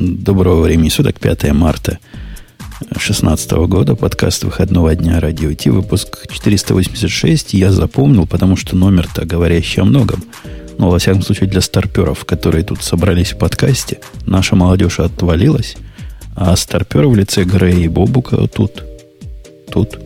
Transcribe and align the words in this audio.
Доброго 0.00 0.62
времени 0.62 0.90
суток, 0.90 1.18
5 1.18 1.52
марта 1.54 1.98
2016 2.82 3.50
года, 3.66 3.96
подкаст 3.96 4.44
выходного 4.44 4.94
дня 4.94 5.18
Радио 5.18 5.52
Ти, 5.54 5.70
выпуск 5.70 6.28
486. 6.30 7.52
Я 7.54 7.72
запомнил, 7.72 8.24
потому 8.24 8.54
что 8.54 8.76
номер-то 8.76 9.26
говорящий 9.26 9.82
о 9.82 9.84
многом. 9.84 10.22
Ну, 10.78 10.88
во 10.88 11.00
всяком 11.00 11.22
случае, 11.22 11.48
для 11.48 11.60
старперов, 11.60 12.24
которые 12.24 12.62
тут 12.62 12.84
собрались 12.84 13.32
в 13.32 13.38
подкасте, 13.38 13.98
наша 14.24 14.54
молодежь 14.54 15.00
отвалилась, 15.00 15.76
а 16.36 16.54
старперы 16.54 17.08
в 17.08 17.16
лице 17.16 17.42
Грея 17.42 17.86
и 17.86 17.88
Бобука 17.88 18.36
тут. 18.46 18.84
Тут. 19.72 19.98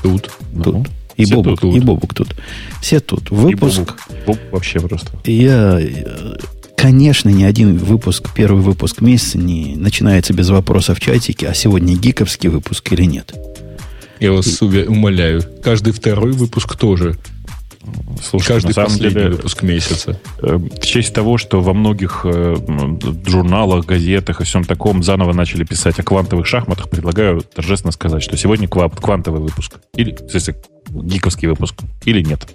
Тут. 0.00 0.30
Тут. 0.62 0.76
Ну, 0.76 0.84
и 1.16 1.26
Бобук, 1.26 1.60
тут. 1.60 1.74
и 1.74 1.80
Бобук 1.80 2.14
тут. 2.14 2.36
Все 2.80 3.00
тут. 3.00 3.32
Выпуск. 3.32 3.80
И 3.80 3.82
Бобук. 3.82 3.98
Боб 4.26 4.38
вообще 4.52 4.78
просто. 4.78 5.10
Я 5.24 5.80
Конечно, 6.86 7.30
ни 7.30 7.42
один 7.42 7.78
выпуск, 7.78 8.30
первый 8.32 8.62
выпуск 8.62 9.00
месяца 9.00 9.38
не 9.38 9.74
начинается 9.74 10.32
без 10.32 10.50
вопроса 10.50 10.94
в 10.94 11.00
чатике, 11.00 11.48
а 11.48 11.52
сегодня 11.52 11.96
гиковский 11.96 12.48
выпуск 12.48 12.92
или 12.92 13.02
нет. 13.02 13.34
Я 14.20 14.30
вас 14.30 14.62
умоляю. 14.62 15.42
Каждый 15.64 15.92
второй 15.92 16.30
выпуск 16.30 16.76
тоже. 16.76 17.16
Слушай, 18.22 18.46
Каждый 18.46 18.68
на 18.68 18.72
самом 18.74 18.90
последний 18.90 19.20
деле, 19.20 19.30
выпуск 19.30 19.64
месяца. 19.64 20.20
Э, 20.40 20.58
в 20.58 20.78
честь 20.78 21.12
того, 21.12 21.38
что 21.38 21.60
во 21.60 21.74
многих 21.74 22.20
э, 22.22 22.54
журналах, 23.26 23.84
газетах 23.84 24.40
и 24.40 24.44
всем 24.44 24.62
таком 24.62 25.02
заново 25.02 25.32
начали 25.32 25.64
писать 25.64 25.98
о 25.98 26.04
квантовых 26.04 26.46
шахматах, 26.46 26.88
предлагаю 26.88 27.40
торжественно 27.40 27.90
сказать, 27.90 28.22
что 28.22 28.36
сегодня 28.36 28.68
квантовый 28.68 29.40
выпуск. 29.40 29.78
Или, 29.96 30.12
в 30.12 30.30
смысле, 30.30 30.54
гиковский 30.88 31.48
выпуск. 31.48 31.74
Или 32.04 32.22
нет. 32.22 32.46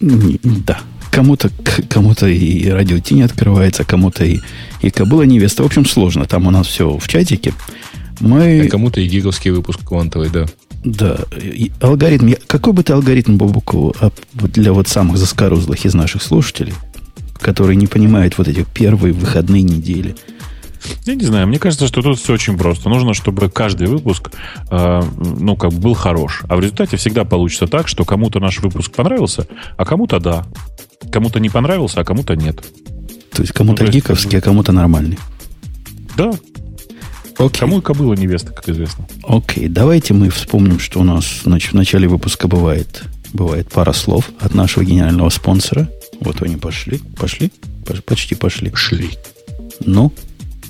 Да, 0.00 0.80
Кому-то 1.10 1.50
кому-то 1.88 2.26
и 2.26 2.68
радио 2.68 2.98
Ти 2.98 3.14
не 3.14 3.22
открывается, 3.22 3.84
кому-то 3.84 4.24
и, 4.24 4.40
и 4.82 4.90
кобыла 4.90 5.22
невеста. 5.22 5.62
В 5.62 5.66
общем, 5.66 5.84
сложно. 5.84 6.26
Там 6.26 6.46
у 6.46 6.50
нас 6.50 6.66
все 6.66 6.96
в 6.98 7.08
чатике. 7.08 7.54
Мы... 8.20 8.66
А 8.66 8.68
кому-то 8.68 9.00
и 9.00 9.06
гиговский 9.06 9.50
выпуск 9.50 9.80
квантовый, 9.84 10.30
да. 10.30 10.46
Да. 10.84 11.18
И 11.40 11.72
алгоритм. 11.80 12.32
Какой 12.46 12.72
бы 12.72 12.82
ты 12.82 12.92
алгоритм, 12.92 13.36
Бобуку, 13.36 13.94
а, 14.00 14.10
для 14.34 14.72
вот 14.72 14.88
самых 14.88 15.18
заскорузлых 15.18 15.84
из 15.84 15.94
наших 15.94 16.22
слушателей, 16.22 16.74
которые 17.40 17.76
не 17.76 17.86
понимают 17.86 18.38
вот 18.38 18.48
эти 18.48 18.64
первые 18.74 19.12
выходные 19.12 19.62
недели– 19.62 20.14
я 21.04 21.14
не 21.14 21.24
знаю, 21.24 21.46
мне 21.46 21.58
кажется, 21.58 21.86
что 21.86 22.02
тут 22.02 22.18
все 22.18 22.34
очень 22.34 22.56
просто. 22.56 22.88
Нужно, 22.88 23.14
чтобы 23.14 23.50
каждый 23.50 23.86
выпуск, 23.86 24.30
э, 24.70 25.02
ну, 25.16 25.56
как 25.56 25.72
бы 25.72 25.78
был 25.78 25.94
хорош. 25.94 26.42
А 26.48 26.56
в 26.56 26.60
результате 26.60 26.96
всегда 26.96 27.24
получится 27.24 27.66
так, 27.66 27.88
что 27.88 28.04
кому-то 28.04 28.40
наш 28.40 28.58
выпуск 28.60 28.92
понравился, 28.92 29.46
а 29.76 29.84
кому-то 29.84 30.20
да. 30.20 30.46
Кому-то 31.12 31.40
не 31.40 31.50
понравился, 31.50 32.00
а 32.00 32.04
кому-то 32.04 32.34
нет. 32.34 32.62
То 33.32 33.42
есть 33.42 33.52
кому-то 33.52 33.84
ну, 33.84 33.90
гиковский, 33.90 34.38
а 34.38 34.40
кому-то 34.40 34.72
нормальный. 34.72 35.18
Да. 36.16 36.32
Окей. 37.38 37.60
Кому 37.60 37.78
и 37.78 37.82
кобыла 37.82 38.14
невеста, 38.14 38.52
как 38.52 38.68
известно. 38.68 39.06
Окей, 39.22 39.68
давайте 39.68 40.12
мы 40.12 40.28
вспомним, 40.30 40.80
что 40.80 41.00
у 41.00 41.04
нас 41.04 41.42
значит, 41.44 41.72
в 41.72 41.76
начале 41.76 42.08
выпуска 42.08 42.48
бывает, 42.48 43.04
бывает 43.32 43.68
пара 43.70 43.92
слов 43.92 44.30
от 44.40 44.54
нашего 44.54 44.84
генерального 44.84 45.28
спонсора. 45.28 45.88
Вот 46.20 46.42
они 46.42 46.56
пошли. 46.56 47.00
Пошли? 47.16 47.52
Почти 48.04 48.34
пошли. 48.34 48.72
Шли. 48.74 49.10
Ну, 49.84 50.12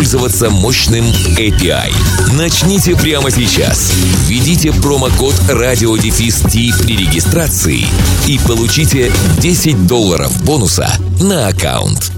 воспользоваться 0.00 0.48
мощным 0.48 1.04
API. 1.36 1.92
Начните 2.34 2.96
прямо 2.96 3.30
сейчас. 3.30 3.92
Введите 4.26 4.72
промокод 4.72 5.34
RadioDefist 5.50 6.82
при 6.82 6.96
регистрации 6.96 7.84
и 8.26 8.40
получите 8.46 9.12
10 9.40 9.86
долларов 9.86 10.42
бонуса 10.42 10.88
на 11.20 11.48
аккаунт. 11.48 12.12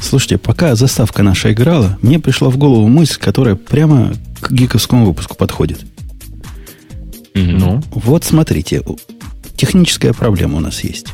Слушайте, 0.00 0.38
пока 0.38 0.74
заставка 0.74 1.22
наша 1.22 1.52
играла, 1.52 1.98
мне 2.00 2.18
пришла 2.18 2.48
в 2.48 2.56
голову 2.56 2.88
мысль, 2.88 3.18
которая 3.20 3.54
прямо 3.54 4.14
к 4.40 4.50
гиковскому 4.50 5.04
выпуску 5.04 5.36
подходит. 5.36 5.80
Ну? 7.34 7.82
Вот 7.90 8.24
смотрите, 8.24 8.82
техническая 9.56 10.14
проблема 10.14 10.56
у 10.56 10.60
нас 10.60 10.82
есть. 10.84 11.08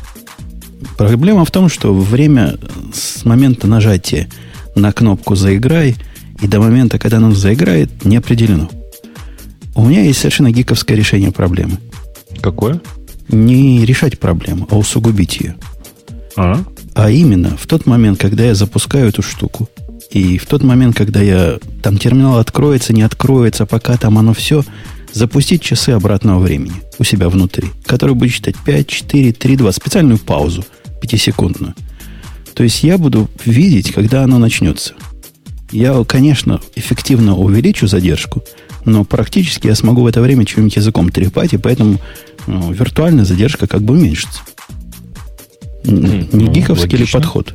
Проблема 0.97 1.43
в 1.43 1.51
том, 1.51 1.67
что 1.67 1.93
время 1.93 2.55
с 2.93 3.25
момента 3.25 3.67
нажатия 3.67 4.29
на 4.75 4.91
кнопку 4.91 5.35
«Заиграй», 5.35 5.95
и 6.41 6.47
до 6.47 6.59
момента, 6.59 6.97
когда 6.97 7.17
оно 7.17 7.31
заиграет, 7.31 8.05
не 8.05 8.17
определено. 8.17 8.69
У 9.75 9.85
меня 9.85 10.03
есть 10.03 10.19
совершенно 10.19 10.51
гиковское 10.51 10.97
решение 10.97 11.31
проблемы. 11.31 11.79
Какое? 12.41 12.81
Не 13.27 13.85
решать 13.85 14.19
проблему, 14.19 14.67
а 14.71 14.77
усугубить 14.77 15.39
ее. 15.39 15.55
А? 16.35 16.63
А 16.95 17.11
именно, 17.11 17.57
в 17.57 17.67
тот 17.67 17.85
момент, 17.85 18.19
когда 18.19 18.45
я 18.45 18.55
запускаю 18.55 19.09
эту 19.09 19.21
штуку, 19.21 19.69
и 20.11 20.37
в 20.37 20.45
тот 20.45 20.63
момент, 20.63 20.95
когда 20.95 21.21
я 21.21 21.59
там 21.83 21.97
терминал 21.97 22.39
откроется, 22.39 22.93
не 22.93 23.03
откроется, 23.03 23.65
пока 23.65 23.97
там 23.97 24.17
оно 24.17 24.33
все, 24.33 24.63
запустить 25.11 25.61
часы 25.61 25.91
обратного 25.91 26.39
времени 26.39 26.73
у 26.97 27.03
себя 27.03 27.29
внутри, 27.29 27.69
который 27.85 28.15
будет 28.15 28.31
считать 28.31 28.55
5, 28.57 28.87
4, 28.87 29.33
3, 29.33 29.55
2, 29.57 29.71
специальную 29.71 30.17
паузу, 30.17 30.65
пятисекундную– 31.01 31.75
то 32.59 32.63
есть 32.63 32.83
я 32.83 32.97
буду 32.97 33.29
видеть, 33.45 33.93
когда 33.93 34.21
оно 34.25 34.37
начнется. 34.37 34.93
Я, 35.71 36.03
конечно, 36.03 36.59
эффективно 36.75 37.37
увеличу 37.37 37.87
задержку, 37.87 38.43
но 38.83 39.05
практически 39.05 39.67
я 39.67 39.75
смогу 39.75 40.01
в 40.01 40.07
это 40.07 40.19
время 40.19 40.43
чем-нибудь 40.43 40.75
языком 40.75 41.09
трепать, 41.09 41.53
и 41.53 41.57
поэтому 41.57 42.01
ну, 42.47 42.73
виртуальная 42.73 43.23
задержка 43.23 43.65
как 43.65 43.81
бы 43.81 43.93
уменьшится. 43.93 44.41
Не 45.85 46.27
ну, 46.33 46.51
гиковский 46.51 46.97
логично. 46.97 46.97
ли 46.97 47.23
подход? 47.23 47.53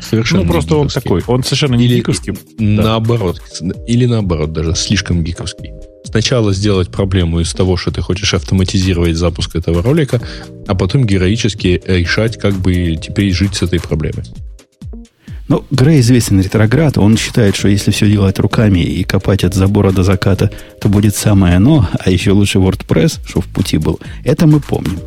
Совершенно 0.00 0.42
ну, 0.42 0.50
просто 0.50 0.74
он 0.74 0.88
такой. 0.88 1.22
Он 1.28 1.44
совершенно 1.44 1.76
не 1.76 1.84
или, 1.84 1.98
гиковский. 1.98 2.34
Наоборот. 2.58 3.40
Да. 3.60 3.72
Или 3.86 4.06
наоборот, 4.06 4.52
даже 4.52 4.74
слишком 4.74 5.22
гиковский 5.22 5.70
сначала 6.04 6.52
сделать 6.52 6.90
проблему 6.90 7.40
из 7.40 7.52
того, 7.52 7.76
что 7.76 7.90
ты 7.90 8.00
хочешь 8.00 8.34
автоматизировать 8.34 9.16
запуск 9.16 9.56
этого 9.56 9.82
ролика, 9.82 10.20
а 10.66 10.74
потом 10.74 11.06
героически 11.06 11.82
решать, 11.86 12.38
как 12.38 12.54
бы 12.54 12.96
теперь 12.96 13.32
жить 13.32 13.54
с 13.54 13.62
этой 13.62 13.80
проблемой. 13.80 14.24
Ну, 15.48 15.64
Грей 15.70 16.00
известен 16.00 16.40
ретроград, 16.40 16.96
он 16.96 17.16
считает, 17.16 17.56
что 17.56 17.68
если 17.68 17.90
все 17.90 18.08
делать 18.08 18.38
руками 18.38 18.78
и 18.78 19.04
копать 19.04 19.44
от 19.44 19.54
забора 19.54 19.90
до 19.90 20.02
заката, 20.02 20.50
то 20.80 20.88
будет 20.88 21.14
самое 21.14 21.56
оно, 21.56 21.88
а 21.98 22.10
еще 22.10 22.30
лучше 22.30 22.58
WordPress, 22.58 23.20
что 23.26 23.40
в 23.40 23.46
пути 23.46 23.76
был. 23.76 24.00
Это 24.24 24.46
мы 24.46 24.60
помним. 24.60 25.00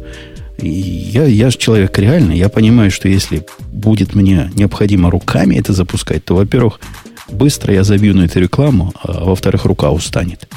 И 0.60 0.70
я, 0.70 1.26
я 1.26 1.50
же 1.50 1.58
человек 1.58 1.98
реальный, 1.98 2.38
я 2.38 2.50
понимаю, 2.50 2.92
что 2.92 3.08
если 3.08 3.46
будет 3.72 4.14
мне 4.14 4.52
необходимо 4.54 5.10
руками 5.10 5.56
это 5.56 5.74
запускать, 5.74 6.24
то, 6.24 6.36
во-первых, 6.36 6.80
быстро 7.32 7.74
я 7.74 7.84
забью 7.84 8.14
на 8.14 8.26
эту 8.26 8.40
рекламу, 8.40 8.94
а 9.02 9.26
во-вторых, 9.26 9.66
рука 9.66 9.90
устанет. 9.90 10.48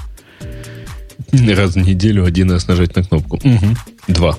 Раз 1.32 1.74
в 1.74 1.76
неделю 1.76 2.24
один 2.24 2.50
раз 2.50 2.68
нажать 2.68 2.96
на 2.96 3.02
кнопку. 3.02 3.36
Угу. 3.36 3.76
Два. 4.08 4.36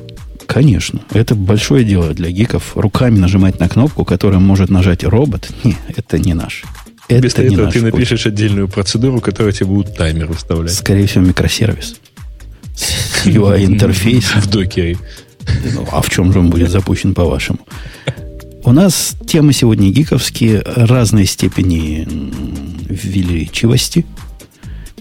Конечно. 0.48 1.02
Это 1.12 1.36
большое 1.36 1.84
дело 1.84 2.14
для 2.14 2.32
гиков. 2.32 2.72
Руками 2.76 3.20
нажимать 3.20 3.60
на 3.60 3.70
кнопку, 3.70 4.04
которую 4.06 4.42
может 4.42 4.70
нажать 4.70 5.04
робот. 5.04 5.50
Не, 5.64 5.76
это 5.96 6.18
не 6.18 6.34
наш. 6.34 6.64
Это 7.08 7.22
Вместо 7.22 7.44
не 7.44 7.54
этого 7.54 7.72
ты 7.72 7.82
напишешь 7.82 8.24
путь. 8.24 8.34
отдельную 8.34 8.68
процедуру, 8.68 9.20
которая 9.20 9.54
тебе 9.54 9.68
будет 9.68 9.96
таймер 9.96 10.28
выставлять. 10.28 10.74
Скорее 10.74 11.06
всего, 11.06 11.26
микросервис. 11.26 11.96
UI-интерфейс. 13.26 14.26
В 14.36 14.50
докере. 14.50 14.98
Ну, 15.74 15.88
а 15.92 16.02
в 16.02 16.10
чем 16.10 16.34
же 16.34 16.40
он 16.40 16.50
будет 16.50 16.72
запущен, 16.72 17.14
по-вашему? 17.14 17.60
У 18.64 18.72
нас 18.72 19.16
темы 19.28 19.54
сегодня 19.54 19.92
гиковские, 19.92 20.64
разной 20.66 21.26
степени 21.26 22.08
величивости– 22.90 24.06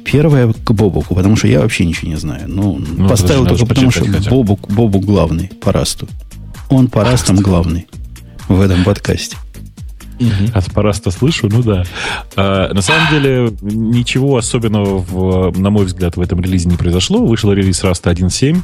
Первое 0.04 0.52
к 0.52 0.72
Бобуку, 0.72 1.14
потому 1.14 1.36
что 1.36 1.48
я 1.48 1.60
вообще 1.60 1.84
ничего 1.84 2.10
не 2.10 2.16
знаю. 2.16 2.44
Ну, 2.46 2.78
ну 2.78 3.08
поставил 3.08 3.46
только 3.46 3.66
потому, 3.66 3.90
что 3.90 4.04
Бобук, 4.30 4.70
Бобук 4.70 5.04
главный 5.04 5.50
по 5.60 5.72
расту. 5.72 6.08
Он 6.68 6.88
по 6.88 7.04
растам 7.04 7.36
главный 7.36 7.86
в 8.48 8.60
этом 8.60 8.84
подкасте. 8.84 9.36
Угу. 10.20 10.52
От 10.54 10.72
Параста 10.72 11.10
слышу, 11.10 11.48
ну 11.50 11.62
да. 11.62 11.84
А, 12.36 12.72
на 12.72 12.82
самом 12.82 13.10
деле, 13.10 13.52
ничего 13.60 14.36
особенного, 14.36 14.98
в, 14.98 15.58
на 15.58 15.70
мой 15.70 15.84
взгляд, 15.84 16.16
в 16.16 16.20
этом 16.20 16.40
релизе 16.40 16.68
не 16.68 16.76
произошло. 16.76 17.24
Вышел 17.24 17.52
релиз 17.52 17.82
Rust 17.84 18.02
1.7. 18.04 18.58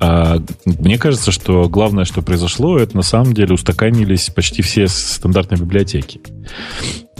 А, 0.00 0.38
мне 0.64 0.98
кажется, 0.98 1.32
что 1.32 1.68
главное, 1.68 2.04
что 2.04 2.22
произошло, 2.22 2.78
это 2.78 2.96
на 2.96 3.02
самом 3.02 3.34
деле 3.34 3.54
устаканились 3.54 4.30
почти 4.30 4.62
все 4.62 4.88
стандартные 4.88 5.60
библиотеки. 5.60 6.20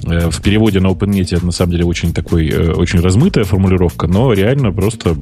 Э, 0.05 0.31
в 0.31 0.41
переводе 0.43 0.81
на 0.81 0.89
OpenNet 0.89 1.35
это 1.37 1.45
на 1.45 1.53
самом 1.53 1.73
деле 1.73 1.85
очень 1.85 2.13
такой, 2.13 2.49
э, 2.49 2.73
очень 2.73 3.01
размытая 3.01 3.45
формулировка, 3.45 4.07
но 4.07 4.33
реально 4.33 4.73
просто 4.73 5.15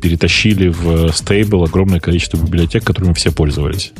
перетащили 0.00 0.68
в 0.68 1.12
стейбл 1.12 1.64
огромное 1.64 2.00
количество 2.00 2.36
библиотек, 2.36 2.84
которыми 2.84 3.14
все 3.14 3.32
пользовались. 3.32 3.92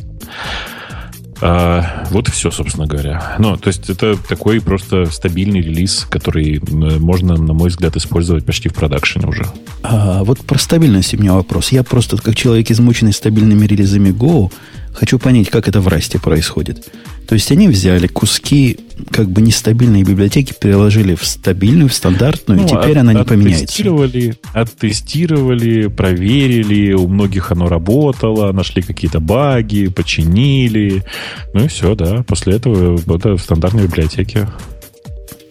А, 1.41 2.05
вот 2.11 2.27
и 2.27 2.31
все, 2.31 2.51
собственно 2.51 2.87
говоря. 2.87 3.35
Ну, 3.39 3.57
то 3.57 3.67
есть 3.67 3.89
это 3.89 4.15
такой 4.15 4.61
просто 4.61 5.05
стабильный 5.05 5.61
релиз, 5.61 6.05
который 6.09 6.61
можно, 6.69 7.35
на 7.35 7.53
мой 7.53 7.69
взгляд, 7.69 7.95
использовать 7.95 8.45
почти 8.45 8.69
в 8.69 8.73
продакшене 8.73 9.27
уже. 9.27 9.45
А, 9.83 10.23
вот 10.23 10.39
про 10.39 10.59
стабильность 10.59 11.13
у 11.13 11.17
меня 11.17 11.33
вопрос. 11.33 11.71
Я 11.71 11.83
просто, 11.83 12.17
как 12.17 12.35
человек, 12.35 12.69
измученный 12.69 13.13
стабильными 13.13 13.65
релизами 13.65 14.09
Go, 14.09 14.51
хочу 14.93 15.19
понять, 15.19 15.49
как 15.49 15.67
это 15.67 15.81
в 15.81 15.87
Расте 15.87 16.19
происходит. 16.19 16.91
То 17.27 17.35
есть 17.35 17.51
они 17.51 17.69
взяли 17.69 18.07
куски 18.07 18.79
как 19.09 19.29
бы 19.29 19.41
нестабильной 19.41 20.03
библиотеки, 20.03 20.53
переложили 20.59 21.15
в 21.15 21.25
стабильную, 21.25 21.87
в 21.87 21.93
стандартную, 21.93 22.59
ну, 22.59 22.65
и 22.65 22.69
теперь 22.69 22.97
от, 22.97 22.97
она 22.97 23.13
не 23.13 23.23
поменяется. 23.23 23.63
Оттестировали, 23.63 24.35
оттестировали, 24.53 25.87
проверили, 25.87 26.91
у 26.93 27.07
многих 27.07 27.51
оно 27.51 27.67
работало, 27.67 28.51
нашли 28.51 28.81
какие-то 28.81 29.19
баги, 29.19 29.87
починили. 29.87 31.05
Ну 31.53 31.65
и 31.65 31.67
все, 31.67 31.95
да. 31.95 32.23
После 32.23 32.55
этого 32.55 32.99
это 33.15 33.37
в 33.37 33.41
стандартной 33.41 33.83
библиотеке. 33.83 34.49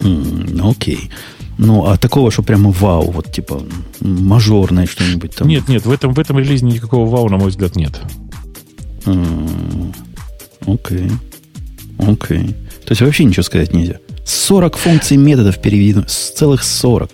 Mm, 0.01 0.69
окей. 0.69 1.09
Ну, 1.57 1.85
а 1.85 1.97
такого, 1.97 2.31
что 2.31 2.43
прямо 2.43 2.71
вау, 2.71 3.11
вот 3.11 3.31
типа 3.31 3.61
мажорное 3.99 4.87
что-нибудь 4.87 5.35
там. 5.35 5.47
Нет, 5.47 5.67
нет, 5.67 5.85
в 5.85 5.91
этом, 5.91 6.13
в 6.13 6.19
этом 6.19 6.39
релизе 6.39 6.65
никакого 6.65 7.09
вау, 7.09 7.29
на 7.29 7.37
мой 7.37 7.49
взгляд, 7.49 7.75
нет. 7.75 8.01
Окей. 10.65 11.09
Окей. 11.99 12.55
То 12.85 12.91
есть 12.91 13.01
вообще 13.01 13.23
ничего 13.23 13.43
сказать 13.43 13.73
нельзя. 13.73 13.97
40 14.25 14.77
функций 14.77 15.17
методов 15.17 15.59
переведено. 15.61 16.03
Целых 16.07 16.63
40. 16.63 17.11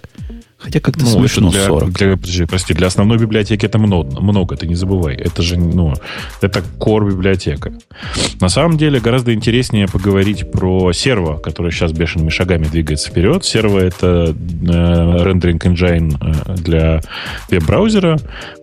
Хотя 0.60 0.80
как-то 0.80 1.04
ну, 1.04 1.12
смешно 1.12 1.52
для, 1.52 1.66
40. 1.66 1.92
Для, 1.92 2.18
подожди, 2.18 2.46
прости, 2.46 2.74
для 2.74 2.88
основной 2.88 3.20
библиотеки 3.20 3.66
это 3.66 3.78
много, 3.78 4.20
много, 4.20 4.58
ты 4.58 4.68
не 4.68 4.74
забывай. 4.74 5.16
Это 5.16 5.44
же, 5.44 5.58
ну, 5.58 5.94
это 6.42 6.64
core 6.80 7.12
библиотека. 7.12 7.74
На 8.42 8.50
самом 8.50 8.78
деле 8.78 9.00
гораздо 9.00 9.34
интереснее 9.34 9.88
поговорить 9.88 10.52
про 10.52 10.92
серво, 10.94 11.38
который 11.38 11.72
сейчас 11.72 11.92
бешеными 11.92 12.30
шагами 12.30 12.66
двигается 12.66 13.12
вперед. 13.12 13.46
Серво— 13.46 13.80
это 13.80 14.36
э, 14.36 15.24
рендеринг 15.24 15.64
engine 15.64 16.18
э, 16.20 16.56
для 16.56 17.02
веб-браузера, 17.52 18.18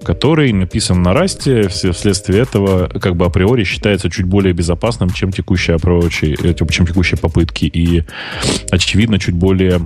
который 0.04 0.52
написан 0.52 1.00
на 1.00 1.12
Rust, 1.12 1.68
вследствие 1.92 2.42
этого 2.42 2.88
как 2.88 3.14
бы 3.14 3.24
априори 3.24 3.62
считается 3.62 4.10
чуть 4.10 4.26
более 4.26 4.52
безопасным, 4.52 5.10
чем 5.10 5.32
текущие 5.32 5.76
э, 5.76 6.54
чем 6.54 6.86
текущие 6.86 7.18
попытки, 7.18 7.66
и, 7.66 8.02
очевидно, 8.70 9.20
чуть 9.20 9.34
более 9.34 9.80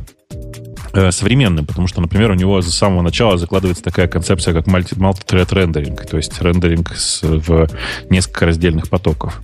современным, 1.11 1.67
потому 1.67 1.87
что, 1.87 2.00
например, 2.00 2.31
у 2.31 2.35
него 2.35 2.61
с 2.61 2.75
самого 2.75 3.02
начала 3.02 3.37
закладывается 3.38 3.82
такая 3.82 4.08
концепция, 4.08 4.55
как 4.55 4.67
multi-thread 4.67 5.55
рендеринг, 5.55 6.06
то 6.06 6.17
есть 6.17 6.40
рендеринг 6.40 6.94
с, 6.96 7.23
в 7.23 7.69
несколько 8.11 8.46
раздельных 8.46 8.88
потоков. 8.88 9.40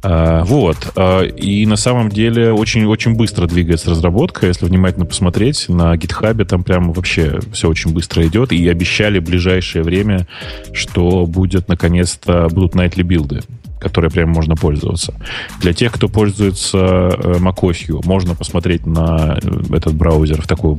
Uh, 0.00 0.44
вот. 0.44 0.76
Uh, 0.94 1.28
и 1.28 1.66
на 1.66 1.74
самом 1.74 2.08
деле 2.08 2.52
очень-очень 2.52 3.16
быстро 3.16 3.48
двигается 3.48 3.90
разработка. 3.90 4.46
Если 4.46 4.64
внимательно 4.64 5.06
посмотреть, 5.06 5.68
на 5.68 5.94
GitHub 5.96 6.44
там 6.44 6.62
прям 6.62 6.92
вообще 6.92 7.40
все 7.52 7.68
очень 7.68 7.92
быстро 7.92 8.24
идет. 8.26 8.52
И 8.52 8.68
обещали 8.68 9.18
в 9.18 9.24
ближайшее 9.24 9.82
время, 9.82 10.28
что 10.72 11.26
будет 11.26 11.66
наконец-то 11.66 12.48
будут 12.48 12.76
nightly 12.76 13.02
билды 13.02 13.42
которой 13.78 14.10
прямо 14.10 14.32
можно 14.32 14.56
пользоваться. 14.56 15.14
Для 15.60 15.72
тех, 15.72 15.92
кто 15.92 16.08
пользуется 16.08 16.78
э, 16.78 17.34
macOS, 17.38 18.02
можно 18.04 18.34
посмотреть 18.34 18.86
на 18.86 19.38
э, 19.42 19.76
этот 19.76 19.94
браузер 19.94 20.42
в 20.42 20.46
такую... 20.46 20.78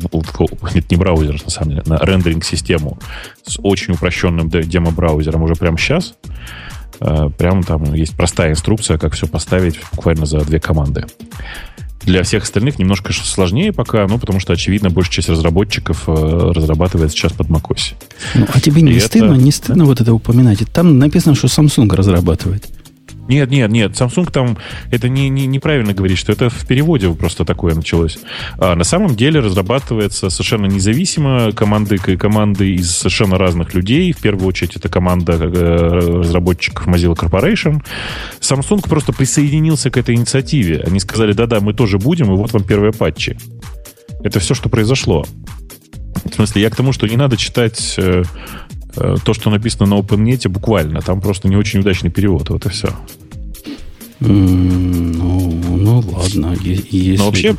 Нет, 0.73 0.91
не 0.91 0.97
браузер, 0.97 1.41
на 1.43 1.49
самом 1.49 1.69
деле, 1.71 1.83
на 1.85 1.97
рендеринг-систему 1.97 2.97
с 3.45 3.59
очень 3.61 3.93
упрощенным 3.93 4.49
демо-браузером 4.49 5.43
уже 5.43 5.55
прямо 5.55 5.77
сейчас. 5.77 6.15
Э, 6.99 7.29
прямо 7.37 7.63
там 7.63 7.93
есть 7.93 8.15
простая 8.15 8.51
инструкция, 8.51 8.97
как 8.97 9.13
все 9.13 9.27
поставить 9.27 9.79
буквально 9.91 10.25
за 10.25 10.39
две 10.41 10.59
команды. 10.59 11.05
Для 12.01 12.23
всех 12.23 12.43
остальных 12.43 12.79
немножко 12.79 13.11
сложнее 13.11 13.73
пока, 13.73 14.07
ну, 14.07 14.17
потому 14.17 14.39
что, 14.39 14.53
очевидно, 14.53 14.89
большая 14.89 15.15
часть 15.15 15.29
разработчиков 15.29 16.07
разрабатывает 16.07 17.11
сейчас 17.11 17.33
под 17.33 17.47
macOS. 17.47 17.93
Ну, 18.35 18.47
а 18.51 18.59
тебе 18.61 18.81
не 18.81 18.93
И 18.93 18.99
стыдно, 18.99 19.33
это... 19.33 19.41
не 19.41 19.51
стыдно 19.51 19.85
вот 19.85 19.99
это 19.99 20.13
упоминать? 20.13 20.59
Там 20.71 20.97
написано, 20.97 21.35
что 21.35 21.47
Samsung 21.47 21.93
разрабатывает. 21.93 22.69
Нет, 23.29 23.51
нет, 23.51 23.69
нет. 23.69 23.91
Samsung 23.91 24.31
там 24.31 24.57
это 24.91 25.07
не, 25.07 25.29
не, 25.29 25.45
неправильно 25.45 25.93
говорить, 25.93 26.17
что 26.17 26.31
это 26.31 26.49
в 26.49 26.65
переводе 26.65 27.13
просто 27.13 27.45
такое 27.45 27.75
началось. 27.75 28.17
А 28.57 28.75
на 28.75 28.83
самом 28.83 29.15
деле 29.15 29.39
разрабатывается 29.39 30.31
совершенно 30.31 30.65
независимо 30.65 31.51
команды, 31.51 31.97
команды 31.97 32.73
из 32.73 32.89
совершенно 32.91 33.37
разных 33.37 33.75
людей. 33.75 34.11
В 34.13 34.17
первую 34.17 34.47
очередь 34.47 34.75
это 34.75 34.89
команда 34.89 35.33
э, 35.33 35.45
разработчиков 36.19 36.87
Mozilla 36.87 37.15
Corporation. 37.15 37.83
Samsung 38.41 38.89
просто 38.89 39.13
присоединился 39.13 39.91
к 39.91 39.97
этой 39.97 40.15
инициативе. 40.15 40.83
Они 40.85 40.99
сказали, 40.99 41.33
да-да, 41.33 41.59
мы 41.59 41.73
тоже 41.73 41.99
будем, 41.99 42.33
и 42.33 42.35
вот 42.35 42.51
вам 42.51 42.63
первые 42.63 42.93
патчи. 42.93 43.37
Это 44.23 44.39
все, 44.39 44.55
что 44.55 44.69
произошло. 44.69 45.23
В 46.25 46.33
смысле, 46.33 46.63
я 46.63 46.69
к 46.69 46.75
тому, 46.75 46.93
что 46.93 47.07
не 47.07 47.15
надо 47.15 47.37
читать 47.37 47.93
э, 47.97 48.23
то, 48.93 49.33
что 49.33 49.49
написано 49.49 49.85
на 49.85 49.99
OpenNet, 49.99 50.47
буквально. 50.49 51.01
Там 51.01 51.21
просто 51.21 51.47
не 51.47 51.55
очень 51.55 51.79
удачный 51.79 52.09
перевод. 52.09 52.49
Вот 52.49 52.65
и 52.65 52.69
все. 52.69 52.89
Ну, 54.19 55.51
ну 55.77 55.99
ладно. 55.99 56.55
Если... 56.61 57.17
Но 57.17 57.25
вообще, 57.25 57.55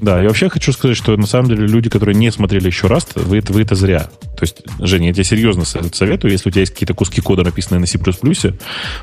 да, 0.00 0.20
я 0.20 0.28
вообще 0.28 0.48
хочу 0.48 0.72
сказать, 0.72 0.96
что 0.96 1.16
на 1.16 1.26
самом 1.26 1.48
деле 1.48 1.66
люди, 1.66 1.88
которые 1.88 2.14
не 2.14 2.30
смотрели 2.30 2.66
еще 2.66 2.86
раз, 2.86 3.06
вы 3.14 3.38
это, 3.38 3.52
вы 3.52 3.62
это 3.62 3.74
зря. 3.74 4.10
То 4.20 4.42
есть, 4.42 4.62
Женя, 4.80 5.08
я 5.08 5.14
тебе 5.14 5.24
серьезно 5.24 5.64
советую, 5.64 6.32
если 6.32 6.48
у 6.48 6.52
тебя 6.52 6.60
есть 6.60 6.72
какие-то 6.72 6.94
куски 6.94 7.20
кода, 7.20 7.42
написанные 7.42 7.80
на 7.80 7.86
C++, 7.86 7.98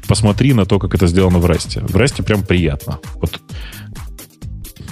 посмотри 0.08 0.54
на 0.54 0.66
то, 0.66 0.80
как 0.80 0.94
это 0.94 1.08
сделано 1.08 1.40
в 1.40 1.46
Расте. 1.46 1.82
В 1.82 1.96
Расте 1.96 2.22
прям 2.22 2.44
приятно. 2.44 3.00
Вот, 3.16 3.40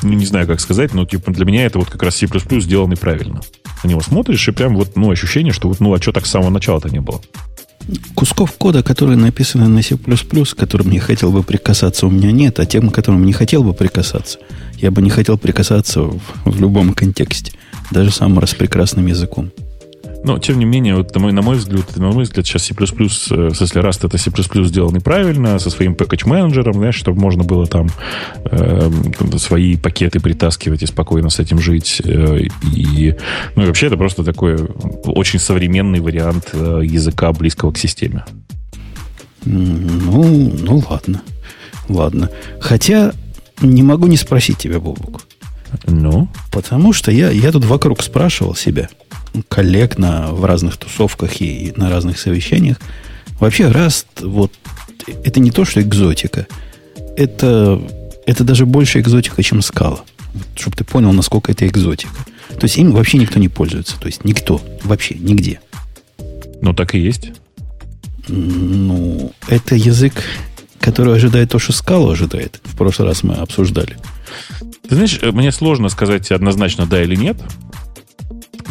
ну, 0.01 0.13
не 0.13 0.25
знаю, 0.25 0.47
как 0.47 0.59
сказать, 0.59 0.93
но 0.93 1.05
типа 1.05 1.31
для 1.31 1.45
меня 1.45 1.65
это 1.65 1.77
вот 1.77 1.89
как 1.89 2.01
раз 2.01 2.15
C++ 2.15 2.27
сделанный 2.59 2.97
правильно. 2.97 3.41
На 3.83 3.89
него 3.89 4.01
смотришь, 4.01 4.47
и 4.47 4.51
прям 4.51 4.75
вот, 4.75 4.95
ну, 4.95 5.09
ощущение, 5.09 5.53
что 5.53 5.67
вот, 5.67 5.79
ну, 5.79 5.93
а 5.93 6.01
что 6.01 6.11
так 6.11 6.25
с 6.25 6.31
самого 6.31 6.49
начала-то 6.49 6.89
не 6.89 6.99
было? 6.99 7.21
Кусков 8.13 8.51
кода, 8.53 8.83
которые 8.83 9.17
написаны 9.17 9.67
на 9.67 9.81
C++, 9.81 9.97
к 9.97 10.55
которым 10.55 10.91
я 10.91 11.01
хотел 11.01 11.31
бы 11.31 11.41
прикасаться, 11.41 12.05
у 12.05 12.11
меня 12.11 12.31
нет, 12.31 12.59
а 12.59 12.65
тем, 12.65 12.89
к 12.89 12.95
которым 12.95 13.25
не 13.25 13.33
хотел 13.33 13.63
бы 13.63 13.73
прикасаться, 13.73 14.37
я 14.77 14.91
бы 14.91 15.01
не 15.01 15.09
хотел 15.09 15.37
прикасаться 15.37 16.01
в, 16.01 16.21
в 16.45 16.59
любом 16.59 16.93
контексте, 16.93 17.53
даже 17.89 18.11
самым 18.11 18.39
распрекрасным 18.39 19.07
языком. 19.07 19.51
Но, 20.23 20.37
тем 20.37 20.59
не 20.59 20.65
менее, 20.65 20.95
вот, 20.95 21.15
на 21.15 21.41
мой 21.41 21.55
взгляд, 21.55 21.97
на 21.97 22.11
мой 22.11 22.23
взгляд, 22.23 22.45
сейчас 22.45 22.63
C++, 22.63 22.73
э, 22.73 22.83
в 22.83 23.55
смысле, 23.55 23.81
Rust 23.81 24.05
это 24.05 24.17
C++ 24.17 24.31
сделанный 24.65 25.01
правильно, 25.01 25.57
со 25.57 25.69
своим 25.69 25.93
package-менеджером, 25.93 26.73
знаешь, 26.73 26.95
чтобы 26.95 27.19
можно 27.19 27.43
было 27.43 27.65
там 27.65 27.87
э, 28.45 28.91
свои 29.37 29.77
пакеты 29.77 30.19
притаскивать 30.19 30.83
и 30.83 30.85
спокойно 30.85 31.29
с 31.29 31.39
этим 31.39 31.59
жить. 31.59 32.01
Э, 32.05 32.39
и, 32.75 33.15
ну, 33.55 33.63
и 33.63 33.65
вообще 33.65 33.87
это 33.87 33.97
просто 33.97 34.23
такой 34.23 34.57
очень 35.05 35.39
современный 35.39 35.99
вариант 36.01 36.49
э, 36.53 36.81
языка, 36.83 37.31
близкого 37.31 37.71
к 37.71 37.77
системе. 37.77 38.23
Ну, 39.43 40.53
ну 40.59 40.83
ладно. 40.87 41.21
Ладно. 41.89 42.29
Хотя 42.59 43.13
не 43.61 43.81
могу 43.81 44.05
не 44.05 44.17
спросить 44.17 44.59
тебя, 44.59 44.79
Бобук. 44.79 45.21
Ну? 45.87 46.27
Потому 46.51 46.93
что 46.93 47.11
я, 47.11 47.31
я 47.31 47.51
тут 47.51 47.65
вокруг 47.65 48.03
спрашивал 48.03 48.53
себя– 48.53 48.89
коллег 49.47 49.97
на, 49.97 50.31
в 50.31 50.45
разных 50.45 50.77
тусовках 50.77 51.41
и 51.41 51.73
на 51.75 51.89
разных 51.89 52.19
совещаниях. 52.19 52.77
Вообще 53.39 53.63
Rust, 53.63 54.05
вот, 54.21 54.51
это 55.23 55.39
не 55.39 55.51
то, 55.51 55.65
что 55.65 55.81
экзотика. 55.81 56.47
Это, 57.17 57.81
это 58.25 58.43
даже 58.43 58.65
больше 58.65 58.99
экзотика, 58.99 59.41
чем 59.43 59.61
скала. 59.61 60.01
Вот, 60.33 60.47
чтобы 60.55 60.75
ты 60.77 60.83
понял, 60.83 61.11
насколько 61.13 61.51
это 61.51 61.67
экзотика. 61.67 62.13
То 62.59 62.65
есть 62.65 62.77
им 62.77 62.91
вообще 62.91 63.17
никто 63.17 63.39
не 63.39 63.47
пользуется. 63.47 63.99
То 63.99 64.07
есть 64.07 64.23
никто. 64.25 64.61
Вообще, 64.83 65.15
нигде. 65.15 65.59
Ну, 66.61 66.73
так 66.73 66.93
и 66.95 66.99
есть. 66.99 67.31
Ну, 68.27 69.33
это 69.47 69.75
язык, 69.75 70.13
который 70.79 71.15
ожидает 71.15 71.49
то, 71.49 71.59
что 71.59 71.73
скала 71.73 72.13
ожидает. 72.13 72.59
В 72.63 72.77
прошлый 72.77 73.07
раз 73.07 73.23
мы 73.23 73.35
обсуждали. 73.35 73.97
Ты 74.87 74.95
знаешь, 74.95 75.19
мне 75.21 75.51
сложно 75.51 75.89
сказать 75.89 76.31
однозначно 76.31 76.85
да 76.85 77.01
или 77.01 77.15
нет, 77.15 77.37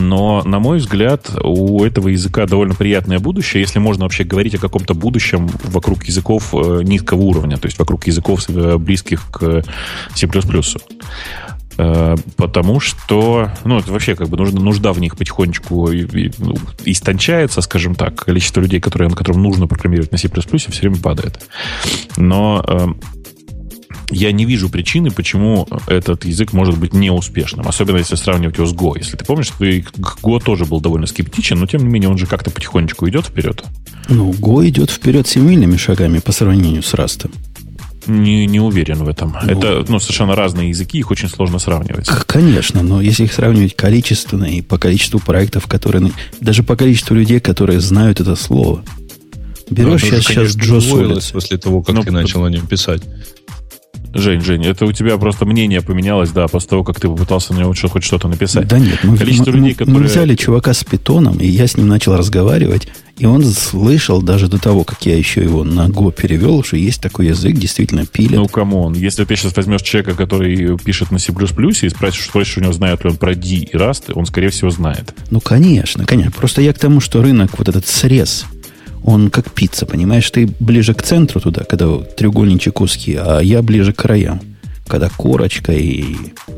Но, 0.00 0.42
на 0.45 0.59
мой 0.59 0.78
взгляд, 0.78 1.30
у 1.42 1.85
этого 1.85 2.09
языка 2.09 2.47
довольно 2.47 2.75
приятное 2.75 3.19
будущее, 3.19 3.61
если 3.61 3.78
можно 3.78 4.04
вообще 4.04 4.25
говорить 4.25 4.54
о 4.54 4.59
каком-то 4.59 4.95
будущем 4.95 5.47
вокруг 5.64 6.04
языков 6.04 6.54
э, 6.54 6.80
низкого 6.83 7.21
уровня, 7.21 7.59
то 7.59 7.66
есть 7.66 7.78
вокруг 7.78 8.07
языков, 8.07 8.49
э, 8.49 8.78
близких 8.78 9.30
к 9.30 9.62
C++. 10.14 10.26
Э, 11.76 12.16
потому 12.37 12.80
что, 12.80 13.50
ну, 13.64 13.78
это 13.78 13.92
вообще 13.92 14.14
как 14.14 14.28
бы 14.28 14.38
нужда, 14.38 14.59
нужда 14.59 14.92
в 14.95 15.00
них 15.00 15.16
потихонечку 15.16 15.90
ну, 15.90 16.57
истончается, 16.85 17.61
скажем 17.61 17.95
так. 17.95 18.25
Количество 18.25 18.62
людей, 18.62 18.80
которые, 18.80 19.11
которым 19.11 19.42
нужно 19.42 19.66
программировать 19.66 20.12
на 20.12 20.19
C++, 20.19 20.28
все 20.28 20.80
время 20.80 20.97
падает. 20.97 21.40
Но 22.16 22.97
я 24.11 24.33
не 24.33 24.45
вижу 24.45 24.69
причины, 24.69 25.11
почему 25.11 25.67
этот 25.87 26.25
язык 26.25 26.52
может 26.52 26.79
быть 26.79 26.93
неуспешным. 26.93 27.67
Особенно 27.67 27.99
если 27.99 28.17
сравнивать 28.17 28.57
его 28.57 28.67
с 28.67 28.75
Go. 28.75 28.93
Если 28.97 29.17
ты 29.17 29.25
помнишь, 29.25 29.50
ты 29.59 29.81
Go 29.81 30.43
тоже 30.43 30.64
был 30.64 30.81
довольно 30.81 31.07
скептичен, 31.07 31.59
но 31.59 31.67
тем 31.67 31.83
не 31.83 31.88
менее 31.88 32.11
он 32.11 32.19
же 32.19 32.26
как-то 32.26 32.50
потихонечку 32.50 33.09
идет 33.09 33.26
вперед. 33.26 33.64
Ну, 34.09 34.31
Go 34.33 34.67
идет 34.69 34.90
вперед 34.90 35.26
семейными 35.26 35.76
шагами 35.76 36.19
по 36.19 36.33
сравнению 36.33 36.83
с 36.83 36.95
Rust. 36.95 37.31
Не, 38.07 38.47
не 38.47 38.61
уверен 38.61 39.05
в 39.05 39.09
этом. 39.09 39.37
Ну, 39.43 39.50
Это 39.50 39.85
ну, 39.88 40.00
совершенно 40.00 40.35
разные 40.35 40.71
языки, 40.71 40.99
их 40.99 41.11
очень 41.11 41.29
сложно 41.29 41.59
сравнивать. 41.59 42.09
Конечно, 42.26 42.83
но 42.83 43.00
если 43.00 43.25
их 43.25 43.33
сравнивать 43.33 43.76
количественно 43.76 44.45
и 44.45 44.62
по 44.62 44.79
количеству 44.79 45.21
проектов, 45.21 45.67
которые... 45.67 46.11
Даже 46.40 46.62
по 46.62 46.76
количеству 46.76 47.14
людей, 47.14 47.40
которые 47.40 47.81
знают 47.81 48.21
это 48.21 48.37
слово. 48.37 48.83
Берешь 49.69 50.02
ну, 50.02 50.09
сейчас, 50.09 50.25
сейчас 50.25 50.57
Джо 50.57 50.79
Solid. 50.79 51.33
После 51.33 51.59
того, 51.59 51.83
как 51.83 51.95
ну, 51.95 52.02
ты 52.02 52.11
начал 52.11 52.45
о 52.45 52.50
нем 52.50 52.67
писать. 52.67 53.02
Жень, 54.12 54.40
Жень, 54.40 54.67
это 54.67 54.87
у 54.87 54.93
тебя 54.93 55.17
просто 55.19 55.47
мнение 55.47 55.83
поменялось, 55.83 56.31
да, 56.31 56.49
после 56.49 56.71
того, 56.71 56.85
как 56.85 56.99
ты 56.99 57.09
попытался 57.09 57.55
на 57.55 57.61
него 57.61 57.75
хоть 57.88 58.05
что-то 58.05 58.29
написать. 58.29 58.67
Да 58.67 58.79
нет, 58.79 58.99
мы, 59.05 59.17
Количество 59.17 59.50
мы, 59.52 59.59
людей, 59.59 59.75
которые... 59.75 60.00
мы 60.00 60.07
взяли 60.07 60.35
чувака 60.35 60.75
с 60.75 60.83
питоном, 60.85 61.38
и 61.38 61.47
я 61.47 61.67
с 61.67 61.76
ним 61.76 61.88
начал 61.88 62.17
разговаривать, 62.17 62.88
и 63.19 63.26
он 63.26 63.45
слышал 63.45 64.21
даже 64.21 64.49
до 64.49 64.59
того, 64.59 64.83
как 64.83 65.05
я 65.07 65.17
еще 65.17 65.43
его 65.43 65.62
на 65.62 65.87
Go 65.87 66.12
перевел, 66.12 66.64
что 66.64 66.76
есть 66.76 67.00
такой 67.00 67.29
язык, 67.29 67.55
действительно 67.55 68.07
пилит. 68.07 68.33
Ну, 68.33 68.49
come 68.49 68.75
on, 68.75 68.95
если 68.95 69.25
ты 69.25 69.37
сейчас 69.37 69.55
возьмешь 69.57 69.83
человека, 69.83 70.14
который 70.14 70.76
пишет 70.79 71.11
на 71.11 71.19
C++ 71.19 71.33
и 71.33 71.88
спросишь, 71.88 72.25
спросишь 72.25 72.57
у 72.59 72.61
него, 72.62 72.73
знает 72.73 73.05
ли 73.05 73.11
он 73.11 73.17
про 73.17 73.35
D 73.35 73.47
и 73.47 73.76
Rust, 73.76 74.12
он, 74.14 74.26
скорее 74.26 74.49
всего, 74.49 74.71
знает. 74.71 75.14
Ну, 75.31 75.40
конечно, 75.40 76.05
конечно. 76.07 76.33
Просто 76.33 76.62
я 76.62 76.73
к 76.73 76.79
тому, 76.79 77.00
что 77.00 77.23
рынок, 77.23 77.59
вот 77.59 77.69
этот 77.69 77.87
срез 77.87 78.47
он 79.04 79.30
как 79.30 79.52
пицца, 79.52 79.87
понимаешь? 79.87 80.30
Ты 80.30 80.49
ближе 80.61 80.95
к 80.95 81.02
центру 81.02 81.40
туда, 81.40 81.64
когда 81.64 81.99
треугольничек 81.99 82.80
узкий, 82.80 83.16
а 83.16 83.40
я 83.40 83.62
ближе 83.62 83.92
к 83.92 83.97
краям, 83.97 84.40
когда 84.87 85.09
корочка 85.09 85.73
и, 85.73 86.04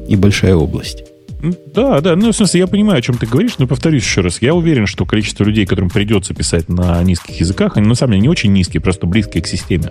и 0.08 0.16
большая 0.16 0.56
область. 0.56 1.04
Да, 1.74 2.00
да, 2.00 2.14
ну, 2.14 2.30
в 2.30 2.36
смысле, 2.36 2.60
я 2.60 2.66
понимаю, 2.68 3.00
о 3.00 3.02
чем 3.02 3.18
ты 3.18 3.26
говоришь, 3.26 3.58
но 3.58 3.66
повторюсь 3.66 4.04
еще 4.04 4.20
раз. 4.20 4.40
Я 4.40 4.54
уверен, 4.54 4.86
что 4.86 5.04
количество 5.04 5.42
людей, 5.42 5.66
которым 5.66 5.90
придется 5.90 6.34
писать 6.34 6.68
на 6.68 7.02
низких 7.02 7.40
языках, 7.40 7.76
они 7.76 7.88
на 7.88 7.96
самом 7.96 8.12
деле 8.12 8.22
не 8.22 8.28
очень 8.28 8.52
низкие, 8.52 8.80
просто 8.80 9.06
близкие 9.06 9.42
к 9.42 9.48
системе. 9.48 9.90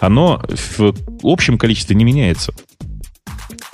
Оно 0.00 0.42
в 0.78 0.94
общем 1.22 1.58
количестве 1.58 1.96
не 1.96 2.04
меняется. 2.04 2.54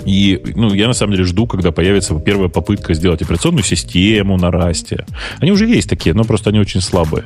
И 0.05 0.41
ну, 0.55 0.73
я 0.73 0.87
на 0.87 0.93
самом 0.93 1.13
деле 1.13 1.25
жду, 1.25 1.47
когда 1.47 1.71
появится 1.71 2.17
первая 2.19 2.49
попытка 2.49 2.93
сделать 2.93 3.21
операционную 3.21 3.63
систему 3.63 4.37
на 4.37 4.51
расте. 4.51 5.05
Они 5.39 5.51
уже 5.51 5.67
есть 5.67 5.89
такие, 5.89 6.13
но 6.13 6.23
просто 6.23 6.51
они 6.51 6.59
очень 6.59 6.81
слабые. 6.81 7.25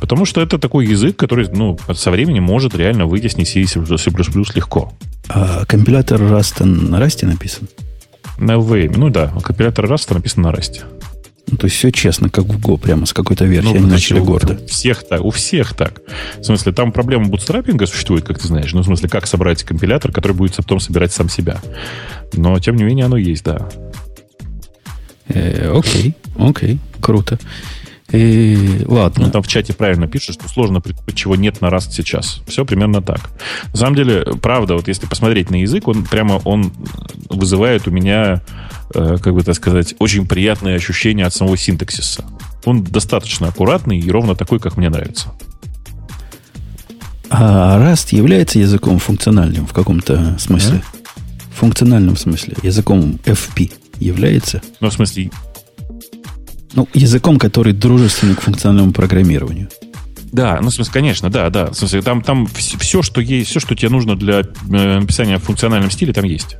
Потому 0.00 0.24
что 0.24 0.40
это 0.40 0.58
такой 0.58 0.86
язык, 0.86 1.16
который 1.16 1.48
ну, 1.52 1.78
со 1.92 2.10
временем 2.10 2.44
может 2.44 2.74
реально 2.74 3.06
вытеснить 3.06 3.48
C++ 3.48 3.58
легко. 3.58 4.92
А 5.28 5.64
компилятор 5.66 6.20
Rust 6.20 6.64
на 6.64 6.98
расте 7.00 7.26
написан? 7.26 7.68
На 8.38 8.52
LVM. 8.52 8.94
Ну 8.96 9.10
да, 9.10 9.32
компилятор 9.42 9.86
Rust 9.86 10.12
написан 10.12 10.42
на 10.42 10.52
расте. 10.52 10.82
Ну, 11.46 11.58
то 11.58 11.66
есть 11.66 11.76
все 11.76 11.92
честно, 11.92 12.30
как 12.30 12.46
в 12.46 12.58
Go, 12.58 12.78
прямо 12.78 13.06
с 13.06 13.12
какой-то 13.12 13.44
версии, 13.44 13.68
ну, 13.68 13.76
они 13.76 13.86
начали 13.86 14.18
гордо. 14.18 14.58
У 14.62 14.66
всех 14.66 15.06
так, 15.06 15.24
у 15.24 15.30
всех 15.30 15.74
так. 15.74 16.00
В 16.38 16.42
смысле, 16.42 16.72
там 16.72 16.90
проблема 16.90 17.26
бутстрапинга 17.26 17.86
существует, 17.86 18.24
как 18.24 18.38
ты 18.38 18.48
знаешь. 18.48 18.72
Ну, 18.72 18.80
в 18.80 18.84
смысле, 18.84 19.08
как 19.08 19.26
собрать 19.26 19.62
компилятор, 19.62 20.10
который 20.10 20.32
будет 20.32 20.56
потом 20.56 20.80
собирать 20.80 21.12
сам 21.12 21.28
себя. 21.28 21.60
Но, 22.32 22.58
тем 22.58 22.76
не 22.76 22.84
менее, 22.84 23.04
оно 23.06 23.16
есть, 23.16 23.44
да. 23.44 23.68
Э, 25.28 25.72
окей, 25.76 26.14
окей, 26.38 26.78
круто. 27.00 27.38
И, 28.14 28.84
ладно. 28.86 29.26
Ну, 29.26 29.30
там 29.32 29.42
в 29.42 29.48
чате 29.48 29.72
правильно 29.72 30.06
пишет, 30.06 30.36
что 30.36 30.48
сложно, 30.48 30.80
чего 31.14 31.34
нет 31.34 31.60
на 31.60 31.66
Rust 31.66 31.90
сейчас. 31.90 32.42
Все 32.46 32.64
примерно 32.64 33.02
так. 33.02 33.30
На 33.72 33.76
самом 33.76 33.96
деле, 33.96 34.24
правда, 34.40 34.74
вот 34.74 34.86
если 34.86 35.06
посмотреть 35.06 35.50
на 35.50 35.56
язык, 35.56 35.88
он 35.88 36.04
прямо 36.04 36.40
он 36.44 36.72
вызывает 37.28 37.88
у 37.88 37.90
меня, 37.90 38.42
э, 38.94 39.16
как 39.20 39.34
бы 39.34 39.42
так 39.42 39.56
сказать, 39.56 39.96
очень 39.98 40.28
приятные 40.28 40.76
ощущения 40.76 41.26
от 41.26 41.34
самого 41.34 41.56
синтаксиса. 41.56 42.24
Он 42.64 42.84
достаточно 42.84 43.48
аккуратный 43.48 43.98
и 43.98 44.10
ровно 44.10 44.36
такой, 44.36 44.60
как 44.60 44.76
мне 44.76 44.90
нравится. 44.90 45.32
А 47.30 47.80
Rust 47.80 48.14
является 48.14 48.60
языком 48.60 49.00
функциональным 49.00 49.66
в 49.66 49.72
каком-то 49.72 50.38
смысле? 50.38 50.82
А? 50.86 51.56
Функциональном 51.56 52.16
смысле. 52.16 52.54
Языком 52.62 53.18
FP 53.24 53.72
является? 53.98 54.62
Ну, 54.78 54.88
в 54.88 54.92
смысле, 54.92 55.30
ну, 56.74 56.88
языком, 56.94 57.38
который 57.38 57.72
дружественный 57.72 58.34
к 58.34 58.40
функциональному 58.40 58.92
программированию. 58.92 59.68
Да, 60.32 60.58
ну, 60.60 60.70
в 60.70 60.74
смысле, 60.74 60.92
конечно, 60.92 61.30
да, 61.30 61.48
да. 61.48 61.66
В 61.66 61.74
смысле, 61.74 62.02
там, 62.02 62.20
там 62.20 62.48
все, 62.48 63.02
что 63.02 63.20
есть, 63.20 63.50
все, 63.50 63.60
что 63.60 63.76
тебе 63.76 63.90
нужно 63.90 64.16
для 64.16 64.40
э, 64.40 64.98
написания 64.98 65.38
в 65.38 65.44
функциональном 65.44 65.92
стиле, 65.92 66.12
там 66.12 66.24
есть. 66.24 66.56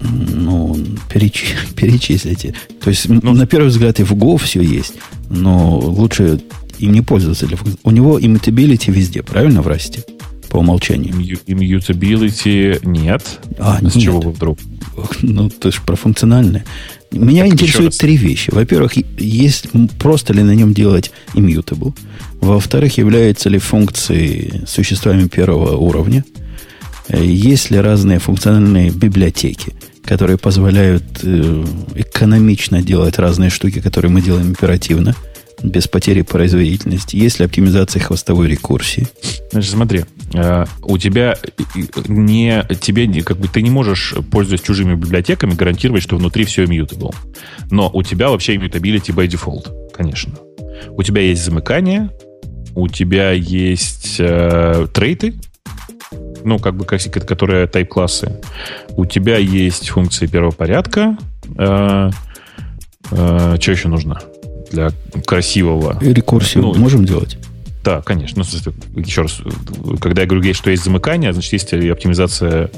Ну, 0.00 0.76
переч... 1.12 1.54
перечислите. 1.76 2.54
То 2.80 2.90
есть, 2.90 3.08
ну, 3.08 3.32
на 3.32 3.46
первый 3.46 3.68
взгляд, 3.68 3.98
и 3.98 4.04
в 4.04 4.12
Go 4.12 4.38
все 4.38 4.62
есть, 4.62 4.94
но 5.28 5.76
лучше 5.78 6.40
им 6.78 6.92
не 6.92 7.00
пользоваться. 7.00 7.46
Для... 7.46 7.58
У 7.82 7.90
него 7.90 8.20
immutability 8.20 8.92
везде, 8.92 9.24
правильно, 9.24 9.60
в 9.60 9.66
расте? 9.66 10.04
По 10.50 10.58
умолчанию. 10.58 11.12
Immutability 11.14 12.78
нет. 12.84 13.40
А, 13.58 13.78
С 13.78 13.96
нет. 13.96 14.04
чего 14.04 14.20
вы 14.20 14.30
вдруг? 14.30 14.60
Ну, 15.22 15.50
ты 15.50 15.72
же 15.72 15.80
про 15.84 15.96
функциональное. 15.96 16.64
Меня 17.14 17.44
так 17.44 17.52
интересуют 17.52 17.96
три 17.96 18.16
вещи. 18.16 18.50
Во-первых, 18.50 18.94
есть 19.18 19.68
просто 19.98 20.32
ли 20.32 20.42
на 20.42 20.54
нем 20.54 20.74
делать 20.74 21.10
immutable. 21.34 21.94
Во-вторых, 22.40 22.98
являются 22.98 23.48
ли 23.48 23.58
функции 23.58 24.62
существами 24.66 25.28
первого 25.28 25.76
уровня. 25.76 26.24
Э, 27.08 27.24
есть 27.24 27.70
ли 27.70 27.78
разные 27.78 28.18
функциональные 28.18 28.90
библиотеки, 28.90 29.72
которые 30.04 30.38
позволяют 30.38 31.04
э, 31.22 31.64
экономично 31.94 32.82
делать 32.82 33.18
разные 33.18 33.50
штуки, 33.50 33.80
которые 33.80 34.10
мы 34.10 34.20
делаем 34.20 34.52
оперативно– 34.52 35.14
без 35.64 35.88
потери 35.88 36.22
производительности? 36.22 37.16
Есть 37.16 37.38
ли 37.38 37.46
оптимизация 37.46 38.00
хвостовой 38.00 38.48
рекурсии? 38.48 39.08
Значит, 39.50 39.72
смотри, 39.72 40.04
э, 40.34 40.66
у 40.82 40.98
тебя 40.98 41.36
не 42.06 42.64
тебе 42.80 43.22
как 43.22 43.38
бы 43.38 43.48
ты 43.48 43.62
не 43.62 43.70
можешь, 43.70 44.14
пользуясь 44.30 44.60
чужими 44.60 44.94
библиотеками, 44.94 45.54
гарантировать, 45.54 46.02
что 46.02 46.16
внутри 46.16 46.44
все 46.44 46.64
immutable. 46.64 47.14
Но 47.70 47.90
у 47.92 48.02
тебя 48.02 48.28
вообще 48.28 48.56
immutability 48.56 49.14
by 49.14 49.26
default, 49.26 49.92
конечно. 49.92 50.34
У 50.90 51.02
тебя 51.02 51.22
есть 51.22 51.44
замыкание, 51.44 52.10
у 52.74 52.88
тебя 52.88 53.32
есть 53.32 54.16
э, 54.18 54.86
трейты, 54.92 55.34
ну, 56.44 56.58
как 56.58 56.76
бы, 56.76 56.84
которые 56.84 57.66
тайп-классы. 57.66 58.40
У 58.96 59.06
тебя 59.06 59.38
есть 59.38 59.88
функции 59.88 60.26
первого 60.26 60.50
порядка. 60.50 61.16
Э, 61.56 62.10
э, 63.10 63.56
что 63.60 63.72
еще 63.72 63.88
нужно? 63.88 64.20
Для 64.74 64.90
красивого. 65.24 65.98
Рекурсию 66.00 66.64
ну, 66.64 66.74
можем 66.74 67.04
делать? 67.04 67.38
Да, 67.84 68.00
конечно. 68.00 68.42
Ну, 68.42 69.02
еще 69.02 69.22
раз, 69.22 69.40
когда 70.00 70.22
я 70.22 70.26
говорю, 70.26 70.54
что 70.54 70.70
есть 70.70 70.84
замыкание, 70.84 71.32
значит, 71.34 71.52
есть 71.52 71.72
и 71.74 71.88
оптимизация 71.88 72.70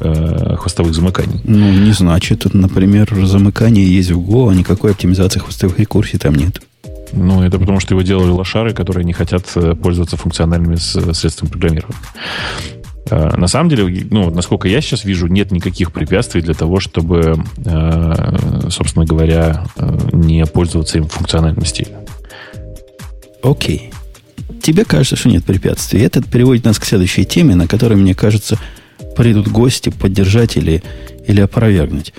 э, 0.00 0.56
хвостовых 0.56 0.94
замыканий. 0.94 1.40
Ну, 1.44 1.70
не 1.70 1.92
значит. 1.92 2.52
Например, 2.54 3.06
замыкание 3.26 3.86
есть 3.86 4.10
в 4.10 4.18
Go, 4.18 4.50
а 4.50 4.54
никакой 4.54 4.92
оптимизации 4.92 5.40
хвостовых 5.40 5.78
рекурсий 5.78 6.18
там 6.18 6.34
нет. 6.34 6.62
Ну, 7.12 7.42
это 7.42 7.58
потому, 7.58 7.80
что 7.80 7.94
его 7.94 8.02
делали 8.02 8.30
лошары, 8.30 8.72
которые 8.72 9.04
не 9.04 9.12
хотят 9.12 9.44
э, 9.54 9.74
пользоваться 9.74 10.16
функциональными 10.16 10.76
средствами 10.76 11.50
программирования. 11.50 11.98
Э, 13.08 13.36
на 13.36 13.46
самом 13.46 13.70
деле, 13.70 14.06
ну, 14.10 14.30
насколько 14.30 14.68
я 14.68 14.80
сейчас 14.80 15.04
вижу, 15.04 15.26
нет 15.26 15.52
никаких 15.52 15.92
препятствий 15.92 16.40
для 16.40 16.54
того, 16.54 16.80
чтобы, 16.80 17.36
э, 17.64 18.68
собственно 18.70 19.04
говоря, 19.04 19.66
э, 19.76 19.98
не 20.12 20.44
пользоваться 20.46 20.98
им 20.98 21.04
в 21.04 21.12
функциональном. 21.12 21.64
Окей. 23.42 23.92
Тебе 24.62 24.84
кажется, 24.84 25.16
что 25.16 25.28
нет 25.28 25.44
препятствий. 25.44 26.00
Это 26.00 26.22
переводит 26.22 26.64
нас 26.64 26.78
к 26.78 26.84
следующей 26.84 27.24
теме, 27.24 27.54
на 27.54 27.68
которой, 27.68 27.94
мне 27.94 28.14
кажется, 28.14 28.58
придут 29.16 29.48
гости 29.48 29.90
поддержать 29.90 30.56
или, 30.56 30.82
или 31.26 31.40
опровергнуть. 31.40 32.12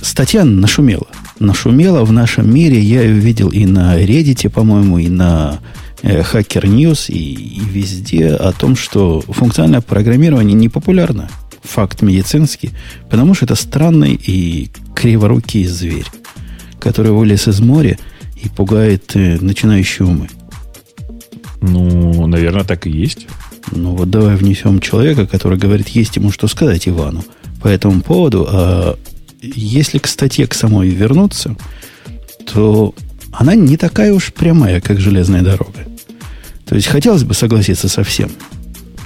Статья 0.00 0.44
нашумела. 0.44 1.06
Нашумела 1.38 2.04
в 2.04 2.12
нашем 2.12 2.52
мире. 2.52 2.80
Я 2.80 3.02
ее 3.02 3.14
видел 3.14 3.50
и 3.50 3.64
на 3.64 3.98
Reddit, 3.98 4.50
по-моему, 4.50 4.98
и 4.98 5.08
на 5.08 5.60
Hacker 6.02 6.64
News 6.64 7.10
и, 7.12 7.34
и 7.34 7.60
везде 7.60 8.28
о 8.28 8.52
том, 8.52 8.76
что 8.76 9.20
функциональное 9.20 9.80
программирование 9.80 10.54
не 10.54 10.68
популярно. 10.68 11.28
Факт 11.62 12.02
медицинский, 12.02 12.70
потому 13.08 13.34
что 13.34 13.44
это 13.44 13.54
странный 13.54 14.14
и 14.14 14.70
криворукий 14.94 15.64
зверь. 15.64 16.06
который 16.82 17.12
вылез 17.12 17.46
из 17.46 17.60
моря 17.60 17.96
и 18.42 18.48
пугает 18.48 19.12
э, 19.14 19.38
начинающие 19.40 20.06
умы. 20.06 20.28
Ну, 21.60 22.26
наверное, 22.26 22.64
так 22.64 22.86
и 22.88 22.90
есть. 22.90 23.28
Ну 23.70 23.94
вот 23.94 24.10
давай 24.10 24.34
внесем 24.34 24.80
человека, 24.80 25.26
который 25.26 25.56
говорит, 25.56 25.88
есть 25.88 26.16
ему 26.16 26.32
что 26.32 26.48
сказать 26.48 26.88
Ивану 26.88 27.24
по 27.62 27.68
этому 27.68 28.02
поводу. 28.02 28.46
А 28.50 28.98
если 29.40 29.98
к 29.98 30.08
статье 30.08 30.48
к 30.48 30.54
самой 30.54 30.88
вернуться, 30.88 31.56
то 32.52 32.94
она 33.30 33.54
не 33.54 33.76
такая 33.76 34.12
уж 34.12 34.32
прямая, 34.32 34.80
как 34.80 34.98
железная 34.98 35.42
дорога. 35.42 35.86
То 36.66 36.74
есть 36.74 36.88
хотелось 36.88 37.24
бы 37.24 37.34
согласиться 37.34 37.88
со 37.88 38.02
всем, 38.04 38.30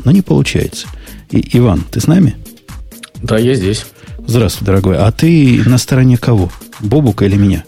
но 0.05 0.11
не 0.11 0.23
получается. 0.23 0.87
И, 1.31 1.57
Иван, 1.59 1.85
ты 1.91 2.01
с 2.01 2.07
нами? 2.07 2.37
Да, 3.23 3.39
я 3.39 3.55
здесь. 3.55 3.87
Здравствуй, 4.27 4.67
дорогой. 4.67 4.99
А 4.99 5.11
ты 5.13 5.63
на 5.67 5.79
стороне 5.79 6.17
кого? 6.17 6.51
Бобука 6.81 7.25
или 7.25 7.37
меня? 7.37 7.65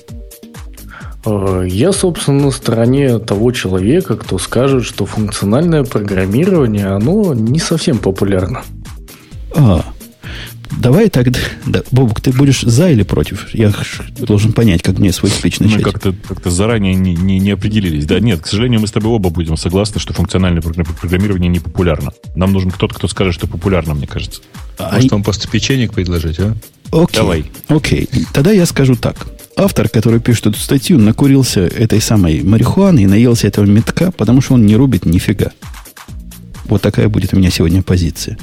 Э, 1.25 1.65
я, 1.69 1.93
собственно, 1.93 2.45
на 2.45 2.51
стороне 2.51 3.19
того 3.19 3.53
человека, 3.53 4.17
кто 4.17 4.39
скажет, 4.39 4.85
что 4.85 5.07
функциональное 5.07 5.85
программирование, 5.85 6.87
оно 6.87 7.35
не 7.35 7.59
совсем 7.59 7.99
популярно. 7.99 8.63
А, 9.55 9.85
Давай 10.77 11.09
тогда, 11.09 11.39
да, 11.67 11.83
Бобук, 11.91 12.21
ты 12.21 12.33
будешь 12.33 12.61
за 12.61 12.91
или 12.91 13.03
против? 13.03 13.53
Я 13.55 13.73
должен 14.19 14.53
понять, 14.53 14.83
как 14.83 14.99
мне 14.99 15.13
свой 15.13 15.31
спич 15.31 15.61
начать. 15.61 15.79
Мы 15.79 15.83
как-то 15.83 16.15
как 16.27 16.45
заранее 16.47 16.95
не, 16.95 17.15
не, 17.15 17.39
не 17.39 17.51
определились. 17.53 18.05
Да, 18.05 18.21
нет, 18.21 18.41
к 18.41 18.47
сожалению, 18.47 18.81
мы 18.81 18.87
с 18.87 18.93
тобой 18.93 19.11
оба 19.11 19.31
будем 19.31 19.57
согласны, 19.57 20.01
что 20.01 20.13
функциональное 20.13 20.63
программирование 20.63 21.49
не 21.49 21.61
популярно. 21.61 22.13
Нам 22.35 22.53
нужен 22.53 22.71
кто-то, 22.71 22.95
кто 22.95 23.09
скажет, 23.09 23.35
что 23.35 23.47
популярно, 23.47 23.95
мне 23.95 24.07
кажется. 24.07 24.43
А 24.79 24.95
Может, 24.95 25.11
вам 25.11 25.23
просто 25.23 25.49
печенек 25.49 25.95
предложить, 25.95 26.39
а? 26.39 26.55
Окей. 26.93 27.21
Давай. 27.21 27.45
Окей. 27.69 28.09
Тогда 28.33 28.53
я 28.53 28.67
скажу 28.67 28.95
так. 28.95 29.27
Автор, 29.57 29.89
который 29.89 30.21
пишет 30.21 30.47
эту 30.47 30.59
статью, 30.59 30.99
накурился 30.99 31.63
этой 31.63 32.01
самой 32.01 32.43
марихуаны 32.43 33.01
и 33.01 33.07
наелся 33.07 33.49
этого 33.49 33.65
метка, 33.65 34.13
потому 34.13 34.41
что 34.41 34.55
он 34.55 34.65
не 34.67 34.77
рубит 34.77 35.05
нифига. 35.05 35.51
Вот 36.67 36.83
такая 36.83 37.09
будет 37.09 37.35
у 37.35 37.37
меня 37.37 37.51
сегодня 37.51 37.83
позиция. 37.83 38.39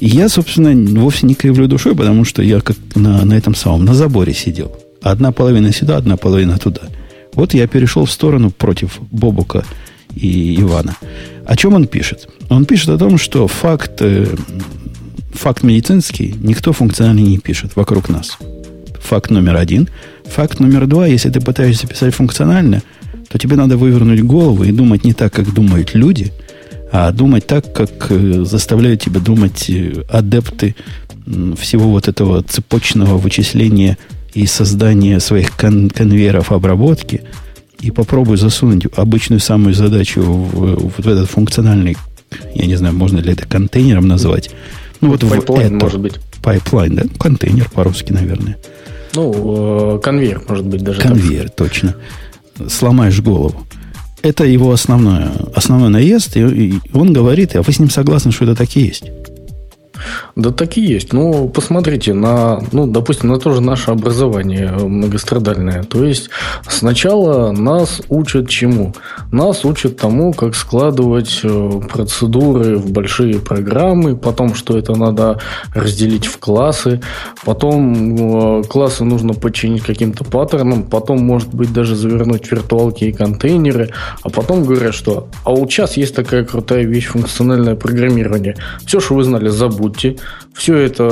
Я, 0.00 0.28
собственно, 0.28 1.00
вовсе 1.00 1.26
не 1.26 1.34
кривлю 1.34 1.68
душой, 1.68 1.94
потому 1.94 2.24
что 2.24 2.42
я 2.42 2.60
как 2.60 2.76
на, 2.94 3.24
на 3.24 3.34
этом 3.34 3.54
самом, 3.54 3.84
на 3.84 3.94
заборе 3.94 4.34
сидел. 4.34 4.76
Одна 5.02 5.32
половина 5.32 5.72
сюда, 5.72 5.96
одна 5.96 6.16
половина 6.16 6.58
туда. 6.58 6.82
Вот 7.34 7.54
я 7.54 7.66
перешел 7.66 8.04
в 8.04 8.10
сторону 8.10 8.50
против 8.50 8.98
Бобука 9.10 9.64
и 10.14 10.60
Ивана. 10.60 10.96
О 11.46 11.56
чем 11.56 11.74
он 11.74 11.86
пишет? 11.86 12.28
Он 12.48 12.64
пишет 12.64 12.88
о 12.88 12.98
том, 12.98 13.18
что 13.18 13.46
факт, 13.48 14.00
э, 14.00 14.26
факт 15.32 15.62
медицинский 15.62 16.34
никто 16.40 16.72
функционально 16.72 17.20
не 17.20 17.38
пишет 17.38 17.76
вокруг 17.76 18.08
нас. 18.08 18.38
Факт 19.00 19.30
номер 19.30 19.56
один. 19.56 19.88
Факт 20.24 20.60
номер 20.60 20.86
два, 20.86 21.06
если 21.06 21.30
ты 21.30 21.40
пытаешься 21.40 21.86
писать 21.86 22.14
функционально, 22.14 22.82
то 23.28 23.38
тебе 23.38 23.56
надо 23.56 23.76
вывернуть 23.76 24.22
голову 24.22 24.64
и 24.64 24.72
думать 24.72 25.04
не 25.04 25.12
так, 25.12 25.32
как 25.32 25.52
думают 25.52 25.94
люди– 25.94 26.32
а 26.96 27.10
думать 27.10 27.44
так, 27.44 27.72
как 27.74 28.06
э, 28.10 28.44
заставляют 28.44 29.00
тебя 29.00 29.18
думать 29.18 29.68
э, 29.68 30.04
адепты 30.08 30.76
всего 31.58 31.90
вот 31.90 32.06
этого 32.06 32.40
цепочного 32.44 33.18
вычисления 33.18 33.98
и 34.32 34.46
создания 34.46 35.18
своих 35.18 35.56
кон- 35.56 35.90
конвейеров 35.90 36.52
обработки, 36.52 37.22
и 37.80 37.90
попробуй 37.90 38.36
засунуть 38.36 38.86
обычную 38.94 39.40
самую 39.40 39.74
задачу 39.74 40.22
в, 40.22 40.88
в 40.88 41.08
этот 41.08 41.28
функциональный, 41.28 41.96
я 42.54 42.66
не 42.66 42.76
знаю, 42.76 42.94
можно 42.94 43.18
ли 43.18 43.32
это 43.32 43.44
контейнером 43.44 44.06
назвать. 44.06 44.50
Ну, 45.00 45.10
вот 45.10 45.22
pipeline, 45.22 45.72
в 45.72 45.76
это, 45.76 45.84
может 45.84 46.00
быть. 46.00 46.14
Pipeline, 46.44 46.94
да? 46.94 47.02
Контейнер 47.18 47.68
по-русски, 47.70 48.12
наверное. 48.12 48.56
Ну, 49.16 49.96
э, 49.96 49.98
конвейер, 49.98 50.42
может 50.46 50.66
быть, 50.66 50.84
даже. 50.84 51.00
Конвейер, 51.00 51.48
так. 51.48 51.56
точно. 51.56 51.96
Сломаешь 52.68 53.20
голову 53.20 53.66
это 54.24 54.44
его 54.44 54.72
основное, 54.72 55.32
основной 55.54 55.90
наезд, 55.90 56.36
и, 56.36 56.40
и 56.40 56.80
он 56.94 57.12
говорит, 57.12 57.54
а 57.56 57.62
вы 57.62 57.72
с 57.72 57.78
ним 57.78 57.90
согласны, 57.90 58.32
что 58.32 58.44
это 58.44 58.56
так 58.56 58.74
и 58.74 58.80
есть? 58.80 59.04
Да 60.36 60.50
так 60.50 60.76
и 60.76 60.80
есть. 60.80 61.12
Ну, 61.12 61.48
посмотрите 61.48 62.12
на, 62.12 62.60
ну, 62.72 62.86
допустим, 62.86 63.28
на 63.30 63.38
то 63.38 63.52
же 63.52 63.60
наше 63.60 63.90
образование 63.90 64.70
многострадальное. 64.72 65.84
То 65.84 66.04
есть, 66.04 66.30
сначала 66.68 67.52
нас 67.52 68.02
учат 68.08 68.48
чему? 68.48 68.94
Нас 69.30 69.64
учат 69.64 69.96
тому, 69.96 70.32
как 70.32 70.54
складывать 70.54 71.40
э, 71.42 71.70
процедуры 71.88 72.76
в 72.76 72.90
большие 72.90 73.38
программы, 73.38 74.16
потом, 74.16 74.54
что 74.54 74.76
это 74.76 74.96
надо 74.96 75.40
разделить 75.72 76.26
в 76.26 76.38
классы, 76.38 77.00
потом 77.44 78.60
э, 78.60 78.62
классы 78.64 79.04
нужно 79.04 79.34
подчинить 79.34 79.82
каким-то 79.82 80.24
паттернам, 80.24 80.82
потом, 80.82 81.24
может 81.24 81.54
быть, 81.54 81.72
даже 81.72 81.94
завернуть 81.96 82.50
виртуалки 82.50 83.04
и 83.04 83.12
контейнеры, 83.12 83.90
а 84.22 84.30
потом 84.30 84.64
говорят, 84.64 84.94
что 84.94 85.28
а 85.44 85.50
вот 85.50 85.70
сейчас 85.70 85.96
есть 85.96 86.14
такая 86.14 86.44
крутая 86.44 86.84
вещь, 86.84 87.06
функциональное 87.06 87.76
программирование. 87.76 88.56
Все, 88.86 89.00
что 89.00 89.14
вы 89.14 89.24
знали, 89.24 89.48
забудьте 89.48 89.83
забудьте. 89.84 90.16
Все 90.54 90.76
это 90.76 91.04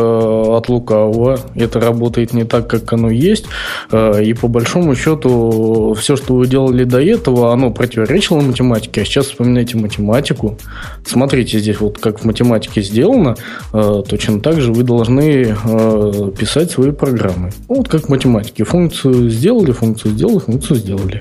от 0.57 0.69
лукавого. 0.69 1.39
Это 1.57 1.81
работает 1.81 2.33
не 2.33 2.45
так, 2.45 2.69
как 2.69 2.93
оно 2.93 3.11
есть. 3.11 3.47
Э, 3.91 4.23
и 4.23 4.35
по 4.35 4.49
большому 4.49 4.95
счету, 4.95 5.95
все, 5.99 6.17
что 6.17 6.35
вы 6.35 6.47
делали 6.47 6.85
до 6.85 7.03
этого, 7.03 7.53
оно 7.53 7.71
противоречило 7.71 8.41
математике. 8.41 9.03
А 9.03 9.05
сейчас 9.05 9.27
вспоминайте 9.27 9.77
математику. 9.77 10.59
Смотрите 11.05 11.59
здесь, 11.59 11.81
вот 11.81 11.99
как 11.99 12.21
в 12.21 12.25
математике 12.25 12.83
сделано, 12.83 13.37
э, 13.73 14.03
точно 14.09 14.41
так 14.41 14.61
же 14.61 14.73
вы 14.73 14.85
должны 14.85 15.57
э, 15.65 16.31
писать 16.39 16.71
свои 16.71 16.93
программы. 16.93 17.51
Вот 17.69 17.89
как 17.89 18.07
в 18.07 18.09
математике. 18.09 18.65
Функцию 18.65 19.29
сделали, 19.29 19.73
функцию 19.73 20.15
сделали, 20.15 20.39
функцию 20.39 20.77
сделали. 20.77 21.21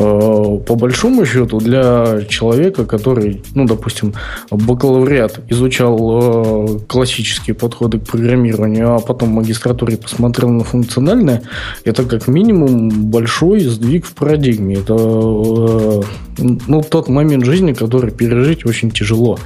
Э, 0.00 0.58
по 0.66 0.76
большому 0.76 1.26
счету 1.26 1.58
для 1.58 2.22
человека, 2.26 2.86
который, 2.86 3.42
ну, 3.54 3.66
допустим, 3.66 4.14
бакалавриат 4.50 5.40
изучал 5.50 5.98
э, 5.98 6.78
классические 6.88 7.54
подходы 7.54 7.98
к 7.98 8.04
программированию, 8.04 8.94
а 8.94 9.00
потом 9.00 9.28
в 9.30 9.32
магистратуре 9.32 9.98
посмотрел 9.98 10.48
на 10.48 10.64
функциональное, 10.64 11.42
это 11.84 12.04
как 12.04 12.28
минимум 12.28 12.88
большой 13.10 13.60
сдвиг 13.60 14.06
в 14.06 14.14
парадигме. 14.14 14.76
Это 14.76 14.94
э, 14.94 16.00
ну, 16.38 16.82
тот 16.82 17.08
момент 17.08 17.44
жизни, 17.44 17.74
который 17.74 18.10
пережить 18.10 18.64
очень 18.64 18.90
тяжело. 18.90 19.38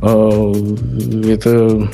Это 0.00 1.88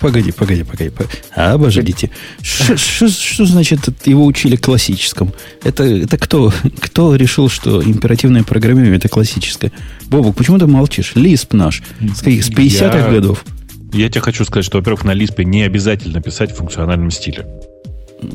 Погоди, 0.00 0.32
погоди, 0.32 0.64
погоди. 0.64 0.92
А, 1.34 1.52
обождите. 1.52 2.10
Что 2.42 3.46
значит 3.46 3.80
его 4.06 4.24
учили 4.24 4.56
классическому? 4.56 5.32
Это, 5.62 5.84
это 5.84 6.16
кто, 6.16 6.52
кто 6.80 7.16
решил, 7.16 7.48
что 7.48 7.82
императивное 7.82 8.42
программирование 8.42 8.98
это 8.98 9.08
классическое? 9.08 9.72
Бобок, 10.06 10.36
почему 10.36 10.58
ты 10.58 10.66
молчишь? 10.66 11.12
Лисп 11.14 11.54
наш. 11.54 11.82
С 12.14 12.20
каких? 12.20 12.44
С 12.44 12.50
50-х 12.50 13.10
годов. 13.10 13.44
Я 13.92 14.08
тебе 14.08 14.20
хочу 14.20 14.44
сказать, 14.44 14.64
что, 14.64 14.78
во-первых, 14.78 15.04
на 15.04 15.12
Лиспе 15.12 15.44
не 15.44 15.62
обязательно 15.62 16.22
писать 16.22 16.52
в 16.52 16.56
функциональном 16.56 17.10
стиле. 17.10 17.46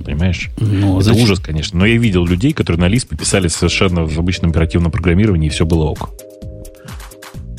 Понимаешь? 0.06 0.50
Ну, 0.58 0.98
это 0.98 1.06
зачем? 1.06 1.24
ужас, 1.24 1.40
конечно. 1.40 1.80
Но 1.80 1.86
я 1.86 1.98
видел 1.98 2.26
людей, 2.26 2.54
которые 2.54 2.82
на 2.82 2.88
Лиспе 2.88 3.16
писали 3.16 3.48
совершенно 3.48 4.06
в 4.06 4.20
обычном 4.20 4.52
оперативном 4.52 4.92
программировании, 4.92 5.48
и 5.48 5.50
все 5.50 5.66
было 5.66 5.86
ок. 5.86 6.10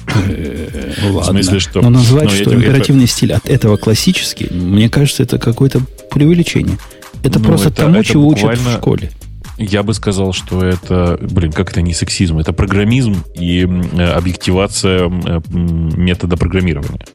Ладно. 0.08 1.20
В 1.20 1.24
смысле, 1.24 1.60
что... 1.60 1.80
Но 1.80 1.90
назвать, 1.90 2.24
Но 2.24 2.30
что 2.30 2.54
императивный 2.54 3.04
это... 3.04 3.12
стиль 3.12 3.32
от 3.32 3.48
этого 3.48 3.76
классический, 3.76 4.48
мне 4.50 4.88
кажется, 4.88 5.22
это 5.22 5.38
какое-то 5.38 5.80
преувеличение. 6.10 6.78
Это 7.22 7.38
ну, 7.38 7.46
просто 7.46 7.68
это, 7.68 7.82
тому, 7.82 7.96
это 7.96 8.04
чего 8.04 8.30
буквально... 8.30 8.62
учат 8.62 8.74
в 8.74 8.76
школе. 8.76 9.10
Я 9.58 9.82
бы 9.82 9.92
сказал, 9.92 10.32
что 10.32 10.64
это, 10.64 11.18
блин, 11.20 11.52
как 11.52 11.72
это 11.72 11.82
не 11.82 11.92
сексизм, 11.92 12.38
это 12.38 12.52
программизм 12.52 13.16
и 13.34 13.68
объективация 13.98 15.08
метода 15.08 16.36
программирования. 16.36 17.06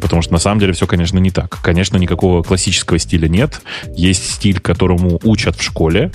Потому 0.00 0.22
что 0.22 0.32
на 0.32 0.38
самом 0.38 0.60
деле 0.60 0.72
все, 0.72 0.86
конечно, 0.86 1.18
не 1.18 1.30
так. 1.30 1.58
Конечно, 1.60 1.96
никакого 1.96 2.42
классического 2.42 2.98
стиля 2.98 3.28
нет. 3.28 3.60
Есть 3.96 4.30
стиль, 4.34 4.60
которому 4.60 5.20
учат 5.24 5.56
в 5.56 5.62
школе, 5.62 6.12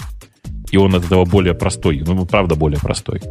и 0.71 0.77
он 0.77 0.95
от 0.95 1.05
этого 1.05 1.25
более 1.25 1.53
простой. 1.53 2.01
Ну, 2.05 2.25
правда, 2.25 2.55
более 2.55 2.79
простой. 2.79 3.21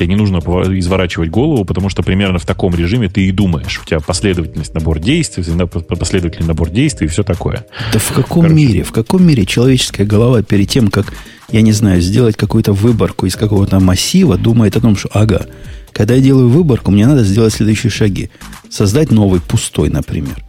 Тебе 0.00 0.14
не 0.14 0.16
нужно 0.16 0.38
изворачивать 0.38 1.28
голову, 1.28 1.66
потому 1.66 1.90
что 1.90 2.02
примерно 2.02 2.38
в 2.38 2.46
таком 2.46 2.74
режиме 2.74 3.10
ты 3.10 3.26
и 3.26 3.32
думаешь. 3.32 3.82
У 3.82 3.84
тебя 3.84 4.00
последовательность 4.00 4.72
набор 4.72 4.98
действий, 4.98 5.44
последовательный 5.66 6.46
набор 6.46 6.70
действий 6.70 7.06
и 7.06 7.10
все 7.10 7.22
такое. 7.22 7.66
Да 7.92 7.98
в 7.98 8.10
каком 8.14 8.44
Короче. 8.44 8.54
мире? 8.54 8.82
В 8.82 8.92
каком 8.92 9.26
мире 9.26 9.44
человеческая 9.44 10.06
голова 10.06 10.42
перед 10.42 10.70
тем, 10.70 10.88
как, 10.88 11.12
я 11.50 11.60
не 11.60 11.72
знаю, 11.72 12.00
сделать 12.00 12.34
какую-то 12.34 12.72
выборку 12.72 13.26
из 13.26 13.36
какого-то 13.36 13.78
массива, 13.78 14.38
думает 14.38 14.74
о 14.74 14.80
том, 14.80 14.96
что 14.96 15.10
ага, 15.12 15.44
когда 15.92 16.14
я 16.14 16.22
делаю 16.22 16.48
выборку, 16.48 16.90
мне 16.90 17.06
надо 17.06 17.22
сделать 17.22 17.52
следующие 17.52 17.90
шаги. 17.90 18.30
Создать 18.70 19.10
новый 19.10 19.42
пустой, 19.42 19.90
например. 19.90 20.42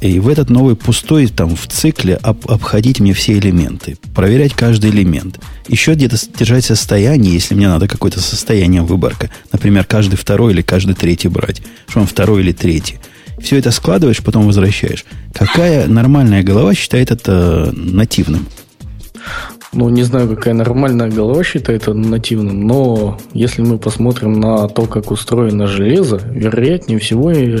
И 0.00 0.18
в 0.18 0.28
этот 0.28 0.48
новый 0.48 0.76
пустой 0.76 1.26
там 1.26 1.54
в 1.54 1.66
цикле 1.66 2.16
об, 2.16 2.50
обходить 2.50 3.00
мне 3.00 3.12
все 3.12 3.38
элементы, 3.38 3.98
проверять 4.14 4.54
каждый 4.54 4.90
элемент. 4.90 5.38
Еще 5.68 5.92
где-то 5.92 6.16
держать 6.38 6.64
состояние, 6.64 7.34
если 7.34 7.54
мне 7.54 7.68
надо 7.68 7.86
какое-то 7.86 8.20
состояние 8.20 8.80
выборка. 8.82 9.30
Например, 9.52 9.84
каждый 9.84 10.16
второй 10.16 10.52
или 10.52 10.62
каждый 10.62 10.94
третий 10.94 11.28
брать. 11.28 11.60
Что 11.86 12.00
он 12.00 12.06
второй 12.06 12.40
или 12.42 12.52
третий. 12.52 12.98
Все 13.42 13.56
это 13.56 13.70
складываешь, 13.70 14.22
потом 14.22 14.46
возвращаешь. 14.46 15.04
Какая 15.34 15.86
нормальная 15.86 16.42
голова 16.42 16.74
считает 16.74 17.10
это 17.10 17.70
нативным? 17.74 18.46
Ну, 19.72 19.88
не 19.88 20.02
знаю, 20.02 20.28
какая 20.28 20.52
нормальная 20.54 21.08
голова 21.08 21.44
считает 21.44 21.82
это 21.82 21.94
нативным, 21.94 22.66
но 22.66 23.18
если 23.34 23.62
мы 23.62 23.78
посмотрим 23.78 24.40
на 24.40 24.66
то, 24.66 24.86
как 24.86 25.12
устроено 25.12 25.68
железо, 25.68 26.20
вероятнее 26.32 26.98
всего 26.98 27.30
э, 27.30 27.58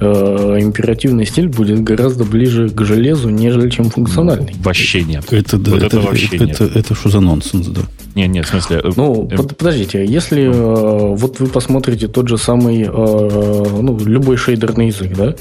императивный 0.00 1.26
стиль 1.26 1.48
будет 1.48 1.82
гораздо 1.82 2.24
ближе 2.24 2.68
к 2.68 2.84
железу, 2.84 3.30
нежели 3.30 3.70
чем 3.70 3.90
функциональный. 3.90 4.54
Вообще 4.60 5.02
нет. 5.02 5.24
Это, 5.32 5.58
да, 5.58 5.72
вот 5.72 5.82
это, 5.82 5.96
это 5.96 6.06
вообще 6.06 6.36
это, 6.36 6.44
нет. 6.44 6.60
Это, 6.60 6.78
это 6.78 6.94
что 6.94 7.08
за 7.10 7.20
нонсенс, 7.20 7.66
да? 7.66 7.82
Нет, 8.14 8.28
нет, 8.30 8.46
в 8.46 8.48
смысле... 8.48 8.80
Э, 8.82 8.90
ну, 8.96 9.28
э, 9.30 9.36
подождите, 9.36 10.04
если 10.04 10.44
э, 10.44 11.14
вот 11.14 11.40
вы 11.40 11.46
посмотрите 11.46 12.08
тот 12.08 12.28
же 12.28 12.38
самый, 12.38 12.82
э, 12.82 12.88
ну, 12.88 13.98
любой 13.98 14.36
шейдерный 14.36 14.88
язык, 14.88 15.14
да, 15.16 15.28
э, 15.28 15.34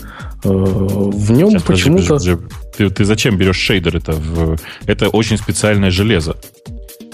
в 0.43 1.31
нем 1.31 1.59
почему-то... 1.61 2.19
Ты, 2.77 2.89
ты 2.89 3.05
зачем 3.05 3.37
берешь 3.37 3.57
шейдер? 3.57 3.97
Это, 3.97 4.11
в, 4.11 4.57
это 4.85 5.09
очень 5.09 5.37
специальное 5.37 5.89
железо. 5.89 6.35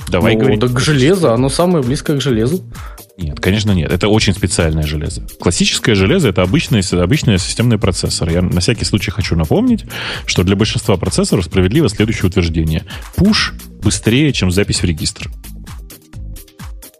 Давай 0.09 0.35
ну, 0.35 0.41
говорить. 0.41 0.59
Так 0.59 0.79
железо, 0.79 1.33
оно 1.33 1.49
самое 1.49 1.83
близкое 1.83 2.17
к 2.17 2.21
железу. 2.21 2.63
Нет, 3.17 3.39
конечно 3.39 3.71
нет. 3.71 3.91
Это 3.91 4.07
очень 4.07 4.33
специальное 4.33 4.83
железо. 4.83 5.23
Классическое 5.39 5.95
железо 5.95 6.29
это 6.29 6.41
обычный, 6.41 6.81
обычный 7.01 7.37
системный 7.37 7.77
процессор. 7.77 8.29
Я 8.29 8.41
на 8.41 8.59
всякий 8.59 8.85
случай 8.85 9.11
хочу 9.11 9.35
напомнить, 9.35 9.85
что 10.25 10.43
для 10.43 10.55
большинства 10.55 10.97
процессоров 10.97 11.45
справедливо 11.45 11.89
следующее 11.89 12.27
утверждение. 12.27 12.83
Пуш 13.15 13.53
быстрее, 13.83 14.31
чем 14.33 14.51
запись 14.51 14.81
в 14.81 14.85
регистр. 14.85 15.29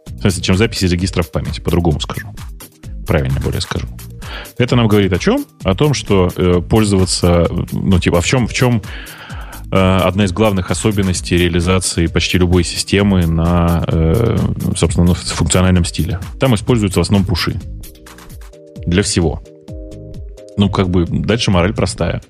В 0.06 0.20
смысле, 0.20 0.42
чем 0.42 0.56
запись 0.56 0.82
из 0.82 0.92
регистра 0.92 1.22
в 1.22 1.30
память, 1.30 1.62
по-другому 1.62 2.00
скажу. 2.00 2.28
Правильно 3.06 3.40
более 3.40 3.60
скажу. 3.60 3.86
Это 4.58 4.76
нам 4.76 4.88
говорит 4.88 5.12
о 5.12 5.18
чем? 5.18 5.44
О 5.62 5.74
том, 5.74 5.94
что 5.94 6.30
э, 6.34 6.60
пользоваться, 6.60 7.48
ну, 7.72 7.98
типа, 7.98 8.20
в 8.20 8.26
чем, 8.26 8.46
в 8.46 8.52
чем 8.52 8.82
э, 9.70 9.76
одна 9.76 10.24
из 10.24 10.32
главных 10.32 10.70
особенностей 10.70 11.36
реализации 11.36 12.06
почти 12.06 12.38
любой 12.38 12.64
системы 12.64 13.26
на, 13.26 13.84
э, 13.86 14.36
собственно, 14.76 15.08
на 15.08 15.14
функциональном 15.14 15.84
стиле. 15.84 16.18
Там 16.40 16.54
используются 16.54 17.00
в 17.00 17.02
основном 17.02 17.26
пуши. 17.26 17.60
Для 18.86 19.02
всего. 19.02 19.42
Ну, 20.56 20.68
как 20.68 20.88
бы, 20.88 21.04
дальше 21.06 21.50
мораль 21.50 21.74
простая. 21.74 22.22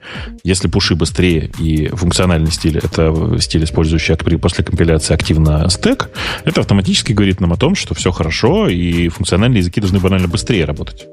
Если 0.44 0.68
пуши 0.68 0.94
быстрее 0.94 1.50
и 1.58 1.88
функциональный 1.88 2.50
стиль, 2.50 2.78
это 2.78 3.38
стиль, 3.38 3.64
использующий 3.64 4.16
после 4.38 4.64
компиляции 4.64 5.14
активно 5.14 5.68
стек, 5.68 6.10
это 6.44 6.62
автоматически 6.62 7.12
говорит 7.12 7.40
нам 7.40 7.52
о 7.52 7.56
том, 7.56 7.74
что 7.74 7.94
все 7.94 8.12
хорошо, 8.12 8.68
и 8.68 9.08
функциональные 9.08 9.60
языки 9.60 9.80
должны 9.80 10.00
банально 10.00 10.28
быстрее 10.28 10.64
работать. 10.64 11.06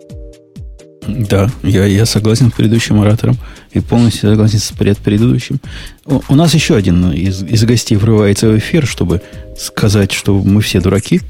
Да, 1.07 1.49
я, 1.63 1.85
я 1.85 2.05
согласен 2.05 2.49
с 2.49 2.53
предыдущим 2.53 3.01
оратором 3.01 3.35
и 3.71 3.79
полностью 3.79 4.29
согласен 4.29 4.59
с 4.59 4.71
предыдущим. 4.71 5.59
У, 6.05 6.21
у 6.29 6.35
нас 6.35 6.53
еще 6.53 6.75
один 6.75 7.11
из, 7.11 7.43
из 7.43 7.63
гостей 7.63 7.95
врывается 7.95 8.49
в 8.49 8.57
эфир, 8.57 8.85
чтобы 8.85 9.21
сказать, 9.57 10.11
что 10.11 10.39
мы 10.39 10.61
все 10.61 10.79
дураки. 10.79 11.21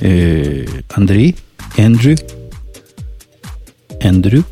Э, 0.00 0.66
Андрей, 0.94 1.36
Энджи, 1.76 2.16
Эндрю. 4.00 4.44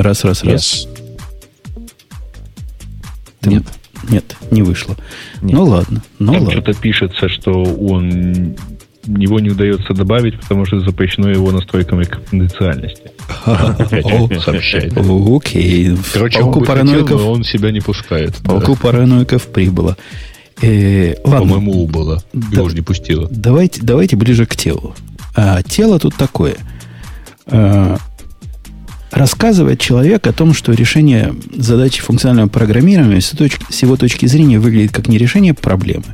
Раз, 0.00 0.24
раз, 0.24 0.42
раз. 0.44 0.86
Yes. 0.86 1.84
Ты, 3.40 3.50
нет. 3.50 3.64
Нет, 4.08 4.34
не 4.50 4.62
вышло. 4.62 4.96
Нет. 5.42 5.52
Ну 5.52 5.64
ладно. 5.64 6.02
Ну 6.18 6.32
Там 6.32 6.44
ладно. 6.44 6.50
что-то 6.62 6.72
пишется, 6.80 7.28
что 7.28 7.52
он 7.52 8.56
его 9.04 9.40
не 9.40 9.50
удается 9.50 9.92
добавить, 9.92 10.40
потому 10.40 10.64
что 10.64 10.80
запрещено 10.80 11.28
его 11.28 11.52
настройками 11.52 12.04
конфиденциальности. 12.04 13.12
Сообщает. 14.42 14.96
Окей. 14.96 15.94
Короче, 16.14 16.40
он 16.40 16.64
параноиков, 16.64 17.22
он 17.22 17.44
себя 17.44 17.70
не 17.70 17.80
пускает. 17.80 18.36
Полку 18.36 18.76
параноиков 18.76 19.48
прибыло. 19.48 19.98
Э, 20.62 21.14
По-моему, 21.24 21.72
убыло. 21.82 22.22
Его 22.32 22.70
не 22.70 22.80
пустило. 22.80 23.28
Давайте, 23.30 23.80
давайте 23.82 24.16
ближе 24.16 24.46
к 24.46 24.56
телу. 24.56 24.94
А, 25.36 25.62
тело 25.62 25.98
тут 25.98 26.14
такое. 26.16 26.56
Рассказывает 29.10 29.80
человек 29.80 30.26
о 30.26 30.32
том, 30.32 30.54
что 30.54 30.72
решение 30.72 31.34
задачи 31.54 32.00
функционального 32.00 32.48
программирования 32.48 33.20
с, 33.20 33.30
точки, 33.30 33.64
с 33.68 33.82
его 33.82 33.96
точки 33.96 34.26
зрения 34.26 34.58
выглядит 34.58 34.92
как 34.92 35.08
не 35.08 35.18
решение 35.18 35.52
проблемы, 35.52 36.04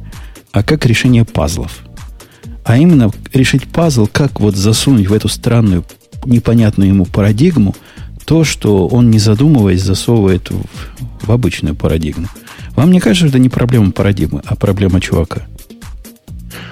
а 0.53 0.63
как 0.63 0.87
решение 0.87 1.25
пазлов. 1.25 1.81
А 2.65 2.79
именно 2.79 3.11
решить 3.33 3.69
пазл, 3.69 4.07
как 4.11 4.41
вот 4.41 4.57
засунуть 4.57 5.09
в 5.09 5.13
эту 5.13 5.29
странную, 5.29 5.85
непонятную 6.25 6.89
ему 6.89 7.05
парадигму 7.05 7.77
то, 8.25 8.43
что 8.43 8.89
он, 8.89 9.11
не 9.11 9.21
задумываясь, 9.21 9.83
засовывает 9.83 10.51
в, 10.51 10.65
в 11.23 11.31
обычную 11.31 11.77
парадигму. 11.77 12.27
Вам 12.75 12.91
не 12.91 12.99
кажется, 12.99 13.29
что 13.29 13.37
это 13.37 13.39
не 13.39 13.49
проблема 13.49 13.93
парадигмы, 13.93 14.43
а 14.45 14.57
проблема 14.57 15.01
чувака? 15.01 15.47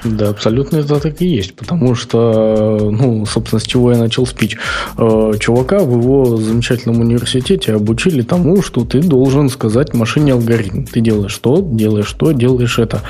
Да, 0.04 0.28
абсолютно 0.28 0.78
это 0.78 1.00
так 1.00 1.22
и 1.22 1.26
есть. 1.26 1.54
Потому 1.54 1.94
что, 1.94 2.90
ну, 2.90 3.24
собственно, 3.26 3.60
с 3.60 3.64
чего 3.64 3.92
я 3.92 3.98
начал 3.98 4.26
спич. 4.26 4.58
Э, 4.98 5.32
чувака 5.40 5.78
в 5.78 5.98
его 5.98 6.36
замечательном 6.36 7.00
университете 7.00 7.74
обучили 7.74 8.22
тому, 8.22 8.62
что 8.62 8.84
ты 8.84 9.00
должен 9.00 9.48
сказать 9.48 9.94
машине 9.94 10.34
алгоритм. 10.34 10.84
Ты 10.84 11.00
делаешь 11.00 11.36
то, 11.38 11.60
делаешь 11.60 12.12
то, 12.12 12.32
делаешь 12.32 12.78
это. 12.78 13.00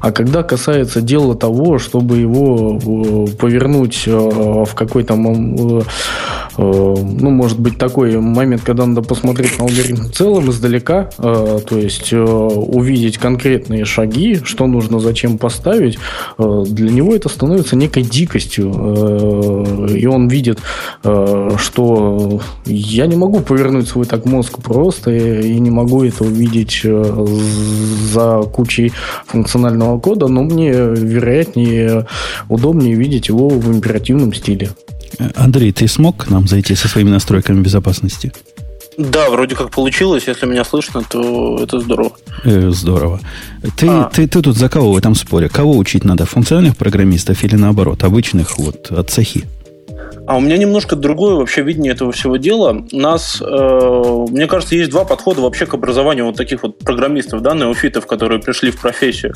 А 0.00 0.12
когда 0.12 0.42
касается 0.42 1.00
дела 1.00 1.34
того, 1.34 1.78
чтобы 1.78 2.18
его 2.18 2.78
э, 2.78 3.36
повернуть 3.36 4.02
э, 4.06 4.10
в 4.10 4.74
какой-то, 4.74 5.14
ну, 6.56 7.30
может 7.30 7.58
быть, 7.58 7.78
такой 7.78 8.18
момент, 8.18 8.62
когда 8.62 8.86
надо 8.86 9.02
посмотреть 9.02 9.58
на 9.58 9.64
алгоритм 9.64 10.02
в 10.02 10.12
целом 10.12 10.50
издалека, 10.50 11.10
то 11.16 11.64
есть 11.72 12.12
увидеть 12.12 13.18
конкретные 13.18 13.84
шаги, 13.84 14.40
что 14.44 14.66
нужно 14.66 15.00
зачем 15.00 15.38
поставить, 15.38 15.98
для 16.38 16.90
него 16.90 17.14
это 17.14 17.28
становится 17.28 17.76
некой 17.76 18.02
дикостью. 18.02 18.72
Э, 18.74 19.88
и 19.96 20.06
он 20.06 20.28
видит, 20.28 20.60
э, 21.02 21.50
что 21.58 22.40
я 22.66 23.06
не 23.06 23.16
могу 23.16 23.40
повернуть 23.40 23.88
свой 23.88 24.06
так 24.06 24.24
мозг 24.24 24.58
просто 24.62 25.10
и 25.10 25.58
не 25.58 25.70
могу 25.70 26.04
это 26.04 26.24
увидеть 26.24 26.82
за 26.84 28.42
кучей 28.52 28.92
функционального 29.26 29.98
кода, 29.98 30.28
но 30.28 30.42
мне 30.42 30.70
вероятнее, 30.72 32.06
удобнее 32.48 32.94
видеть 32.94 33.28
его 33.28 33.48
в 33.48 33.72
императивном 33.72 34.32
стиле. 34.34 34.70
Андрей, 35.34 35.72
ты 35.72 35.86
смог 35.88 36.24
к 36.24 36.30
нам 36.30 36.48
зайти 36.48 36.74
со 36.74 36.88
своими 36.88 37.10
настройками 37.10 37.62
безопасности? 37.62 38.32
Да, 38.96 39.30
вроде 39.30 39.56
как 39.56 39.70
получилось. 39.70 40.24
Если 40.26 40.46
меня 40.46 40.64
слышно, 40.64 41.02
то 41.08 41.58
это 41.62 41.80
здорово. 41.80 42.12
Э, 42.44 42.70
здорово. 42.70 43.20
Ты, 43.76 43.88
а. 43.88 44.10
ты, 44.12 44.28
ты 44.28 44.42
тут 44.42 44.56
за 44.56 44.68
кого 44.68 44.92
в 44.92 44.96
этом 44.96 45.14
споре? 45.14 45.48
Кого 45.48 45.76
учить 45.76 46.04
надо? 46.04 46.26
Функциональных 46.26 46.76
программистов 46.76 47.42
или 47.44 47.56
наоборот, 47.56 48.04
обычных 48.04 48.58
вот 48.58 48.90
от 48.90 49.10
цехи? 49.10 49.44
А 50.26 50.36
у 50.36 50.40
меня 50.40 50.56
немножко 50.56 50.96
другое 50.96 51.34
вообще 51.34 51.62
видение 51.62 51.92
этого 51.92 52.10
всего 52.12 52.38
дела. 52.38 52.84
Нас, 52.92 53.42
э, 53.42 54.24
мне 54.30 54.46
кажется, 54.46 54.74
есть 54.74 54.90
два 54.90 55.04
подхода 55.04 55.42
вообще 55.42 55.66
к 55.66 55.74
образованию 55.74 56.24
вот 56.24 56.36
таких 56.36 56.62
вот 56.62 56.78
программистов, 56.78 57.42
да, 57.42 57.54
неофитов, 57.54 58.06
которые 58.06 58.40
пришли 58.40 58.70
в 58.70 58.80
профессию. 58.80 59.34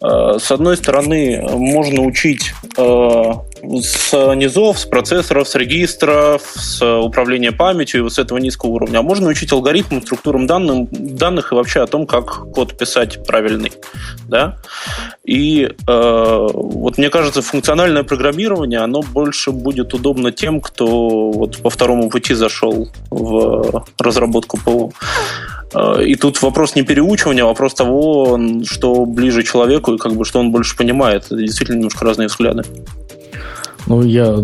Э, 0.00 0.38
с 0.38 0.52
одной 0.52 0.76
стороны, 0.76 1.44
можно 1.50 2.02
учить 2.02 2.52
э, 2.76 3.32
с 3.62 4.34
низов, 4.34 4.78
с 4.78 4.86
процессоров, 4.86 5.48
с 5.48 5.54
регистров, 5.54 6.42
с 6.54 6.82
управления 6.84 7.52
памятью 7.52 8.00
и 8.00 8.02
вот 8.02 8.12
с 8.12 8.18
этого 8.18 8.38
низкого 8.38 8.70
уровня. 8.70 8.98
А 8.98 9.02
можно 9.02 9.28
учить 9.28 9.52
алгоритмам, 9.52 10.02
структурам 10.02 10.46
данных, 10.46 10.88
данных 10.90 11.52
и 11.52 11.54
вообще 11.54 11.80
о 11.80 11.86
том, 11.86 12.06
как 12.06 12.50
код 12.52 12.76
писать 12.76 13.24
правильный. 13.26 13.72
Да? 14.28 14.58
И 15.24 15.64
э, 15.64 16.48
вот 16.52 16.98
мне 16.98 17.10
кажется, 17.10 17.42
функциональное 17.42 18.02
программирование, 18.02 18.80
оно 18.80 19.02
больше 19.02 19.50
будет 19.50 19.94
удобно 19.94 20.32
тем, 20.32 20.60
кто 20.60 21.30
вот 21.30 21.58
по 21.58 21.70
второму 21.70 22.10
пути 22.10 22.34
зашел 22.34 22.88
в 23.10 23.84
разработку 23.98 24.58
ПО. 24.58 24.92
Э, 25.74 26.02
и 26.04 26.14
тут 26.14 26.40
вопрос 26.42 26.74
не 26.74 26.82
переучивания, 26.82 27.44
а 27.44 27.46
вопрос 27.46 27.74
того, 27.74 28.38
что 28.64 29.04
ближе 29.04 29.42
человеку 29.42 29.94
и 29.94 29.98
как 29.98 30.12
бы 30.12 30.24
что 30.24 30.40
он 30.40 30.50
больше 30.50 30.76
понимает. 30.76 31.26
Это 31.26 31.36
действительно 31.36 31.76
немножко 31.76 32.04
разные 32.04 32.28
взгляды. 32.28 32.64
Ну, 33.86 34.02
я 34.02 34.36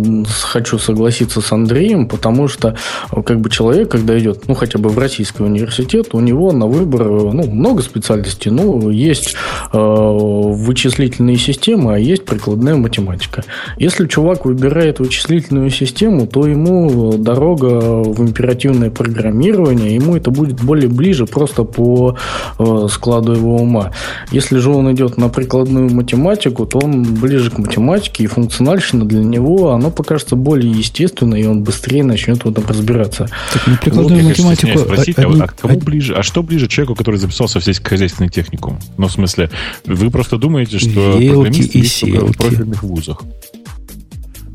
хочу 0.42 0.78
согласиться 0.78 1.40
с 1.40 1.52
Андреем, 1.52 2.08
потому 2.08 2.48
что 2.48 2.76
как 3.10 3.40
бы 3.40 3.50
человек, 3.50 3.90
когда 3.90 4.18
идет, 4.18 4.48
ну, 4.48 4.54
хотя 4.54 4.78
бы 4.78 4.88
в 4.88 4.98
российский 4.98 5.42
университет, 5.42 6.08
у 6.12 6.20
него 6.20 6.52
на 6.52 6.66
выбор 6.66 7.04
ну, 7.04 7.46
много 7.46 7.82
специальностей. 7.82 8.50
Ну, 8.50 8.90
есть 8.90 9.36
э, 9.72 9.78
вычислительные 9.78 11.36
системы, 11.36 11.94
а 11.94 11.98
есть 11.98 12.24
прикладная 12.24 12.76
математика. 12.76 13.44
Если 13.78 14.06
чувак 14.06 14.44
выбирает 14.44 14.98
вычислительную 14.98 15.70
систему, 15.70 16.26
то 16.26 16.46
ему 16.46 17.14
дорога 17.18 18.02
в 18.02 18.20
императивное 18.20 18.90
программирование, 18.90 19.94
ему 19.94 20.16
это 20.16 20.30
будет 20.30 20.62
более 20.62 20.88
ближе 20.88 21.26
просто 21.26 21.64
по 21.64 22.16
э, 22.58 22.86
складу 22.90 23.32
его 23.32 23.56
ума. 23.56 23.92
Если 24.30 24.58
же 24.58 24.70
он 24.70 24.92
идет 24.92 25.16
на 25.16 25.28
прикладную 25.28 25.90
математику, 25.92 26.66
то 26.66 26.78
он 26.78 27.02
ближе 27.02 27.50
к 27.50 27.58
математике, 27.58 28.24
и 28.24 28.26
функциональщина 28.26 29.04
для 29.04 29.22
него 29.26 29.72
оно 29.72 29.90
покажется 29.90 30.36
более 30.36 30.70
естественно, 30.70 31.34
и 31.34 31.44
он 31.44 31.62
быстрее 31.62 32.04
начнет 32.04 32.44
в 32.44 32.48
этом 32.48 32.66
разбираться. 32.66 33.28
Так, 33.52 33.66
ну, 33.66 33.76
прикладную 33.80 34.22
вот, 34.22 34.30
математику... 34.30 34.78
Спросить, 34.78 35.18
одни... 35.18 35.40
а, 35.40 35.44
а 35.44 35.48
кому 35.48 35.78
ближе, 35.78 36.14
а 36.14 36.22
что 36.22 36.42
ближе 36.42 36.68
человеку, 36.68 36.94
который 36.94 37.16
записался 37.16 37.60
в 37.60 37.64
сельскохозяйственный 37.64 38.30
техникум? 38.30 38.78
Ну, 38.98 39.08
в 39.08 39.12
смысле, 39.12 39.50
вы 39.84 40.10
просто 40.10 40.38
думаете, 40.38 40.78
что 40.78 41.18
программисты 41.18 41.78
есть 41.78 42.00
только 42.00 42.26
в 42.26 42.36
профильных 42.36 42.82
вузах. 42.82 43.22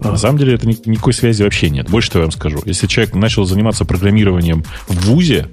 На 0.02 0.18
самом 0.18 0.40
деле 0.40 0.56
это 0.56 0.68
никакой 0.68 1.14
связи 1.14 1.44
вообще 1.44 1.70
нет. 1.70 1.90
Больше 1.90 2.10
того 2.10 2.24
я 2.24 2.26
вам 2.26 2.32
скажу. 2.32 2.60
Если 2.66 2.88
человек 2.88 3.14
начал 3.14 3.46
заниматься 3.46 3.86
программированием 3.86 4.64
в 4.88 4.96
ВУЗе 5.06 5.48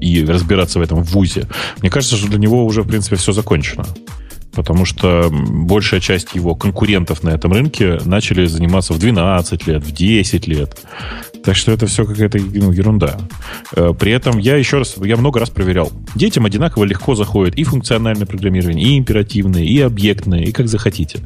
и 0.00 0.24
разбираться 0.24 0.78
в 0.78 0.82
этом 0.82 1.02
в 1.02 1.10
ВУЗе, 1.10 1.48
мне 1.80 1.90
кажется, 1.90 2.16
что 2.16 2.28
для 2.28 2.38
него 2.38 2.64
уже, 2.64 2.82
в 2.82 2.88
принципе, 2.88 3.16
все 3.16 3.32
закончено. 3.32 3.84
Потому 4.52 4.84
что 4.84 5.30
большая 5.30 6.00
часть 6.00 6.34
его 6.34 6.54
конкурентов 6.54 7.22
на 7.22 7.30
этом 7.30 7.52
рынке 7.52 7.98
начали 8.04 8.46
заниматься 8.46 8.92
в 8.92 8.98
12 8.98 9.66
лет, 9.66 9.84
в 9.84 9.92
10 9.92 10.46
лет. 10.48 10.76
Так 11.44 11.56
что 11.56 11.72
это 11.72 11.86
все 11.86 12.04
какая-то 12.04 12.38
ну, 12.38 12.72
ерунда. 12.72 13.18
Э, 13.74 13.94
при 13.98 14.12
этом 14.12 14.38
я 14.38 14.56
еще 14.56 14.78
раз, 14.78 14.96
я 15.02 15.16
много 15.16 15.40
раз 15.40 15.50
проверял. 15.50 15.90
Детям 16.14 16.44
одинаково 16.44 16.84
легко 16.84 17.14
заходит 17.14 17.56
и 17.56 17.64
функциональное 17.64 18.26
программирование, 18.26 18.88
и 18.88 18.98
императивное, 18.98 19.62
и 19.62 19.80
объектное, 19.80 20.42
и 20.42 20.52
как 20.52 20.68
захотите. 20.68 21.20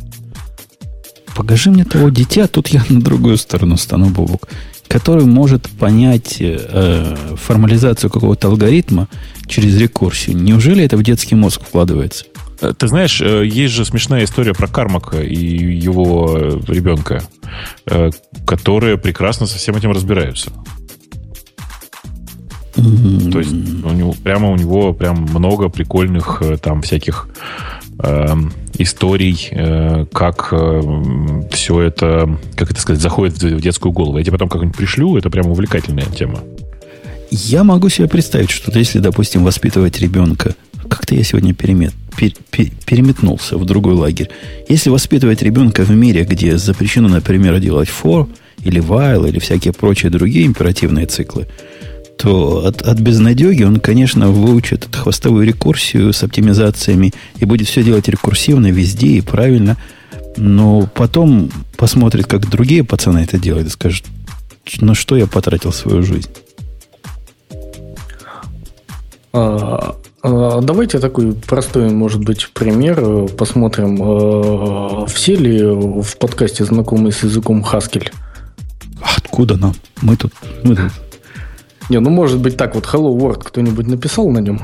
Покажи 1.35 1.71
мне 1.71 1.85
того 1.85 2.11
дитя, 2.11 2.47
тут 2.47 2.69
я 2.69 2.85
на 2.89 3.01
другую 3.01 3.39
сторону 3.39 3.77
стану, 3.77 4.07
Бобок, 4.07 4.49
который 4.87 5.25
может 5.25 5.69
понять 5.69 6.37
э, 6.39 7.17
формализацию 7.35 8.09
какого-то 8.09 8.49
алгоритма 8.49 9.09
через 9.49 9.77
рекурсию. 9.77 10.37
Неужели 10.37 10.85
это 10.85 10.97
в 10.97 11.03
детский 11.03 11.35
мозг 11.35 11.63
вкладывается? 11.63 12.27
Э, 12.65 12.73
ты 12.77 12.89
знаешь, 12.89 13.21
э, 13.21 13.45
есть 13.47 13.75
же 13.75 13.85
смешная 13.85 14.25
история 14.25 14.55
про 14.55 14.67
Кармака 14.67 15.21
и 15.21 15.37
его 15.37 16.37
э, 16.37 16.61
ребенка, 16.69 17.23
которые 18.47 18.99
прекрасно 18.99 19.47
со 19.47 19.59
всем 19.59 19.77
этим 19.77 19.93
разбираются. 19.93 20.51
Mm-hmm. 22.75 23.31
То 23.31 23.39
есть 23.39 23.53
у 23.53 23.91
него, 23.91 24.15
прямо 24.25 24.51
у 24.51 24.57
него 24.57 24.93
прям 24.93 25.29
много 25.33 25.69
прикольных 25.69 26.43
там 26.61 26.83
всяких 26.83 27.29
э, 27.99 28.35
историй, 28.79 29.49
э, 29.51 30.07
как 30.13 30.49
э, 30.51 30.83
все 31.53 31.81
это, 31.81 32.37
как 32.57 32.73
это 32.73 32.81
сказать, 32.81 33.01
заходит 33.01 33.41
в 33.41 33.61
детскую 33.61 33.93
голову. 33.93 34.19
Я 34.19 34.25
тебе 34.25 34.33
потом 34.33 34.49
как-нибудь 34.49 34.77
пришлю, 34.77 35.17
это 35.17 35.31
прям 35.31 35.47
увлекательная 35.47 36.07
тема. 36.07 36.41
Я 37.31 37.65
могу 37.65 37.89
себе 37.89 38.09
представить, 38.09 38.51
что 38.51 38.77
если, 38.79 38.99
допустим, 38.99 39.45
воспитывать 39.45 40.01
ребенка, 40.01 40.55
как-то 40.89 41.15
я 41.15 41.25
сегодня 41.25 41.55
перемет, 41.55 41.93
пер, 42.17 42.33
пер, 42.51 42.71
переметнулся 42.87 43.57
в 43.59 43.65
другой 43.65 43.95
лагерь. 43.95 44.31
Если 44.69 44.91
воспитывать 44.91 45.43
ребенка 45.43 45.83
в 45.83 45.91
мире, 45.91 46.25
где 46.25 46.57
запрещено, 46.59 47.09
например, 47.09 47.59
делать 47.61 47.89
for 47.89 48.29
или 48.63 48.81
while 48.81 49.29
или 49.29 49.39
всякие 49.39 49.73
прочие 49.73 50.11
другие 50.11 50.47
императивные 50.47 51.07
циклы, 51.07 51.47
то 52.17 52.65
от, 52.65 52.83
от 52.83 53.01
безнадеги 53.01 53.65
он, 53.65 53.81
конечно, 53.81 54.29
выучит 54.29 54.87
эту 54.87 54.99
хвостовую 54.99 55.47
рекурсию 55.47 56.13
с 56.13 56.23
оптимизациями 56.23 57.13
и 57.39 57.45
будет 57.45 57.69
все 57.69 57.83
делать 57.83 58.09
рекурсивно 58.09 58.71
везде 58.71 59.09
и 59.09 59.21
правильно. 59.21 59.77
Но 60.37 60.89
потом 60.95 61.51
посмотрит, 61.77 62.27
как 62.27 62.49
другие 62.49 62.85
пацаны 62.85 63.19
это 63.19 63.39
делают, 63.39 63.69
и 63.69 63.71
скажет, 63.71 64.05
на 64.81 64.95
что 64.95 65.17
я 65.17 65.27
потратил 65.27 65.73
свою 65.73 66.03
жизнь. 66.03 66.31
А, 70.25 70.59
а, 70.59 70.61
давайте 70.63 70.99
такой 70.99 71.35
простой, 71.35 71.91
может 71.91 72.25
быть, 72.25 72.49
пример 72.55 73.29
посмотрим. 73.29 73.99
А, 74.01 75.07
все 75.07 75.37
ли 75.37 75.63
в 75.63 76.17
подкасте 76.19 76.65
знакомы 76.65 77.13
с 77.13 77.23
языком 77.23 77.63
Haskell? 77.63 78.11
Откуда 79.19 79.57
нам? 79.57 79.75
Мы 80.01 80.17
тут, 80.17 80.33
мы 80.63 80.77
тут 80.77 80.91
не, 81.91 82.01
ну 82.01 82.11
может 82.11 82.41
быть 82.41 82.57
так 82.57 82.75
вот 82.75 82.85
Hello 82.85 83.15
World 83.15 83.43
кто-нибудь 83.45 83.87
написал 83.87 84.31
на 84.31 84.39
нем? 84.39 84.63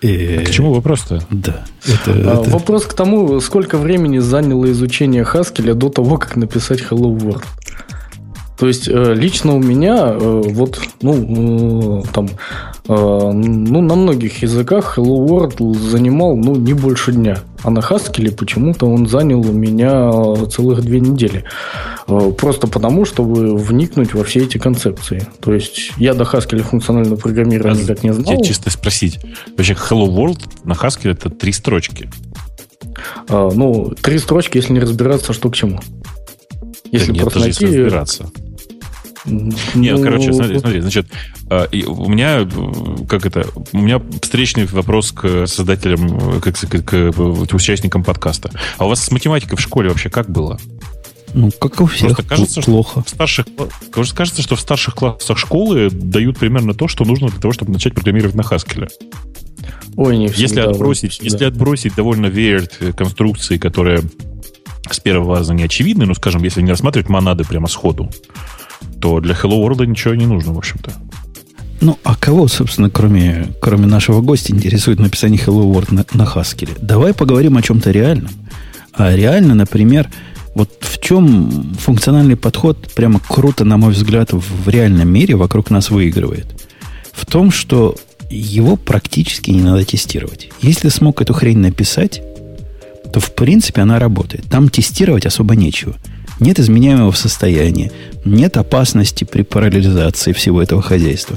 И... 0.00 0.36
А 0.40 0.44
к 0.44 0.50
чему 0.50 0.72
вопрос-то? 0.72 1.24
Да. 1.30 1.64
Это, 1.84 2.12
а, 2.12 2.40
это... 2.40 2.50
Вопрос 2.50 2.84
к 2.86 2.94
тому, 2.94 3.40
сколько 3.40 3.76
времени 3.78 4.18
заняло 4.18 4.70
изучение 4.70 5.24
Haskell 5.24 5.74
до 5.74 5.88
того, 5.88 6.18
как 6.18 6.36
написать 6.36 6.80
Hello 6.80 7.18
World. 7.18 7.44
То 8.58 8.66
есть 8.66 8.88
э, 8.88 9.14
лично 9.14 9.54
у 9.54 9.60
меня 9.60 10.08
э, 10.10 10.42
вот 10.46 10.80
ну 11.00 12.02
э, 12.02 12.02
там 12.12 12.28
ну 12.88 13.82
на 13.82 13.94
многих 13.94 14.42
языках 14.42 14.96
Hello 14.96 15.26
World 15.26 15.78
занимал 15.78 16.36
ну 16.36 16.56
не 16.56 16.72
больше 16.72 17.12
дня, 17.12 17.38
а 17.62 17.70
на 17.70 17.80
Haskell 17.80 18.34
почему-то 18.34 18.86
он 18.86 19.06
занял 19.06 19.40
у 19.40 19.52
меня 19.52 20.10
целых 20.46 20.80
две 20.80 20.98
недели, 20.98 21.44
просто 22.06 22.66
потому 22.66 23.04
чтобы 23.04 23.54
вникнуть 23.54 24.14
во 24.14 24.24
все 24.24 24.40
эти 24.40 24.56
концепции. 24.56 25.28
То 25.40 25.52
есть 25.52 25.92
я 25.98 26.14
до 26.14 26.24
Haskell 26.24 26.62
функционального 26.62 27.16
программирования 27.16 27.82
никак 27.82 28.02
не 28.02 28.14
знал. 28.14 28.32
Я 28.32 28.42
чисто 28.42 28.70
спросить, 28.70 29.20
вообще 29.54 29.74
Hello 29.74 30.08
World 30.08 30.40
на 30.64 30.72
Haskell 30.72 31.12
это 31.12 31.28
три 31.28 31.52
строчки? 31.52 32.10
ну 33.28 33.92
три 34.00 34.18
строчки, 34.18 34.56
если 34.56 34.72
не 34.72 34.80
разбираться, 34.80 35.34
что 35.34 35.50
к 35.50 35.54
чему. 35.54 35.78
Если 36.90 37.08
да 37.08 37.12
нет, 37.12 37.22
просто 37.22 37.40
найти... 37.40 37.66
разбираться. 37.66 38.30
Нет, 39.24 39.98
ну, 39.98 40.02
короче, 40.02 40.32
смотри, 40.32 40.58
смотри, 40.58 40.80
значит, 40.80 41.06
а, 41.50 41.68
у 41.86 42.08
меня, 42.08 42.48
как 43.08 43.26
это, 43.26 43.46
у 43.72 43.78
меня 43.78 44.00
встречный 44.22 44.66
вопрос 44.66 45.12
к 45.12 45.46
создателям, 45.46 46.40
к, 46.40 46.52
к, 46.52 46.82
к, 46.82 47.12
к 47.12 47.54
участникам 47.54 48.04
подкаста. 48.04 48.50
А 48.76 48.86
у 48.86 48.88
вас 48.88 49.04
с 49.04 49.10
математикой 49.10 49.56
в 49.56 49.60
школе 49.60 49.88
вообще 49.88 50.10
как 50.10 50.30
было? 50.30 50.58
Ну, 51.34 51.50
как 51.50 51.80
у 51.80 51.86
всех, 51.86 52.14
Просто 52.14 52.22
кажется, 52.22 52.62
плохо. 52.62 53.00
Что 53.00 53.02
в 53.02 53.08
старших, 53.10 53.46
кажется, 54.14 54.42
что 54.42 54.56
в 54.56 54.60
старших 54.60 54.94
классах 54.94 55.36
школы 55.36 55.90
дают 55.90 56.38
примерно 56.38 56.74
то, 56.74 56.88
что 56.88 57.04
нужно 57.04 57.28
для 57.28 57.40
того, 57.40 57.52
чтобы 57.52 57.72
начать 57.72 57.94
программировать 57.94 58.34
на 58.34 58.42
Haskell. 58.42 58.88
Ой, 59.96 60.16
не 60.16 60.28
если 60.28 60.60
отбросить, 60.60 61.18
да. 61.18 61.24
если 61.24 61.44
отбросить 61.44 61.94
довольно 61.96 62.26
weird 62.26 62.92
конструкции, 62.92 63.58
которые 63.58 64.02
с 64.90 65.00
первого 65.00 65.38
раза 65.38 65.54
не 65.54 65.64
очевидны, 65.64 66.06
ну, 66.06 66.14
скажем, 66.14 66.42
если 66.44 66.62
не 66.62 66.70
рассматривать 66.70 67.08
монады 67.08 67.44
прямо 67.44 67.68
сходу, 67.68 68.10
то 69.00 69.20
для 69.20 69.34
Hello 69.34 69.62
World 69.66 69.86
ничего 69.86 70.14
не 70.14 70.26
нужно, 70.26 70.52
в 70.52 70.58
общем-то. 70.58 70.92
Ну, 71.80 71.96
а 72.02 72.16
кого, 72.16 72.48
собственно, 72.48 72.90
кроме, 72.90 73.48
кроме 73.60 73.86
нашего 73.86 74.20
гостя, 74.20 74.52
интересует 74.52 74.98
написание 74.98 75.40
Hello 75.40 75.72
World 75.72 75.94
на, 75.94 76.04
на 76.12 76.22
Haskell? 76.24 76.76
Давай 76.80 77.14
поговорим 77.14 77.56
о 77.56 77.62
чем-то 77.62 77.90
реальном. 77.90 78.30
А 78.92 79.14
реально, 79.14 79.54
например, 79.54 80.10
вот 80.54 80.70
в 80.80 81.00
чем 81.00 81.74
функциональный 81.78 82.36
подход 82.36 82.92
прямо 82.94 83.20
круто, 83.20 83.64
на 83.64 83.76
мой 83.76 83.92
взгляд, 83.92 84.32
в 84.32 84.68
реальном 84.68 85.08
мире 85.08 85.36
вокруг 85.36 85.70
нас 85.70 85.90
выигрывает? 85.90 86.46
В 87.12 87.26
том, 87.26 87.52
что 87.52 87.94
его 88.28 88.76
практически 88.76 89.50
не 89.50 89.62
надо 89.62 89.84
тестировать. 89.84 90.50
Если 90.60 90.88
смог 90.88 91.22
эту 91.22 91.32
хрень 91.32 91.58
написать, 91.58 92.20
то 93.12 93.20
в 93.20 93.34
принципе 93.34 93.82
она 93.82 94.00
работает. 94.00 94.46
Там 94.50 94.68
тестировать 94.68 95.26
особо 95.26 95.54
нечего– 95.54 95.94
нет 96.40 96.58
изменяемого 96.58 97.12
состояния, 97.12 97.90
нет 98.24 98.56
опасности 98.56 99.24
при 99.24 99.42
параллелизации 99.42 100.32
всего 100.32 100.62
этого 100.62 100.82
хозяйства. 100.82 101.36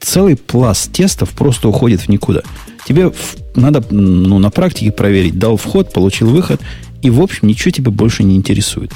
Целый 0.00 0.36
пласт 0.36 0.92
тестов 0.92 1.30
просто 1.30 1.68
уходит 1.68 2.02
в 2.02 2.08
никуда. 2.08 2.42
Тебе 2.86 3.12
надо 3.54 3.82
ну, 3.90 4.38
на 4.38 4.50
практике 4.50 4.92
проверить, 4.92 5.38
дал 5.38 5.56
вход, 5.56 5.92
получил 5.92 6.28
выход, 6.28 6.60
и, 7.02 7.10
в 7.10 7.20
общем, 7.20 7.48
ничего 7.48 7.70
тебя 7.70 7.90
больше 7.90 8.22
не 8.22 8.36
интересует. 8.36 8.92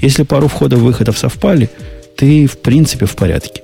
Если 0.00 0.22
пару 0.22 0.48
входов-выходов 0.48 1.18
совпали, 1.18 1.68
ты, 2.16 2.46
в 2.46 2.58
принципе, 2.58 3.06
в 3.06 3.16
порядке. 3.16 3.62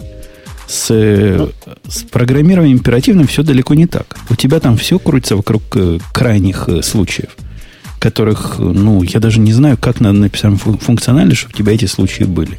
С, 0.66 0.88
с 0.88 2.02
программированием 2.10 2.76
императивным 2.76 3.26
все 3.26 3.42
далеко 3.42 3.74
не 3.74 3.86
так. 3.86 4.18
У 4.28 4.36
тебя 4.36 4.60
там 4.60 4.76
все 4.76 4.98
крутится 4.98 5.36
вокруг 5.36 5.62
э, 5.76 5.98
крайних 6.12 6.68
э, 6.68 6.82
случаев 6.82 7.30
которых, 7.98 8.58
ну, 8.58 9.02
я 9.02 9.20
даже 9.20 9.40
не 9.40 9.52
знаю, 9.52 9.76
как 9.76 10.00
надо 10.00 10.18
написать 10.18 10.54
функционально, 10.60 11.34
чтобы 11.34 11.54
у 11.54 11.58
тебя 11.58 11.72
эти 11.74 11.86
случаи 11.86 12.24
были. 12.24 12.58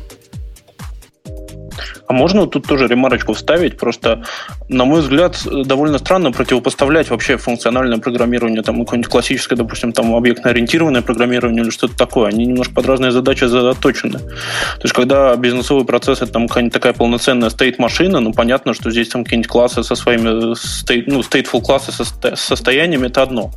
А 2.10 2.13
можно 2.13 2.48
тут 2.48 2.65
тоже 2.65 2.88
ремарочку 2.88 3.34
вставить? 3.34 3.78
Просто, 3.78 4.24
на 4.67 4.84
мой 4.84 5.02
взгляд, 5.02 5.39
довольно 5.45 6.00
странно 6.00 6.32
противопоставлять 6.32 7.12
вообще 7.12 7.38
функциональное 7.38 8.00
программирование, 8.00 8.63
там, 8.63 8.84
какое-нибудь 8.84 9.12
классическое, 9.12 9.56
допустим, 9.56 9.91
там, 9.91 10.15
объектно-ориентированное 10.15 11.04
программирование 11.04 11.62
или 11.62 11.69
что-то 11.69 11.95
такое. 11.95 12.30
Они 12.30 12.48
немножко 12.48 12.74
под 12.74 12.88
разные 12.88 13.12
задачи 13.12 13.43
заточены. 13.43 14.17
То 14.17 14.82
есть, 14.82 14.95
когда 14.95 15.36
бизнесовый 15.36 15.86
процесс 15.86 16.24
это 16.24 16.32
там 16.32 16.48
какая-нибудь 16.48 16.74
такая 16.74 16.93
полноценная 16.93 17.52
стейт-машина, 17.52 18.19
ну, 18.22 18.34
понятно, 18.34 18.74
что 18.74 18.89
здесь 18.89 19.10
там 19.10 19.24
какие-нибудь 19.24 19.52
классы 19.52 19.84
со 19.84 19.93
своими, 19.93 20.56
state, 20.56 21.04
ну, 21.06 21.19
stateful 21.19 21.62
классы 21.62 21.91
со 21.91 22.06
состояниями, 22.36 23.06
это 23.06 23.22
одно. 23.22 23.52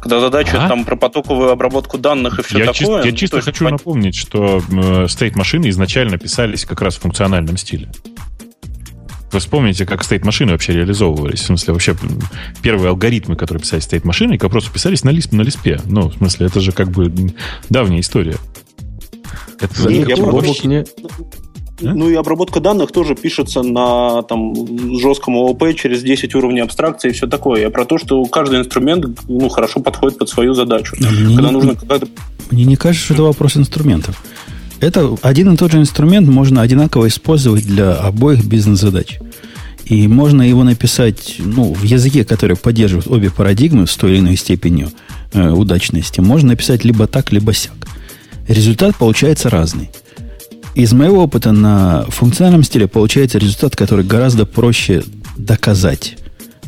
Когда 0.00 0.20
задача 0.20 0.64
а? 0.64 0.66
там 0.66 0.86
про 0.86 0.96
потоковую 0.96 1.50
обработку 1.50 1.98
данных 1.98 2.38
и 2.38 2.42
все 2.42 2.60
я 2.60 2.72
такое... 2.72 3.02
Чисто, 3.02 3.06
я 3.06 3.12
чисто 3.12 3.40
хочу 3.42 3.64
пон... 3.64 3.72
напомнить, 3.72 4.16
что 4.16 4.62
э, 4.72 5.08
стейт-машины 5.08 5.68
изначально 5.68 6.16
писались 6.16 6.64
как 6.64 6.80
раз 6.80 6.96
в 6.96 7.00
функциональном 7.00 7.58
стиле. 7.58 7.90
Вы 9.30 9.40
вспомните, 9.40 9.84
как 9.84 10.04
стейт-машины 10.04 10.52
вообще 10.52 10.72
реализовывались. 10.72 11.40
В 11.40 11.46
смысле, 11.46 11.74
вообще 11.74 11.96
первые 12.62 12.90
алгоритмы, 12.90 13.36
которые 13.36 13.60
писали 13.60 13.80
стейт-машины, 13.80 14.38
как 14.38 14.50
просто 14.50 14.72
писались 14.72 15.04
на, 15.04 15.10
лисп, 15.10 15.32
на 15.32 15.42
лиспе. 15.42 15.80
Ну, 15.84 16.08
в 16.08 16.14
смысле, 16.14 16.46
это 16.46 16.60
же 16.60 16.72
как 16.72 16.90
бы 16.90 17.12
давняя 17.68 18.00
история. 18.00 18.36
Это 19.60 19.90
Нет, 19.90 20.18
проще. 20.18 20.68
Не... 20.68 20.84
Ну 21.80 22.08
и 22.08 22.14
обработка 22.14 22.60
данных 22.60 22.90
тоже 22.90 23.14
пишется 23.14 23.62
на 23.62 24.22
там, 24.22 24.54
жестком 24.98 25.36
ООП 25.36 25.74
через 25.76 26.02
10 26.02 26.34
уровней 26.34 26.60
абстракции 26.60 27.10
и 27.10 27.12
все 27.12 27.26
такое. 27.26 27.60
Я 27.60 27.70
про 27.70 27.84
то, 27.84 27.98
что 27.98 28.24
каждый 28.24 28.60
инструмент 28.60 29.20
ну, 29.28 29.48
хорошо 29.48 29.80
подходит 29.80 30.18
под 30.18 30.28
свою 30.28 30.54
задачу. 30.54 30.96
Мне 30.98 31.36
когда 31.36 31.50
не, 31.50 31.52
нужно 31.52 31.76
Мне 32.50 32.64
не 32.64 32.76
кажется, 32.76 33.04
что 33.04 33.14
это 33.14 33.22
вопрос 33.24 33.56
инструментов. 33.56 34.20
Это 34.80 35.16
один 35.22 35.52
и 35.52 35.56
тот 35.56 35.72
же 35.72 35.78
инструмент 35.78 36.28
можно 36.28 36.62
одинаково 36.62 37.08
использовать 37.08 37.66
для 37.66 37.94
обоих 37.94 38.44
бизнес-задач. 38.44 39.18
И 39.84 40.06
можно 40.06 40.42
его 40.42 40.64
написать 40.64 41.36
ну, 41.38 41.72
в 41.72 41.82
языке, 41.82 42.24
который 42.24 42.56
поддерживает 42.56 43.08
обе 43.08 43.30
парадигмы 43.30 43.86
с 43.86 43.96
той 43.96 44.12
или 44.12 44.18
иной 44.20 44.36
степенью 44.36 44.90
э, 45.32 45.50
удачности. 45.50 46.20
Можно 46.20 46.50
написать 46.50 46.84
либо 46.84 47.06
так, 47.06 47.32
либо 47.32 47.54
сяк. 47.54 47.74
Результат 48.46 48.96
получается 48.96 49.50
разный. 49.50 49.90
Из 50.74 50.92
моего 50.92 51.24
опыта 51.24 51.52
на 51.52 52.04
функциональном 52.08 52.62
стиле 52.62 52.86
получается 52.86 53.38
результат, 53.38 53.74
который 53.74 54.04
гораздо 54.04 54.46
проще 54.46 55.02
доказать. 55.36 56.18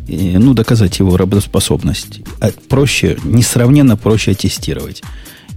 И, 0.08 0.36
ну, 0.38 0.54
доказать 0.54 0.98
его 0.98 1.16
работоспособность. 1.16 2.20
А 2.40 2.50
проще, 2.68 3.18
несравненно 3.22 3.96
проще 3.96 4.34
тестировать. 4.34 5.02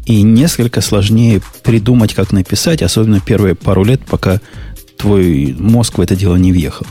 И 0.05 0.21
несколько 0.21 0.81
сложнее 0.81 1.41
придумать, 1.63 2.13
как 2.13 2.31
написать, 2.31 2.81
особенно 2.81 3.19
первые 3.21 3.55
пару 3.55 3.83
лет, 3.83 4.01
пока 4.05 4.41
твой 4.97 5.55
мозг 5.57 5.97
в 5.97 6.01
это 6.01 6.15
дело 6.15 6.35
не 6.35 6.51
въехал. 6.51 6.85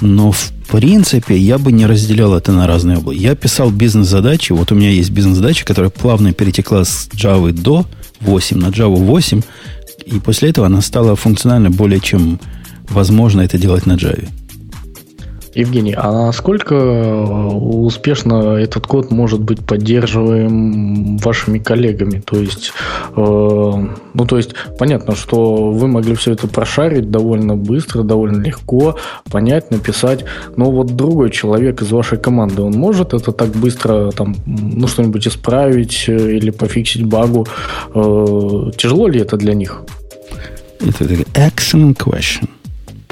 Но 0.00 0.32
в 0.32 0.52
принципе 0.68 1.36
я 1.36 1.58
бы 1.58 1.70
не 1.70 1.86
разделял 1.86 2.34
это 2.34 2.52
на 2.52 2.66
разные 2.66 2.98
области. 2.98 3.22
Я 3.22 3.34
писал 3.34 3.70
бизнес-задачи. 3.70 4.52
Вот 4.52 4.72
у 4.72 4.74
меня 4.74 4.90
есть 4.90 5.10
бизнес-задача, 5.10 5.64
которая 5.64 5.90
плавно 5.90 6.32
перетекла 6.32 6.84
с 6.84 7.08
Java 7.12 7.52
до 7.52 7.86
8 8.20 8.56
на 8.58 8.66
Java 8.66 8.96
8. 8.96 9.42
И 10.06 10.18
после 10.18 10.50
этого 10.50 10.66
она 10.66 10.80
стала 10.80 11.14
функционально 11.14 11.70
более 11.70 12.00
чем 12.00 12.40
возможно 12.88 13.42
это 13.42 13.58
делать 13.58 13.86
на 13.86 13.92
Java. 13.92 14.28
Евгений, 15.54 15.94
а 15.96 16.26
насколько 16.26 16.74
э, 16.74 17.24
успешно 17.24 18.56
этот 18.56 18.86
код 18.86 19.10
может 19.10 19.40
быть 19.40 19.64
поддерживаем 19.64 21.18
вашими 21.18 21.58
коллегами? 21.58 22.22
То 22.24 22.38
есть, 22.38 22.72
э, 23.14 23.20
ну, 23.20 24.26
то 24.26 24.36
есть, 24.36 24.54
понятно, 24.78 25.14
что 25.14 25.70
вы 25.70 25.88
могли 25.88 26.14
все 26.14 26.32
это 26.32 26.48
прошарить 26.48 27.10
довольно 27.10 27.56
быстро, 27.56 28.02
довольно 28.02 28.42
легко, 28.42 28.96
понять, 29.30 29.70
написать. 29.70 30.24
Но 30.56 30.70
вот 30.70 30.96
другой 30.96 31.30
человек 31.30 31.82
из 31.82 31.92
вашей 31.92 32.18
команды, 32.18 32.62
он 32.62 32.72
может 32.72 33.12
это 33.12 33.32
так 33.32 33.48
быстро, 33.50 34.10
там, 34.12 34.34
ну, 34.46 34.86
что-нибудь 34.86 35.26
исправить 35.28 36.04
э, 36.08 36.36
или 36.36 36.50
пофиксить 36.50 37.04
багу? 37.04 37.46
Э, 37.94 38.70
тяжело 38.76 39.08
ли 39.08 39.20
это 39.20 39.36
для 39.36 39.52
них? 39.54 39.82
Это 40.80 41.04
excellent 41.04 41.98
question. 41.98 42.48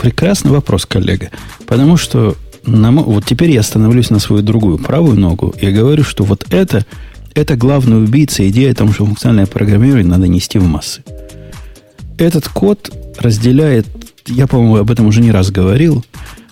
Прекрасный 0.00 0.50
вопрос, 0.50 0.86
коллега. 0.86 1.30
Потому 1.66 1.98
что 1.98 2.36
на, 2.64 2.90
вот 2.90 3.26
теперь 3.26 3.50
я 3.50 3.62
становлюсь 3.62 4.10
на 4.10 4.18
свою 4.18 4.42
другую 4.42 4.78
правую 4.78 5.18
ногу 5.18 5.54
и 5.60 5.70
говорю, 5.70 6.04
что 6.04 6.24
вот 6.24 6.46
это, 6.50 6.86
это 7.34 7.56
главная 7.56 7.98
убийца, 7.98 8.48
идея 8.48 8.72
о 8.72 8.74
том, 8.74 8.92
что 8.92 9.04
функциональное 9.04 9.46
программирование 9.46 10.10
надо 10.10 10.26
нести 10.26 10.58
в 10.58 10.66
массы. 10.66 11.02
Этот 12.16 12.48
код 12.48 12.94
разделяет, 13.18 13.86
я, 14.26 14.46
по-моему, 14.46 14.76
об 14.76 14.90
этом 14.90 15.06
уже 15.06 15.20
не 15.20 15.30
раз 15.30 15.50
говорил, 15.50 16.04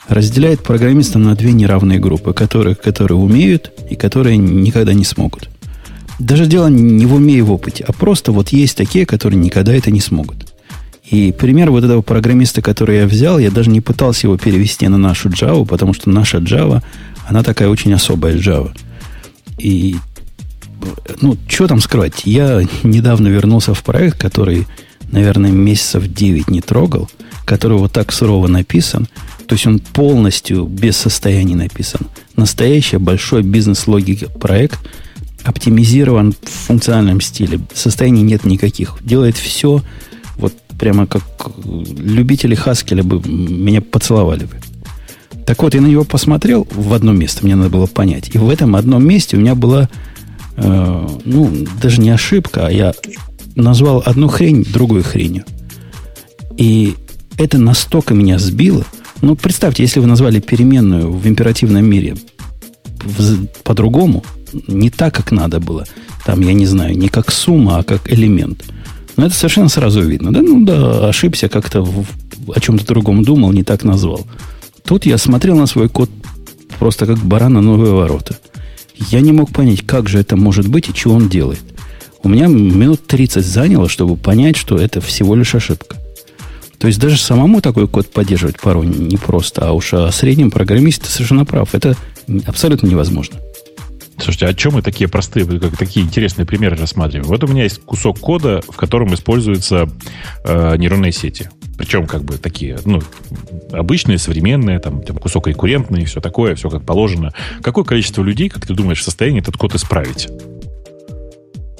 разделяет 0.09 0.63
программистов 0.63 1.23
на 1.23 1.35
две 1.35 1.53
неравные 1.53 1.99
группы, 1.99 2.35
которые, 2.35 2.75
которые 2.75 3.19
умеют 3.19 3.73
и 3.91 3.97
которые 3.97 4.37
никогда 4.37 4.93
не 4.93 5.05
смогут. 5.05 5.49
Даже 6.19 6.47
дело 6.47 6.69
не 6.69 7.07
в 7.07 7.15
уме 7.15 7.35
и 7.35 7.43
в 7.43 7.53
опыте, 7.53 7.85
а 7.87 7.93
просто 7.93 8.33
вот 8.33 8.49
есть 8.49 8.77
такие, 8.77 9.07
которые 9.07 9.39
никогда 9.39 9.73
это 9.73 9.91
не 9.91 10.01
смогут. 10.01 10.48
И 11.11 11.33
пример 11.33 11.71
вот 11.71 11.85
этого 11.85 12.03
программиста, 12.03 12.61
который 12.61 12.99
я 12.99 13.07
взял, 13.07 13.39
я 13.39 13.51
даже 13.51 13.71
не 13.71 13.81
пытался 13.81 14.27
его 14.27 14.37
перевести 14.37 14.87
на 14.89 14.99
нашу 14.99 15.31
Java, 15.31 15.65
потому 15.67 15.95
что 15.95 16.11
наша 16.11 16.39
Java, 16.39 16.83
она 17.27 17.43
такая 17.43 17.69
очень 17.69 17.93
особая 17.95 18.37
Java. 18.37 18.77
И, 19.59 19.97
ну, 21.23 21.37
что 21.49 21.67
там 21.67 21.81
скрывать? 21.81 22.23
Я 22.25 22.63
недавно 22.83 23.29
вернулся 23.29 23.73
в 23.73 23.83
проект, 23.83 24.19
который, 24.19 24.67
наверное, 25.11 25.51
месяцев 25.51 26.07
9 26.07 26.49
не 26.51 26.61
трогал, 26.61 27.09
который 27.47 27.79
вот 27.79 27.93
так 27.93 28.13
сурово 28.13 28.47
написан. 28.47 29.09
То 29.47 29.55
есть 29.55 29.67
он 29.67 29.79
полностью 29.79 30.67
без 30.67 30.99
состояния 30.99 31.57
написан. 31.57 32.03
Настоящий 32.37 32.99
большой 32.99 33.43
бизнес-логики 33.43 34.29
проект, 34.39 34.79
оптимизирован 35.43 36.33
в 36.33 36.67
функциональном 36.67 37.23
стиле. 37.23 37.61
Состояний 37.73 38.23
нет 38.23 38.45
никаких. 38.45 38.99
Делает 39.01 39.39
все 39.39 39.83
прямо 40.79 41.07
как 41.07 41.23
любители 41.65 42.55
Хаскеля 42.55 43.03
бы 43.03 43.21
меня 43.29 43.83
поцеловали 43.83 44.45
бы. 44.45 44.57
Так 45.45 45.63
вот, 45.63 45.75
я 45.75 45.81
на 45.81 45.87
него 45.87 46.05
посмотрел 46.05 46.67
в 46.71 46.93
одно 46.95 47.13
место, 47.13 47.45
мне 47.45 47.57
надо 47.57 47.71
было 47.71 47.87
понять. 47.87 48.35
И 48.35 48.39
в 48.39 48.49
этом 48.49 48.77
одном 48.77 49.07
месте 49.07 49.37
у 49.37 49.41
меня 49.41 49.55
была, 49.55 49.89
э, 50.57 51.09
ну, 51.25 51.67
даже 51.83 52.01
не 52.01 52.11
ошибка, 52.11 52.67
а 52.67 52.71
я 52.71 52.95
назвал 53.57 54.03
одну 54.05 54.29
хрень 54.29 54.65
другой 54.65 55.03
хренью. 55.03 55.45
И 56.57 56.95
это 57.39 57.59
настолько 57.59 58.15
меня 58.15 58.39
сбило. 58.39 58.85
Ну, 59.21 59.37
представьте, 59.37 59.83
если 59.83 60.01
вы 60.01 60.07
назвали 60.07 60.39
переменную 60.39 61.11
в 61.11 61.27
императивном 61.27 61.85
мире 61.85 62.17
по-другому, 63.65 64.25
не 64.67 64.91
так, 64.91 65.15
как 65.15 65.33
надо 65.33 65.61
было. 65.61 65.87
Там, 66.27 66.41
я 66.43 66.53
не 66.53 66.67
знаю, 66.67 66.97
не 66.97 67.09
как 67.09 67.33
сумма, 67.33 67.79
а 67.79 67.83
как 67.83 68.13
элемент– 68.13 68.65
но 69.19 69.27
это 69.27 69.35
совершенно 69.35 69.69
сразу 69.69 70.01
видно. 70.01 70.33
Да, 70.33 70.43
ну 70.43 70.65
да, 70.65 71.09
ошибся 71.09 71.49
как-то, 71.49 71.83
о 71.83 72.61
чем-то 72.61 72.87
другом 72.87 73.25
думал, 73.25 73.53
не 73.53 73.65
так 73.65 73.83
назвал. 73.83 74.25
Тут 74.85 75.07
я 75.07 75.19
смотрел 75.19 75.57
на 75.57 75.67
свой 75.67 75.89
код 75.89 76.09
просто 76.79 77.05
как 77.05 77.19
баран 77.19 77.55
на 77.55 77.61
новые 77.61 77.93
ворота. 77.93 78.39
Я 79.11 79.21
не 79.21 79.33
мог 79.33 79.51
понять, 79.51 79.85
как 79.85 80.09
же 80.09 80.21
это 80.21 80.37
может 80.37 80.69
быть 80.69 80.89
и 80.89 80.95
что 80.95 81.11
он 81.11 81.29
делает. 81.29 81.61
У 82.23 82.29
меня 82.29 82.47
минут 82.47 83.09
30 83.09 83.45
заняло, 83.45 83.89
чтобы 83.89 84.17
понять, 84.17 84.57
что 84.57 84.77
это 84.77 85.01
всего 85.01 85.35
лишь 85.35 85.55
ошибка. 85.57 85.97
То 86.79 86.87
есть 86.87 87.01
даже 87.01 87.19
самому 87.19 87.61
такой 87.61 87.89
код 87.89 88.09
поддерживать 88.13 88.61
порой 88.61 88.87
непросто, 88.87 89.67
а 89.67 89.73
уж 89.73 89.95
о 89.95 90.13
среднем 90.13 90.53
программисте 90.53 91.11
совершенно 91.11 91.45
прав. 91.45 91.75
Это 91.75 91.97
абсолютно 92.47 92.87
невозможно. 92.87 93.39
Слушайте, 94.21 94.47
а 94.47 94.55
чем 94.55 94.75
мы 94.75 94.83
такие 94.83 95.09
простые, 95.09 95.47
как, 95.47 95.77
такие 95.77 96.05
интересные 96.05 96.45
примеры 96.45 96.77
рассматриваем? 96.77 97.29
Вот 97.29 97.43
у 97.45 97.47
меня 97.47 97.63
есть 97.63 97.81
кусок 97.81 98.19
кода, 98.19 98.61
в 98.69 98.77
котором 98.77 99.15
используются 99.15 99.89
э, 100.45 100.77
нейронные 100.77 101.13
сети. 101.13 101.49
Причем 101.77 102.07
как 102.07 102.25
бы 102.25 102.37
такие, 102.37 102.79
ну, 102.85 103.01
обычные, 103.73 104.19
современные, 104.19 104.81
там, 104.81 105.01
там 105.03 105.17
кусок 105.19 105.47
рекуррентный, 105.47 106.05
все 106.05 106.21
такое, 106.21 106.57
все 106.57 106.69
как 106.69 106.85
положено. 106.85 107.33
Какое 107.63 107.85
количество 107.85 108.23
людей, 108.23 108.49
как 108.49 108.67
ты 108.67 108.75
думаешь, 108.75 109.01
в 109.01 109.05
состоянии 109.05 109.41
этот 109.41 109.57
код 109.57 109.77
исправить? 109.77 110.29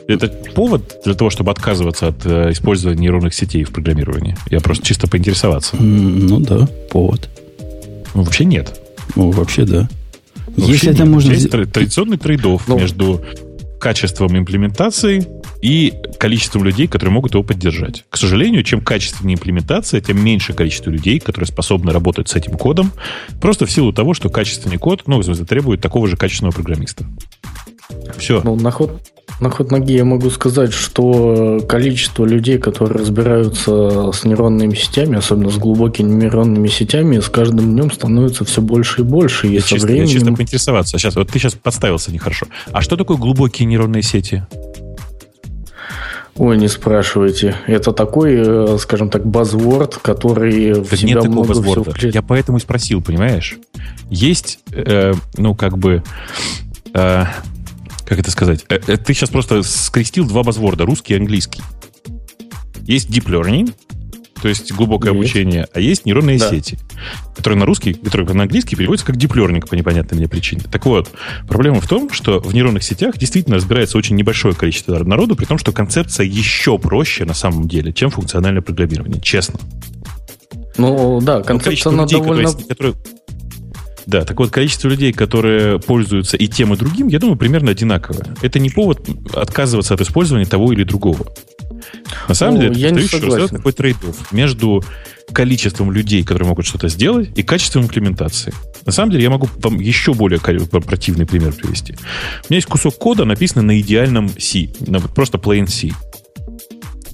Это 0.07 0.29
повод 0.55 1.01
для 1.05 1.15
того, 1.15 1.29
чтобы 1.31 1.51
отказываться 1.51 2.09
от 2.09 2.25
э, 2.25 2.53
использования 2.53 3.01
нейронных 3.03 3.35
сетей 3.35 3.65
в 3.65 3.73
программировании? 3.73 4.37
Я 4.49 4.61
просто 4.61 4.87
чисто 4.87 5.09
поинтересоваться. 5.09 5.77
Ну 5.77 6.39
да, 6.41 6.67
повод. 6.91 7.29
Ну, 8.15 8.23
вообще 8.23 8.45
нет. 8.45 8.81
Ну, 9.17 9.31
вообще 9.33 9.65
да. 9.65 9.89
Если 10.67 10.91
это 10.91 11.05
можно... 11.05 11.33
Есть 11.33 11.51
традиционный 11.51 12.19
трейдов 12.19 12.67
ну, 12.69 12.79
между 12.79 13.25
качеством 13.79 14.37
имплементации 14.37 15.27
и 15.63 15.95
количеством 16.19 16.65
людей, 16.65 16.89
которые 16.89 17.13
могут 17.13 17.35
его 17.35 17.43
поддержать. 17.43 18.05
К 18.11 18.17
сожалению, 18.17 18.63
чем 18.65 18.81
качественнее 18.81 19.37
имплементация, 19.37 20.01
тем 20.01 20.23
меньше 20.23 20.53
количество 20.53 20.91
людей, 20.91 21.21
которые 21.21 21.47
способны 21.47 21.93
работать 21.93 22.29
с 22.29 22.35
этим 22.35 22.55
кодом, 22.55 22.93
просто 23.41 23.67
в 23.67 23.71
силу 23.71 23.93
того, 23.93 24.15
что 24.15 24.31
качественный 24.31 24.79
код, 24.79 25.05
ну, 25.07 25.19
в 25.19 25.25
смысле, 25.25 25.45
требует 25.45 25.81
такого 25.81 26.09
же 26.09 26.17
качественного 26.17 26.55
программиста. 26.55 27.05
Все. 28.17 28.41
Ну, 28.45 28.57
на 28.57 28.71
ход, 28.71 29.01
на 29.41 29.51
ход 29.51 29.71
ноги 29.71 29.93
я 29.93 30.05
могу 30.05 30.31
сказать, 30.31 30.73
что 30.73 31.61
количество 31.69 32.25
людей, 32.25 32.59
которые 32.59 32.99
разбираются 32.99 34.11
с 34.13 34.25
нейронными 34.25 34.75
сетями, 34.75 35.19
особенно 35.19 35.51
с 35.51 35.57
глубокими 35.57 36.11
нейронными 36.11 36.69
сетями, 36.69 37.21
с 37.21 37.29
каждым 37.29 37.73
днем 37.73 37.93
становится 37.93 38.45
все 38.45 38.61
больше 38.61 39.03
и 39.03 39.05
больше. 39.05 39.49
И 39.49 39.61
чисто, 39.61 39.87
временем... 39.87 40.09
чисто 40.09 40.33
поинтересоваться. 40.33 40.99
Сейчас, 40.99 41.15
вот 41.15 41.29
ты 41.29 41.39
сейчас 41.39 41.55
подставился 41.55 42.13
нехорошо. 42.13 42.47
А 42.73 42.83
что 42.83 42.97
такое 42.97 43.17
глубокие 43.17 43.67
нейронные 43.67 44.03
сети? 44.03 44.45
Ой, 46.39 46.57
не 46.57 46.69
спрашивайте. 46.69 47.57
Это 47.67 47.93
такой, 47.93 48.35
э, 48.37 48.79
скажем 48.79 49.11
так, 49.11 49.27
базворд, 49.27 49.97
который 49.97 50.75
да 50.75 50.83
в 50.83 50.97
себя 50.97 51.15
нет 51.15 51.23
такого 51.23 51.45
базворда. 51.45 51.93
Я 52.09 52.23
поэтому 52.23 52.59
и 52.59 52.61
спросил, 52.61 53.03
понимаешь? 53.03 53.59
Есть, 54.09 54.61
э, 54.71 55.15
ну, 55.37 55.55
как 55.55 55.79
бы... 55.79 56.03
Э, 56.95 57.25
как 58.09 58.19
это 58.19 58.31
сказать? 58.31 58.65
Э, 58.71 58.81
э, 58.87 58.97
ты 58.97 59.13
сейчас 59.13 59.29
просто 59.29 59.63
скрестил 59.63 60.27
два 60.27 60.43
базворда, 60.43 60.87
русский 60.87 61.13
и 61.13 61.17
английский. 61.19 61.61
Есть 62.87 63.11
deep 63.11 63.27
learning, 63.27 63.75
то 64.41 64.49
есть 64.49 64.73
глубокое 64.73 65.13
есть. 65.13 65.21
обучение, 65.21 65.69
а 65.75 65.81
есть 65.81 66.07
нейронные 66.07 66.39
да. 66.39 66.49
сети, 66.49 66.79
которые 67.37 67.59
на 67.59 67.67
русский, 67.67 67.93
которые 67.93 68.33
на 68.33 68.45
английский 68.45 68.77
переводятся 68.77 69.05
как 69.05 69.17
диплернинг 69.17 69.69
по 69.69 69.75
непонятной 69.75 70.17
мне 70.17 70.27
причине. 70.27 70.63
Так 70.71 70.87
вот, 70.87 71.11
проблема 71.47 71.83
в 71.83 71.87
том, 71.87 72.11
что 72.11 72.41
в 72.41 72.55
нейронных 72.55 72.83
сетях 72.83 73.19
действительно 73.19 73.57
разбирается 73.57 73.99
очень 73.99 74.17
небольшое 74.17 74.55
количество 74.55 74.99
народу, 75.05 75.37
при 75.37 75.45
том, 75.45 75.59
что 75.59 75.73
концепция 75.73 76.25
еще 76.25 76.79
проще 76.79 77.27
на 77.27 77.35
самом 77.35 77.69
деле, 77.69 77.93
чем 77.93 78.09
функциональное 78.09 78.63
программирование, 78.63 79.21
честно. 79.21 79.61
Ну 80.79 81.21
да, 81.21 81.43
концепция 81.43 81.93
она 81.93 82.05
людей, 82.05 82.21
довольно... 82.21 82.49
Которые, 82.49 82.69
которые, 82.69 82.95
да, 84.09 84.25
так 84.25 84.39
вот, 84.39 84.51
количество 84.51 84.89
людей, 84.89 85.13
которые 85.13 85.79
пользуются 85.79 86.39
и 86.39 86.49
тем, 86.49 86.73
и 86.73 86.79
другим, 86.79 87.09
я 87.09 87.19
думаю, 87.19 87.37
примерно 87.37 87.73
одинаковое. 87.73 88.35
Это 88.41 88.59
не 88.59 88.71
повод 88.71 89.07
отказываться 89.35 89.93
от 89.93 90.01
использования 90.01 90.47
того 90.47 90.73
или 90.73 90.83
другого. 90.83 91.27
На 92.27 92.35
самом 92.35 92.55
ну, 92.55 92.63
деле, 92.63 92.81
я 92.81 92.91
не 92.91 93.03
согласен. 93.03 93.59
такой 93.59 93.73
трейд 93.73 93.99
между 94.33 94.83
количеством 95.35 95.93
людей, 95.93 96.25
которые 96.25 96.49
могут 96.49 96.65
что-то 96.65 96.89
сделать, 96.89 97.29
и 97.37 97.43
качеством 97.43 97.83
имплементации. 97.85 98.55
На 98.87 98.93
самом 98.93 99.11
деле, 99.11 99.25
я 99.25 99.29
могу 99.29 99.47
вам 99.59 99.79
еще 99.79 100.15
более 100.15 100.41
противный 100.41 101.27
пример 101.27 101.53
привести. 101.53 101.93
У 101.93 101.97
меня 102.49 102.57
есть 102.57 102.67
кусок 102.67 102.97
кода, 102.97 103.27
написанный 103.27 103.67
на 103.67 103.79
идеальном 103.79 104.31
C, 104.39 104.71
на 104.87 105.01
просто 105.01 105.37
plain 105.37 105.67
C. 105.67 105.91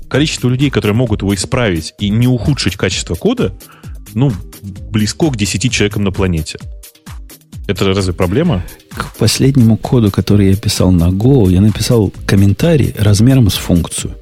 Количество 0.08 0.48
людей, 0.48 0.70
которые 0.70 0.94
могут 0.94 1.22
его 1.22 1.34
исправить 1.34 1.92
и 1.98 2.08
не 2.08 2.28
ухудшить 2.28 2.76
качество 2.76 3.16
кода, 3.16 3.52
ну, 4.14 4.32
близко 4.62 5.28
к 5.28 5.36
10 5.36 5.72
человекам 5.72 6.04
на 6.04 6.12
планете. 6.12 6.60
Это 7.66 7.86
разве 7.86 8.12
проблема? 8.12 8.62
К 8.90 9.16
последнему 9.16 9.76
коду, 9.76 10.10
который 10.10 10.50
я 10.50 10.56
писал 10.56 10.92
на 10.92 11.08
Go, 11.08 11.50
я 11.50 11.60
написал 11.60 12.12
комментарий 12.26 12.94
размером 12.98 13.48
с 13.48 13.54
функцию. 13.54 14.14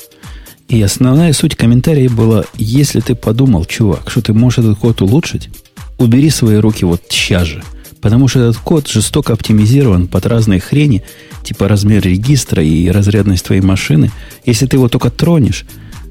И 0.69 0.81
основная 0.81 1.33
суть 1.33 1.57
комментария 1.57 2.09
была, 2.09 2.45
если 2.55 3.01
ты 3.01 3.15
подумал, 3.15 3.65
чувак, 3.65 4.09
что 4.11 4.23
ты 4.23 4.33
можешь 4.33 4.61
этот 4.61 4.79
код 4.79 5.03
улучшить, 5.03 5.51
убери 5.99 6.31
свои 6.31 6.57
руки 6.57 6.85
вот 6.85 7.03
сейчас 7.09 7.47
же. 7.47 7.63
Потому 8.01 8.27
что 8.27 8.41
этот 8.41 8.57
код 8.57 8.89
жестоко 8.89 9.33
оптимизирован 9.33 10.09
под 10.09 10.27
разные 10.27 10.61
хрени, 10.61 11.03
типа 11.45 11.69
размер 11.69 12.03
регистра 12.03 12.63
и 12.63 12.89
разрядность 12.89 13.45
твоей 13.45 13.61
машины. 13.61 14.11
Если 14.45 14.67
ты 14.67 14.77
его 14.77 14.89
только 14.89 15.11
тронешь, 15.11 15.67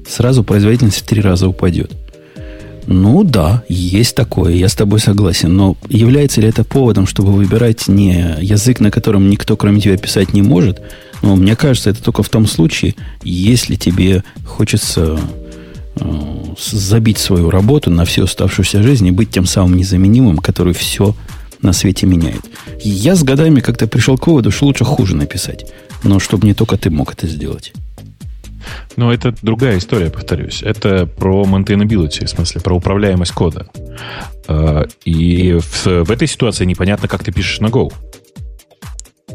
сразу 0.08 0.44
производительность 0.44 0.98
в 0.98 1.06
три 1.06 1.20
раза 1.20 1.48
упадет. 1.48 1.92
Ну 2.86 3.22
да, 3.22 3.62
есть 3.68 4.14
такое, 4.14 4.54
я 4.54 4.68
с 4.68 4.74
тобой 4.74 5.00
согласен. 5.00 5.54
Но 5.56 5.76
является 5.88 6.40
ли 6.40 6.48
это 6.48 6.64
поводом, 6.64 7.06
чтобы 7.06 7.32
выбирать 7.32 7.88
не 7.88 8.36
язык, 8.40 8.80
на 8.80 8.90
котором 8.90 9.30
никто 9.30 9.56
кроме 9.56 9.80
тебя 9.80 9.96
писать 9.96 10.32
не 10.32 10.42
может? 10.42 10.80
Ну, 11.22 11.36
мне 11.36 11.54
кажется, 11.54 11.90
это 11.90 12.02
только 12.02 12.22
в 12.22 12.28
том 12.28 12.46
случае, 12.46 12.96
если 13.22 13.76
тебе 13.76 14.24
хочется 14.44 15.18
э, 15.94 16.04
забить 16.58 17.18
свою 17.18 17.50
работу 17.50 17.90
на 17.90 18.04
всю 18.04 18.24
оставшуюся 18.24 18.82
жизнь 18.82 19.06
и 19.06 19.12
быть 19.12 19.30
тем 19.30 19.46
самым 19.46 19.76
незаменимым, 19.76 20.38
который 20.38 20.74
все 20.74 21.14
на 21.60 21.72
свете 21.72 22.06
меняет. 22.06 22.42
Я 22.80 23.14
с 23.14 23.22
годами 23.22 23.60
как-то 23.60 23.86
пришел 23.86 24.18
к 24.18 24.26
выводу, 24.26 24.50
что 24.50 24.66
лучше 24.66 24.84
хуже 24.84 25.14
написать. 25.14 25.66
Но 26.02 26.18
чтобы 26.18 26.48
не 26.48 26.54
только 26.54 26.76
ты 26.76 26.90
мог 26.90 27.12
это 27.12 27.28
сделать. 27.28 27.72
Но 28.96 29.12
это 29.12 29.34
другая 29.42 29.78
история, 29.78 30.10
повторюсь. 30.10 30.62
Это 30.62 31.06
про 31.06 31.44
maintainability, 31.44 32.26
в 32.26 32.30
смысле, 32.30 32.60
про 32.60 32.74
управляемость 32.74 33.32
кода. 33.32 33.66
А, 34.48 34.86
и 35.04 35.58
в, 35.58 35.86
в 36.04 36.10
этой 36.10 36.28
ситуации 36.28 36.64
непонятно, 36.64 37.08
как 37.08 37.24
ты 37.24 37.32
пишешь 37.32 37.60
на 37.60 37.66
Go. 37.66 37.92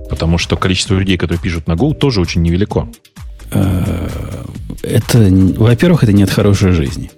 Потому 0.10 0.38
что 0.38 0.56
количество 0.56 0.96
людей, 0.96 1.18
которые 1.18 1.40
пишут 1.40 1.68
на 1.68 1.74
Go, 1.74 1.94
тоже 1.94 2.22
очень 2.22 2.42
невелико. 2.42 2.88
А, 3.52 4.46
это, 4.84 5.20
во-первых, 5.30 6.04
это 6.04 6.14
нет 6.14 6.30
хорошей 6.30 6.72
жизни. 6.72 7.12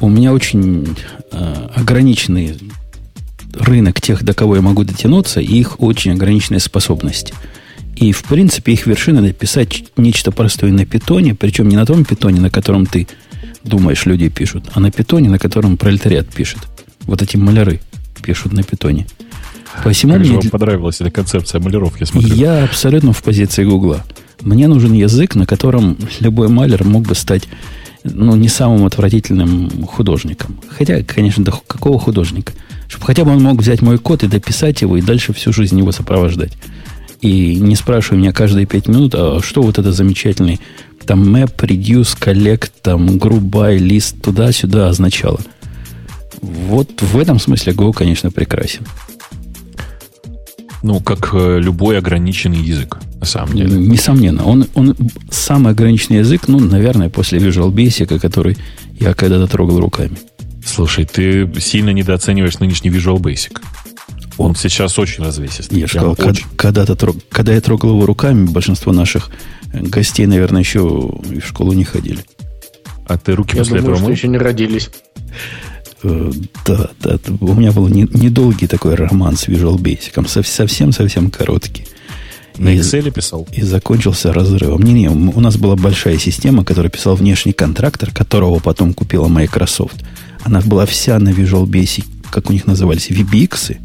У 0.00 0.08
меня 0.08 0.32
очень 0.32 0.96
а, 1.30 1.70
ограниченный 1.74 2.58
рынок 3.54 4.00
тех, 4.00 4.22
до 4.24 4.34
кого 4.34 4.56
я 4.56 4.62
могу 4.62 4.84
дотянуться, 4.84 5.40
и 5.40 5.58
их 5.58 5.80
очень 5.80 6.12
ограниченные 6.12 6.60
способности– 6.60 7.34
и, 7.96 8.12
в 8.12 8.24
принципе, 8.24 8.72
их 8.72 8.86
вершина 8.86 9.20
написать 9.20 9.84
нечто 9.96 10.32
простое 10.32 10.72
на 10.72 10.86
питоне, 10.86 11.34
причем 11.34 11.68
не 11.68 11.76
на 11.76 11.86
том 11.86 12.04
питоне, 12.04 12.40
на 12.40 12.50
котором 12.50 12.86
ты 12.86 13.06
думаешь, 13.64 14.06
люди 14.06 14.28
пишут, 14.28 14.64
а 14.74 14.80
на 14.80 14.90
питоне, 14.90 15.28
на 15.28 15.38
котором 15.38 15.76
пролетариат 15.76 16.28
пишет. 16.28 16.60
Вот 17.02 17.22
эти 17.22 17.36
маляры 17.36 17.80
пишут 18.22 18.52
на 18.52 18.62
питоне. 18.62 19.06
Посему 19.84 20.14
как 20.14 20.22
мне... 20.22 20.32
вам 20.32 20.50
понравилась 20.50 21.00
эта 21.00 21.10
концепция 21.10 21.60
маляров, 21.60 21.98
я 22.00 22.06
смотрю. 22.06 22.34
Я 22.34 22.64
абсолютно 22.64 23.12
в 23.12 23.22
позиции 23.22 23.64
Гугла. 23.64 24.04
Мне 24.40 24.68
нужен 24.68 24.92
язык, 24.92 25.34
на 25.34 25.46
котором 25.46 25.96
любой 26.20 26.48
малер 26.48 26.84
мог 26.84 27.06
бы 27.06 27.14
стать 27.14 27.48
ну, 28.04 28.34
не 28.36 28.48
самым 28.48 28.84
отвратительным 28.84 29.86
художником. 29.86 30.60
Хотя, 30.68 31.02
конечно, 31.02 31.44
до 31.44 31.52
какого 31.52 31.98
художника? 31.98 32.52
Чтобы 32.88 33.06
хотя 33.06 33.24
бы 33.24 33.30
он 33.30 33.42
мог 33.42 33.60
взять 33.60 33.80
мой 33.80 33.98
код 33.98 34.24
и 34.24 34.28
дописать 34.28 34.82
его, 34.82 34.96
и 34.96 35.02
дальше 35.02 35.32
всю 35.32 35.52
жизнь 35.52 35.78
его 35.78 35.92
сопровождать. 35.92 36.52
И 37.22 37.56
не 37.56 37.76
спрашивай 37.76 38.18
меня 38.18 38.32
каждые 38.32 38.66
пять 38.66 38.88
минут, 38.88 39.14
а 39.14 39.40
что 39.42 39.62
вот 39.62 39.78
это 39.78 39.92
замечательный 39.92 40.60
там 41.06 41.22
map, 41.34 41.56
reduce, 41.56 42.18
collect, 42.18 42.70
там 42.82 43.06
by, 43.06 43.78
list 43.78 44.20
туда-сюда 44.20 44.88
означало. 44.88 45.40
Вот 46.40 47.00
в 47.00 47.18
этом 47.18 47.38
смысле 47.38 47.72
Go, 47.72 47.92
конечно, 47.92 48.30
прекрасен. 48.30 48.84
Ну, 50.82 50.98
как 51.00 51.30
э, 51.32 51.60
любой 51.60 51.98
ограниченный 51.98 52.60
язык, 52.60 52.98
на 53.20 53.26
самом 53.26 53.54
деле. 53.54 53.78
Несомненно. 53.78 54.44
Он, 54.44 54.66
он 54.74 54.96
самый 55.30 55.72
ограниченный 55.72 56.18
язык, 56.18 56.48
ну, 56.48 56.58
наверное, 56.58 57.08
после 57.08 57.38
Visual 57.38 57.70
Basic, 57.70 58.18
который 58.18 58.56
я 58.98 59.14
когда-то 59.14 59.46
трогал 59.46 59.78
руками. 59.78 60.16
Слушай, 60.64 61.04
ты 61.04 61.48
сильно 61.60 61.90
недооцениваешь 61.90 62.58
нынешний 62.58 62.90
Visual 62.90 63.18
Basic. 63.18 63.60
Он 64.42 64.56
сейчас 64.56 64.98
очень 64.98 65.22
развесистый. 65.22 65.78
Я 65.78 65.86
сказал, 65.86 66.16
когда, 66.16 66.40
когда, 66.56 66.84
трог, 66.84 67.16
когда 67.30 67.52
я 67.52 67.60
трогал 67.60 67.90
его 67.90 68.06
руками, 68.06 68.46
большинство 68.46 68.92
наших 68.92 69.30
гостей, 69.72 70.26
наверное, 70.26 70.60
еще 70.62 70.80
в 70.80 71.40
школу 71.46 71.72
не 71.72 71.84
ходили. 71.84 72.24
А 73.06 73.18
ты 73.18 73.36
руки 73.36 73.54
я 73.54 73.62
после 73.62 73.78
думаю, 73.78 73.94
этого 73.94 74.04
что 74.04 74.10
еще 74.10 74.26
не 74.26 74.38
родились. 74.38 74.90
Э, 76.02 76.32
да, 76.66 76.90
да. 77.00 77.18
У 77.40 77.54
меня 77.54 77.70
был 77.70 77.86
недолгий 77.86 78.66
такой 78.66 78.96
роман 78.96 79.36
с 79.36 79.46
Visual 79.46 79.76
Basic. 79.76 80.44
Совсем-совсем 80.44 81.30
короткий. 81.30 81.86
На 82.58 82.74
Excel 82.74 83.12
писал? 83.12 83.46
И 83.52 83.62
закончился 83.62 84.32
разрывом. 84.32 84.82
Не-не, 84.82 85.08
у 85.08 85.40
нас 85.40 85.56
была 85.56 85.76
большая 85.76 86.18
система, 86.18 86.64
которая 86.64 86.90
писал 86.90 87.14
внешний 87.14 87.52
контрактор, 87.52 88.10
которого 88.10 88.58
потом 88.58 88.92
купила 88.92 89.28
Microsoft. 89.28 90.04
Она 90.42 90.60
была 90.62 90.84
вся 90.84 91.20
на 91.20 91.28
Visual 91.28 91.64
Basic, 91.64 92.04
как 92.30 92.50
у 92.50 92.52
них 92.52 92.66
назывались, 92.66 93.08
VBX. 93.08 93.78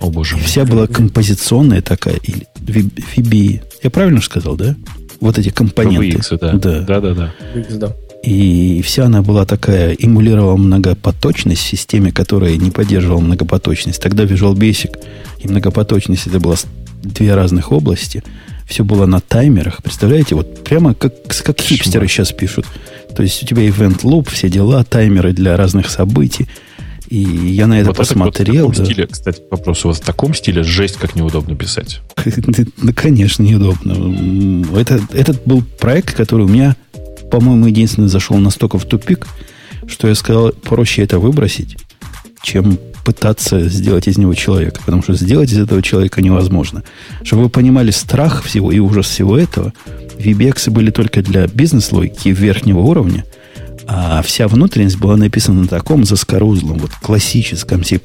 О, 0.00 0.10
боже 0.10 0.36
мой. 0.36 0.44
Вся 0.44 0.64
была 0.64 0.86
композиционная 0.86 1.82
такая, 1.82 2.16
или 2.16 2.46
VB. 2.56 3.62
Я 3.82 3.90
правильно 3.90 4.20
сказал, 4.20 4.56
да? 4.56 4.76
Вот 5.20 5.38
эти 5.38 5.48
компоненты. 5.48 6.18
VX, 6.18 6.38
да. 6.38 6.52
Да, 6.52 6.80
да, 6.80 7.00
да. 7.00 7.14
да. 7.14 7.32
VX, 7.54 7.78
да. 7.78 7.92
И 8.22 8.82
вся 8.82 9.06
она 9.06 9.22
была 9.22 9.46
такая, 9.46 9.92
эмулировала 9.94 10.56
многопоточность 10.56 11.62
в 11.62 11.66
системе, 11.66 12.10
которая 12.10 12.56
не 12.56 12.72
поддерживала 12.72 13.20
многопоточность. 13.20 14.02
Тогда 14.02 14.24
Visual 14.24 14.54
Basic 14.54 14.98
и 15.38 15.48
многопоточность 15.48 16.26
это 16.26 16.40
было 16.40 16.56
две 17.02 17.34
разных 17.34 17.70
области. 17.70 18.24
Все 18.66 18.82
было 18.82 19.06
на 19.06 19.20
таймерах. 19.20 19.80
Представляете, 19.82 20.34
вот 20.34 20.64
прямо 20.64 20.94
как, 20.94 21.12
как 21.28 21.60
хипстеры 21.60 22.08
сейчас 22.08 22.32
пишут. 22.32 22.66
То 23.14 23.22
есть 23.22 23.42
у 23.44 23.46
тебя 23.46 23.62
event 23.62 24.02
loop, 24.02 24.30
все 24.32 24.48
дела, 24.48 24.82
таймеры 24.82 25.32
для 25.32 25.56
разных 25.56 25.88
событий. 25.88 26.48
И 27.08 27.18
я 27.18 27.66
на 27.66 27.78
это 27.78 27.88
вот 27.88 27.96
посмотрел. 27.96 28.54
Это, 28.54 28.64
вот 28.66 28.74
в 28.74 28.76
таком 28.76 28.84
да. 28.84 28.92
стиле, 28.92 29.06
кстати, 29.06 29.42
вопрос. 29.50 29.84
У 29.84 29.88
вас 29.88 29.98
в 29.98 30.04
таком 30.04 30.34
стиле 30.34 30.62
жесть 30.62 30.96
как 30.96 31.14
неудобно 31.14 31.56
писать. 31.56 32.00
Ну, 32.78 32.92
конечно, 32.94 33.42
неудобно. 33.42 34.64
Это, 34.78 35.00
этот 35.12 35.44
был 35.44 35.62
проект, 35.62 36.14
который 36.14 36.46
у 36.46 36.48
меня, 36.48 36.76
по-моему, 37.30 37.66
единственный 37.66 38.08
зашел 38.08 38.36
настолько 38.38 38.78
в 38.78 38.84
тупик, 38.84 39.26
что 39.86 40.08
я 40.08 40.14
сказал, 40.14 40.50
проще 40.50 41.02
это 41.02 41.18
выбросить, 41.18 41.76
чем 42.42 42.78
пытаться 43.04 43.68
сделать 43.68 44.08
из 44.08 44.18
него 44.18 44.34
человека. 44.34 44.80
Потому 44.84 45.02
что 45.02 45.14
сделать 45.14 45.52
из 45.52 45.58
этого 45.58 45.82
человека 45.82 46.22
невозможно. 46.22 46.82
Чтобы 47.22 47.44
вы 47.44 47.48
понимали 47.50 47.90
страх 47.90 48.42
всего 48.42 48.72
и 48.72 48.78
ужас 48.78 49.06
всего 49.06 49.38
этого, 49.38 49.72
VBX 50.18 50.70
были 50.70 50.90
только 50.90 51.22
для 51.22 51.46
бизнес-логики 51.46 52.30
верхнего 52.30 52.80
уровня– 52.80 53.24
а 53.86 54.22
вся 54.22 54.48
внутренность 54.48 54.98
была 54.98 55.16
написана 55.16 55.62
на 55.62 55.68
таком 55.68 56.04
заскорузлом, 56.04 56.78
вот 56.78 56.90
классическом 57.02 57.84
C++, 57.84 58.00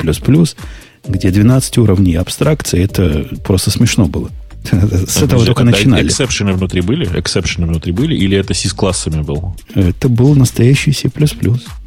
где 1.08 1.32
12 1.32 1.78
уровней 1.80 2.16
абстракции, 2.16 2.84
это 2.84 3.28
просто 3.44 3.72
смешно 3.72 4.06
было. 4.06 4.30
С 4.64 5.18
этого 5.18 5.44
только 5.46 5.64
начинали. 5.64 6.08
Эксепшены 6.08 6.54
внутри 6.54 6.82
были? 6.82 7.10
Эксепшены 7.20 7.66
внутри 7.66 7.92
были? 7.92 8.16
Или 8.16 8.38
это 8.38 8.54
с 8.54 8.74
классами 8.74 9.24
был? 9.24 9.56
Это 9.74 10.08
был 10.08 10.36
настоящий 10.36 10.92
C++. 10.92 11.10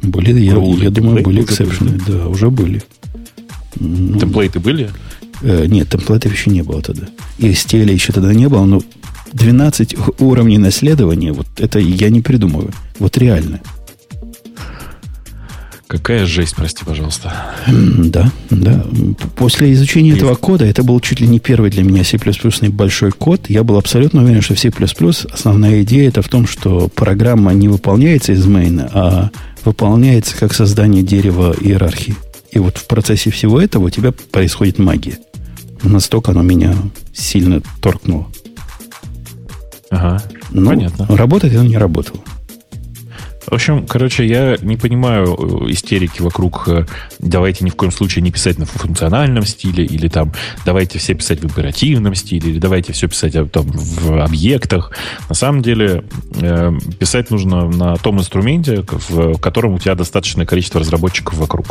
Были, 0.01 0.39
я, 0.39 0.53
я 0.53 0.89
думаю, 0.89 1.23
были 1.23 1.43
эксепшены. 1.43 1.99
Да, 2.05 2.27
уже 2.27 2.49
были. 2.49 2.83
Ну, 3.79 4.19
темплейты 4.19 4.59
были? 4.59 4.89
Э, 5.41 5.65
нет, 5.67 5.89
темплейтов 5.89 6.33
еще 6.33 6.49
не 6.49 6.63
было 6.63 6.81
тогда. 6.81 7.07
И 7.37 7.53
стиля 7.53 7.93
еще 7.93 8.11
тогда 8.11 8.33
не 8.33 8.49
было, 8.49 8.65
но 8.65 8.81
12 9.33 9.95
уровней 10.19 10.57
наследования, 10.57 11.31
вот 11.31 11.47
это 11.57 11.79
я 11.79 12.09
не 12.09 12.21
придумываю. 12.21 12.71
Вот 12.99 13.17
реально. 13.17 13.61
Какая 15.87 16.25
жесть, 16.25 16.55
прости, 16.55 16.83
пожалуйста. 16.83 17.31
Да, 17.67 18.31
да. 18.49 18.85
После 19.35 19.71
изучения 19.73 20.11
И... 20.11 20.15
этого 20.15 20.33
кода, 20.35 20.65
это 20.65 20.83
был 20.83 20.99
чуть 20.99 21.19
ли 21.19 21.27
не 21.27 21.39
первый 21.39 21.69
для 21.69 21.83
меня 21.83 22.03
C++ 22.03 22.17
большой 22.69 23.11
код, 23.11 23.49
я 23.49 23.63
был 23.63 23.77
абсолютно 23.77 24.23
уверен, 24.23 24.41
что 24.41 24.55
в 24.55 24.59
C++ 24.59 24.71
основная 25.31 25.83
идея 25.83 26.09
это 26.09 26.21
в 26.23 26.27
том, 26.27 26.47
что 26.47 26.87
программа 26.87 27.53
не 27.53 27.67
выполняется 27.67 28.33
из 28.33 28.45
мейна, 28.45 28.89
а 28.93 29.29
выполняется 29.63 30.35
как 30.35 30.53
создание 30.53 31.03
дерева 31.03 31.55
иерархии. 31.59 32.15
И 32.51 32.57
вот 32.57 32.77
в 32.77 32.87
процессе 32.87 33.29
всего 33.29 33.61
этого 33.61 33.85
у 33.85 33.89
тебя 33.89 34.11
происходит 34.31 34.79
магия. 34.79 35.19
Настолько 35.83 36.31
оно 36.31 36.41
меня 36.41 36.73
сильно 37.13 37.61
торкнуло. 37.81 38.27
Ага, 39.91 40.23
ну, 40.49 40.67
понятно. 40.67 41.05
Работать 41.09 41.53
оно 41.53 41.63
не 41.63 41.77
работало. 41.77 42.19
В 43.47 43.53
общем, 43.53 43.85
короче, 43.85 44.25
я 44.25 44.57
не 44.61 44.75
понимаю 44.75 45.35
э, 45.37 45.71
истерики 45.71 46.21
вокруг 46.21 46.67
э, 46.67 46.85
давайте 47.19 47.63
ни 47.63 47.69
в 47.69 47.75
коем 47.75 47.91
случае 47.91 48.23
не 48.23 48.31
писать 48.31 48.57
на 48.57 48.65
функциональном 48.65 49.45
стиле, 49.45 49.85
или 49.85 50.07
там 50.07 50.33
давайте 50.65 50.97
все 50.99 51.13
писать 51.13 51.41
в 51.41 51.45
императивном 51.45 52.15
стиле, 52.15 52.51
или 52.51 52.59
давайте 52.59 52.93
все 52.93 53.07
писать 53.07 53.35
э, 53.35 53.45
там, 53.45 53.65
в 53.67 54.23
объектах. 54.23 54.91
На 55.29 55.35
самом 55.35 55.61
деле 55.61 56.03
писать 56.99 57.29
нужно 57.31 57.67
на 57.69 57.95
том 57.97 58.19
инструменте, 58.19 58.83
в 59.09 59.37
котором 59.39 59.75
у 59.75 59.79
тебя 59.79 59.95
достаточное 59.95 60.45
количество 60.45 60.79
разработчиков 60.79 61.35
вокруг. 61.35 61.67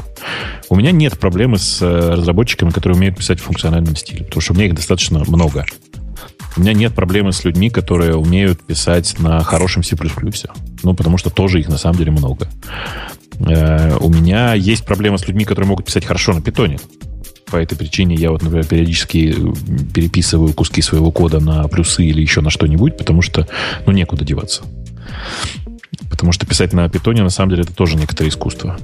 У 0.68 0.76
меня 0.76 0.92
нет 0.92 1.18
проблемы 1.18 1.58
с 1.58 1.82
разработчиками, 1.82 2.70
которые 2.70 2.96
умеют 2.96 3.16
писать 3.16 3.40
в 3.40 3.44
функциональном 3.44 3.96
стиле, 3.96 4.24
потому 4.24 4.40
что 4.40 4.52
у 4.52 4.56
меня 4.56 4.66
их 4.66 4.74
достаточно 4.74 5.22
много. 5.26 5.64
У 6.56 6.60
меня 6.60 6.72
нет 6.72 6.94
проблемы 6.94 7.32
с 7.32 7.44
людьми, 7.44 7.68
которые 7.68 8.16
умеют 8.16 8.62
писать 8.62 9.18
на 9.18 9.42
хорошем 9.42 9.82
C++. 9.82 9.96
Ну, 10.82 10.94
потому 10.94 11.18
что 11.18 11.30
тоже 11.30 11.60
их 11.60 11.68
на 11.68 11.78
самом 11.78 11.98
деле 11.98 12.12
много. 12.12 12.48
Э, 13.40 13.96
у 13.98 14.08
меня 14.08 14.54
есть 14.54 14.84
проблема 14.84 15.18
с 15.18 15.26
людьми, 15.26 15.44
которые 15.44 15.68
могут 15.68 15.86
писать 15.86 16.04
хорошо 16.04 16.32
на 16.32 16.42
питоне. 16.42 16.78
По 17.46 17.56
этой 17.56 17.76
причине 17.76 18.14
я 18.14 18.30
вот, 18.30 18.42
например, 18.42 18.66
периодически 18.66 19.36
переписываю 19.92 20.52
куски 20.54 20.80
своего 20.82 21.10
кода 21.10 21.40
на 21.40 21.66
плюсы 21.68 22.04
или 22.04 22.20
еще 22.20 22.40
на 22.40 22.50
что-нибудь, 22.50 22.96
потому 22.96 23.22
что, 23.22 23.48
ну, 23.86 23.92
некуда 23.92 24.24
деваться. 24.24 24.62
Потому 26.10 26.32
что 26.32 26.46
писать 26.46 26.72
на 26.72 26.88
питоне, 26.88 27.22
на 27.22 27.30
самом 27.30 27.50
деле, 27.50 27.62
это 27.62 27.74
тоже 27.74 27.96
некоторое 27.96 28.28
искусство. 28.28 28.78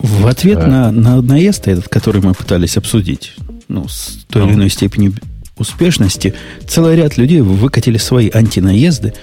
В 0.00 0.26
ответ 0.26 0.58
а... 0.58 0.66
на, 0.66 0.92
на 0.92 1.22
наезд 1.22 1.68
этот, 1.68 1.88
который 1.88 2.20
мы 2.20 2.34
пытались 2.34 2.76
обсудить, 2.76 3.34
ну, 3.68 3.88
с 3.88 4.24
той 4.28 4.42
ну. 4.42 4.48
или 4.48 4.54
иной 4.54 4.70
степенью 4.70 5.14
успешности, 5.60 6.34
целый 6.66 6.96
ряд 6.96 7.16
людей 7.16 7.40
выкатили 7.40 7.98
свои 7.98 8.30
антинаезды, 8.30 9.14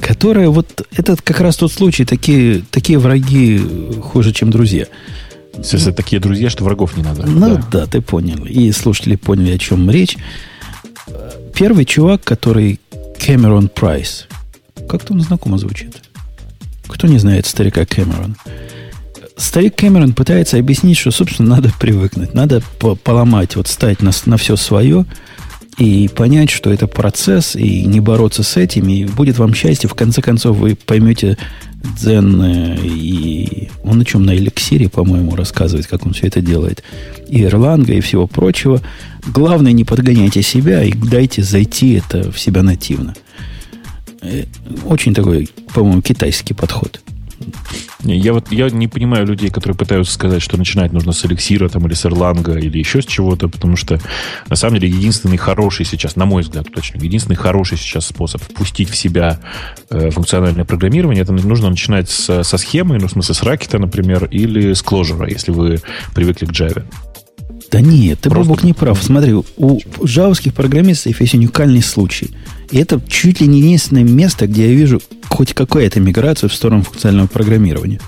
которые 0.00 0.50
вот 0.50 0.86
этот 0.92 1.22
как 1.22 1.40
раз 1.40 1.56
тот 1.56 1.72
случай, 1.72 2.04
такие, 2.04 2.62
такие 2.70 2.98
враги 2.98 3.60
хуже, 4.02 4.32
чем 4.32 4.50
друзья. 4.50 4.86
Если 5.56 5.90
ну, 5.90 5.94
такие 5.94 6.20
друзья, 6.20 6.50
что 6.50 6.64
врагов 6.64 6.96
не 6.96 7.02
надо. 7.02 7.26
Ну 7.26 7.56
да. 7.56 7.66
да, 7.70 7.86
ты 7.86 8.00
понял. 8.00 8.44
И 8.44 8.72
слушатели 8.72 9.16
поняли, 9.16 9.54
о 9.54 9.58
чем 9.58 9.88
речь. 9.88 10.16
Первый 11.54 11.84
чувак, 11.84 12.24
который 12.24 12.80
Кэмерон 13.24 13.68
Прайс. 13.68 14.26
Как-то 14.88 15.12
он 15.12 15.20
знакомо 15.20 15.58
звучит. 15.58 15.96
Кто 16.88 17.06
не 17.06 17.18
знает 17.18 17.46
старика 17.46 17.86
Кэмерон? 17.86 18.36
Старик 19.36 19.76
Кэмерон 19.76 20.12
пытается 20.12 20.58
объяснить, 20.58 20.98
что, 20.98 21.12
собственно, 21.12 21.56
надо 21.56 21.72
привыкнуть. 21.78 22.34
Надо 22.34 22.62
поломать, 23.04 23.56
вот 23.56 23.68
стать 23.68 24.02
на, 24.02 24.10
на 24.26 24.36
все 24.36 24.56
свое– 24.56 25.06
и 25.78 26.08
понять, 26.08 26.50
что 26.50 26.72
это 26.72 26.86
процесс, 26.86 27.56
и 27.56 27.84
не 27.84 28.00
бороться 28.00 28.42
с 28.42 28.56
этим, 28.56 28.88
и 28.88 29.04
будет 29.04 29.38
вам 29.38 29.54
счастье. 29.54 29.88
В 29.88 29.94
конце 29.94 30.22
концов, 30.22 30.56
вы 30.56 30.76
поймете 30.76 31.36
Дзен, 31.98 32.42
э, 32.42 32.78
и 32.84 33.68
он 33.82 34.00
о 34.00 34.04
чем 34.04 34.24
на 34.24 34.36
эликсире, 34.36 34.88
по-моему, 34.88 35.36
рассказывает, 35.36 35.86
как 35.86 36.06
он 36.06 36.12
все 36.12 36.28
это 36.28 36.40
делает, 36.40 36.82
и 37.28 37.42
Ирланга, 37.42 37.92
и 37.92 38.00
всего 38.00 38.26
прочего. 38.26 38.80
Главное, 39.26 39.72
не 39.72 39.84
подгоняйте 39.84 40.42
себя 40.42 40.82
и 40.82 40.92
дайте 40.92 41.42
зайти 41.42 41.94
это 41.94 42.30
в 42.30 42.38
себя 42.38 42.62
нативно. 42.62 43.14
Э, 44.22 44.44
очень 44.86 45.12
такой, 45.12 45.50
по-моему, 45.74 46.02
китайский 46.02 46.54
подход. 46.54 47.00
Я 48.02 48.32
вот 48.32 48.52
я 48.52 48.68
не 48.70 48.88
понимаю 48.88 49.26
людей, 49.26 49.50
которые 49.50 49.76
пытаются 49.76 50.12
сказать, 50.12 50.42
что 50.42 50.56
начинать 50.56 50.92
нужно 50.92 51.12
с 51.12 51.24
эликсира 51.24 51.68
там, 51.68 51.86
или 51.86 51.94
с 51.94 52.04
эрланга, 52.04 52.58
или 52.58 52.78
еще 52.78 53.02
с 53.02 53.06
чего-то, 53.06 53.48
потому 53.48 53.76
что 53.76 54.00
на 54.48 54.56
самом 54.56 54.78
деле 54.78 54.92
единственный 54.92 55.36
хороший 55.36 55.86
сейчас, 55.86 56.16
на 56.16 56.26
мой 56.26 56.42
взгляд, 56.42 56.66
точно, 56.72 56.98
единственный 57.02 57.36
хороший 57.36 57.78
сейчас 57.78 58.06
способ 58.06 58.42
впустить 58.42 58.90
в 58.90 58.96
себя 58.96 59.40
э, 59.90 60.10
функциональное 60.10 60.64
программирование, 60.64 61.22
это 61.22 61.32
нужно 61.32 61.70
начинать 61.70 62.10
с, 62.10 62.44
со 62.44 62.58
схемы, 62.58 62.98
ну, 62.98 63.08
в 63.08 63.10
смысле, 63.10 63.34
с 63.34 63.42
ракета, 63.42 63.78
например, 63.78 64.26
или 64.26 64.72
с 64.72 64.82
кложера, 64.82 65.28
если 65.28 65.50
вы 65.50 65.80
привыкли 66.14 66.46
к 66.46 66.50
Java. 66.50 66.84
Да 67.70 67.80
нет, 67.80 68.20
ты, 68.20 68.30
Просто... 68.30 68.48
Бобок, 68.48 68.64
не 68.64 68.72
прав. 68.72 69.02
Смотри, 69.02 69.34
у 69.34 69.80
джавовских 70.04 70.54
программистов 70.54 71.20
есть 71.20 71.34
уникальный 71.34 71.82
случай. 71.82 72.30
И 72.74 72.78
это 72.78 73.00
чуть 73.06 73.40
ли 73.40 73.46
не 73.46 73.60
единственное 73.60 74.02
место, 74.02 74.48
где 74.48 74.68
я 74.68 74.74
вижу 74.74 75.00
хоть 75.28 75.54
какая-то 75.54 76.00
миграция 76.00 76.48
в 76.48 76.54
сторону 76.54 76.82
функционального 76.82 77.28
программирования. 77.28 78.00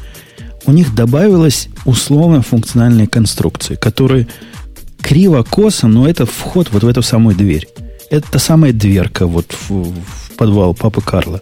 У 0.64 0.72
них 0.72 0.92
добавилась 0.92 1.68
условно 1.84 2.42
функциональные 2.42 3.06
конструкции, 3.06 3.76
которые 3.76 4.26
криво-косо, 5.00 5.86
но 5.86 6.08
это 6.08 6.26
вход 6.26 6.70
вот 6.72 6.82
в 6.82 6.88
эту 6.88 7.02
самую 7.02 7.36
дверь. 7.36 7.68
Это 8.10 8.28
та 8.28 8.40
самая 8.40 8.72
дверка 8.72 9.28
вот 9.28 9.54
в, 9.68 9.84
в 9.84 10.32
подвал 10.36 10.74
папы 10.74 11.00
Карла. 11.00 11.40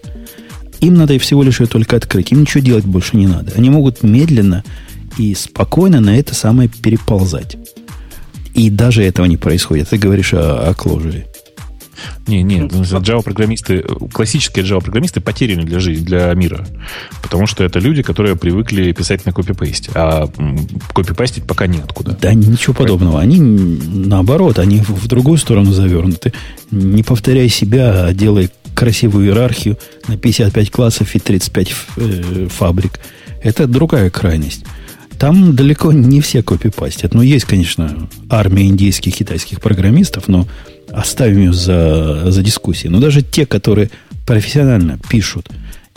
Им 0.80 0.92
надо 0.92 1.18
всего 1.18 1.42
лишь 1.42 1.60
ее 1.60 1.66
только 1.66 1.96
открыть. 1.96 2.30
Им 2.30 2.42
ничего 2.42 2.62
делать 2.62 2.84
больше 2.84 3.16
не 3.16 3.26
надо. 3.26 3.52
Они 3.56 3.70
могут 3.70 4.02
медленно 4.02 4.62
и 5.16 5.34
спокойно 5.34 6.02
на 6.02 6.18
это 6.18 6.34
самое 6.34 6.68
переползать. 6.68 7.56
И 8.52 8.68
даже 8.68 9.02
этого 9.02 9.24
не 9.24 9.38
происходит. 9.38 9.88
Ты 9.88 9.96
говоришь 9.96 10.34
о, 10.34 10.68
о 10.68 10.74
кложере. 10.74 11.26
Не, 12.26 12.42
не, 12.42 12.60
Java-программисты, 12.60 13.84
классические 14.12 14.64
Java-программисты 14.64 15.20
потеряны 15.20 15.64
для 15.64 15.80
жизни, 15.80 16.04
для 16.04 16.32
мира. 16.34 16.66
Потому 17.22 17.46
что 17.46 17.64
это 17.64 17.78
люди, 17.78 18.02
которые 18.02 18.36
привыкли 18.36 18.92
писать 18.92 19.26
на 19.26 19.32
копипейсте. 19.32 19.90
А 19.94 20.28
копипастить 20.92 21.44
пока 21.44 21.66
неоткуда. 21.66 22.16
Да 22.20 22.32
ничего 22.34 22.74
подобного. 22.74 23.20
Они 23.20 23.40
наоборот, 23.40 24.58
они 24.58 24.80
в 24.80 25.06
другую 25.06 25.38
сторону 25.38 25.72
завернуты. 25.72 26.32
Не 26.70 27.02
повторяй 27.02 27.48
себя, 27.48 28.06
а 28.06 28.12
делай 28.12 28.50
красивую 28.74 29.26
иерархию 29.26 29.78
на 30.08 30.16
55 30.16 30.70
классов 30.70 31.14
и 31.14 31.18
35 31.18 31.74
э, 31.96 32.48
фабрик. 32.50 33.00
Это 33.42 33.66
другая 33.66 34.10
крайность. 34.10 34.64
Там 35.18 35.54
далеко 35.54 35.92
не 35.92 36.20
все 36.20 36.42
копипастят. 36.42 37.14
Но 37.14 37.22
есть, 37.22 37.44
конечно, 37.44 38.08
армия 38.28 38.66
индийских, 38.66 39.14
китайских 39.14 39.60
программистов, 39.60 40.28
но 40.28 40.46
оставим 40.92 41.38
ее 41.38 41.52
за, 41.52 42.30
за 42.30 42.42
дискуссией. 42.42 42.90
Но 42.90 43.00
даже 43.00 43.22
те, 43.22 43.46
которые 43.46 43.90
профессионально 44.26 44.98
пишут 45.08 45.48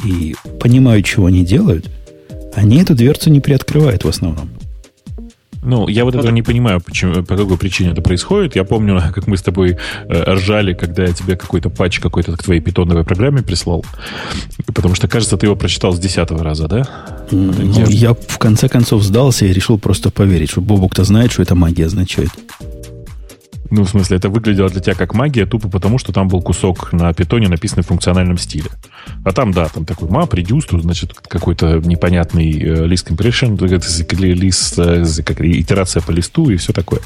и 0.03 0.35
понимают, 0.59 1.05
чего 1.05 1.27
они 1.27 1.45
делают, 1.45 1.89
они 2.55 2.81
эту 2.81 2.95
дверцу 2.95 3.29
не 3.29 3.39
приоткрывают 3.39 4.03
в 4.03 4.07
основном. 4.07 4.49
Ну, 5.67 5.89
я 5.89 6.05
вот 6.05 6.15
этого 6.15 6.31
не 6.31 6.41
понимаю, 6.41 6.79
почему, 6.79 7.23
по 7.23 7.35
какой 7.35 7.57
причине 7.57 7.91
это 7.91 8.01
происходит. 8.01 8.55
Я 8.55 8.63
помню, 8.63 9.01
как 9.13 9.27
мы 9.27 9.35
с 9.35 9.41
тобой 9.41 9.77
э, 10.07 10.33
ржали, 10.33 10.73
когда 10.73 11.03
я 11.03 11.11
тебе 11.11 11.35
какой-то 11.35 11.69
патч 11.69 11.99
какой-то 11.99 12.37
к 12.37 12.43
твоей 12.43 12.61
питоновой 12.61 13.03
программе 13.03 13.41
прислал. 13.41 13.83
Потому 14.65 14.95
что, 14.95 15.09
кажется, 15.09 15.35
ты 15.35 15.45
его 15.45 15.57
прочитал 15.57 15.91
с 15.91 15.99
десятого 15.99 16.41
раза, 16.41 16.69
да? 16.69 16.87
Ну, 17.31 17.85
я 17.89 18.13
в 18.13 18.37
конце 18.37 18.69
концов 18.69 19.03
сдался 19.03 19.45
и 19.45 19.51
решил 19.51 19.77
просто 19.77 20.09
поверить, 20.09 20.51
что 20.51 20.61
Бобук-то 20.61 21.03
знает, 21.03 21.33
что 21.33 21.41
это 21.41 21.53
магия 21.53 21.87
означает. 21.87 22.29
Ну, 23.69 23.83
в 23.83 23.89
смысле, 23.89 24.17
это 24.17 24.29
выглядело 24.29 24.69
для 24.69 24.81
тебя 24.81 24.95
как 24.95 25.13
магия, 25.13 25.45
тупо 25.45 25.69
потому, 25.69 25.97
что 25.97 26.13
там 26.13 26.27
был 26.27 26.41
кусок 26.41 26.93
на 26.93 27.13
питоне, 27.13 27.47
написанный 27.47 27.83
в 27.83 27.87
функциональном 27.87 28.37
стиле. 28.37 28.69
А 29.23 29.31
там, 29.31 29.51
да, 29.51 29.67
там 29.67 29.85
такой 29.85 30.07
map, 30.07 30.29
reduce, 30.29 30.79
значит, 30.81 31.13
какой-то 31.13 31.79
непонятный 31.79 32.51
э, 32.51 32.85
list 32.87 33.07
compression, 33.07 33.57
лист, 34.33 34.77
э, 34.77 35.03
как, 35.23 35.41
итерация 35.41 36.01
по 36.01 36.11
листу 36.11 36.49
и 36.49 36.57
все 36.57 36.73
такое. 36.73 37.01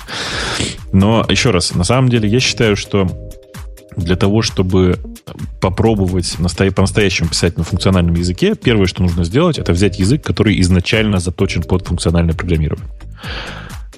Но, 0.92 1.26
еще 1.30 1.52
раз, 1.52 1.74
на 1.76 1.84
самом 1.84 2.10
деле, 2.10 2.30
я 2.30 2.40
считаю, 2.40 2.76
что 2.76 3.08
для 3.98 4.16
того, 4.16 4.42
чтобы 4.42 5.00
попробовать 5.60 6.38
по-настоящему 6.76 7.30
писать 7.30 7.58
на 7.58 7.64
функциональном 7.64 8.16
языке, 8.16 8.56
первое, 8.56 8.86
что 8.86 9.04
нужно 9.04 9.24
сделать, 9.24 9.58
это 9.58 9.74
взять 9.74 10.00
язык, 10.00 10.24
который 10.24 10.60
изначально 10.62 11.20
заточен 11.20 11.64
под 11.64 11.88
функциональное 11.88 12.34
программирование. 12.34 12.88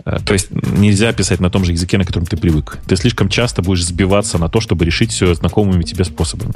Э, 0.05 0.17
то 0.25 0.33
есть 0.33 0.49
нельзя 0.51 1.13
писать 1.13 1.39
на 1.39 1.49
том 1.49 1.65
же 1.65 1.71
языке, 1.71 1.97
на 1.97 2.05
котором 2.05 2.25
ты 2.25 2.37
привык. 2.37 2.79
Ты 2.87 2.95
слишком 2.95 3.29
часто 3.29 3.61
будешь 3.61 3.85
сбиваться 3.85 4.37
на 4.37 4.49
то, 4.49 4.59
чтобы 4.59 4.85
решить 4.85 5.11
все 5.11 5.33
знакомыми 5.33 5.83
тебе 5.83 6.03
способами. 6.03 6.53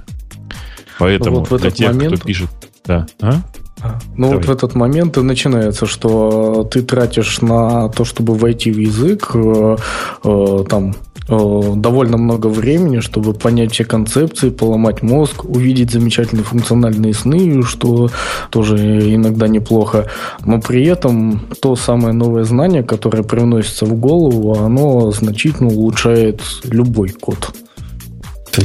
Поэтому 0.99 1.43
вот 1.43 1.61
для 1.61 1.71
тех, 1.71 1.93
момент... 1.93 2.15
кто 2.15 2.25
пишет... 2.25 2.49
Да. 2.85 3.05
А? 3.21 3.41
а 3.81 3.99
ну 4.15 4.27
Давай. 4.27 4.37
вот 4.37 4.45
в 4.45 4.51
этот 4.51 4.75
момент 4.75 5.17
и 5.17 5.21
начинается, 5.21 5.85
что 5.85 6.67
ты 6.71 6.81
тратишь 6.81 7.41
на 7.41 7.89
то, 7.89 8.05
чтобы 8.05 8.35
войти 8.35 8.71
в 8.71 8.77
язык, 8.77 9.31
э, 9.33 9.77
э, 10.23 10.63
там 10.69 10.95
довольно 11.27 12.17
много 12.17 12.47
времени, 12.47 12.99
чтобы 12.99 13.33
понять 13.33 13.73
все 13.73 13.85
концепции, 13.85 14.49
поломать 14.49 15.01
мозг, 15.01 15.43
увидеть 15.45 15.91
замечательные 15.91 16.43
функциональные 16.43 17.13
сны, 17.13 17.63
что 17.63 18.09
тоже 18.49 19.13
иногда 19.13 19.47
неплохо. 19.47 20.07
Но 20.45 20.61
при 20.61 20.85
этом 20.85 21.47
то 21.61 21.75
самое 21.75 22.13
новое 22.13 22.43
знание, 22.43 22.83
которое 22.83 23.23
привносится 23.23 23.85
в 23.85 23.93
голову, 23.95 24.53
оно 24.53 25.11
значительно 25.11 25.69
улучшает 25.69 26.41
любой 26.63 27.09
код. 27.09 27.53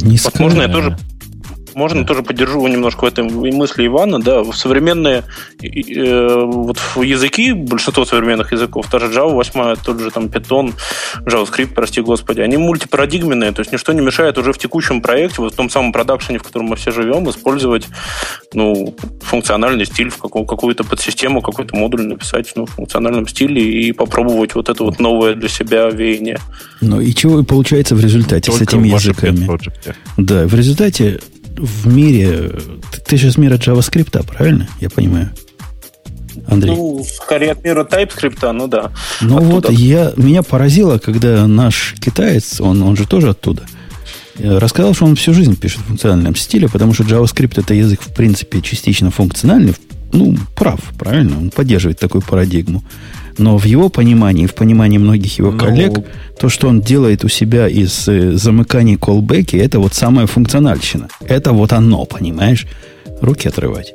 Не 0.01 0.17
Возможно, 0.17 0.61
я 0.61 0.67
тоже 0.69 0.97
можно 1.75 2.01
да. 2.01 2.07
тоже 2.07 2.23
поддержу 2.23 2.65
немножко 2.67 3.05
в 3.05 3.07
этой 3.07 3.23
мысли 3.23 3.85
Ивана, 3.87 4.19
да, 4.19 4.43
в 4.43 4.53
современные 4.53 5.23
э, 5.61 6.41
вот 6.43 6.77
языки, 6.95 7.53
большинство 7.53 8.05
современных 8.05 8.51
языков, 8.51 8.87
та 8.89 8.99
же 8.99 9.07
Java 9.07 9.31
8, 9.31 9.75
тот 9.83 9.99
же 9.99 10.11
там 10.11 10.25
Python, 10.25 10.73
JavaScript, 11.25 11.73
прости 11.73 12.01
господи, 12.01 12.41
они 12.41 12.57
мультипарадигменные, 12.57 13.51
то 13.51 13.61
есть 13.61 13.71
ничто 13.71 13.93
не 13.93 14.01
мешает 14.01 14.37
уже 14.37 14.53
в 14.53 14.57
текущем 14.57 15.01
проекте, 15.01 15.41
вот 15.41 15.53
в 15.53 15.55
том 15.55 15.69
самом 15.69 15.91
продакшене, 15.91 16.39
в 16.39 16.43
котором 16.43 16.67
мы 16.67 16.75
все 16.75 16.91
живем, 16.91 17.29
использовать, 17.29 17.87
ну, 18.53 18.95
функциональный 19.21 19.85
стиль 19.85 20.09
в 20.09 20.17
какую- 20.17 20.45
какую-то 20.45 20.83
подсистему, 20.83 21.41
какой-то 21.41 21.75
модуль 21.75 22.03
написать, 22.03 22.51
ну, 22.55 22.65
в 22.65 22.71
функциональном 22.71 23.27
стиле 23.27 23.61
и 23.61 23.91
попробовать 23.91 24.55
вот 24.55 24.69
это 24.69 24.83
вот 24.83 24.99
новое 24.99 25.35
для 25.35 25.49
себя 25.49 25.89
веяние. 25.89 26.39
Ну 26.81 26.99
и 27.01 27.13
чего 27.13 27.43
получается 27.43 27.95
в 27.95 28.01
результате 28.01 28.51
Только 28.51 28.65
с 28.65 28.67
этими 28.67 28.87
языками? 28.89 29.49
Да, 30.17 30.45
в 30.47 30.53
результате 30.53 31.19
в 31.57 31.87
мире... 31.87 32.51
Ты, 32.91 33.01
ты 33.01 33.17
же 33.17 33.31
с 33.31 33.37
мира 33.37 33.55
JavaScript, 33.55 34.23
правильно? 34.25 34.67
Я 34.79 34.89
понимаю. 34.89 35.31
Андрей. 36.47 36.75
Ну, 36.75 37.05
скорее 37.05 37.51
от 37.51 37.63
мира 37.63 37.83
TypeScript, 37.83 38.51
ну 38.51 38.67
да. 38.67 38.91
Ну 39.21 39.37
оттуда. 39.37 39.69
вот, 39.69 39.71
я, 39.71 40.13
меня 40.15 40.43
поразило, 40.43 40.97
когда 40.97 41.47
наш 41.47 41.95
китаец, 41.99 42.59
он, 42.59 42.81
он 42.81 42.95
же 42.97 43.07
тоже 43.07 43.29
оттуда, 43.29 43.63
э, 44.37 44.57
рассказал, 44.57 44.93
что 44.93 45.05
он 45.05 45.15
всю 45.15 45.33
жизнь 45.33 45.55
пишет 45.55 45.81
в 45.81 45.85
функциональном 45.85 46.35
стиле, 46.35 46.67
потому 46.67 46.93
что 46.93 47.03
JavaScript 47.03 47.59
это 47.59 47.73
язык, 47.73 48.01
в 48.01 48.13
принципе, 48.13 48.61
частично 48.61 49.11
функциональный. 49.11 49.75
Ну, 50.11 50.35
прав, 50.55 50.79
правильно, 50.97 51.37
он 51.37 51.49
поддерживает 51.49 51.99
такую 51.99 52.21
парадигму. 52.21 52.83
Но 53.37 53.57
в 53.57 53.65
его 53.65 53.89
понимании, 53.89 54.45
в 54.45 54.53
понимании 54.53 54.97
многих 54.97 55.39
его 55.39 55.51
ну, 55.51 55.57
коллег, 55.57 55.93
ну, 55.97 56.05
то, 56.39 56.49
что 56.49 56.67
он 56.67 56.81
делает 56.81 57.23
у 57.23 57.29
себя 57.29 57.67
из 57.67 58.07
э, 58.07 58.33
замыканий 58.33 58.97
колбеки, 58.97 59.55
это 59.55 59.79
вот 59.79 59.93
самая 59.93 60.27
функциональщина. 60.27 61.07
Это 61.21 61.53
вот 61.53 61.73
оно, 61.73 62.05
понимаешь? 62.05 62.67
Руки 63.21 63.47
отрывать. 63.47 63.93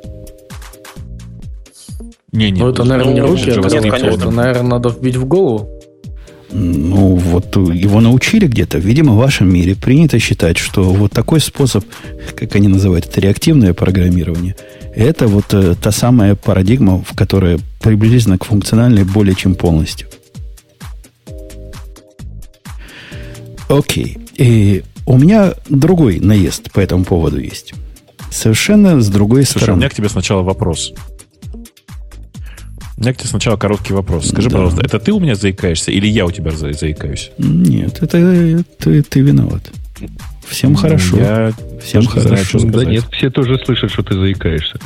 Не, 2.31 2.51
не, 2.51 2.61
ну, 2.61 2.69
это, 2.69 2.83
наверное, 2.83 3.13
не 3.13 3.21
руки, 3.21 3.49
это, 3.49 3.61
нет, 3.61 3.91
конечно. 3.91 4.07
это, 4.07 4.31
наверное, 4.31 4.69
надо 4.69 4.89
вбить 4.89 5.15
в 5.15 5.25
голову. 5.25 5.69
Ну, 6.51 7.15
вот 7.15 7.55
его 7.55 8.01
научили 8.01 8.47
где-то. 8.47 8.79
Видимо, 8.79 9.13
в 9.13 9.17
вашем 9.17 9.51
мире 9.53 9.75
принято 9.75 10.19
считать, 10.19 10.57
что 10.57 10.83
вот 10.83 11.11
такой 11.11 11.39
способ, 11.39 11.85
как 12.35 12.55
они 12.55 12.67
называют 12.67 13.05
это, 13.05 13.21
реактивное 13.21 13.73
программирование– 13.73 14.55
это 14.95 15.27
вот 15.27 15.53
э, 15.53 15.75
та 15.75 15.91
самая 15.91 16.35
парадигма, 16.35 17.01
в 17.01 17.15
которой 17.15 17.59
приблизительно 17.81 18.37
к 18.37 18.45
функциональной 18.45 19.03
более 19.03 19.35
чем 19.35 19.55
полностью. 19.55 20.07
Окей. 23.67 24.17
И 24.35 24.83
у 25.05 25.17
меня 25.17 25.53
другой 25.69 26.19
наезд 26.19 26.71
по 26.71 26.79
этому 26.79 27.05
поводу 27.05 27.39
есть. 27.39 27.73
Совершенно 28.31 29.01
с 29.01 29.09
другой 29.09 29.43
Слушай, 29.43 29.63
стороны. 29.63 29.73
у 29.73 29.79
меня 29.79 29.89
к 29.89 29.93
тебе 29.93 30.09
сначала 30.09 30.41
вопрос. 30.41 30.93
У 32.97 33.01
меня 33.01 33.13
к 33.13 33.17
тебе 33.17 33.29
сначала 33.29 33.55
короткий 33.55 33.93
вопрос. 33.93 34.27
Скажи, 34.27 34.49
да. 34.49 34.55
пожалуйста, 34.57 34.81
это 34.85 34.99
ты 34.99 35.13
у 35.13 35.19
меня 35.19 35.35
заикаешься 35.35 35.91
или 35.91 36.07
я 36.07 36.25
у 36.25 36.31
тебя 36.31 36.51
заикаюсь? 36.51 37.31
Нет, 37.37 38.03
это 38.03 38.63
ты, 38.77 39.01
ты 39.03 39.21
виноват. 39.21 39.71
Всем 40.49 40.75
хорошо. 40.75 41.17
Я 41.17 41.53
Всем 41.81 42.05
хорошо. 42.05 42.29
Знаю, 42.29 42.45
что 42.45 42.59
да 42.65 42.85
нет, 42.85 43.05
все 43.11 43.29
тоже 43.29 43.57
слышат, 43.63 43.91
что 43.91 44.03
ты 44.03 44.15
заикаешься. 44.15 44.77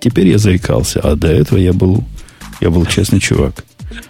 Теперь 0.00 0.28
я 0.28 0.38
заикался, 0.38 1.00
а 1.00 1.14
до 1.14 1.28
этого 1.28 1.58
я 1.58 1.72
был, 1.72 2.04
я 2.60 2.70
был 2.70 2.86
честный 2.86 3.20
чувак. 3.20 3.64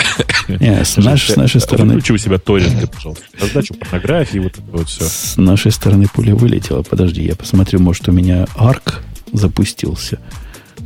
Не, 0.48 0.84
с, 0.84 0.96
наш, 0.96 1.30
с 1.30 1.36
нашей 1.36 1.60
стороны... 1.60 1.94
Выключи 1.94 2.12
у 2.12 2.18
себя 2.18 2.38
торренты, 2.38 2.86
пожалуйста. 2.86 3.24
Раздачу 3.40 3.74
порнографии, 3.74 4.38
вот 4.38 4.52
это 4.52 4.62
вот 4.70 4.88
все. 4.88 5.04
С 5.04 5.36
нашей 5.36 5.72
стороны 5.72 6.06
пуля 6.12 6.34
вылетела. 6.34 6.82
Подожди, 6.82 7.22
я 7.24 7.34
посмотрю, 7.34 7.80
может, 7.80 8.08
у 8.08 8.12
меня 8.12 8.46
арк 8.56 9.02
запустился. 9.32 10.18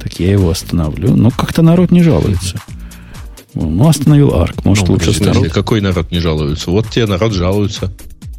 Так 0.01 0.21
я 0.21 0.31
его 0.31 0.51
остановлю. 0.51 1.17
Но 1.17 1.31
как-то 1.31 1.63
народ 1.63 1.91
не 1.91 2.03
жалуется. 2.03 2.59
Ну, 3.55 3.89
остановил 3.89 4.35
арк. 4.35 4.65
Может, 4.65 4.89
ну, 4.89 4.95
лучше 4.95 5.23
народ... 5.23 5.49
Какой 5.53 5.81
народ 5.81 6.11
не 6.11 6.19
жалуется? 6.19 6.71
Вот 6.71 6.91
тебе 6.91 7.07
народ 7.07 7.33
жалуется. 7.33 7.93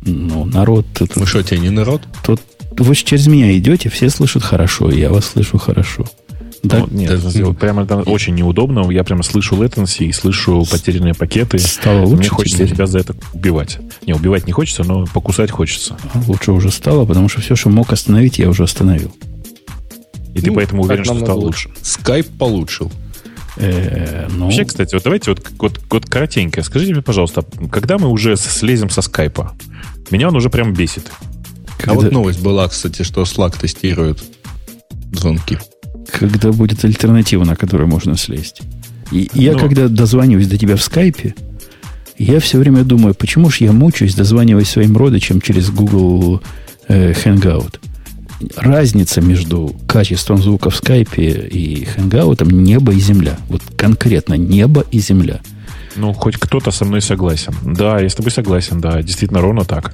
Ну, 0.06 0.46
народ... 0.46 0.86
Мы 1.00 1.08
ну, 1.16 1.26
что, 1.26 1.44
тебе 1.44 1.60
не 1.60 1.70
народ? 1.70 2.02
Тут 2.24 2.42
вы 2.78 2.96
через 2.96 3.28
меня 3.28 3.58
идете, 3.58 3.90
все 3.90 4.10
слышат 4.10 4.44
хорошо, 4.44 4.92
я 4.92 5.10
вас 5.10 5.26
слышу 5.26 5.58
хорошо. 5.58 6.06
Да, 6.66 6.80
ну, 6.80 6.88
нет, 6.92 7.22
да, 7.22 7.54
прямо 7.54 7.86
там 7.86 8.04
очень 8.08 8.34
неудобно. 8.34 8.90
Я 8.92 9.04
прямо 9.04 9.22
слышу 9.22 9.56
latency 9.56 10.06
и 10.06 10.12
слышу 10.12 10.66
потерянные 10.70 11.14
пакеты. 11.14 11.60
Стало 11.60 12.02
лучше 12.02 12.16
Мне 12.16 12.30
хочется 12.30 12.68
тебя 12.68 12.88
за 12.88 13.00
это 13.00 13.16
убивать. 13.34 13.78
Не, 14.06 14.14
убивать 14.14 14.48
не 14.48 14.52
хочется, 14.52 14.84
но 14.84 15.06
покусать 15.06 15.52
хочется. 15.52 15.96
Лучше 16.28 16.52
уже 16.54 16.72
стало, 16.72 17.06
потому 17.06 17.30
что 17.30 17.42
все, 17.42 17.56
что 17.56 17.70
мог 17.70 17.94
остановить, 17.94 18.40
я 18.40 18.50
уже 18.50 18.64
остановил. 18.64 19.12
И 20.34 20.40
ну, 20.40 20.42
ты 20.42 20.52
поэтому 20.52 20.84
уверен, 20.84 21.06
что 21.06 21.20
стало 21.20 21.40
лучше. 21.40 21.70
Скайп 21.84 22.28
получил. 22.38 22.92
Э, 23.58 24.28
ну... 24.32 24.46
Вообще, 24.46 24.66
кстати, 24.66 24.96
вот 24.96 25.04
давайте 25.04 25.32
вот, 25.32 25.48
вот, 25.60 25.80
вот 25.90 26.06
коротенько. 26.08 26.64
Скажите 26.64 26.94
мне, 26.94 27.02
пожалуйста, 27.02 27.46
когда 27.72 27.98
мы 27.98 28.10
уже 28.10 28.36
слезем 28.38 28.90
со 28.90 29.02
скайпа? 29.02 29.54
Меня 30.12 30.28
он 30.28 30.36
уже 30.36 30.50
прям 30.50 30.74
бесит. 30.74 31.12
Когда... 31.78 31.92
А 31.92 31.96
вот 31.96 32.12
новость 32.12 32.42
была, 32.42 32.68
кстати, 32.68 33.04
что 33.04 33.24
Slack 33.24 33.60
тестирует 33.60 34.24
звонки. 35.12 35.58
Когда 36.12 36.52
будет 36.52 36.86
альтернатива, 36.86 37.44
на 37.44 37.56
которую 37.56 37.88
можно 37.88 38.16
слезть. 38.18 38.62
И 39.12 39.30
я, 39.34 39.54
Но... 39.54 39.60
Ну. 39.60 39.64
когда 39.66 39.88
дозваниваюсь 39.88 40.48
до 40.48 40.58
тебя 40.58 40.76
в 40.76 40.84
скайпе, 40.84 41.36
я 42.18 42.40
все 42.40 42.58
время 42.58 42.84
думаю, 42.84 43.14
почему 43.14 43.50
же 43.50 43.66
я 43.66 43.72
мучаюсь, 43.72 44.16
дозваниваясь 44.16 44.70
своим 44.70 44.96
родичам 44.96 45.42
через 45.42 45.70
Google 45.70 46.42
э, 46.88 47.12
Hangout. 47.12 47.80
Разница 48.56 49.22
между 49.22 49.76
качеством 49.88 50.42
звука 50.42 50.70
в 50.70 50.76
скайпе 50.76 51.48
и 51.52 51.86
Hangout 51.98 52.46
небо 52.52 52.94
и 52.94 53.00
земля. 53.00 53.38
Вот 53.50 53.62
конкретно 53.78 54.36
небо 54.36 54.86
и 54.92 55.00
земля– 55.00 55.42
ну, 55.96 56.14
хоть 56.14 56.38
кто-то 56.38 56.72
со 56.72 56.86
мной 56.86 57.02
согласен. 57.02 57.54
Да, 57.64 58.00
я 58.00 58.10
с 58.10 58.16
тобой 58.16 58.32
согласен, 58.32 58.82
да, 58.82 59.02
действительно 59.02 59.42
ровно 59.42 59.66
так. 59.66 59.94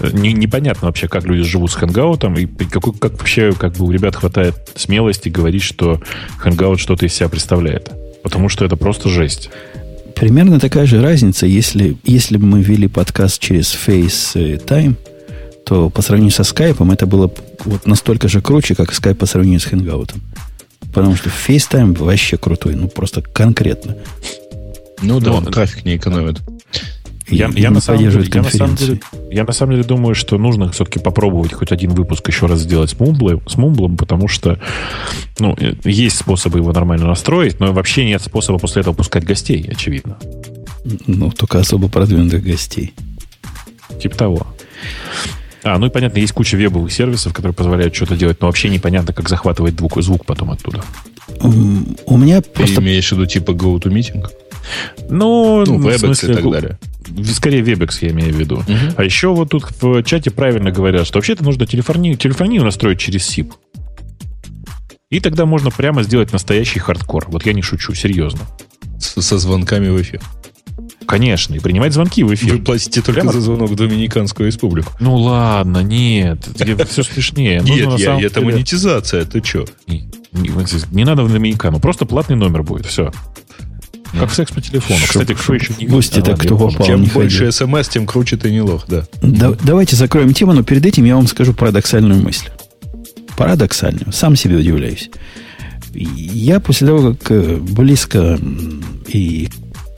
Не, 0.00 0.32
непонятно 0.32 0.88
вообще, 0.88 1.08
как 1.08 1.24
люди 1.24 1.42
живут 1.42 1.70
с 1.70 1.74
хэнгаутом, 1.74 2.34
и 2.34 2.46
какой, 2.46 2.92
как 2.94 3.12
вообще 3.12 3.52
как 3.52 3.74
бы 3.74 3.86
у 3.86 3.90
ребят 3.90 4.16
хватает 4.16 4.54
смелости 4.76 5.28
говорить, 5.28 5.62
что 5.62 6.00
хэнгаут 6.38 6.80
что-то 6.80 7.06
из 7.06 7.14
себя 7.14 7.28
представляет. 7.28 7.90
Потому 8.22 8.48
что 8.48 8.64
это 8.64 8.76
просто 8.76 9.08
жесть. 9.08 9.50
Примерно 10.14 10.58
такая 10.58 10.86
же 10.86 11.00
разница, 11.00 11.46
если, 11.46 11.96
если 12.04 12.36
бы 12.36 12.46
мы 12.46 12.62
вели 12.62 12.88
подкаст 12.88 13.40
через 13.40 13.74
FaceTime, 13.74 14.96
то 15.64 15.90
по 15.90 16.02
сравнению 16.02 16.32
со 16.32 16.44
скайпом 16.44 16.90
это 16.90 17.06
было 17.06 17.30
вот 17.64 17.86
настолько 17.86 18.26
же 18.26 18.40
круче, 18.40 18.74
как 18.74 18.92
скайп 18.92 19.18
по 19.18 19.26
сравнению 19.26 19.60
с 19.60 19.64
хэнгаутом. 19.64 20.20
Потому 20.92 21.14
что 21.14 21.30
FaceTime 21.30 21.96
вообще 21.96 22.36
крутой, 22.36 22.74
ну 22.74 22.88
просто 22.88 23.22
конкретно. 23.22 23.96
Ну 25.02 25.20
да, 25.20 25.32
он 25.32 25.44
трафик 25.44 25.84
не 25.84 25.96
экономит. 25.96 26.40
Я, 27.30 27.50
я, 27.54 27.70
на 27.70 27.80
самом 27.80 28.00
деле, 28.00 28.26
я, 28.32 28.42
на 28.42 28.50
самом 28.50 28.76
деле, 28.76 29.00
я 29.30 29.44
на 29.44 29.52
самом 29.52 29.72
деле 29.72 29.84
думаю, 29.84 30.14
что 30.14 30.38
нужно 30.38 30.70
все-таки 30.72 30.98
попробовать 30.98 31.52
хоть 31.52 31.72
один 31.72 31.90
выпуск 31.90 32.26
еще 32.28 32.46
раз 32.46 32.60
сделать 32.60 32.90
с 32.90 32.98
Мумблом, 32.98 33.42
с 33.46 33.56
Мумблом, 33.56 33.98
потому 33.98 34.28
что 34.28 34.58
ну, 35.38 35.54
э, 35.58 35.74
есть 35.84 36.16
способы 36.16 36.58
его 36.58 36.72
нормально 36.72 37.06
настроить, 37.06 37.60
но 37.60 37.72
вообще 37.72 38.06
нет 38.06 38.22
способа 38.22 38.58
после 38.58 38.80
этого 38.80 38.94
пускать 38.94 39.24
гостей, 39.24 39.68
очевидно. 39.70 40.18
Ну, 41.06 41.30
только 41.30 41.58
особо 41.58 41.88
продвинутых 41.88 42.42
гостей. 42.42 42.94
Типа 44.00 44.16
того. 44.16 44.46
А, 45.64 45.78
ну 45.78 45.86
и 45.86 45.90
понятно, 45.90 46.18
есть 46.18 46.32
куча 46.32 46.56
вебовых 46.56 46.92
сервисов, 46.92 47.34
которые 47.34 47.52
позволяют 47.52 47.94
что-то 47.94 48.16
делать, 48.16 48.40
но 48.40 48.46
вообще 48.46 48.70
непонятно, 48.70 49.12
как 49.12 49.28
захватывать 49.28 49.76
звук, 49.78 50.00
звук 50.02 50.24
потом 50.24 50.50
оттуда. 50.52 50.82
У 51.42 52.16
меня 52.16 52.40
просто... 52.40 52.76
Ты 52.76 52.82
имеешь 52.82 53.08
в 53.08 53.12
виду 53.12 53.26
типа 53.26 53.50
GoToMeeting? 53.50 54.26
Ну, 55.08 55.64
ну 55.66 55.78
WebEx 55.78 55.98
смысле, 55.98 56.32
и 56.32 56.36
так 56.36 56.50
далее. 56.50 56.78
Скорее 57.34 57.62
WebEx 57.62 57.98
я 58.02 58.10
имею 58.10 58.32
в 58.32 58.36
виду. 58.36 58.56
Угу. 58.56 58.94
А 58.96 59.04
еще 59.04 59.28
вот 59.28 59.50
тут 59.50 59.66
в 59.80 60.02
чате 60.02 60.30
правильно 60.30 60.70
говорят, 60.70 61.06
что 61.06 61.18
вообще-то 61.18 61.44
нужно 61.44 61.66
телефонию, 61.66 62.16
телефонию 62.16 62.64
настроить 62.64 62.98
через 62.98 63.28
SIP. 63.28 63.52
И 65.10 65.20
тогда 65.20 65.46
можно 65.46 65.70
прямо 65.70 66.02
сделать 66.02 66.32
настоящий 66.32 66.80
хардкор. 66.80 67.26
Вот 67.28 67.46
я 67.46 67.54
не 67.54 67.62
шучу, 67.62 67.94
серьезно. 67.94 68.40
Со 68.98 69.38
звонками 69.38 69.88
в 69.88 70.00
эфир. 70.02 70.20
Конечно, 71.06 71.54
и 71.54 71.58
принимать 71.58 71.94
звонки 71.94 72.22
в 72.22 72.34
эфир. 72.34 72.56
Вы 72.56 72.58
платите 72.60 73.00
только 73.00 73.20
Прямо... 73.20 73.32
за 73.32 73.40
звонок 73.40 73.70
в 73.70 73.74
Доминиканскую 73.74 74.48
республику. 74.48 74.92
Ну 75.00 75.16
ладно, 75.16 75.82
нет, 75.82 76.46
все 76.90 77.02
смешнее. 77.02 77.60
Нет, 77.60 77.98
я, 77.98 78.20
это 78.20 78.42
монетизация, 78.42 79.24
ты 79.24 79.42
что? 79.42 79.64
Не, 79.86 80.10
не, 80.32 80.50
не 80.94 81.04
надо 81.04 81.22
в 81.22 81.32
Доминикану, 81.32 81.80
просто 81.80 82.04
платный 82.04 82.36
номер 82.36 82.62
будет, 82.62 82.84
все. 82.84 83.10
Как 84.12 84.32
секс 84.32 84.52
по 84.52 84.60
телефону. 84.60 85.00
Кстати, 85.06 85.34
кто 85.34 85.54
еще 85.54 85.74
не 85.78 85.86
Пусть 85.86 86.16
это 86.16 86.36
кто 86.36 86.56
попал, 86.56 86.86
Чем 86.86 87.04
больше 87.04 87.52
смс, 87.52 87.88
тем 87.88 88.06
круче 88.06 88.36
ты 88.36 88.50
не 88.50 88.60
лох, 88.60 88.84
да. 88.88 89.04
да. 89.22 89.52
Давайте 89.62 89.96
закроем 89.96 90.32
тему, 90.32 90.52
но 90.52 90.62
перед 90.62 90.84
этим 90.86 91.04
я 91.04 91.16
вам 91.16 91.26
скажу 91.26 91.52
парадоксальную 91.52 92.22
мысль. 92.22 92.48
Парадоксальную. 93.36 94.12
Сам 94.12 94.36
себе 94.36 94.56
удивляюсь. 94.56 95.10
Я 95.92 96.60
после 96.60 96.86
того, 96.86 97.14
как 97.14 97.30
э, 97.30 97.56
близко 97.56 98.38
и 99.06 99.48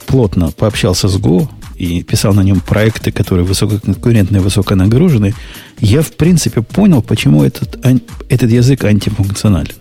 плотно 0.07 0.51
пообщался 0.51 1.07
с 1.07 1.17
Go 1.17 1.47
и 1.77 2.03
писал 2.03 2.33
на 2.33 2.41
нем 2.41 2.59
проекты, 2.59 3.11
которые 3.11 3.45
высококонкурентные, 3.45 4.41
высоконагруженные, 4.41 5.33
я, 5.79 6.01
в 6.01 6.11
принципе, 6.11 6.61
понял, 6.61 7.01
почему 7.01 7.43
этот, 7.43 7.83
этот 8.29 8.51
язык 8.51 8.83
антифункционален. 8.83 9.73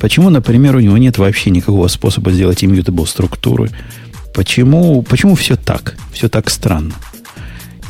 Почему, 0.00 0.30
например, 0.30 0.76
у 0.76 0.80
него 0.80 0.96
нет 0.96 1.18
вообще 1.18 1.50
никакого 1.50 1.86
способа 1.88 2.32
сделать 2.32 2.62
immutable 2.64 3.06
структуры? 3.06 3.70
Почему, 4.34 5.02
почему 5.02 5.34
все 5.34 5.56
так? 5.56 5.96
Все 6.12 6.28
так 6.28 6.48
странно? 6.48 6.94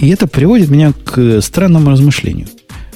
И 0.00 0.08
это 0.08 0.26
приводит 0.26 0.70
меня 0.70 0.92
к 0.92 1.40
странному 1.40 1.90
размышлению. 1.90 2.48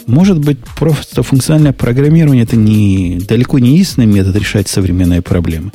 Может 0.07 0.39
быть, 0.39 0.59
просто 0.77 1.23
функциональное 1.23 1.73
программирование 1.73 2.45
это 2.45 2.57
не, 2.57 3.21
далеко 3.27 3.59
не 3.59 3.71
единственный 3.73 4.07
метод 4.07 4.37
решать 4.37 4.69
современные 4.69 5.23
проблемы. 5.23 5.71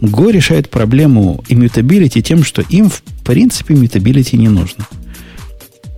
Go 0.00 0.30
решает 0.30 0.70
проблему 0.70 1.42
immutability 1.48 2.22
тем, 2.22 2.44
что 2.44 2.62
им, 2.62 2.88
в 2.88 3.02
принципе, 3.24 3.74
immutability 3.74 4.36
не 4.36 4.48
нужно– 4.48 4.86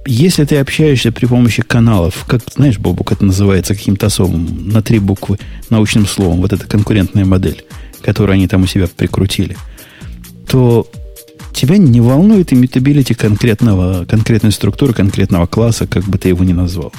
если 0.07 0.45
ты 0.45 0.57
общаешься 0.57 1.13
при 1.13 1.27
помощи 1.27 1.63
каналов, 1.63 2.25
как, 2.27 2.43
знаешь, 2.55 2.79
Бобук, 2.79 3.13
это 3.13 3.25
называется 3.25 3.75
каким-то 3.75 4.07
особым, 4.07 4.69
на 4.69 4.83
три 4.83 4.99
буквы 4.99 5.39
научным 5.69 6.07
словом, 6.07 6.41
вот 6.41 6.53
эта 6.53 6.67
конкурентная 6.67 7.25
модель, 7.25 7.65
которую 8.03 8.35
они 8.35 8.49
там 8.49 8.63
у 8.63 8.67
себя 8.67 8.87
прикрутили, 8.89 9.57
то 10.49 10.87
тебя 11.53 11.77
не 11.77 12.01
волнует 12.01 12.53
имитабилити 12.53 13.15
конкретного, 13.15 14.05
конкретной 14.05 14.53
структуры, 14.53 14.95
конкретного 14.95 15.47
класса, 15.47 15.87
как 15.87 16.05
бы 16.05 16.19
ты 16.19 16.29
его 16.29 16.45
ни 16.45 16.53
назвал. 16.53 16.93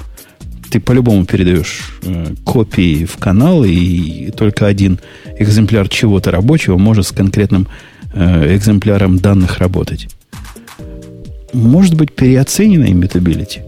Ты 0.69 0.79
по-любому 0.79 1.25
передаешь 1.25 1.81
э, 2.03 2.33
копии 2.45 3.05
в 3.05 3.17
канал, 3.17 3.65
и 3.65 4.31
только 4.31 4.67
один 4.67 4.99
экземпляр 5.37 5.89
чего-то 5.89 6.31
рабочего 6.31 6.77
может 6.77 7.07
с 7.07 7.11
конкретным 7.11 7.67
э, 8.13 8.55
экземпляром 8.55 9.17
данных 9.17 9.57
работать 9.57 10.07
может 11.53 11.95
быть 11.95 12.13
переоценена 12.13 12.91
иммутабилити? 12.91 13.61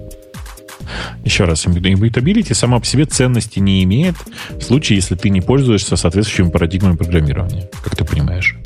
Еще 1.24 1.46
раз, 1.46 1.66
иммутабилити 1.66 2.54
сама 2.54 2.80
по 2.80 2.86
себе 2.86 3.06
ценности 3.06 3.60
не 3.60 3.84
имеет 3.84 4.16
в 4.50 4.62
случае, 4.62 4.98
если 4.98 5.16
ты 5.16 5.30
не 5.30 5.42
пользуешься 5.42 5.96
соответствующими 5.96 6.52
парадигмами 6.52 6.96
программирования, 6.96 7.70
как 7.84 7.96
ты 7.96 8.04
понимаешь. 8.04 8.58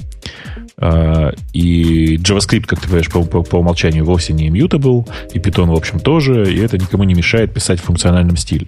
А, 0.80 1.32
и 1.53 2.18
JavaScript, 2.18 2.65
как 2.65 2.80
ты 2.80 2.88
понимаешь, 2.88 3.09
по, 3.09 3.24
по, 3.24 3.43
по 3.43 3.57
умолчанию 3.57 4.05
вовсе 4.05 4.34
не 4.34 4.49
immutable, 4.49 5.07
и 5.34 5.39
Python, 5.39 5.68
в 5.68 5.76
общем, 5.76 5.99
тоже, 5.99 6.51
и 6.53 6.59
это 6.59 6.78
никому 6.78 7.03
не 7.03 7.13
мешает 7.13 7.53
писать 7.53 7.80
в 7.80 7.84
функциональном 7.84 8.38
стиле. 8.38 8.68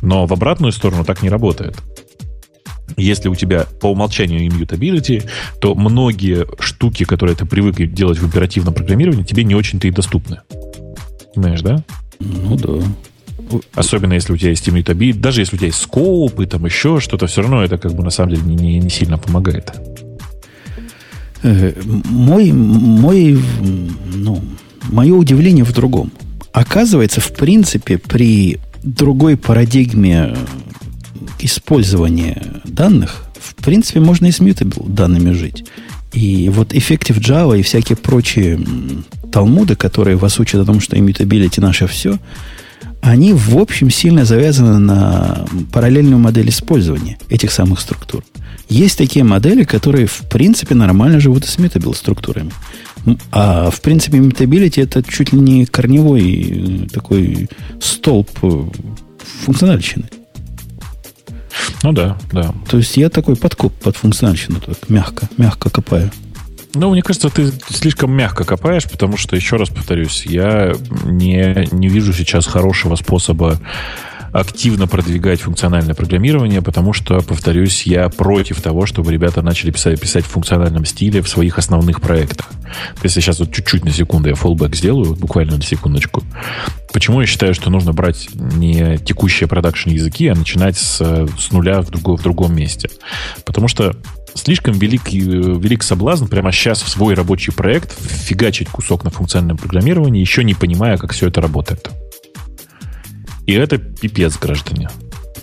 Но 0.00 0.26
в 0.26 0.32
обратную 0.32 0.72
сторону 0.72 1.04
так 1.04 1.22
не 1.22 1.28
работает 1.28 1.76
если 2.96 3.28
у 3.28 3.34
тебя 3.34 3.66
по 3.80 3.90
умолчанию 3.90 4.46
immutability, 4.48 5.28
то 5.60 5.74
многие 5.74 6.46
штуки, 6.60 7.04
которые 7.04 7.36
ты 7.36 7.46
привык 7.46 7.76
делать 7.92 8.18
в 8.18 8.26
оперативном 8.26 8.74
программировании, 8.74 9.24
тебе 9.24 9.44
не 9.44 9.54
очень-то 9.54 9.88
и 9.88 9.90
доступны. 9.90 10.40
Понимаешь, 11.34 11.62
да? 11.62 11.82
Ну 12.20 12.56
да. 12.56 12.84
Особенно 13.74 14.14
если 14.14 14.32
у 14.32 14.36
тебя 14.36 14.50
есть 14.50 14.68
immutability, 14.68 15.18
даже 15.18 15.40
если 15.40 15.56
у 15.56 15.58
тебя 15.58 15.68
есть 15.68 15.80
скоуп 15.80 16.40
и 16.40 16.46
там 16.46 16.64
еще 16.64 17.00
что-то, 17.00 17.26
все 17.26 17.42
равно 17.42 17.62
это 17.62 17.78
как 17.78 17.94
бы 17.94 18.02
на 18.02 18.10
самом 18.10 18.34
деле 18.34 18.42
не, 18.42 18.54
не, 18.54 18.78
не 18.78 18.90
сильно 18.90 19.18
помогает. 19.18 19.72
Э, 21.42 21.72
мой, 21.84 22.52
мой, 22.52 23.38
ну, 24.14 24.42
мое 24.90 25.14
удивление 25.14 25.64
в 25.64 25.72
другом. 25.72 26.10
Оказывается, 26.52 27.20
в 27.20 27.32
принципе, 27.32 27.98
при 27.98 28.58
другой 28.82 29.36
парадигме 29.36 30.36
использования 31.38 32.42
данных, 32.64 33.24
в 33.38 33.54
принципе, 33.56 34.00
можно 34.00 34.26
и 34.26 34.32
с 34.32 34.40
mutable 34.40 34.88
данными 34.88 35.32
жить. 35.32 35.64
И 36.12 36.48
вот 36.48 36.72
Effective 36.72 37.18
Java 37.18 37.58
и 37.58 37.62
всякие 37.62 37.96
прочие 37.96 38.60
талмуды, 39.32 39.74
которые 39.74 40.16
вас 40.16 40.38
учат 40.38 40.60
о 40.60 40.64
том, 40.64 40.80
что 40.80 40.96
immutability 40.96 41.60
наше 41.60 41.86
все, 41.86 42.18
они, 43.00 43.32
в 43.34 43.58
общем, 43.58 43.90
сильно 43.90 44.24
завязаны 44.24 44.78
на 44.78 45.44
параллельную 45.72 46.18
модель 46.18 46.48
использования 46.48 47.18
этих 47.28 47.50
самых 47.52 47.80
структур. 47.80 48.24
Есть 48.68 48.96
такие 48.96 49.24
модели, 49.24 49.64
которые, 49.64 50.06
в 50.06 50.22
принципе, 50.30 50.74
нормально 50.74 51.20
живут 51.20 51.44
с 51.44 51.58
mutable 51.58 51.94
структурами. 51.94 52.50
А, 53.30 53.70
в 53.70 53.82
принципе, 53.82 54.18
immutability 54.18 54.82
это 54.82 55.02
чуть 55.02 55.32
ли 55.32 55.40
не 55.40 55.66
корневой 55.66 56.86
э, 56.86 56.88
такой 56.88 57.50
столб 57.80 58.30
э, 58.42 58.64
функциональщины. 59.44 60.04
Ну 61.82 61.92
да, 61.92 62.18
да. 62.32 62.54
То 62.68 62.78
есть 62.78 62.96
я 62.96 63.08
такой 63.08 63.36
подкоп 63.36 63.72
под 63.74 63.96
функциональщину, 63.96 64.60
так 64.60 64.88
мягко, 64.88 65.28
мягко 65.36 65.70
копаю. 65.70 66.10
Ну, 66.74 66.90
мне 66.90 67.02
кажется, 67.02 67.30
ты 67.30 67.52
слишком 67.68 68.12
мягко 68.12 68.44
копаешь, 68.44 68.84
потому 68.90 69.16
что, 69.16 69.36
еще 69.36 69.56
раз 69.56 69.68
повторюсь, 69.68 70.26
я 70.26 70.74
не, 71.04 71.68
не 71.70 71.88
вижу 71.88 72.12
сейчас 72.12 72.46
хорошего 72.46 72.96
способа 72.96 73.60
активно 74.34 74.88
продвигать 74.88 75.42
функциональное 75.42 75.94
программирование, 75.94 76.60
потому 76.60 76.92
что, 76.92 77.20
повторюсь, 77.20 77.84
я 77.86 78.08
против 78.08 78.60
того, 78.60 78.84
чтобы 78.84 79.12
ребята 79.12 79.42
начали 79.42 79.70
писать, 79.70 80.00
писать 80.00 80.24
в 80.24 80.28
функциональном 80.28 80.84
стиле 80.84 81.22
в 81.22 81.28
своих 81.28 81.56
основных 81.56 82.00
проектах. 82.00 82.50
Если 83.04 83.20
сейчас 83.20 83.38
вот 83.38 83.52
чуть-чуть 83.52 83.84
на 83.84 83.92
секунду 83.92 84.28
я 84.28 84.34
фоллбэк 84.34 84.74
сделаю, 84.74 85.14
буквально 85.14 85.56
на 85.56 85.62
секундочку, 85.62 86.24
почему 86.92 87.20
я 87.20 87.28
считаю, 87.28 87.54
что 87.54 87.70
нужно 87.70 87.92
брать 87.92 88.28
не 88.34 88.98
текущие 88.98 89.48
продакшн 89.48 89.90
языки, 89.90 90.26
а 90.26 90.34
начинать 90.34 90.76
с, 90.76 90.98
с 90.98 91.52
нуля 91.52 91.80
в, 91.80 91.90
друго, 91.90 92.16
в 92.16 92.22
другом 92.22 92.56
месте? 92.56 92.90
Потому 93.44 93.68
что 93.68 93.94
слишком 94.34 94.76
велик, 94.76 95.12
велик 95.12 95.84
соблазн 95.84 96.26
прямо 96.26 96.50
сейчас 96.50 96.82
в 96.82 96.88
свой 96.88 97.14
рабочий 97.14 97.52
проект 97.52 97.92
фигачить 97.92 98.68
кусок 98.68 99.04
на 99.04 99.10
функциональном 99.10 99.58
программировании, 99.58 100.20
еще 100.20 100.42
не 100.42 100.54
понимая, 100.54 100.96
как 100.96 101.12
все 101.12 101.28
это 101.28 101.40
работает. 101.40 101.88
И 103.46 103.52
это 103.52 103.78
пипец, 103.78 104.38
граждане. 104.38 104.88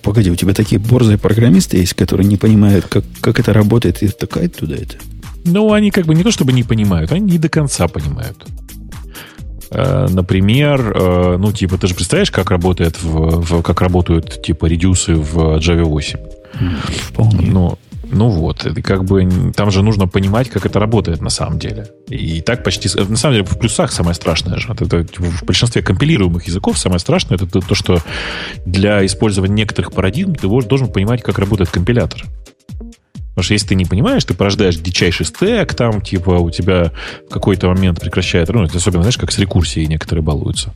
Погоди, 0.01 0.31
у 0.31 0.35
тебя 0.35 0.53
такие 0.53 0.79
борзые 0.79 1.17
программисты 1.17 1.77
есть, 1.77 1.93
которые 1.93 2.27
не 2.27 2.37
понимают, 2.37 2.85
как, 2.87 3.03
как 3.21 3.39
это 3.39 3.53
работает, 3.53 4.01
и 4.01 4.07
втыкают 4.07 4.55
туда 4.55 4.75
это? 4.75 4.95
Ну, 5.45 5.73
они 5.73 5.91
как 5.91 6.05
бы 6.05 6.15
не 6.15 6.23
то 6.23 6.31
чтобы 6.31 6.53
не 6.53 6.63
понимают, 6.63 7.11
они 7.11 7.33
не 7.33 7.37
до 7.37 7.49
конца 7.49 7.87
понимают. 7.87 8.45
Э, 9.71 10.07
например, 10.09 10.93
э, 10.95 11.37
ну, 11.37 11.51
типа, 11.51 11.77
ты 11.77 11.87
же 11.87 11.95
представляешь, 11.95 12.31
как 12.31 12.51
работает 12.51 13.01
в, 13.01 13.41
в 13.41 13.61
как 13.61 13.81
работают, 13.81 14.41
типа, 14.41 14.65
редюсы 14.65 15.15
в 15.15 15.57
Java 15.57 15.83
8? 15.83 16.19
Вполне. 17.09 17.51
Ну, 17.51 17.77
ну 18.11 18.29
вот, 18.29 18.65
и 18.65 18.81
как 18.81 19.03
бы 19.05 19.27
там 19.55 19.71
же 19.71 19.81
нужно 19.81 20.07
понимать, 20.07 20.49
как 20.49 20.65
это 20.65 20.79
работает 20.79 21.21
на 21.21 21.29
самом 21.29 21.59
деле. 21.59 21.87
И 22.07 22.41
так 22.41 22.63
почти... 22.63 22.89
На 22.97 23.17
самом 23.17 23.35
деле 23.35 23.45
в 23.45 23.57
плюсах 23.57 23.91
самое 23.91 24.13
страшное 24.15 24.57
же. 24.57 24.71
Это, 24.71 24.85
это, 24.85 25.21
в 25.21 25.43
большинстве 25.43 25.81
компилируемых 25.81 26.45
языков 26.47 26.77
самое 26.77 26.99
страшное 26.99 27.37
это 27.37 27.47
то, 27.47 27.75
что 27.75 28.01
для 28.65 29.05
использования 29.05 29.53
некоторых 29.53 29.93
парадигм 29.93 30.35
ты 30.35 30.47
должен 30.47 30.91
понимать, 30.91 31.21
как 31.21 31.39
работает 31.39 31.69
компилятор. 31.69 32.25
Потому 33.31 33.43
что 33.43 33.53
если 33.53 33.67
ты 33.67 33.75
не 33.75 33.85
понимаешь, 33.85 34.25
ты 34.25 34.33
порождаешь 34.33 34.75
дичайший 34.75 35.25
стек, 35.25 35.73
там, 35.73 36.01
типа, 36.01 36.31
у 36.31 36.49
тебя 36.51 36.91
в 37.29 37.33
какой-то 37.33 37.69
момент 37.69 37.99
прекращает, 37.99 38.49
ну, 38.49 38.63
особенно, 38.63 39.03
знаешь, 39.03 39.17
как 39.17 39.31
с 39.31 39.39
рекурсией 39.39 39.87
некоторые 39.87 40.21
балуются. 40.21 40.73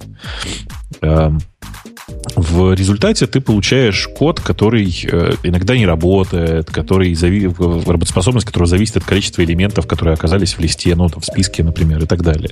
В 2.36 2.74
результате 2.74 3.26
ты 3.26 3.42
получаешь 3.42 4.08
код, 4.08 4.40
который 4.40 4.94
э, 5.06 5.34
иногда 5.44 5.76
не 5.76 5.86
работает, 5.86 6.70
который 6.70 7.16
зави... 7.16 7.48
работоспособность 7.48 8.46
которого 8.46 8.68
зависит 8.68 8.98
от 8.98 9.06
количества 9.06 9.44
элементов, 9.44 9.88
которые 9.88 10.14
оказались 10.14 10.54
в 10.54 10.60
листе, 10.60 10.96
ну, 10.96 11.10
там, 11.10 11.22
в 11.22 11.26
списке, 11.26 11.64
например, 11.64 12.04
и 12.04 12.06
так 12.06 12.22
далее. 12.22 12.52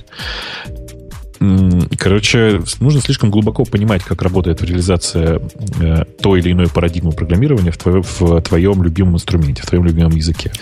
Короче, 1.98 2.62
нужно 2.80 3.00
слишком 3.00 3.30
глубоко 3.30 3.64
понимать, 3.64 4.02
как 4.02 4.22
работает 4.22 4.62
реализация 4.62 5.40
э, 5.80 6.04
той 6.20 6.40
или 6.40 6.52
иной 6.52 6.68
парадигмы 6.68 7.12
программирования 7.12 7.70
в, 7.70 7.76
твоем, 7.76 8.02
в 8.02 8.40
твоем 8.40 8.82
любимом 8.82 9.16
инструменте, 9.16 9.62
в 9.62 9.66
твоем 9.66 9.84
любимом 9.84 10.12
языке. 10.12 10.52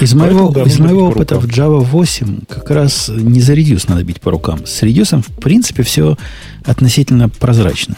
Из 0.00 0.14
моего, 0.14 0.48
Поэтому, 0.48 0.64
да, 0.64 0.70
из 0.70 0.78
моего 0.78 1.08
опыта 1.08 1.38
в 1.38 1.46
Java 1.46 1.80
8 1.80 2.40
как 2.48 2.70
раз 2.70 3.08
не 3.08 3.40
за 3.40 3.54
Reduce 3.54 3.86
надо 3.88 4.04
бить 4.04 4.20
по 4.20 4.30
рукам. 4.30 4.66
С 4.66 4.82
Reduce, 4.82 5.22
в 5.22 5.40
принципе, 5.40 5.82
все 5.82 6.16
относительно 6.64 7.28
прозрачно. 7.28 7.96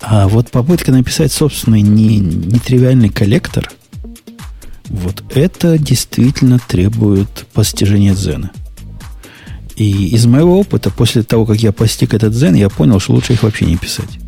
А 0.00 0.28
вот 0.28 0.50
попытка 0.50 0.92
написать 0.92 1.32
собственный 1.32 1.82
не, 1.82 2.18
нетривиальный 2.18 3.08
коллектор, 3.08 3.70
вот 4.86 5.22
это 5.34 5.78
действительно 5.78 6.58
требует 6.58 7.46
постижения 7.52 8.14
дзена. 8.14 8.50
И 9.76 10.08
из 10.08 10.26
моего 10.26 10.60
опыта, 10.60 10.90
после 10.90 11.22
того, 11.22 11.46
как 11.46 11.58
я 11.58 11.72
постиг 11.72 12.14
этот 12.14 12.32
дзен, 12.32 12.54
я 12.54 12.68
понял, 12.68 13.00
что 13.00 13.12
лучше 13.12 13.32
их 13.32 13.42
вообще 13.42 13.64
не 13.64 13.76
писать. 13.76 14.18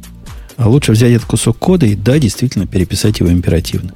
А 0.57 0.69
лучше 0.69 0.93
взять 0.93 1.13
этот 1.13 1.29
кусок 1.29 1.59
кода 1.59 1.87
и, 1.87 1.95
да, 1.95 2.19
действительно, 2.19 2.67
переписать 2.67 3.21
его 3.21 3.31
императивно. 3.31 3.93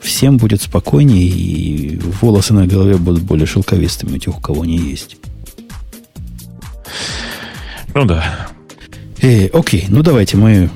всем 0.00 0.36
будет 0.36 0.62
спокойнее, 0.62 1.26
и 1.26 1.98
волосы 2.20 2.54
на 2.54 2.66
голове 2.66 2.96
будут 2.96 3.22
более 3.22 3.46
шелковистыми 3.46 4.16
у 4.16 4.18
тех, 4.18 4.36
у 4.36 4.40
кого 4.40 4.62
они 4.62 4.76
есть. 4.78 5.16
Ну 7.94 8.04
да. 8.04 8.48
Э, 9.20 9.46
окей, 9.46 9.86
ну 9.88 10.02
давайте 10.02 10.36
мы 10.36 10.70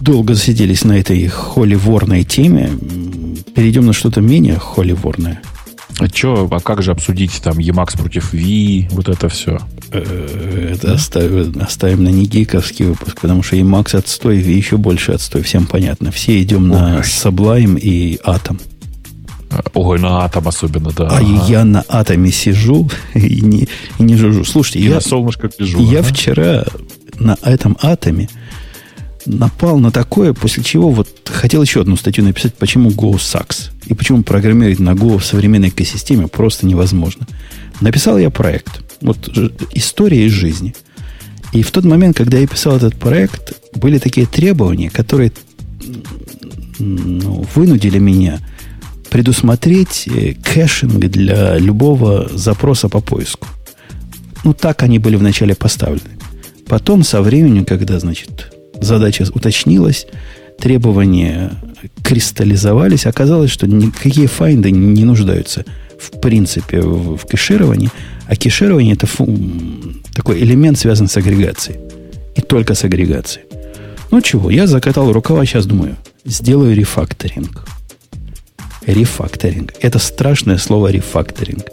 долго 0.00 0.34
засиделись 0.34 0.84
на 0.84 0.98
этой 0.98 1.26
холиворной 1.26 2.24
теме. 2.24 2.70
Перейдем 3.54 3.86
на 3.86 3.92
что-то 3.92 4.20
менее 4.20 4.58
холиворное. 4.58 5.42
А 5.98 6.06
что, 6.06 6.48
а 6.50 6.60
как 6.60 6.82
же 6.82 6.92
обсудить 6.92 7.42
там 7.42 7.58
Emacs 7.58 7.98
против 7.98 8.32
V, 8.32 8.88
вот 8.92 9.08
это 9.08 9.28
все? 9.28 9.58
Э, 9.92 10.72
это 10.72 10.94
оставим, 10.94 11.60
оставим 11.60 12.04
на 12.04 12.08
негиковский 12.08 12.86
выпуск, 12.86 13.20
потому 13.20 13.42
что 13.42 13.56
Emacs 13.56 13.96
отстой, 13.96 14.40
V 14.40 14.50
еще 14.50 14.76
больше 14.78 15.12
отстой, 15.12 15.42
всем 15.42 15.66
понятно. 15.66 16.10
Все 16.10 16.40
идем 16.42 16.68
на 16.68 17.00
Sublime 17.00 17.78
и 17.78 18.18
Atom. 18.24 18.60
Ой, 19.74 19.98
на 19.98 20.24
атом 20.24 20.46
особенно, 20.46 20.92
да. 20.92 21.08
А 21.08 21.18
ага. 21.18 21.44
я 21.48 21.64
на 21.64 21.84
атоме 21.88 22.30
сижу 22.30 22.88
и 23.14 23.40
не, 23.40 23.68
и 23.98 24.02
не 24.02 24.16
жужжу. 24.16 24.44
Слушайте, 24.44 24.78
и 24.78 24.88
я, 24.88 25.00
солнышко 25.00 25.50
лежу. 25.58 25.80
Я 25.80 26.00
ага. 26.00 26.08
вчера 26.08 26.64
на 27.20 27.36
этом 27.42 27.76
атоме 27.80 28.28
напал 29.26 29.78
на 29.78 29.90
такое, 29.90 30.32
после 30.32 30.64
чего 30.64 30.90
вот 30.90 31.08
хотел 31.26 31.62
еще 31.62 31.82
одну 31.82 31.96
статью 31.96 32.24
написать, 32.24 32.54
почему 32.54 32.90
Go 32.90 33.12
sucks. 33.12 33.70
И 33.86 33.94
почему 33.94 34.22
программировать 34.22 34.80
на 34.80 34.90
Go 34.90 35.18
в 35.18 35.24
современной 35.24 35.68
экосистеме 35.68 36.26
просто 36.26 36.66
невозможно. 36.66 37.26
Написал 37.80 38.18
я 38.18 38.30
проект. 38.30 38.82
Вот 39.00 39.28
история 39.72 40.26
из 40.26 40.32
жизни. 40.32 40.74
И 41.52 41.62
в 41.62 41.70
тот 41.70 41.84
момент, 41.84 42.16
когда 42.16 42.38
я 42.38 42.46
писал 42.46 42.76
этот 42.76 42.96
проект, 42.96 43.52
были 43.74 43.98
такие 43.98 44.26
требования, 44.26 44.90
которые 44.90 45.32
ну, 46.78 47.46
вынудили 47.54 47.98
меня 47.98 48.38
предусмотреть 49.10 50.06
э, 50.06 50.34
caching 50.34 51.00
для 51.06 51.58
любого 51.58 52.28
запроса 52.32 52.88
по 52.88 53.00
поиску. 53.00 53.48
Ну, 54.44 54.54
так 54.54 54.82
они 54.82 54.98
были 54.98 55.16
вначале 55.16 55.54
поставлены. 55.54 56.19
Потом, 56.70 57.02
со 57.02 57.20
временем, 57.20 57.64
когда, 57.64 57.98
значит, 57.98 58.52
задача 58.80 59.26
уточнилась, 59.34 60.06
требования 60.56 61.50
кристаллизовались, 62.04 63.06
оказалось, 63.06 63.50
что 63.50 63.66
никакие 63.66 64.28
find 64.28 64.62
ы 64.62 64.70
не 64.70 65.04
нуждаются 65.04 65.64
в 65.98 66.20
принципе 66.20 66.80
в, 66.80 67.16
в 67.16 67.26
кэшировании, 67.26 67.90
а 68.28 68.36
кэширование 68.36 68.94
это 68.94 69.08
фу, 69.08 69.36
такой 70.14 70.38
элемент, 70.44 70.78
связан 70.78 71.08
с 71.08 71.16
агрегацией. 71.16 71.80
И 72.36 72.40
только 72.40 72.76
с 72.76 72.84
агрегацией. 72.84 73.46
Ну 74.12 74.20
чего, 74.20 74.48
я 74.48 74.68
закатал 74.68 75.12
рукава, 75.12 75.44
сейчас 75.44 75.66
думаю, 75.66 75.96
сделаю 76.24 76.76
рефакторинг. 76.76 77.66
Рефакторинг. 78.86 79.74
Это 79.80 79.98
страшное 79.98 80.58
слово 80.58 80.92
рефакторинг. 80.92 81.64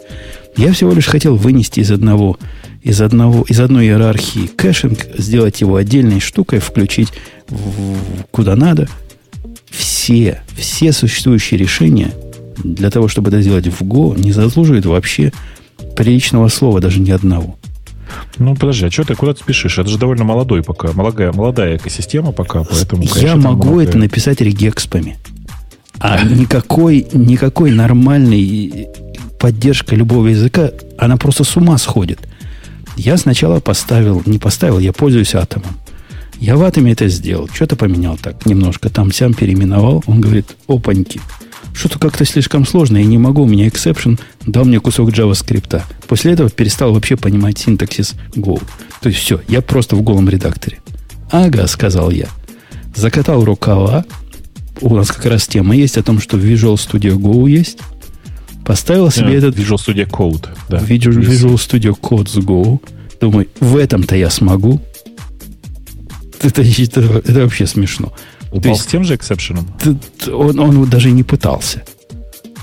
Я 0.58 0.72
всего 0.72 0.92
лишь 0.92 1.06
хотел 1.06 1.36
вынести 1.36 1.78
из 1.78 1.92
одного, 1.92 2.36
из 2.82 3.00
одного, 3.00 3.44
из 3.44 3.60
одной 3.60 3.86
иерархии 3.86 4.48
caching, 4.48 5.06
сделать 5.16 5.60
его 5.60 5.76
отдельной 5.76 6.18
штукой, 6.18 6.58
включить 6.58 7.12
в, 7.48 7.96
куда 8.32 8.56
надо. 8.56 8.88
Все, 9.70 10.42
все 10.56 10.92
существующие 10.92 11.60
решения 11.60 12.12
для 12.56 12.90
того, 12.90 13.06
чтобы 13.06 13.28
это 13.28 13.40
сделать 13.40 13.68
в 13.68 13.82
Go, 13.82 14.20
не 14.20 14.32
заслуживают 14.32 14.84
вообще 14.84 15.32
приличного 15.96 16.48
слова, 16.48 16.80
даже 16.80 16.98
ни 16.98 17.12
одного. 17.12 17.56
Ну, 18.38 18.56
подожди, 18.56 18.86
а 18.86 18.90
что 18.90 19.04
ты 19.04 19.14
куда 19.14 19.34
ты 19.34 19.40
спешишь? 19.40 19.78
Это 19.78 19.88
же 19.88 19.96
довольно 19.96 20.24
молодой 20.24 20.64
пока, 20.64 20.92
молодая, 20.92 21.30
молодая 21.30 21.76
экосистема 21.76 22.32
пока, 22.32 22.64
поэтому... 22.64 23.02
Конечно, 23.06 23.20
Я 23.24 23.36
могу 23.36 23.78
это 23.78 23.96
написать 23.96 24.40
регекспами. 24.40 25.18
А 26.00 26.20
никакой, 26.24 27.06
никакой 27.12 27.70
нормальной 27.70 28.88
поддержка 29.38 29.94
любого 29.94 30.28
языка, 30.28 30.70
она 30.98 31.16
просто 31.16 31.44
с 31.44 31.56
ума 31.56 31.78
сходит. 31.78 32.20
Я 32.96 33.16
сначала 33.16 33.60
поставил, 33.60 34.22
не 34.26 34.38
поставил, 34.38 34.78
я 34.78 34.92
пользуюсь 34.92 35.34
атомом. 35.34 35.76
Я 36.40 36.56
в 36.56 36.62
атоме 36.62 36.92
это 36.92 37.08
сделал. 37.08 37.48
Что-то 37.52 37.76
поменял 37.76 38.16
так 38.16 38.46
немножко. 38.46 38.90
Там 38.90 39.12
сам 39.12 39.34
переименовал. 39.34 40.04
Он 40.06 40.20
говорит, 40.20 40.56
опаньки. 40.68 41.20
Что-то 41.74 41.98
как-то 41.98 42.24
слишком 42.24 42.64
сложно. 42.64 42.96
Я 42.96 43.06
не 43.06 43.18
могу. 43.18 43.42
У 43.42 43.46
меня 43.46 43.66
exception 43.66 44.20
дал 44.46 44.64
мне 44.64 44.78
кусок 44.78 45.10
JavaScript. 45.10 45.82
После 46.06 46.32
этого 46.32 46.48
перестал 46.48 46.92
вообще 46.92 47.16
понимать 47.16 47.58
синтаксис 47.58 48.14
Go. 48.36 48.62
То 49.00 49.08
есть 49.08 49.20
все, 49.20 49.40
я 49.48 49.62
просто 49.62 49.96
в 49.96 50.02
голом 50.02 50.28
редакторе. 50.28 50.78
Ага, 51.30 51.66
сказал 51.66 52.10
я. 52.10 52.28
Закатал 52.94 53.44
рукава, 53.44 54.04
у 54.80 54.94
нас 54.94 55.10
как 55.10 55.26
раз 55.26 55.46
тема 55.46 55.74
есть 55.74 55.98
о 55.98 56.02
том, 56.02 56.20
что 56.20 56.36
в 56.36 56.44
Visual 56.44 56.74
Studio 56.74 57.16
Go 57.16 57.48
есть. 57.50 57.78
Поставил 58.68 59.10
себе 59.10 59.28
yeah, 59.28 59.38
этот... 59.38 59.56
Visual 59.56 59.78
Studio 59.78 60.06
Code. 60.06 60.46
Да. 60.68 60.76
Visual, 60.76 61.18
Visual 61.18 61.54
Studio 61.54 61.98
Code 61.98 62.28
с 62.28 62.36
Go. 62.36 62.78
Думаю, 63.18 63.48
в 63.60 63.78
этом-то 63.78 64.14
я 64.14 64.28
смогу. 64.28 64.78
Это, 66.42 66.60
это, 66.60 67.00
это 67.00 67.40
вообще 67.44 67.66
смешно. 67.66 68.12
Упал 68.52 68.72
есть, 68.72 68.82
с 68.82 68.86
тем 68.86 69.04
же 69.04 69.16
эксепшеном? 69.16 69.66
Он, 70.30 70.60
он 70.60 70.84
даже 70.90 71.10
не 71.12 71.22
пытался. 71.22 71.82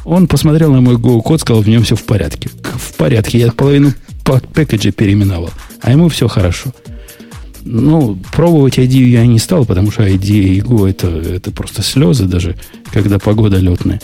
Он 0.03 0.27
посмотрел 0.27 0.71
на 0.71 0.79
мой 0.79 0.97
Go 0.97 1.23
код, 1.23 1.41
сказал, 1.41 1.63
в 1.63 1.67
нем 1.67 1.81
все 1.81 1.95
в 1.95 2.03
порядке. 2.03 2.51
В 2.75 2.93
порядке. 2.93 3.39
Я 3.39 3.51
половину 3.51 3.91
пэкэджа 4.23 4.91
переименовал. 4.91 5.49
А 5.81 5.89
ему 5.89 6.09
все 6.09 6.27
хорошо. 6.27 6.71
Ну, 7.63 8.15
пробовать 8.31 8.77
ID 8.77 9.05
я 9.05 9.25
не 9.25 9.39
стал, 9.39 9.65
потому 9.65 9.89
что 9.89 10.03
ID 10.03 10.29
и 10.29 10.59
Go 10.59 10.87
это, 10.87 11.07
это 11.07 11.49
просто 11.49 11.81
слезы 11.81 12.25
даже, 12.25 12.55
когда 12.93 13.17
погода 13.17 13.57
летная. 13.57 13.99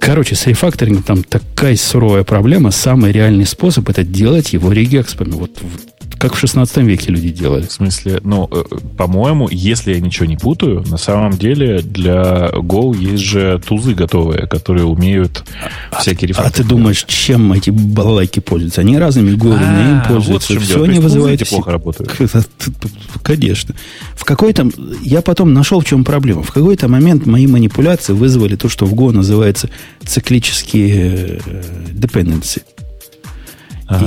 Короче, 0.00 0.34
с 0.34 0.46
рефакторингом 0.46 1.02
там 1.02 1.22
такая 1.22 1.76
суровая 1.76 2.24
проблема. 2.24 2.70
Самый 2.70 3.12
реальный 3.12 3.46
способ 3.46 3.88
это 3.88 4.04
делать 4.04 4.52
его 4.52 4.72
регекспами. 4.72 5.30
Вот, 5.30 5.58
вот 5.60 5.95
как 6.18 6.34
в 6.34 6.38
16 6.38 6.78
веке 6.78 7.10
люди 7.10 7.30
делали. 7.30 7.66
В 7.66 7.72
смысле, 7.72 8.20
ну, 8.24 8.48
э, 8.50 8.64
по-моему, 8.96 9.48
если 9.50 9.94
я 9.94 10.00
ничего 10.00 10.26
не 10.26 10.36
путаю, 10.36 10.84
на 10.88 10.96
самом 10.96 11.32
деле 11.32 11.80
для 11.80 12.50
Go 12.52 12.96
есть 12.96 13.22
же 13.22 13.60
тузы 13.66 13.94
готовые, 13.94 14.46
которые 14.46 14.86
умеют 14.86 15.44
а, 15.90 16.00
всякие 16.00 16.28
рефакторы. 16.28 16.54
А 16.54 16.56
ты 16.56 16.64
думаешь, 16.64 17.04
чем 17.04 17.52
эти 17.52 17.70
балалайки 17.70 18.40
пользуются? 18.40 18.80
Они 18.80 18.98
разными 18.98 19.34
голыми 19.34 20.00
а, 20.00 20.04
пользуются. 20.08 20.54
Вот 20.54 20.62
Все 20.62 20.82
они 20.82 20.98
вызывают... 20.98 21.46
плохо 21.48 21.72
работают. 21.72 22.12
Конечно. 23.22 23.74
В 24.14 24.24
какой-то... 24.24 24.68
Я 25.02 25.22
потом 25.22 25.52
нашел, 25.52 25.80
в 25.80 25.84
чем 25.84 26.04
проблема. 26.04 26.42
В 26.42 26.50
какой-то 26.50 26.88
момент 26.88 27.26
мои 27.26 27.46
манипуляции 27.46 28.12
вызвали 28.12 28.56
то, 28.56 28.68
что 28.68 28.86
в 28.86 28.94
Go 28.94 29.12
называется 29.12 29.68
циклические 30.04 31.40
э, 31.44 31.62
dependency. 31.92 32.62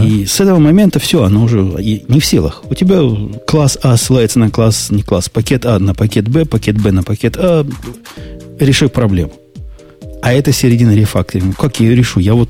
И 0.04 0.26
с 0.26 0.42
этого 0.42 0.60
момента 0.60 1.00
все, 1.00 1.24
оно 1.24 1.44
уже 1.44 1.58
не 1.60 2.20
в 2.20 2.26
силах. 2.26 2.64
У 2.70 2.76
тебя 2.76 3.02
класс 3.48 3.78
А 3.82 3.96
ссылается 3.96 4.40
на 4.40 4.50
класс, 4.50 4.92
не 4.92 5.04
класс, 5.04 5.30
пакет 5.30 5.66
А 5.66 5.80
на 5.80 5.94
пакет 5.94 6.28
Б, 6.28 6.46
пакет 6.46 6.82
Б 6.82 6.92
на 6.92 7.04
пакет 7.04 7.38
А. 7.38 7.66
Реши 8.60 8.90
проблему. 8.90 9.32
А 10.22 10.34
это 10.34 10.52
середина 10.52 10.94
рефакторинга. 10.94 11.56
Как 11.56 11.80
я 11.80 11.88
ее 11.88 11.96
решу? 11.96 12.20
Я 12.20 12.34
вот 12.34 12.50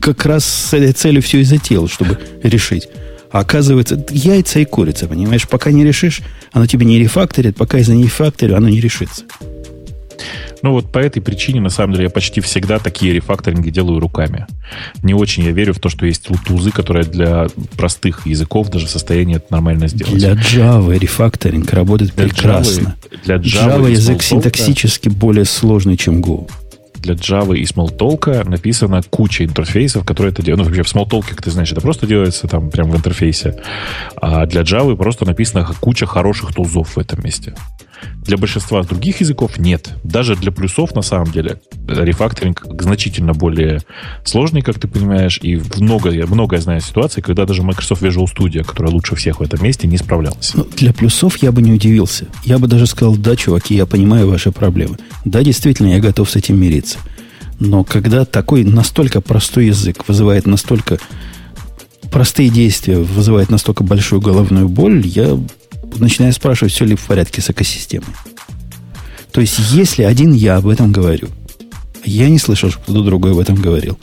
как 0.00 0.26
раз 0.26 0.44
с 0.44 0.74
этой 0.74 0.92
целью 0.92 1.22
все 1.22 1.38
и 1.38 1.44
затеял, 1.44 1.88
чтобы 1.88 2.18
решить. 2.42 2.88
А 3.30 3.40
оказывается, 3.40 4.04
яйца 4.10 4.60
и 4.60 4.64
курица, 4.64 5.06
понимаешь? 5.06 5.48
Пока 5.48 5.70
не 5.70 5.84
решишь, 5.84 6.22
оно 6.52 6.66
тебе 6.66 6.86
не 6.86 6.98
рефакторит, 6.98 7.56
пока 7.56 7.78
из-за 7.78 7.94
не 7.94 8.04
рефакторю, 8.04 8.56
оно 8.56 8.68
не 8.68 8.80
решится. 8.80 9.24
Ну 10.62 10.72
вот 10.72 10.90
по 10.90 10.98
этой 10.98 11.20
причине, 11.20 11.60
на 11.60 11.68
самом 11.68 11.92
деле, 11.92 12.04
я 12.04 12.10
почти 12.10 12.40
всегда 12.40 12.78
такие 12.78 13.12
рефакторинги 13.12 13.70
делаю 13.70 14.00
руками. 14.00 14.46
Не 15.02 15.14
очень 15.14 15.44
я 15.44 15.52
верю 15.52 15.74
в 15.74 15.78
то, 15.78 15.88
что 15.88 16.06
есть 16.06 16.28
тузы, 16.46 16.70
которые 16.70 17.04
для 17.04 17.46
простых 17.76 18.26
языков 18.26 18.70
даже 18.70 18.86
в 18.86 18.90
состоянии 18.90 19.36
это 19.36 19.46
нормально 19.50 19.88
сделать. 19.88 20.14
Для 20.14 20.32
Java 20.32 20.98
рефакторинг 20.98 21.72
работает 21.72 22.14
для 22.14 22.24
прекрасно. 22.24 22.96
Java, 23.10 23.24
для 23.24 23.36
Java, 23.36 23.80
Java 23.80 23.90
язык 23.90 24.22
синтаксически 24.22 25.08
более 25.08 25.44
сложный, 25.44 25.96
чем 25.96 26.20
Go 26.20 26.48
для 27.06 27.14
Java 27.14 27.56
и 27.56 27.62
Smalltalk 27.64 28.48
написана 28.48 29.00
куча 29.02 29.44
интерфейсов, 29.44 30.04
которые 30.04 30.32
это 30.32 30.42
делают. 30.42 30.64
Ну, 30.64 30.64
вообще 30.64 30.82
в 30.82 30.94
Smalltalk, 30.94 31.24
как 31.28 31.42
ты 31.42 31.50
знаешь, 31.50 31.70
это 31.70 31.80
просто 31.80 32.06
делается 32.06 32.48
там 32.48 32.70
прямо 32.70 32.90
в 32.92 32.96
интерфейсе. 32.96 33.62
А 34.20 34.44
для 34.46 34.62
Java 34.62 34.96
просто 34.96 35.24
написана 35.24 35.68
куча 35.80 36.06
хороших 36.06 36.52
тулзов 36.52 36.96
в 36.96 36.98
этом 36.98 37.22
месте. 37.22 37.54
Для 38.22 38.36
большинства 38.36 38.82
других 38.82 39.20
языков 39.20 39.58
нет. 39.58 39.90
Даже 40.02 40.36
для 40.36 40.50
плюсов, 40.50 40.94
на 40.94 41.02
самом 41.02 41.30
деле, 41.30 41.60
рефакторинг 41.86 42.66
значительно 42.80 43.32
более 43.32 43.82
сложный, 44.24 44.62
как 44.62 44.78
ты 44.78 44.88
понимаешь, 44.88 45.38
и 45.42 45.60
много, 45.76 46.10
я 46.10 46.26
много 46.26 46.58
знаю 46.58 46.80
ситуаций, 46.80 47.22
когда 47.22 47.46
даже 47.46 47.62
Microsoft 47.62 48.02
Visual 48.02 48.26
Studio, 48.26 48.64
которая 48.64 48.92
лучше 48.92 49.14
всех 49.14 49.40
в 49.40 49.42
этом 49.42 49.62
месте, 49.62 49.86
не 49.86 49.96
справлялась. 49.96 50.52
Ну, 50.54 50.66
для 50.76 50.92
плюсов 50.92 51.36
я 51.38 51.52
бы 51.52 51.62
не 51.62 51.72
удивился. 51.72 52.26
Я 52.44 52.58
бы 52.58 52.66
даже 52.66 52.86
сказал, 52.86 53.16
да, 53.16 53.36
чуваки, 53.36 53.74
я 53.74 53.86
понимаю 53.86 54.28
ваши 54.28 54.50
проблемы. 54.50 54.98
Да, 55.24 55.42
действительно, 55.42 55.88
я 55.88 56.00
готов 56.00 56.30
с 56.30 56.36
этим 56.36 56.60
мириться. 56.60 56.98
Но 57.58 57.84
когда 57.84 58.24
такой 58.24 58.64
настолько 58.64 59.20
простой 59.20 59.66
язык 59.66 60.06
вызывает 60.08 60.46
настолько 60.46 60.98
простые 62.10 62.50
действия, 62.50 62.98
вызывает 62.98 63.50
настолько 63.50 63.82
большую 63.82 64.20
головную 64.20 64.68
боль, 64.68 65.06
я 65.06 65.38
начинаю 65.96 66.32
спрашивать, 66.32 66.72
все 66.72 66.84
ли 66.84 66.96
в 66.96 67.04
порядке 67.06 67.40
с 67.40 67.50
экосистемой. 67.50 68.08
То 69.32 69.40
есть, 69.40 69.58
если 69.70 70.02
один 70.02 70.32
я 70.32 70.56
об 70.56 70.66
этом 70.66 70.92
говорю, 70.92 71.28
Я 72.06 72.28
не 72.30 72.38
слышал, 72.38 72.70
что 72.70 72.78
кто-то 72.78 73.02
другой 73.02 73.32
об 73.32 73.38
этом 73.38 73.56
говорил. 73.56 73.98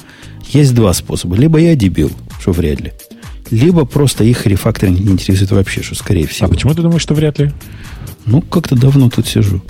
Есть 0.49 0.75
два 0.75 0.93
способа. 0.93 1.37
Либо 1.37 1.57
я 1.57 1.73
дебил, 1.75 2.11
что 2.39 2.51
вряд 2.51 2.81
ли. 2.81 2.91
Либо 3.49 3.85
просто 3.85 4.25
их 4.25 4.45
рефакторинг 4.45 4.99
не 4.99 5.13
интересует 5.13 5.51
вообще, 5.51 5.81
что 5.81 5.95
скорее 5.95 6.27
всего. 6.27 6.47
А 6.47 6.49
почему 6.49 6.73
ты 6.73 6.81
думаешь, 6.81 7.01
что 7.01 7.13
вряд 7.13 7.39
ли? 7.39 7.51
Ну, 8.25 8.41
как-то 8.41 8.75
давно 8.75 9.09
тут 9.09 9.27
сижу. 9.27 9.61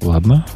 Ладно. 0.00 0.46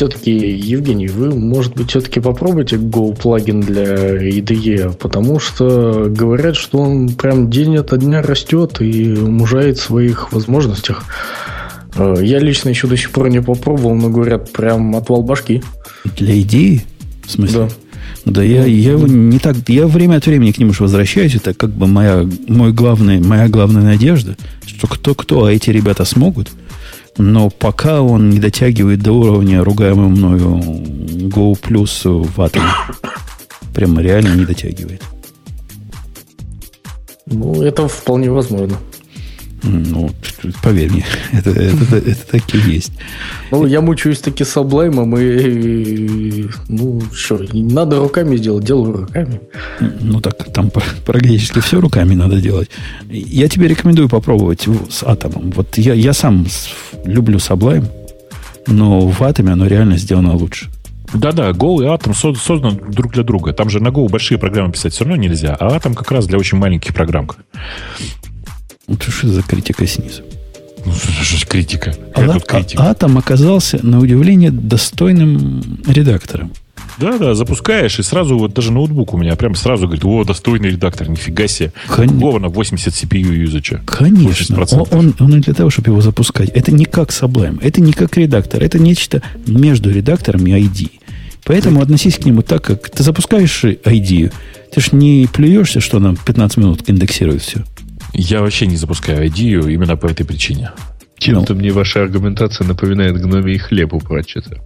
Все-таки, 0.00 0.30
Евгений, 0.32 1.08
вы, 1.08 1.28
может 1.34 1.74
быть, 1.74 1.90
все-таки 1.90 2.20
попробуйте 2.20 2.76
Go 2.76 3.14
плагин 3.14 3.60
для 3.60 4.16
IDE, 4.30 4.96
потому 4.96 5.38
что 5.38 6.06
говорят, 6.08 6.56
что 6.56 6.78
он 6.78 7.10
прям 7.10 7.50
день 7.50 7.76
ото 7.76 7.98
дня 7.98 8.22
растет 8.22 8.80
и 8.80 9.08
мужает 9.12 9.76
в 9.76 9.82
своих 9.82 10.32
возможностях. 10.32 11.04
Э, 11.96 12.14
я 12.22 12.38
лично 12.38 12.70
еще 12.70 12.86
до 12.86 12.96
сих 12.96 13.10
пор 13.10 13.28
не 13.28 13.42
попробовал, 13.42 13.94
но 13.94 14.08
говорят, 14.08 14.50
прям 14.52 14.96
отвал 14.96 15.22
башки. 15.22 15.62
Для 16.16 16.40
идеи? 16.40 16.82
В 17.26 17.32
смысле? 17.32 17.68
Да. 18.24 18.32
Да, 18.32 18.42
я, 18.42 18.64
я 18.64 18.92
его 18.92 19.06
не 19.06 19.38
так. 19.38 19.56
Я 19.68 19.86
время 19.86 20.16
от 20.16 20.24
времени 20.24 20.52
к 20.52 20.56
нему 20.56 20.72
же 20.72 20.82
возвращаюсь. 20.82 21.34
Это 21.34 21.52
как 21.52 21.72
бы 21.72 21.86
моя, 21.86 22.26
мой 22.48 22.72
главный, 22.72 23.20
моя 23.20 23.48
главная 23.48 23.82
надежда, 23.82 24.34
что 24.64 24.86
кто-кто, 24.86 25.44
а 25.44 25.52
эти 25.52 25.68
ребята 25.68 26.06
смогут. 26.06 26.48
Но 27.20 27.50
пока 27.50 28.00
он 28.00 28.30
не 28.30 28.38
дотягивает 28.38 29.02
до 29.02 29.12
уровня 29.12 29.62
ругаемого 29.62 30.08
мною 30.08 30.60
Go 31.28 31.54
Plus 31.60 32.08
в 32.34 32.40
атоме. 32.40 32.70
Прямо 33.74 34.02
реально 34.02 34.34
не 34.36 34.44
дотягивает. 34.44 35.02
Ну, 37.26 37.62
это 37.62 37.86
вполне 37.88 38.30
возможно. 38.30 38.76
Ну, 39.62 40.10
поверь 40.62 40.90
мне, 40.90 41.04
это, 41.32 41.50
это, 41.50 41.96
это, 41.96 42.10
это 42.10 42.26
так 42.26 42.54
и 42.54 42.58
есть. 42.58 42.92
Ну, 43.50 43.66
я 43.66 43.80
мучаюсь 43.80 44.20
таки 44.20 44.44
с 44.44 44.56
облаймом, 44.56 45.16
и, 45.18 46.48
ну, 46.68 47.02
что, 47.12 47.40
надо 47.52 47.98
руками 47.98 48.36
сделать, 48.36 48.64
делаю 48.64 48.92
руками. 48.92 49.40
Ну, 50.00 50.20
так 50.20 50.52
там 50.52 50.70
практически 51.04 51.60
все 51.60 51.80
руками 51.80 52.14
надо 52.14 52.40
делать. 52.40 52.70
Я 53.08 53.48
тебе 53.48 53.68
рекомендую 53.68 54.08
попробовать 54.08 54.66
с 54.88 55.02
атомом. 55.02 55.50
Вот 55.54 55.76
я, 55.78 55.94
я 55.94 56.12
сам 56.12 56.46
люблю 57.04 57.38
Sublime, 57.38 57.86
но 58.66 59.00
в 59.00 59.22
атоме 59.22 59.52
оно 59.52 59.66
реально 59.66 59.98
сделано 59.98 60.34
лучше. 60.34 60.70
Да-да, 61.12 61.50
Go 61.50 61.82
и 61.82 61.86
Atom 61.86 62.14
созданы 62.36 62.78
друг 62.88 63.12
для 63.12 63.24
друга. 63.24 63.52
Там 63.52 63.68
же 63.68 63.80
на 63.80 63.88
Go 63.88 64.08
большие 64.08 64.38
программы 64.38 64.72
писать 64.72 64.92
все 64.92 65.04
равно 65.04 65.20
нельзя, 65.20 65.56
а 65.58 65.76
Atom 65.76 65.94
как 65.94 66.10
раз 66.12 66.26
для 66.26 66.38
очень 66.38 66.58
маленьких 66.58 66.94
программ. 66.94 67.28
Вот 68.90 69.04
что 69.04 69.28
за 69.28 69.42
критика 69.42 69.86
снизу? 69.86 70.22
Ну, 70.84 70.92
что 70.92 71.36
же 71.36 71.46
критика? 71.46 71.94
А, 72.12 72.26
тут 72.26 72.44
критика? 72.44 72.82
А, 72.82 72.90
Атом 72.90 73.18
оказался, 73.18 73.78
на 73.86 74.00
удивление, 74.00 74.50
достойным 74.50 75.78
редактором. 75.86 76.50
Да, 76.98 77.16
да, 77.16 77.34
запускаешь, 77.34 78.00
и 78.00 78.02
сразу 78.02 78.36
вот 78.36 78.52
даже 78.52 78.72
ноутбук 78.72 79.14
у 79.14 79.16
меня 79.16 79.36
прям 79.36 79.54
сразу 79.54 79.86
говорит, 79.86 80.04
о, 80.04 80.24
достойный 80.24 80.70
редактор, 80.70 81.08
нифига 81.08 81.46
себе. 81.46 81.72
Кон... 81.86 82.20
Ровно 82.20 82.48
80 82.48 82.92
CPU 82.92 83.32
юзача. 83.32 83.80
Конечно. 83.86 84.66
Он, 84.72 84.86
он, 84.90 85.14
он 85.20 85.40
для 85.40 85.54
того, 85.54 85.70
чтобы 85.70 85.90
его 85.90 86.00
запускать. 86.00 86.48
Это 86.50 86.72
не 86.72 86.84
как 86.84 87.10
Sublime, 87.10 87.60
это 87.62 87.80
не 87.80 87.92
как 87.92 88.16
редактор, 88.16 88.60
это 88.60 88.80
нечто 88.80 89.22
между 89.46 89.90
редактором 89.90 90.44
и 90.48 90.50
ID. 90.50 90.90
Поэтому 91.44 91.80
относись 91.80 92.16
к 92.16 92.24
нему 92.24 92.42
так, 92.42 92.64
как 92.64 92.90
ты 92.90 93.04
запускаешь 93.04 93.64
ID, 93.64 94.32
ты 94.72 94.80
ж 94.80 94.92
не 94.92 95.28
плюешься, 95.32 95.80
что 95.80 96.00
нам 96.00 96.16
15 96.16 96.56
минут 96.58 96.82
индексирует 96.88 97.42
все. 97.42 97.64
Я 98.12 98.40
вообще 98.40 98.66
не 98.66 98.76
запускаю 98.76 99.28
идею 99.28 99.68
именно 99.68 99.96
по 99.96 100.06
этой 100.06 100.24
причине. 100.24 100.72
Чем-то 101.18 101.52
ну. 101.52 101.60
мне 101.60 101.70
ваша 101.70 102.02
аргументация 102.02 102.66
напоминает 102.66 103.20
гномий 103.20 103.58
хлеб 103.58 103.92
у 103.92 104.00
Пратчета. 104.00 104.58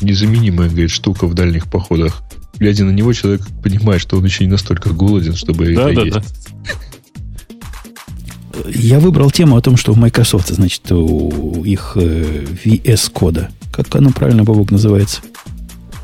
Незаменимая, 0.00 0.68
говорит, 0.68 0.90
штука 0.90 1.26
в 1.26 1.34
дальних 1.34 1.70
походах. 1.70 2.22
Глядя 2.58 2.84
на 2.84 2.90
него, 2.90 3.12
человек 3.12 3.42
понимает, 3.62 4.00
что 4.00 4.16
он 4.16 4.24
еще 4.24 4.44
не 4.44 4.50
настолько 4.50 4.90
голоден, 4.90 5.36
чтобы 5.36 5.74
да, 5.74 5.90
это 5.90 5.94
да, 5.94 6.02
есть. 6.02 6.16
Да. 6.16 6.22
Я 8.68 9.00
выбрал 9.00 9.30
тему 9.30 9.56
о 9.56 9.60
том, 9.60 9.76
что 9.76 9.92
у 9.92 9.96
Microsoft, 9.96 10.48
значит, 10.48 10.90
у 10.92 11.64
их 11.64 11.92
э, 11.96 12.44
VS-кода. 12.64 13.50
Как 13.72 13.94
оно 13.94 14.10
правильно, 14.10 14.44
Бабок, 14.44 14.70
называется? 14.70 15.20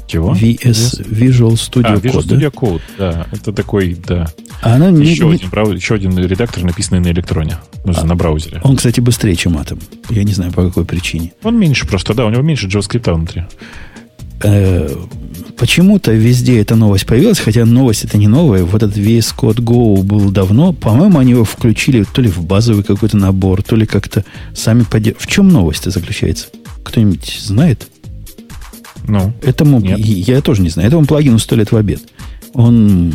Чего? 0.08 0.32
VS, 0.32 1.06
Visual 1.06 1.52
Studio 1.52 1.84
а, 1.84 1.94
Visual 1.96 2.24
Code. 2.24 2.26
Studio 2.26 2.50
Code, 2.50 2.80
да. 2.96 3.26
Это 3.30 3.52
такой, 3.52 3.94
да. 3.94 4.26
А 4.62 4.76
она 4.76 4.88
еще, 4.88 5.26
не, 5.26 5.34
один, 5.34 5.50
не... 5.50 5.76
еще 5.76 5.94
один 5.94 6.18
редактор, 6.18 6.64
написанный 6.64 7.00
на 7.00 7.08
электроне. 7.08 7.58
Ну, 7.84 7.92
а, 7.94 8.04
на 8.04 8.16
браузере. 8.16 8.60
Он, 8.64 8.76
кстати, 8.76 9.00
быстрее, 9.00 9.36
чем 9.36 9.58
Atom. 9.58 9.80
Я 10.08 10.24
не 10.24 10.32
знаю, 10.32 10.50
по 10.52 10.66
какой 10.66 10.86
причине. 10.86 11.32
Он 11.42 11.58
меньше 11.58 11.86
просто, 11.86 12.14
да. 12.14 12.24
У 12.24 12.30
него 12.30 12.40
меньше 12.40 12.66
JavaScript 12.68 13.12
внутри. 13.12 13.44
Э, 14.42 14.88
почему-то 15.58 16.12
везде 16.12 16.60
эта 16.60 16.74
новость 16.74 17.04
появилась, 17.04 17.38
хотя 17.38 17.66
новость 17.66 18.04
это 18.04 18.16
не 18.16 18.28
новая. 18.28 18.64
Вот 18.64 18.82
этот 18.82 18.96
VS 18.96 19.34
Code 19.36 19.58
Go 19.58 20.02
был 20.02 20.30
давно. 20.30 20.72
По-моему, 20.72 21.18
они 21.18 21.32
его 21.32 21.44
включили 21.44 22.04
то 22.04 22.22
ли 22.22 22.30
в 22.30 22.42
базовый 22.44 22.82
какой-то 22.82 23.18
набор, 23.18 23.62
то 23.62 23.76
ли 23.76 23.84
как-то 23.84 24.24
сами 24.54 24.84
поддерживают. 24.84 25.22
В 25.22 25.26
чем 25.26 25.48
новость 25.48 25.84
заключается? 25.90 26.46
Кто-нибудь 26.82 27.40
знает? 27.42 27.88
Ну, 29.08 29.32
Этому, 29.42 29.80
нет. 29.80 29.98
я 29.98 30.40
тоже 30.42 30.62
не 30.62 30.68
знаю. 30.68 30.88
Этому 30.88 31.06
плагину 31.06 31.38
сто 31.38 31.56
лет 31.56 31.72
в 31.72 31.76
обед. 31.76 32.02
Он 32.52 33.12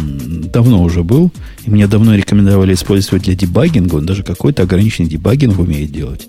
давно 0.52 0.84
уже 0.84 1.04
был, 1.04 1.32
и 1.66 1.70
мне 1.70 1.88
давно 1.88 2.16
рекомендовали 2.16 2.74
использовать 2.74 3.24
для 3.24 3.36
дебагинга. 3.36 3.96
Он 3.96 4.06
даже 4.06 4.24
какой-то 4.24 4.64
ограниченный 4.64 5.10
дебагинг 5.10 5.60
умеет 5.60 5.92
делать. 5.92 6.28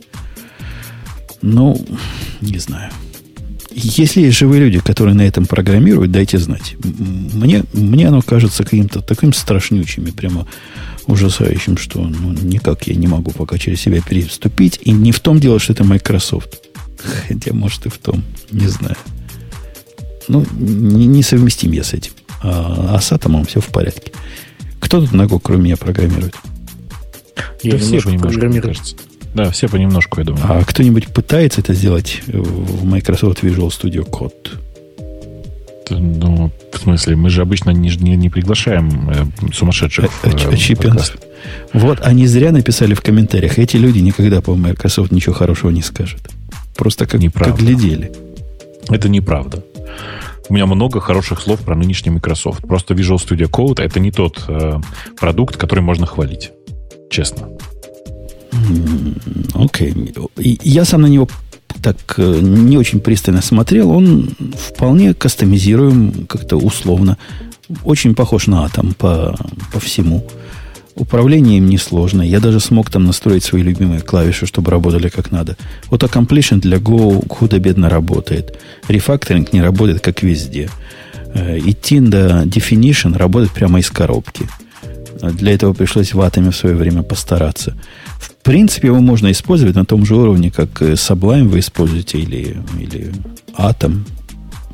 Ну, 1.42 1.84
не 2.40 2.58
знаю. 2.58 2.90
Если 3.74 4.20
есть 4.20 4.38
живые 4.38 4.60
люди, 4.60 4.78
которые 4.78 5.14
на 5.16 5.22
этом 5.22 5.46
программируют, 5.46 6.12
дайте 6.12 6.38
знать. 6.38 6.76
Мне, 6.82 7.64
мне 7.72 8.08
оно 8.08 8.22
кажется 8.22 8.62
каким-то 8.62 9.00
таким 9.00 9.32
страшнючим 9.32 10.06
и 10.06 10.10
прямо 10.12 10.46
ужасающим, 11.06 11.76
что 11.76 12.00
ну, 12.00 12.32
никак 12.32 12.86
я 12.86 12.94
не 12.94 13.08
могу 13.08 13.32
пока 13.32 13.58
через 13.58 13.80
себя 13.80 14.00
переступить. 14.00 14.78
И 14.82 14.92
не 14.92 15.10
в 15.10 15.20
том 15.20 15.40
дело, 15.40 15.58
что 15.58 15.72
это 15.72 15.84
Microsoft. 15.84 16.60
Хотя, 17.28 17.52
может, 17.52 17.86
и 17.86 17.88
в 17.88 17.98
том. 17.98 18.22
Не 18.52 18.68
знаю. 18.68 18.96
Ну, 20.28 20.44
не, 20.58 21.06
не 21.06 21.22
совместим 21.22 21.72
я 21.72 21.84
с 21.84 21.92
этим. 21.92 22.12
А, 22.42 22.96
а 22.96 23.00
с 23.00 23.12
атомом 23.12 23.44
все 23.44 23.60
в 23.60 23.66
порядке. 23.68 24.12
Кто 24.80 25.00
тут 25.00 25.12
Go, 25.12 25.40
кроме 25.42 25.64
меня, 25.64 25.76
программирует? 25.76 26.34
Я 27.62 27.72
да 27.72 27.78
все 27.78 28.00
понемножку, 28.00 28.46
мне 28.46 28.60
кажется. 28.60 28.96
Да, 29.34 29.50
все 29.50 29.68
понемножку, 29.68 30.20
я 30.20 30.26
думаю. 30.26 30.44
А 30.46 30.64
кто-нибудь 30.64 31.08
пытается 31.08 31.60
это 31.60 31.74
сделать 31.74 32.22
в 32.26 32.84
Microsoft 32.84 33.42
Visual 33.42 33.68
Studio 33.68 34.08
Code? 34.08 34.58
Ну, 35.90 36.50
в 36.72 36.78
смысле, 36.78 37.16
мы 37.16 37.30
же 37.30 37.42
обычно 37.42 37.70
не, 37.70 37.90
не, 37.96 38.16
не 38.16 38.30
приглашаем 38.30 39.10
э, 39.10 39.52
сумасшедших. 39.52 40.10
А, 40.22 40.28
э, 40.28 40.92
вот, 41.72 42.00
они 42.02 42.26
зря 42.26 42.52
написали 42.52 42.94
в 42.94 43.02
комментариях. 43.02 43.58
Эти 43.58 43.76
люди 43.76 43.98
никогда 43.98 44.40
по 44.40 44.54
Microsoft 44.54 45.12
ничего 45.12 45.34
хорошего 45.34 45.70
не 45.70 45.82
скажут. 45.82 46.22
Просто 46.74 47.06
как, 47.06 47.20
как 47.34 47.58
глядели. 47.58 48.12
Это 48.88 49.08
неправда. 49.08 49.62
У 50.48 50.54
меня 50.54 50.66
много 50.66 51.00
хороших 51.00 51.40
слов 51.40 51.60
про 51.60 51.74
нынешний 51.74 52.10
Microsoft. 52.10 52.62
Просто 52.62 52.94
Visual 52.94 53.16
Studio 53.16 53.48
Code 53.48 53.82
это 53.82 53.98
не 54.00 54.10
тот 54.10 54.44
э, 54.48 54.80
продукт, 55.18 55.56
который 55.56 55.80
можно 55.80 56.06
хвалить. 56.06 56.52
Честно. 57.10 57.48
Окей. 59.54 59.92
Okay. 59.92 60.60
Я 60.62 60.84
сам 60.84 61.02
на 61.02 61.06
него 61.06 61.28
так 61.82 61.96
э, 62.18 62.40
не 62.40 62.76
очень 62.76 63.00
пристально 63.00 63.42
смотрел. 63.42 63.90
Он 63.90 64.30
вполне 64.56 65.14
кастомизируем 65.14 66.26
как-то 66.26 66.56
условно. 66.56 67.16
Очень 67.84 68.14
похож 68.14 68.46
на 68.46 68.66
Atom 68.66 68.94
по, 68.94 69.36
по 69.72 69.80
всему. 69.80 70.26
Управление 70.96 71.58
им 71.58 71.68
несложно. 71.68 72.22
Я 72.22 72.38
даже 72.38 72.60
смог 72.60 72.88
там 72.88 73.04
настроить 73.04 73.42
свои 73.42 73.62
любимые 73.62 74.00
клавиши, 74.00 74.46
чтобы 74.46 74.70
работали 74.70 75.08
как 75.08 75.32
надо. 75.32 75.56
Вот 75.90 76.04
Completion 76.04 76.60
для 76.60 76.76
Go 76.76 77.26
худо-бедно 77.28 77.88
работает. 77.88 78.56
Рефакторинг 78.86 79.52
не 79.52 79.60
работает, 79.60 80.00
как 80.00 80.22
везде. 80.22 80.70
Э, 81.34 81.58
и 81.58 81.72
Tinda 81.72 82.44
Definition 82.44 83.16
работает 83.16 83.50
прямо 83.50 83.80
из 83.80 83.90
коробки. 83.90 84.48
Для 85.20 85.52
этого 85.54 85.72
пришлось 85.72 86.14
в 86.14 86.20
Атоме 86.20 86.50
в 86.50 86.56
свое 86.56 86.76
время 86.76 87.02
постараться. 87.02 87.76
В 88.20 88.32
принципе, 88.44 88.88
его 88.88 89.00
можно 89.00 89.32
использовать 89.32 89.74
на 89.74 89.84
том 89.84 90.04
же 90.04 90.14
уровне, 90.14 90.50
как 90.50 90.82
Sublime 90.82 91.48
вы 91.48 91.58
используете 91.60 92.18
или, 92.18 92.58
или 92.78 93.12
Atom. 93.56 94.02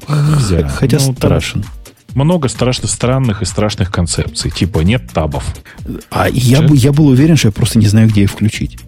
Нельзя. 0.08 0.68
Хотя 0.68 0.98
ну, 0.98 1.14
страшен. 1.14 1.62
Там 1.62 1.79
много 2.14 2.48
страшно 2.48 2.88
странных 2.88 3.42
и 3.42 3.44
страшных 3.44 3.90
концепций. 3.90 4.50
Типа 4.50 4.80
нет 4.80 5.10
табов. 5.12 5.44
А 6.10 6.28
я, 6.28 6.62
бы, 6.62 6.76
я 6.76 6.92
был 6.92 7.08
уверен, 7.08 7.36
что 7.36 7.48
я 7.48 7.52
просто 7.52 7.78
не 7.78 7.86
знаю, 7.86 8.08
где 8.08 8.22
их 8.22 8.30
включить. 8.30 8.78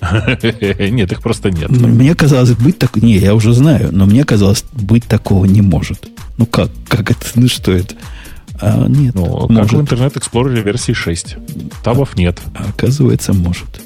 Нет, 0.40 1.12
их 1.12 1.20
просто 1.20 1.50
нет. 1.50 1.68
Мне 1.70 2.14
казалось, 2.14 2.52
быть 2.52 2.78
так... 2.78 2.96
Не, 2.96 3.18
я 3.18 3.34
уже 3.34 3.52
знаю, 3.52 3.90
но 3.92 4.06
мне 4.06 4.24
казалось, 4.24 4.64
быть 4.72 5.04
такого 5.04 5.44
не 5.44 5.60
может. 5.60 6.08
Ну 6.38 6.46
как? 6.46 6.70
Как 6.88 7.10
это? 7.10 7.20
Ну 7.34 7.48
что 7.48 7.72
это? 7.72 7.94
А, 8.60 8.86
нет. 8.88 9.14
Ну, 9.14 9.46
может. 9.48 9.70
как 9.70 9.72
в 9.72 9.80
Internet 9.80 10.14
Explorer 10.14 10.62
версии 10.62 10.92
6. 10.92 11.36
Табов 11.84 12.12
а, 12.14 12.18
нет. 12.18 12.40
Оказывается, 12.54 13.34
может. 13.34 13.82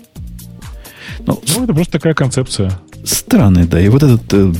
Ну, 1.27 1.43
ну, 1.57 1.65
это 1.65 1.75
просто 1.75 1.93
такая 1.93 2.15
концепция. 2.15 2.79
Странный, 3.05 3.67
да. 3.67 3.81
И 3.81 3.89
вот 3.89 4.03
этот 4.03 4.33
э, 4.33 4.53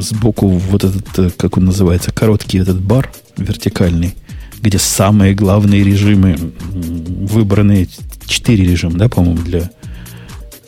сбоку, 0.00 0.48
вот 0.48 0.84
этот, 0.84 1.18
э, 1.18 1.30
как 1.36 1.56
он 1.56 1.66
называется, 1.66 2.12
короткий 2.12 2.58
этот 2.58 2.80
бар 2.80 3.10
вертикальный, 3.36 4.14
где 4.60 4.78
самые 4.78 5.34
главные 5.34 5.84
режимы 5.84 6.36
выбраны, 6.38 7.88
четыре 8.26 8.64
режима, 8.64 8.98
да, 8.98 9.08
по-моему, 9.08 9.42
для, 9.42 9.70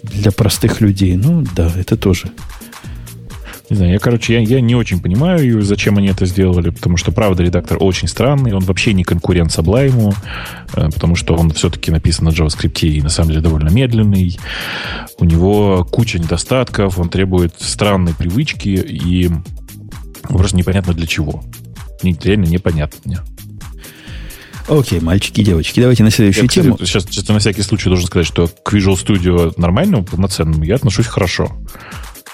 для 0.02 0.32
простых 0.32 0.80
людей. 0.80 1.16
Ну, 1.16 1.44
да, 1.54 1.72
это 1.76 1.96
тоже 1.96 2.30
не 3.68 3.76
знаю, 3.76 3.92
я, 3.92 3.98
короче, 3.98 4.34
я, 4.34 4.40
я 4.40 4.60
не 4.60 4.74
очень 4.76 5.00
понимаю, 5.00 5.62
зачем 5.62 5.98
они 5.98 6.08
это 6.08 6.24
сделали, 6.26 6.70
потому 6.70 6.96
что, 6.96 7.10
правда, 7.10 7.42
редактор 7.42 7.78
очень 7.80 8.06
странный, 8.06 8.52
он 8.52 8.62
вообще 8.62 8.92
не 8.92 9.02
конкурент 9.02 9.50
Sublime, 9.50 10.14
э, 10.74 10.88
потому 10.94 11.16
что 11.16 11.34
он 11.34 11.50
все-таки 11.50 11.90
написан 11.90 12.26
на 12.26 12.30
JavaScript 12.30 12.80
и, 12.86 13.02
на 13.02 13.08
самом 13.08 13.30
деле, 13.30 13.42
довольно 13.42 13.68
медленный. 13.68 14.38
У 15.18 15.24
него 15.24 15.84
куча 15.90 16.18
недостатков, 16.18 16.98
он 16.98 17.08
требует 17.08 17.54
странной 17.58 18.14
привычки, 18.14 18.68
и 18.68 19.30
просто 20.28 20.56
непонятно 20.56 20.94
для 20.94 21.06
чего. 21.06 21.42
Реально 22.02 22.44
непонятно 22.46 22.98
мне. 23.04 23.18
Окей, 24.68 25.00
мальчики 25.00 25.40
и 25.40 25.44
девочки, 25.44 25.80
давайте 25.80 26.02
на 26.02 26.10
следующую 26.10 26.44
я, 26.44 26.48
тему. 26.48 26.74
Кстати, 26.74 26.88
сейчас, 26.88 27.04
сейчас 27.04 27.28
на 27.28 27.38
всякий 27.38 27.62
случай 27.62 27.88
должен 27.88 28.06
сказать, 28.06 28.26
что 28.26 28.48
к 28.48 28.74
Visual 28.74 28.94
Studio 28.94 29.52
нормальному, 29.56 30.04
полноценному 30.04 30.64
я 30.64 30.74
отношусь 30.74 31.06
хорошо. 31.06 31.56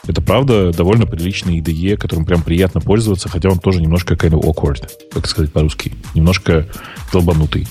Это, 0.07 0.21
правда, 0.23 0.73
довольно 0.73 1.07
приличный 1.07 1.61
IDE, 1.61 1.97
которым 1.97 2.25
прям 2.25 2.43
приятно 2.43 2.81
пользоваться, 2.81 3.29
хотя 3.29 3.51
он 3.51 3.59
тоже 3.59 3.81
немножко 3.81 4.15
kind 4.15 4.33
of 4.33 4.43
awkward, 4.43 4.89
как 5.13 5.29
сказать 5.29 5.53
по-русски. 5.53 5.93
Немножко 6.15 6.67
долбанутый. 7.13 7.69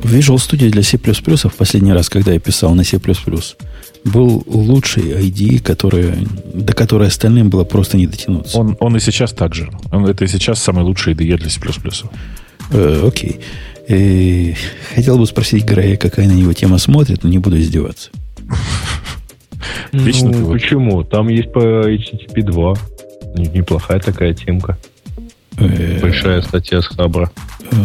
Visual 0.00 0.36
Studio 0.36 0.70
для 0.70 0.82
C++ 0.82 0.98
в 0.98 1.54
последний 1.56 1.92
раз, 1.92 2.08
когда 2.08 2.32
я 2.32 2.38
писал 2.38 2.74
на 2.74 2.84
C++, 2.84 3.00
был 4.04 4.42
лучший 4.46 5.02
IDE, 5.02 5.60
который, 5.60 6.12
до 6.54 6.72
которой 6.72 7.08
остальным 7.08 7.50
было 7.50 7.64
просто 7.64 7.96
не 7.96 8.06
дотянуться. 8.06 8.58
Он, 8.58 8.76
он 8.80 8.96
и 8.96 9.00
сейчас 9.00 9.32
так 9.32 9.54
же. 9.54 9.70
Он, 9.92 10.06
это 10.06 10.24
и 10.24 10.28
сейчас 10.28 10.62
самый 10.62 10.84
лучший 10.84 11.14
IDE 11.14 11.36
для 11.36 11.50
C++. 11.50 11.60
Э, 12.70 13.06
окей. 13.06 13.40
И 13.88 14.52
э, 14.52 14.94
хотел 14.94 15.18
бы 15.18 15.26
спросить 15.26 15.64
Грея, 15.64 15.96
какая 15.96 16.26
на 16.26 16.32
него 16.32 16.52
тема 16.52 16.78
смотрит, 16.78 17.24
но 17.24 17.30
не 17.30 17.38
буду 17.38 17.58
издеваться. 17.58 18.10
Вечно 19.92 20.30
ну, 20.30 20.52
почему? 20.52 21.02
Там 21.04 21.28
есть 21.28 21.52
по 21.52 21.60
HTTP 21.60 22.42
2. 22.42 22.74
Неплохая 23.34 24.00
такая 24.00 24.34
темка. 24.34 24.78
Э, 25.58 26.00
Большая 26.00 26.42
статья 26.42 26.82
с 26.82 26.86
Хабра. 26.86 27.30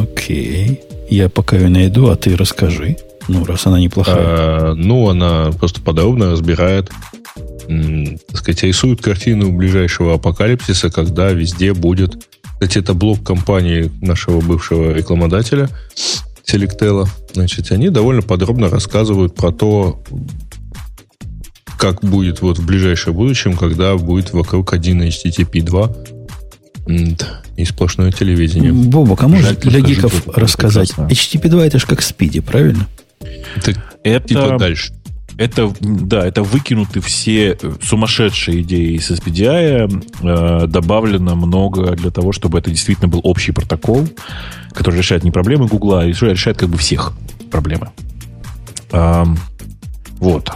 Окей. 0.02 0.82
Я 1.10 1.30
пока 1.30 1.58
ее 1.58 1.70
найду, 1.70 2.10
а 2.10 2.16
ты 2.16 2.36
расскажи. 2.36 2.98
Ну, 3.28 3.46
раз 3.46 3.66
она 3.66 3.80
неплохая. 3.80 4.18
А, 4.18 4.74
ну, 4.76 5.10
она 5.10 5.52
просто 5.52 5.82
подробно 5.82 6.32
разбирает, 6.32 6.92
так 7.68 8.38
сказать, 8.38 8.64
рисует 8.64 9.02
картину 9.02 9.52
ближайшего 9.52 10.16
апокалипсиса, 10.16 10.90
когда 10.90 11.32
везде 11.32 11.74
будет... 11.74 12.28
Кстати, 12.54 12.78
это 12.80 12.94
блок 12.94 13.24
компании 13.24 13.92
нашего 14.02 14.40
бывшего 14.40 14.94
рекламодателя, 14.94 15.70
Selectella. 16.46 17.08
Значит, 17.34 17.72
они 17.72 17.90
довольно 17.90 18.22
подробно 18.22 18.70
рассказывают 18.70 19.36
про 19.36 19.52
то, 19.52 20.02
как 21.78 22.02
будет 22.02 22.42
вот 22.42 22.60
в 22.60 22.66
ближайшем 22.66 23.14
будущем, 23.16 23.58
когда 23.58 23.96
будет 23.98 24.32
вокруг 24.34 24.74
один 24.74 25.02
HTTP 25.02 25.62
2 25.62 25.92
и 27.56 27.66
сплошное 27.66 28.12
телевидение. 28.12 28.72
Боба, 28.72 29.16
а 29.20 29.28
может 29.28 29.60
для 29.62 29.82
гиков 29.82 30.28
рассказать? 30.28 30.92
HTTP 30.92 31.50
2 31.50 31.66
это 31.66 31.80
же 31.80 31.88
как 31.88 32.02
спиди, 32.02 32.40
правильно? 32.40 32.88
Это, 33.56 33.74
это 34.04 34.28
типа 34.28 34.58
дальше. 34.58 34.94
Это, 35.38 35.74
да, 35.80 36.26
это 36.28 36.44
выкинуты 36.44 37.02
все 37.02 37.58
сумасшедшие 37.82 38.62
идеи 38.62 38.98
из 38.98 39.10
SPDI, 39.10 40.04
э, 40.22 40.68
добавлено 40.68 41.36
много 41.36 41.96
для 41.96 42.12
того, 42.12 42.32
чтобы 42.32 42.60
это 42.60 42.70
действительно 42.70 43.08
был 43.08 43.20
общий 43.24 43.52
протокол, 43.52 44.08
который 44.74 44.98
решает 44.98 45.24
не 45.24 45.32
проблемы 45.32 45.68
Гугла, 45.68 46.02
а 46.02 46.06
решает 46.06 46.58
как 46.58 46.70
бы 46.70 46.78
всех 46.78 47.14
проблемы. 47.50 47.90
Эм, 48.92 49.38
вот. 50.20 50.52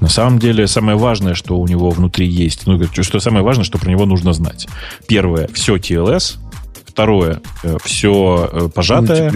На 0.00 0.08
самом 0.08 0.38
деле, 0.38 0.66
самое 0.66 0.98
важное, 0.98 1.34
что 1.34 1.58
у 1.58 1.66
него 1.66 1.90
внутри 1.90 2.26
есть, 2.26 2.66
ну, 2.66 2.80
что 3.00 3.20
самое 3.20 3.44
важное, 3.44 3.64
что 3.64 3.78
про 3.78 3.90
него 3.90 4.04
нужно 4.04 4.32
знать. 4.32 4.66
Первое, 5.06 5.48
все 5.52 5.76
TLS. 5.76 6.38
Второе, 6.98 7.40
э, 7.62 7.76
все 7.84 8.50
э, 8.52 8.68
пожатое. 8.74 9.30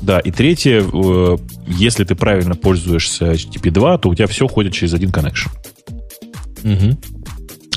Да, 0.00 0.18
и 0.18 0.30
третье, 0.30 0.82
э, 0.82 1.36
если 1.66 2.04
ты 2.04 2.14
правильно 2.14 2.54
пользуешься 2.54 3.32
HTTP 3.32 3.70
2, 3.70 3.98
то 3.98 4.08
у 4.08 4.14
тебя 4.14 4.26
все 4.28 4.48
ходит 4.48 4.72
через 4.72 4.94
один 4.94 5.10
connection. 5.10 5.50
Угу. 6.64 6.98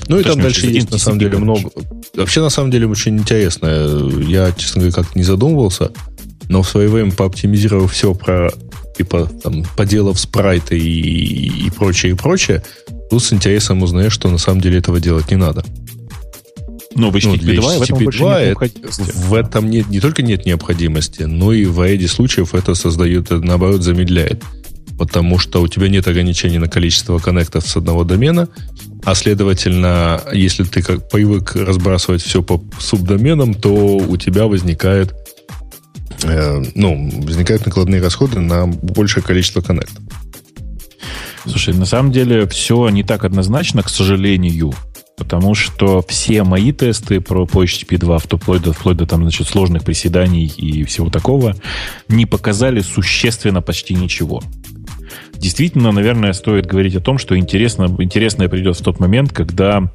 Ну 0.08 0.20
и 0.22 0.24
там 0.24 0.40
дальше 0.40 0.68
есть, 0.68 0.90
на 0.90 1.00
самом 1.00 1.20
деле, 1.20 1.38
много. 1.38 1.70
Вообще, 2.16 2.40
на 2.40 2.50
самом 2.50 2.72
деле, 2.72 2.88
очень 2.88 3.18
интересно. 3.18 3.68
Я, 4.26 4.54
честно 4.54 4.80
говоря, 4.80 4.96
как-то 4.96 5.18
не 5.20 5.26
задумывался, 5.26 5.92
но 6.48 6.62
в 6.62 6.70
свое 6.70 6.88
время 6.88 7.12
пооптимизировав 7.12 7.92
все 7.92 8.16
про 8.16 8.54
типа 8.96 9.30
там 9.44 9.66
поделав 9.76 10.18
спрайты 10.18 10.80
и, 10.80 11.66
и 11.66 11.70
прочее, 11.72 12.14
и 12.14 12.16
прочее, 12.16 12.64
тут 13.10 13.22
с 13.22 13.34
интересом 13.34 13.84
узнаешь, 13.84 14.14
что 14.14 14.30
на 14.30 14.38
самом 14.38 14.62
деле 14.62 14.78
этого 14.78 15.02
делать 15.02 15.30
не 15.30 15.36
надо. 15.36 15.66
Но 16.98 17.12
в 17.12 17.16
HTTP 17.16 17.56
ну, 17.56 17.62
2, 17.62 17.76
HTTP 17.78 18.18
2 18.18 18.42
это, 18.42 18.70
в 19.14 19.34
этом 19.34 19.70
нет, 19.70 19.88
не 19.88 20.00
только 20.00 20.22
нет 20.22 20.46
необходимости, 20.46 21.24
но 21.24 21.54
и 21.54 21.66
в 21.66 21.84
ряде 21.84 22.08
случаев 22.08 22.54
это 22.54 22.76
создает, 22.76 23.30
наоборот, 23.30 23.84
замедляет. 23.84 24.44
Потому 24.98 25.38
что 25.38 25.62
у 25.62 25.68
тебя 25.68 25.90
нет 25.90 26.08
ограничений 26.08 26.58
на 26.58 26.68
количество 26.68 27.20
коннектов 27.20 27.68
с 27.68 27.78
одного 27.78 28.04
домена, 28.04 28.50
а 29.06 29.14
следовательно, 29.14 30.22
если 30.34 30.64
ты 30.64 30.82
как 30.82 31.08
привык 31.08 31.56
разбрасывать 31.56 32.24
все 32.24 32.42
по 32.42 32.64
субдоменам, 32.80 33.54
то 33.54 33.70
у 33.70 34.18
тебя 34.18 34.48
возникает 34.48 35.14
Э, 36.24 36.64
ну, 36.76 37.10
возникают 37.24 37.66
накладные 37.66 38.02
расходы 38.02 38.40
на 38.40 38.66
большее 38.68 39.24
количество 39.24 39.62
коннектов. 39.62 40.04
Слушай, 41.46 41.74
на 41.74 41.86
самом 41.86 42.12
деле 42.12 42.48
все 42.48 42.90
не 42.90 43.04
так 43.04 43.24
однозначно, 43.24 43.84
к 43.84 43.90
сожалению, 43.90 44.74
потому 45.18 45.56
что 45.56 46.04
все 46.08 46.44
мои 46.44 46.72
тесты 46.72 47.20
про 47.20 47.46
по 47.46 47.64
HTTP 47.64 47.98
2, 47.98 48.20
вплоть 48.20 48.62
до, 48.62 48.72
вплоть 48.72 48.98
до 48.98 49.06
там, 49.06 49.24
значит, 49.24 49.48
сложных 49.48 49.84
приседаний 49.84 50.46
и 50.46 50.84
всего 50.84 51.10
такого, 51.10 51.56
не 52.08 52.26
показали 52.26 52.82
существенно 52.82 53.62
почти 53.62 53.96
ничего. 53.96 54.42
Действительно, 55.34 55.92
наверное, 55.92 56.34
стоит 56.34 56.68
говорить 56.68 56.96
о 56.96 57.00
том, 57.00 57.18
что 57.18 57.38
интересно, 57.38 57.86
интересное 58.00 58.48
придет 58.48 58.78
в 58.78 58.84
тот 58.84 59.00
момент, 59.00 59.34
когда 59.34 59.92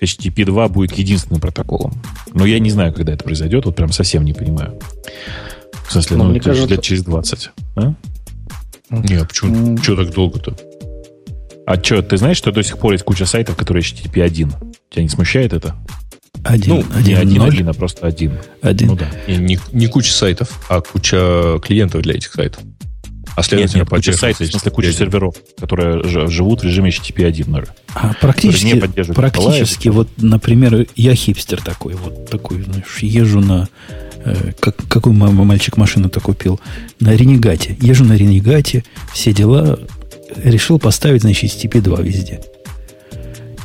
HTTP 0.00 0.44
2 0.44 0.68
будет 0.68 0.92
единственным 0.92 1.40
протоколом. 1.40 1.92
Но 2.32 2.46
я 2.46 2.58
не 2.58 2.70
знаю, 2.70 2.92
когда 2.92 3.12
это 3.12 3.24
произойдет, 3.24 3.66
вот 3.66 3.76
прям 3.76 3.92
совсем 3.92 4.24
не 4.24 4.32
понимаю. 4.32 4.78
В 5.86 5.92
смысле, 5.92 6.16
ну, 6.16 6.24
ну 6.24 6.30
мне 6.30 6.40
кажется... 6.40 6.68
лет 6.68 6.82
через 6.82 7.04
20. 7.04 7.50
А? 7.76 7.94
Не, 8.90 9.14
а 9.16 9.24
почему? 9.24 9.74
Mm. 9.74 9.82
Что 9.82 9.96
так 9.96 10.14
долго-то? 10.14 10.56
А 11.66 11.82
что, 11.82 12.02
ты 12.02 12.16
знаешь, 12.16 12.36
что 12.36 12.50
до 12.50 12.62
сих 12.62 12.78
пор 12.78 12.92
есть 12.92 13.04
куча 13.04 13.26
сайтов, 13.26 13.56
которые 13.56 13.82
HTTP 13.82 14.22
1? 14.22 14.52
Тебя 14.90 15.02
не 15.02 15.08
смущает 15.08 15.52
это? 15.52 15.76
Один, 16.42 16.74
ну, 16.74 16.84
один, 16.94 17.04
не 17.04 17.14
один, 17.14 17.42
один, 17.42 17.68
а 17.68 17.72
просто 17.72 18.06
один. 18.06 18.32
Один. 18.60 18.88
Ну, 18.88 18.96
да. 18.96 19.08
Не, 19.28 19.36
не, 19.36 19.58
не 19.72 19.86
куча 19.86 20.12
сайтов, 20.12 20.60
а 20.68 20.80
куча 20.80 21.60
клиентов 21.62 22.02
для 22.02 22.14
этих 22.14 22.32
сайтов. 22.32 22.62
А 23.36 23.42
следовательно, 23.42 23.82
нет, 23.82 23.92
нет, 23.92 23.98
куча 23.98 24.12
сайтов, 24.12 24.46
в 24.46 24.50
смысле 24.50 24.70
куча 24.72 24.92
серверов, 24.92 25.36
которые 25.58 26.28
живут 26.28 26.62
в 26.62 26.64
режиме 26.64 26.90
HTTP 26.90 27.24
1 27.24 27.52
даже. 27.52 27.68
А 27.94 28.12
практически, 28.20 28.80
практически 29.14 29.88
вот, 29.88 30.08
например, 30.16 30.86
я 30.96 31.14
хипстер 31.14 31.62
такой, 31.62 31.94
вот 31.94 32.28
такой, 32.28 32.62
знаешь, 32.62 32.98
езжу 32.98 33.40
на 33.40 33.68
Э, 34.24 34.52
как, 34.60 34.76
какой 34.88 35.12
мальчик 35.12 35.76
машину-то 35.76 36.20
купил? 36.20 36.60
На 37.00 37.14
Ренегате. 37.14 37.76
Езжу 37.80 38.04
на 38.04 38.16
Ренегате, 38.16 38.84
все 39.12 39.32
дела. 39.32 39.78
Решил 40.42 40.78
поставить, 40.78 41.22
значит, 41.22 41.50
HTTP 41.50 41.80
2 41.80 42.00
везде. 42.00 42.40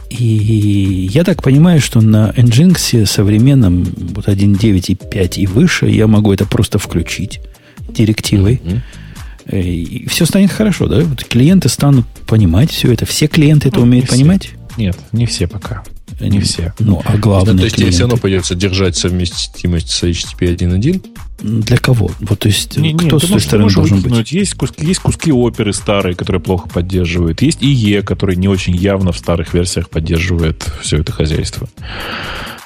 И 0.10 1.10
я 1.12 1.24
так 1.24 1.44
понимаю, 1.44 1.82
что 1.82 2.02
на 2.02 2.32
Nginx 2.36 3.06
современном 3.06 3.84
вот 3.84 4.28
1.9.5 4.28 5.36
и 5.38 5.46
выше 5.46 5.88
я 5.88 6.08
могу 6.08 6.34
это 6.34 6.46
просто 6.46 6.80
включить 6.80 7.42
директивой. 7.90 8.62
Mm-hmm. 8.64 9.62
И 9.62 10.08
все 10.10 10.26
станет 10.26 10.52
хорошо, 10.52 10.88
да? 10.88 11.02
Вот 11.04 11.24
клиенты 11.24 11.70
станут 11.70 12.06
понимать 12.26 12.72
все 12.72 12.92
это. 12.92 13.06
Все 13.06 13.28
клиенты 13.28 13.70
это 13.70 13.78
ну, 13.78 13.84
умеют 13.84 14.10
понимать? 14.10 14.50
Нет, 14.78 14.98
не 15.12 15.26
все 15.26 15.48
пока. 15.48 15.84
Не 16.20 16.40
все. 16.40 16.74
Ну, 16.80 17.02
а 17.06 17.18
главное... 17.18 17.56
То 17.58 17.64
есть 17.64 17.76
тебе 17.76 17.92
все 17.92 18.02
равно 18.02 18.18
придется 18.18 18.56
держать 18.56 18.96
совместимость 18.96 19.90
с 19.92 20.04
HTTP 20.04 20.56
1.1? 20.56 21.06
Для 21.40 21.78
кого? 21.78 22.10
Вот, 22.20 22.40
то 22.40 22.48
есть, 22.48 22.78
не, 22.78 22.94
кто 22.96 23.18
не, 23.18 23.20
с 23.20 23.28
той 23.28 23.40
стороны 23.40 23.72
должен 23.72 24.02
быть? 24.02 24.32
Есть 24.32 24.56
куски, 24.56 24.84
есть 24.84 25.00
куски 25.00 25.32
оперы 25.32 25.72
старые, 25.72 26.16
которые 26.16 26.42
плохо 26.42 26.68
поддерживают. 26.68 27.44
Есть 27.44 27.62
IE, 27.62 28.02
который 28.02 28.36
не 28.36 28.48
очень 28.48 28.76
явно 28.76 29.12
в 29.12 29.18
старых 29.20 29.54
версиях 29.54 29.90
поддерживает 29.90 30.68
все 30.82 30.98
это 30.98 31.12
хозяйство. 31.12 31.70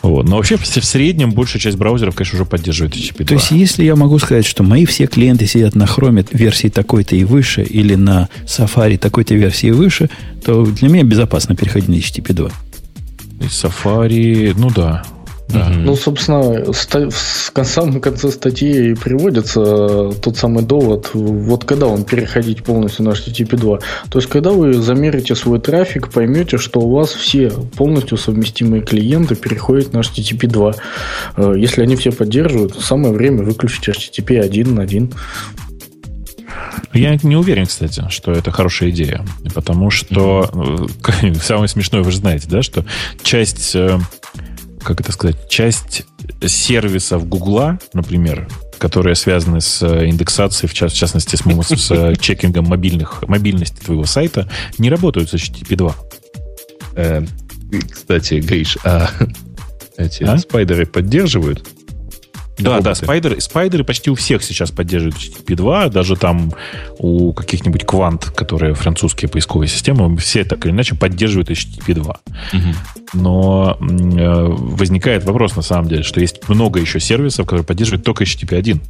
Вот. 0.02 0.28
Но 0.28 0.38
вообще 0.38 0.56
в 0.56 0.65
среднем 0.65 1.32
большая 1.32 1.61
часть 1.61 1.78
браузеров, 1.78 2.15
конечно, 2.15 2.38
уже 2.38 2.45
поддерживает 2.45 2.95
HTTP 2.95 3.18
2. 3.18 3.26
То 3.26 3.34
есть, 3.34 3.52
если 3.52 3.84
я 3.84 3.95
могу 3.98 4.18
сказать, 4.19 4.45
что 4.45 4.64
мои 4.64 4.86
все 4.86 5.06
клиенты 5.06 5.45
сидят 5.48 5.76
на 5.76 5.84
Chrome 5.84 6.26
версии 6.32 6.69
такой-то 6.69 7.15
и 7.15 7.26
выше, 7.26 7.64
или 7.64 7.95
на 7.95 8.30
Safari 8.45 8.98
такой-то 8.98 9.36
версии 9.36 9.72
выше, 9.72 10.10
то 10.45 10.65
для 10.65 10.88
меня 10.88 11.03
безопасно 11.03 11.56
переходить 11.56 11.90
на 11.90 11.95
HTTP 11.95 12.34
2. 12.34 12.52
И 13.41 13.45
Safari, 13.45 14.53
ну 14.55 14.69
да, 14.69 15.03
да. 15.53 15.69
Ну, 15.69 15.95
собственно, 15.95 16.72
в 16.72 17.63
самом 17.65 17.99
конце 17.99 18.30
статьи 18.30 18.91
и 18.91 18.93
приводится 18.93 20.11
тот 20.22 20.38
самый 20.38 20.63
довод, 20.63 21.09
вот 21.13 21.65
когда 21.65 21.88
он 21.88 22.03
переходить 22.03 22.63
полностью 22.63 23.05
на 23.05 23.09
HTTP 23.09 23.57
2. 23.57 23.80
То 24.09 24.19
есть, 24.19 24.30
когда 24.30 24.51
вы 24.51 24.73
замерите 24.73 25.35
свой 25.35 25.59
трафик, 25.59 26.09
поймете, 26.09 26.57
что 26.57 26.80
у 26.80 26.91
вас 26.91 27.11
все 27.11 27.51
полностью 27.76 28.18
совместимые 28.18 28.81
клиенты 28.81 29.35
переходят 29.35 29.93
на 29.93 29.99
HTTP 29.99 30.47
2. 30.47 30.76
Э, 31.38 31.53
если 31.57 31.84
они 31.84 31.95
все 31.95 32.11
поддерживают, 32.11 32.76
самое 32.80 33.13
время 33.13 33.43
выключить 33.43 33.89
HTTP 33.89 34.39
1 34.39 34.76
на 34.76 34.84
1. 34.84 35.13
Я 36.94 37.18
не 37.23 37.36
уверен, 37.36 37.65
кстати, 37.65 38.03
что 38.10 38.32
это 38.32 38.52
хорошая 38.52 38.90
идея. 38.90 39.26
Потому 39.53 39.90
что 39.90 40.49
mm-hmm. 40.52 41.41
самое 41.44 41.68
смешное, 41.68 42.02
вы 42.02 42.11
же 42.11 42.18
знаете, 42.18 42.48
да, 42.49 42.61
что 42.61 42.86
часть 43.23 43.76
э, 43.76 43.99
как 44.84 44.99
это 44.99 45.11
сказать, 45.11 45.49
часть 45.49 46.06
сервисов 46.45 47.28
Гугла, 47.28 47.80
например, 47.94 48.48
которые 48.78 49.15
связаны 49.15 49.61
с 49.61 49.82
э, 49.84 50.07
индексацией, 50.07 50.69
в, 50.69 50.73
част, 50.73 50.95
в 50.95 50.98
частности, 50.98 51.36
с, 51.36 51.41
с 51.41 52.18
чекингом 52.19 52.65
мобильных, 52.65 53.23
мобильности 53.28 53.80
твоего 53.84 54.06
сайта, 54.06 54.49
не 54.78 54.90
работают 54.90 55.30
с 55.30 55.36
HTTP 55.36 55.76
2. 55.76 55.95
Э, 56.95 57.26
кстати, 57.91 58.36
Гриш, 58.36 58.78
а 58.84 59.10
эти 59.98 60.23
а? 60.23 60.38
спайдеры 60.38 60.86
поддерживают 60.86 61.68
да, 62.63 62.77
роботы. 62.77 62.89
да, 62.89 62.95
спайдеры, 62.95 63.41
спайдеры 63.41 63.83
почти 63.83 64.09
у 64.09 64.15
всех 64.15 64.43
сейчас 64.43 64.71
поддерживают 64.71 65.17
HTTP 65.17 65.55
2, 65.55 65.89
даже 65.89 66.15
там 66.15 66.53
у 66.97 67.33
каких-нибудь 67.33 67.85
квант, 67.85 68.25
которые 68.25 68.73
французские 68.73 69.29
поисковые 69.29 69.67
системы, 69.67 70.15
все 70.17 70.43
так 70.43 70.65
или 70.65 70.71
иначе 70.71 70.95
поддерживают 70.95 71.49
HTTP 71.49 71.93
2. 71.93 72.19
Угу. 72.53 72.59
Но 73.13 73.77
э, 73.79 74.45
возникает 74.49 75.23
вопрос 75.25 75.55
на 75.55 75.61
самом 75.61 75.88
деле, 75.88 76.03
что 76.03 76.21
есть 76.21 76.47
много 76.49 76.79
еще 76.79 76.99
сервисов, 76.99 77.45
которые 77.45 77.65
поддерживают 77.65 78.05
только 78.05 78.23
HTTP 78.23 78.57
1. 78.57 78.81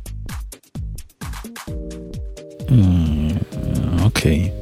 Окей. 4.06 4.48
Okay. 4.48 4.61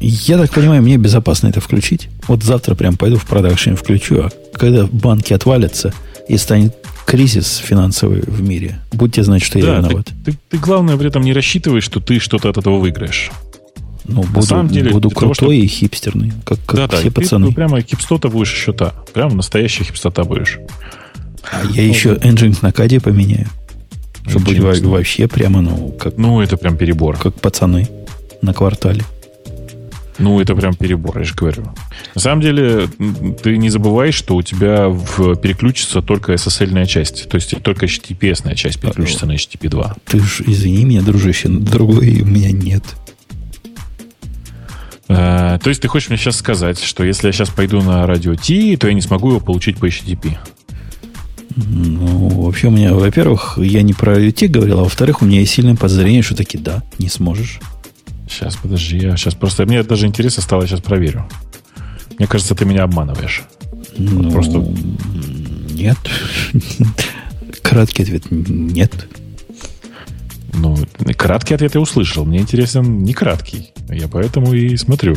Я 0.00 0.36
так 0.36 0.50
понимаю, 0.50 0.82
мне 0.82 0.98
безопасно 0.98 1.48
это 1.48 1.60
включить. 1.60 2.08
Вот 2.28 2.42
завтра 2.42 2.74
прям 2.74 2.96
пойду 2.96 3.16
в 3.16 3.24
продакшн 3.24 3.74
включу, 3.74 4.20
а 4.20 4.30
когда 4.52 4.86
банки 4.86 5.32
отвалятся 5.32 5.92
и 6.28 6.36
станет 6.36 6.76
кризис 7.06 7.56
финансовый 7.56 8.20
в 8.20 8.42
мире. 8.42 8.80
Будьте 8.92 9.22
знать, 9.22 9.42
что 9.42 9.58
да, 9.60 9.66
я 9.66 9.78
виноват. 9.78 10.06
Ты, 10.24 10.32
ты, 10.32 10.38
ты, 10.50 10.58
главное, 10.58 10.96
при 10.96 11.08
этом 11.08 11.22
не 11.22 11.32
рассчитывай, 11.32 11.80
что 11.80 12.00
ты 12.00 12.18
что-то 12.18 12.50
от 12.50 12.58
этого 12.58 12.78
выиграешь. 12.78 13.30
Ну, 14.04 14.22
буду, 14.22 14.34
На 14.34 14.42
самом 14.42 14.68
деле, 14.68 14.90
буду 14.90 15.10
крутой 15.10 15.34
того, 15.34 15.52
и 15.52 15.66
хипстерный, 15.66 16.32
как, 16.44 16.58
как 16.66 16.90
да, 16.90 16.96
все 16.96 17.10
да, 17.10 17.20
пацаны. 17.20 17.46
Ты, 17.46 17.50
ну, 17.50 17.54
прямо 17.54 17.80
хипстота 17.80 18.28
будешь 18.28 18.52
еще 18.52 18.72
та. 18.72 18.92
Прямо 19.14 19.34
настоящая 19.34 19.84
хипстота 19.84 20.24
будешь. 20.24 20.58
А 21.50 21.64
я 21.64 21.82
ну, 21.82 21.88
еще 21.88 22.14
engine 22.14 22.56
на 22.62 22.72
каде 22.72 23.00
поменяю. 23.00 23.48
Чтобы 24.28 24.46
быть 24.46 24.80
вообще 24.80 25.28
прямо, 25.28 25.60
ну, 25.60 25.94
как... 25.98 26.18
Ну, 26.18 26.40
это 26.40 26.56
прям 26.56 26.76
перебор. 26.76 27.16
Как 27.16 27.34
пацаны 27.34 27.88
на 28.42 28.52
квартале. 28.52 29.02
Ну, 30.18 30.40
это 30.40 30.54
прям 30.54 30.74
перебор, 30.74 31.18
я 31.18 31.24
же 31.24 31.34
говорю. 31.34 31.64
На 32.14 32.20
самом 32.20 32.40
деле, 32.40 32.88
ты 33.42 33.56
не 33.56 33.68
забывай, 33.68 34.12
что 34.12 34.36
у 34.36 34.42
тебя 34.42 34.88
в, 34.88 35.36
переключится 35.36 36.00
только 36.00 36.32
SSL-ная 36.34 36.86
часть. 36.86 37.28
То 37.28 37.36
есть 37.36 37.62
только 37.62 37.86
HTTPS-ная 37.86 38.54
часть 38.54 38.80
переключится 38.80 39.26
на 39.26 39.32
HTTP 39.32 39.68
2. 39.68 39.96
Ты 40.06 40.20
ж, 40.20 40.42
извини 40.46 40.84
меня, 40.84 41.02
дружище, 41.02 41.48
другой 41.48 42.22
у 42.22 42.26
меня 42.26 42.50
нет. 42.50 42.82
А, 45.08 45.58
то 45.58 45.68
есть 45.68 45.82
ты 45.82 45.88
хочешь 45.88 46.08
мне 46.08 46.18
сейчас 46.18 46.36
сказать, 46.36 46.80
что 46.82 47.04
если 47.04 47.28
я 47.28 47.32
сейчас 47.32 47.50
пойду 47.50 47.80
на 47.80 48.06
радио 48.06 48.34
T, 48.34 48.76
то 48.76 48.88
я 48.88 48.94
не 48.94 49.02
смогу 49.02 49.30
его 49.30 49.40
получить 49.40 49.78
по 49.78 49.86
HTTP? 49.86 50.36
Ну, 51.56 52.28
вообще 52.42 52.68
у 52.68 52.70
меня, 52.70 52.92
во-первых, 52.92 53.58
я 53.58 53.82
не 53.82 53.94
про 53.94 54.18
IoT 54.18 54.48
говорил, 54.48 54.80
а 54.80 54.84
во-вторых, 54.84 55.22
у 55.22 55.24
меня 55.24 55.40
есть 55.40 55.54
сильное 55.54 55.74
подозрение, 55.74 56.22
что 56.22 56.36
таки 56.36 56.58
да, 56.58 56.82
не 56.98 57.08
сможешь. 57.08 57.60
Сейчас, 58.28 58.56
подожди, 58.56 58.98
я 58.98 59.16
сейчас 59.16 59.34
просто... 59.34 59.66
Мне 59.66 59.82
даже 59.82 60.06
интересно 60.06 60.42
стало, 60.42 60.62
я 60.62 60.68
сейчас 60.68 60.80
проверю. 60.80 61.28
Мне 62.18 62.26
кажется, 62.26 62.54
ты 62.54 62.64
меня 62.64 62.82
обманываешь. 62.84 63.44
Ну, 63.96 64.30
просто... 64.30 64.64
Нет. 65.70 65.98
Краткий 67.62 68.02
ответ– 68.02 68.24
нет. 68.30 69.08
Ну, 70.54 70.76
краткий 71.16 71.54
ответ 71.54 71.74
я 71.74 71.80
услышал. 71.80 72.24
Мне 72.24 72.38
интересен 72.38 73.02
не 73.02 73.12
краткий. 73.12 73.72
Я 73.88 74.08
поэтому 74.08 74.52
и 74.52 74.76
смотрю. 74.76 75.16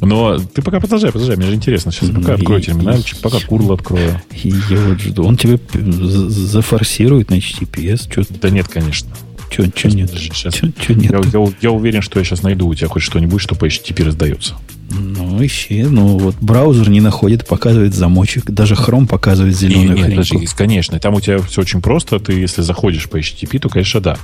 Но 0.00 0.38
ты 0.38 0.62
пока 0.62 0.80
продолжай, 0.80 1.10
продолжай. 1.12 1.36
Мне 1.36 1.46
же 1.46 1.54
интересно. 1.54 1.92
Сейчас 1.92 2.10
пока 2.10 2.28
ну, 2.28 2.34
открою 2.34 2.60
терминальчик, 2.60 3.18
пока 3.18 3.40
курл 3.40 3.72
открою. 3.72 4.20
Я 4.32 4.80
вот 4.80 5.00
жду. 5.00 5.24
Он 5.24 5.36
тебе 5.36 5.58
зафорсирует 5.72 7.30
на 7.30 7.34
HTTPS. 7.34 8.10
Что 8.10 8.24
да 8.40 8.50
нет, 8.50 8.68
конечно. 8.68 9.10
Че, 9.54 9.70
че 9.70 9.88
нет? 9.88 10.10
Сейчас, 10.10 10.54
че, 10.54 10.72
че 10.80 10.94
нет? 10.94 11.12
Я, 11.12 11.40
я, 11.40 11.52
я 11.60 11.70
уверен, 11.70 12.02
что 12.02 12.18
я 12.18 12.24
сейчас 12.24 12.42
найду 12.42 12.66
у 12.66 12.74
тебя 12.74 12.88
хоть 12.88 13.02
что-нибудь, 13.02 13.40
что 13.40 13.54
по 13.54 13.66
HTTP 13.66 14.04
раздается. 14.04 14.54
Ну, 14.90 15.44
ищи. 15.44 15.82
Ну, 15.82 16.18
вот 16.18 16.36
браузер 16.40 16.90
не 16.90 17.00
находит, 17.00 17.46
показывает 17.46 17.94
замочек. 17.94 18.50
Даже 18.50 18.74
Chrome 18.74 19.06
показывает 19.06 19.56
зеленую 19.56 19.96
нет, 19.96 20.06
хреньку. 20.06 20.28
Подожди, 20.28 20.48
конечно. 20.56 20.98
Там 20.98 21.14
у 21.14 21.20
тебя 21.20 21.38
все 21.38 21.60
очень 21.60 21.80
просто. 21.80 22.18
Ты, 22.18 22.32
если 22.32 22.62
заходишь 22.62 23.08
по 23.08 23.18
HTTP, 23.18 23.60
то, 23.60 23.68
конечно, 23.68 24.00
да. 24.00 24.16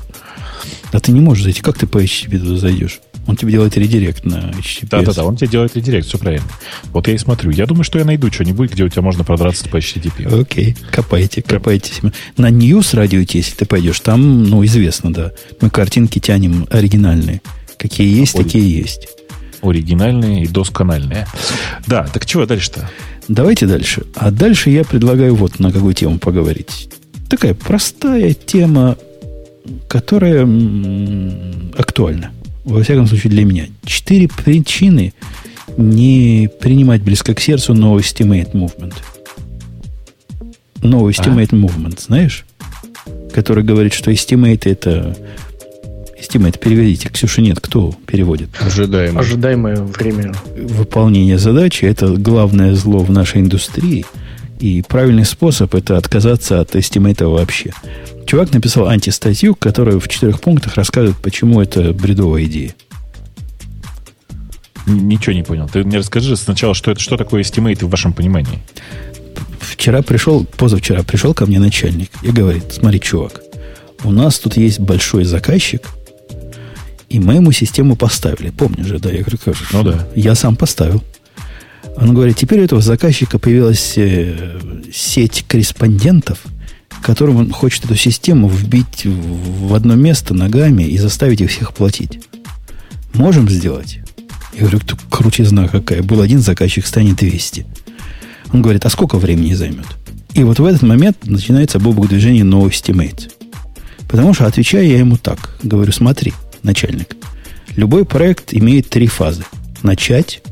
Да 0.93 0.98
ты 1.01 1.12
не 1.12 1.20
можешь 1.20 1.44
зайти. 1.44 1.61
Как 1.61 1.78
ты 1.78 1.86
по 1.86 2.02
HTTP 2.02 2.39
туда 2.39 2.57
зайдешь? 2.57 3.01
Он 3.31 3.36
тебе 3.36 3.52
делает 3.52 3.77
редирект 3.77 4.24
на 4.24 4.51
HTTP. 4.51 4.89
Да-да-да, 4.90 5.24
он 5.24 5.36
тебе 5.36 5.47
делает 5.47 5.77
редирект, 5.77 6.09
все 6.09 6.19
правильно. 6.19 6.48
Вот 6.86 7.07
я 7.07 7.15
и 7.15 7.19
смотрю. 7.19 7.52
Я 7.52 7.66
думаю, 7.66 7.85
что 7.85 8.01
я 8.01 8.05
найду 8.05 8.28
что-нибудь, 8.32 8.73
где 8.73 8.82
у 8.82 8.89
тебя 8.89 9.02
можно 9.02 9.23
продраться 9.23 9.69
по 9.69 9.77
HTTP. 9.77 10.40
Окей, 10.40 10.77
копайте, 10.90 11.40
копайте. 11.40 11.93
На 12.36 12.51
News 12.51 12.97
радио, 12.97 13.20
если 13.20 13.55
ты 13.55 13.66
пойдешь, 13.66 14.01
там, 14.01 14.43
ну, 14.43 14.65
известно, 14.65 15.12
да. 15.12 15.31
Мы 15.61 15.70
картинки 15.70 16.19
тянем 16.19 16.66
оригинальные. 16.70 17.40
Какие 17.78 18.19
есть, 18.19 18.35
Ори... 18.35 18.43
такие 18.43 18.69
есть. 18.69 19.07
Оригинальные 19.62 20.43
и 20.43 20.48
доскональные. 20.48 21.28
Да, 21.86 22.09
так 22.12 22.27
чего 22.27 22.47
дальше-то? 22.47 22.90
Давайте 23.28 23.66
дальше. 23.66 24.07
А 24.16 24.32
дальше 24.32 24.70
я 24.70 24.82
предлагаю 24.82 25.36
вот 25.36 25.61
на 25.61 25.70
какую 25.70 25.94
тему 25.94 26.19
поговорить. 26.19 26.90
Такая 27.28 27.55
простая 27.55 28.35
тема, 28.35 28.97
которая 29.86 30.48
актуальна. 31.78 32.32
Во 32.70 32.84
всяком 32.84 33.09
случае, 33.09 33.32
для 33.32 33.44
меня. 33.44 33.66
Четыре 33.84 34.28
причины 34.28 35.12
не 35.76 36.48
принимать 36.60 37.02
близко 37.02 37.34
к 37.34 37.40
сердцу 37.40 37.74
новый 37.74 38.02
Estimate 38.02 38.52
Movement. 38.52 38.94
Новый 40.80 41.12
Estimate 41.12 41.48
а? 41.51 41.56
Movement, 41.56 42.01
знаешь? 42.01 42.44
Который 43.32 43.64
говорит, 43.64 43.92
что 43.92 44.12
Estimate 44.12 44.70
это... 44.70 45.16
Estimate 46.16 46.60
переведите. 46.60 47.09
Ксюша 47.09 47.40
нет, 47.40 47.59
кто 47.59 47.92
переводит? 48.06 48.51
Ожидаемое. 48.60 49.20
Ожидаемое 49.20 49.76
время. 49.82 50.32
Выполнение 50.56 51.38
задачи– 51.38 51.84
это 51.86 52.14
главное 52.14 52.74
зло 52.74 53.01
в 53.01 53.10
нашей 53.10 53.40
индустрии. 53.40 54.05
И 54.60 54.82
правильный 54.82 55.24
способ– 55.24 55.74
это 55.76 55.96
отказаться 55.96 56.60
от 56.60 56.76
estimate 56.76 57.21
а 57.21 57.26
вообще. 57.28 57.72
Чувак 58.26 58.52
написал 58.52 58.88
антистатью, 58.88 59.54
которая 59.54 59.98
в 59.98 60.06
четырех 60.06 60.40
пунктах 60.40 60.76
рассказывает, 60.76 61.16
почему 61.16 61.62
это 61.62 61.94
бредовая 61.94 62.44
идея. 62.44 62.74
Ничего 64.86 65.32
не 65.32 65.42
понял. 65.42 65.68
Ты 65.68 65.82
мне 65.82 65.98
расскажи 65.98 66.36
сначала, 66.36 66.74
что 66.74 66.90
это, 66.90 67.00
что 67.00 67.16
такое 67.16 67.42
estimate 67.42 67.84
в 67.84 67.90
вашем 67.90 68.12
понимании. 68.12 68.60
Вчера 69.60 70.02
пришел, 70.02 70.44
позавчера 70.44 71.02
пришел 71.02 71.32
ко 71.32 71.46
мне 71.46 71.58
начальник 71.58 72.10
и 72.22 72.30
говорит, 72.30 72.64
смотри, 72.70 73.00
чувак, 73.00 73.40
у 74.04 74.10
нас 74.10 74.38
тут 74.38 74.58
есть 74.58 74.78
большой 74.78 75.24
заказчик, 75.24 75.86
и 77.08 77.18
мы 77.18 77.34
ему 77.34 77.50
систему 77.52 77.96
поставили. 77.96 78.50
Помнишь 78.50 78.86
же, 78.86 78.98
да? 78.98 79.10
Я 79.10 79.20
говорю, 79.20 79.38
как 79.42 79.56
же? 79.56 79.64
Ну 79.72 79.82
да. 79.82 80.06
Я 80.14 80.34
сам 80.34 80.54
поставил. 80.54 81.02
Он 81.96 82.14
говорит, 82.14 82.36
теперь 82.36 82.60
у 82.60 82.64
этого 82.64 82.80
заказчика 82.80 83.38
появилась 83.38 83.94
э, 83.96 84.58
сеть 84.92 85.44
корреспондентов– 85.48 86.38
которым 87.02 87.36
он 87.36 87.50
хочет 87.50 87.84
эту 87.84 87.96
систему 87.96 88.48
вбить 88.48 89.04
в 89.04 89.74
одно 89.74 89.94
место 89.94 90.34
ногами 90.34 90.82
и 90.84 90.98
заставить 90.98 91.40
их 91.40 91.50
всех 91.50 91.72
платить. 91.72 92.20
Можем 93.14 93.48
сделать? 93.48 94.00
Я 94.52 94.60
говорю, 94.60 94.80
кто 94.80 94.96
крутизна 95.10 95.68
какая. 95.68 96.02
Был 96.02 96.20
один 96.20 96.40
заказчик, 96.40 96.86
станет 96.86 97.16
200. 97.16 97.66
Он 98.52 98.62
говорит, 98.62 98.84
а 98.84 98.90
сколько 98.90 99.18
времени 99.18 99.54
займет? 99.54 99.86
И 100.34 100.44
вот 100.44 100.58
в 100.58 100.64
этот 100.64 100.82
момент 100.82 101.18
начинается 101.24 101.78
бобок 101.78 102.08
движения 102.08 102.42
no 102.42 102.68
estimate. 102.68 103.30
Потому 104.08 104.34
что 104.34 104.46
отвечаю 104.46 104.86
я 104.86 104.98
ему 104.98 105.16
так. 105.16 105.58
Говорю, 105.62 105.92
смотри, 105.92 106.32
начальник, 106.62 107.16
любой 107.76 108.04
проект 108.04 108.52
имеет 108.52 108.88
три 108.88 109.06
фазы. 109.06 109.44
Начать, 109.82 110.42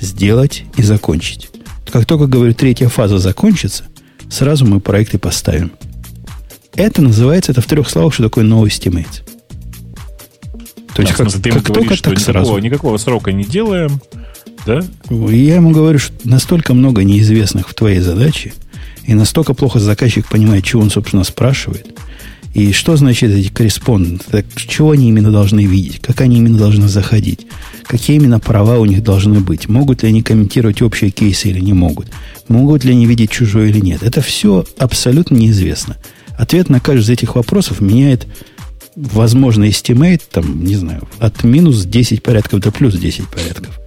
сделать 0.00 0.64
и 0.76 0.82
закончить. 0.82 1.50
Как 1.90 2.06
только, 2.06 2.26
говорю, 2.26 2.54
третья 2.54 2.88
фаза 2.88 3.18
закончится, 3.18 3.84
сразу 4.28 4.64
мы 4.64 4.80
проекты 4.80 5.18
поставим. 5.18 5.72
Это 6.74 7.02
называется, 7.02 7.52
это 7.52 7.60
в 7.60 7.66
трех 7.66 7.88
словах, 7.88 8.14
что 8.14 8.22
такое 8.22 8.44
no 8.44 8.62
estimate. 8.62 9.22
То 10.94 11.02
есть, 11.02 11.14
как, 11.14 11.30
ты 11.32 11.50
как 11.50 11.62
говоришь, 11.62 11.62
только 11.62 11.94
что 11.94 12.10
так 12.10 12.18
никакого, 12.18 12.32
сразу. 12.32 12.58
Никакого 12.58 12.96
срока 12.96 13.32
не 13.32 13.44
делаем, 13.44 14.00
да? 14.66 14.82
Я 15.08 15.56
ему 15.56 15.70
говорю, 15.70 15.98
что 15.98 16.14
настолько 16.24 16.74
много 16.74 17.04
неизвестных 17.04 17.68
в 17.68 17.74
твоей 17.74 18.00
задаче, 18.00 18.52
и 19.04 19.14
настолько 19.14 19.54
плохо 19.54 19.78
заказчик 19.78 20.28
понимает, 20.28 20.64
чего 20.64 20.82
он, 20.82 20.90
собственно, 20.90 21.24
спрашивает, 21.24 21.98
и 22.54 22.72
что 22.72 22.96
значит 22.96 23.30
эти 23.30 23.48
корреспонденты, 23.48 24.44
чего 24.56 24.90
они 24.90 25.08
именно 25.08 25.30
должны 25.30 25.66
видеть, 25.66 26.00
как 26.00 26.20
они 26.20 26.38
именно 26.38 26.58
должны 26.58 26.88
заходить, 26.88 27.46
какие 27.84 28.16
именно 28.16 28.40
права 28.40 28.78
у 28.78 28.84
них 28.84 29.02
должны 29.02 29.40
быть, 29.40 29.68
могут 29.68 30.02
ли 30.02 30.08
они 30.08 30.22
комментировать 30.22 30.82
общие 30.82 31.10
кейсы 31.10 31.48
или 31.48 31.60
не 31.60 31.72
могут, 31.72 32.08
могут 32.48 32.84
ли 32.84 32.92
они 32.92 33.06
видеть 33.06 33.30
чужое 33.30 33.68
или 33.68 33.78
нет. 33.78 34.02
Это 34.02 34.20
все 34.20 34.64
абсолютно 34.78 35.36
неизвестно. 35.36 35.96
Ответ 36.36 36.68
на 36.70 36.80
каждый 36.80 37.02
из 37.02 37.10
этих 37.10 37.36
вопросов 37.36 37.80
меняет 37.80 38.26
возможно, 38.96 39.64
estimate, 39.64 40.22
там, 40.30 40.64
не 40.64 40.76
знаю, 40.76 41.08
от 41.18 41.44
минус 41.44 41.84
10 41.84 42.22
порядков 42.22 42.60
до 42.60 42.72
плюс 42.72 42.94
10 42.94 43.28
порядков. 43.28 43.78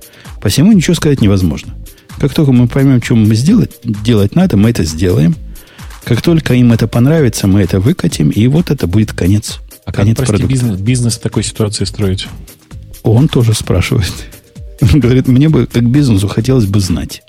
Посему 0.42 0.72
ничего 0.72 0.96
сказать 0.96 1.22
невозможно. 1.22 1.74
Как 2.20 2.34
только 2.34 2.52
мы 2.52 2.68
поймем, 2.68 3.02
что 3.02 3.16
мы 3.16 3.36
сделать, 3.36 3.72
делать 3.84 4.36
надо, 4.36 4.58
мы 4.58 4.70
это 4.70 4.84
сделаем. 4.84 5.36
Как 6.06 6.22
только 6.22 6.54
им 6.54 6.72
это 6.72 6.88
понравится, 6.88 7.48
мы 7.48 7.62
это 7.62 7.80
выкатим, 7.80 8.30
и 8.30 8.48
вот 8.48 8.72
это 8.72 8.88
будет 8.88 9.14
конец. 9.14 9.60
А 9.86 9.92
конец 9.92 10.18
как, 10.18 10.28
прости, 10.28 10.46
бизнес, 10.46 10.80
бизнес 10.80 11.16
в 11.16 11.22
такой 11.22 11.44
ситуации 11.44 11.86
строить? 11.86 12.28
Он 13.04 13.28
тоже 13.28 13.54
спрашивает. 13.54 14.14
Он 14.82 15.00
говорит, 15.00 15.28
мне 15.28 15.50
бы 15.50 15.66
как 15.66 15.90
бизнесу 15.90 16.28
хотелось 16.28 16.66
бы 16.66 16.80
знать. 16.80 17.24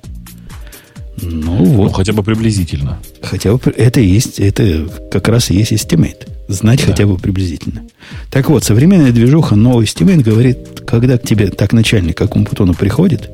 Ну 1.20 1.64
вот. 1.64 1.84
Ну, 1.84 1.88
хотя 1.90 2.12
бы 2.12 2.22
приблизительно. 2.22 2.98
Хотя 3.22 3.52
бы 3.52 3.60
это 3.76 4.00
есть, 4.00 4.40
это 4.40 4.88
как 5.10 5.28
раз 5.28 5.50
и 5.50 5.54
есть 5.54 5.72
estimate. 5.72 6.28
Знать 6.48 6.80
да. 6.80 6.86
хотя 6.86 7.06
бы 7.06 7.16
приблизительно. 7.16 7.82
Так 8.30 8.50
вот, 8.50 8.64
современная 8.64 9.12
движуха 9.12 9.56
новый 9.56 9.86
Стимен 9.86 10.20
говорит, 10.20 10.82
когда 10.86 11.16
к 11.16 11.22
тебе 11.22 11.48
так 11.48 11.72
начальник, 11.72 12.18
как 12.18 12.36
Умпутону 12.36 12.74
приходит, 12.74 13.30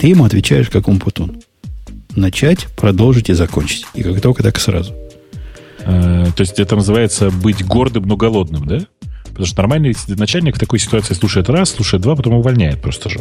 ты 0.00 0.08
ему 0.08 0.24
отвечаешь, 0.24 0.68
как 0.68 0.88
Умпутун. 0.88 1.42
Начать, 2.16 2.66
продолжить 2.76 3.30
и 3.30 3.34
закончить. 3.34 3.84
И 3.94 4.02
как 4.02 4.20
только, 4.20 4.42
так 4.42 4.58
сразу. 4.58 4.94
Э, 5.80 6.26
то 6.34 6.40
есть 6.40 6.58
это 6.58 6.76
называется 6.76 7.30
быть 7.30 7.64
гордым, 7.64 8.04
но 8.04 8.16
голодным, 8.16 8.66
да? 8.66 8.80
Потому 9.24 9.46
что 9.46 9.56
нормальный 9.58 9.94
начальник 10.08 10.56
в 10.56 10.58
такой 10.58 10.78
ситуации 10.78 11.14
слушает 11.14 11.48
раз, 11.48 11.70
слушает 11.70 12.02
два, 12.02 12.16
потом 12.16 12.34
увольняет 12.34 12.80
просто 12.82 13.08
же. 13.08 13.20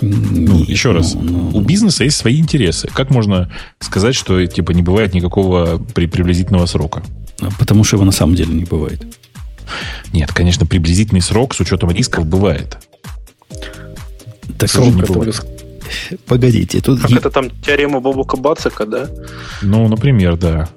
Ну, 0.00 0.58
Нет, 0.58 0.68
еще 0.68 0.92
раз, 0.92 1.14
ну, 1.14 1.50
ну, 1.52 1.58
у 1.58 1.60
бизнеса 1.60 2.04
есть 2.04 2.16
свои 2.16 2.38
интересы. 2.38 2.88
Как 2.92 3.10
можно 3.10 3.50
сказать, 3.80 4.14
что 4.14 4.44
типа 4.46 4.72
не 4.72 4.82
бывает 4.82 5.14
никакого 5.14 5.78
при 5.78 6.06
приблизительного 6.06 6.66
срока? 6.66 7.02
А, 7.40 7.48
потому 7.58 7.84
что 7.84 7.96
его 7.96 8.04
на 8.04 8.12
самом 8.12 8.34
деле 8.34 8.54
не 8.54 8.64
бывает. 8.64 9.02
Нет, 10.12 10.32
конечно, 10.32 10.66
приблизительный 10.66 11.22
срок 11.22 11.54
с 11.54 11.60
учетом 11.60 11.90
рисков 11.90 12.26
бывает. 12.26 12.78
Так 14.58 14.70
срок 14.70 14.94
не 14.94 15.02
бывает. 15.02 15.44
Погодите, 16.26 16.80
тут... 16.80 17.00
Как 17.00 17.12
это 17.12 17.30
там 17.30 17.50
теорема 17.64 18.00
Бобука 18.00 18.36
Бацика, 18.36 18.86
да? 18.86 19.08
Ну, 19.62 19.88
например, 19.88 20.36
да. 20.36 20.68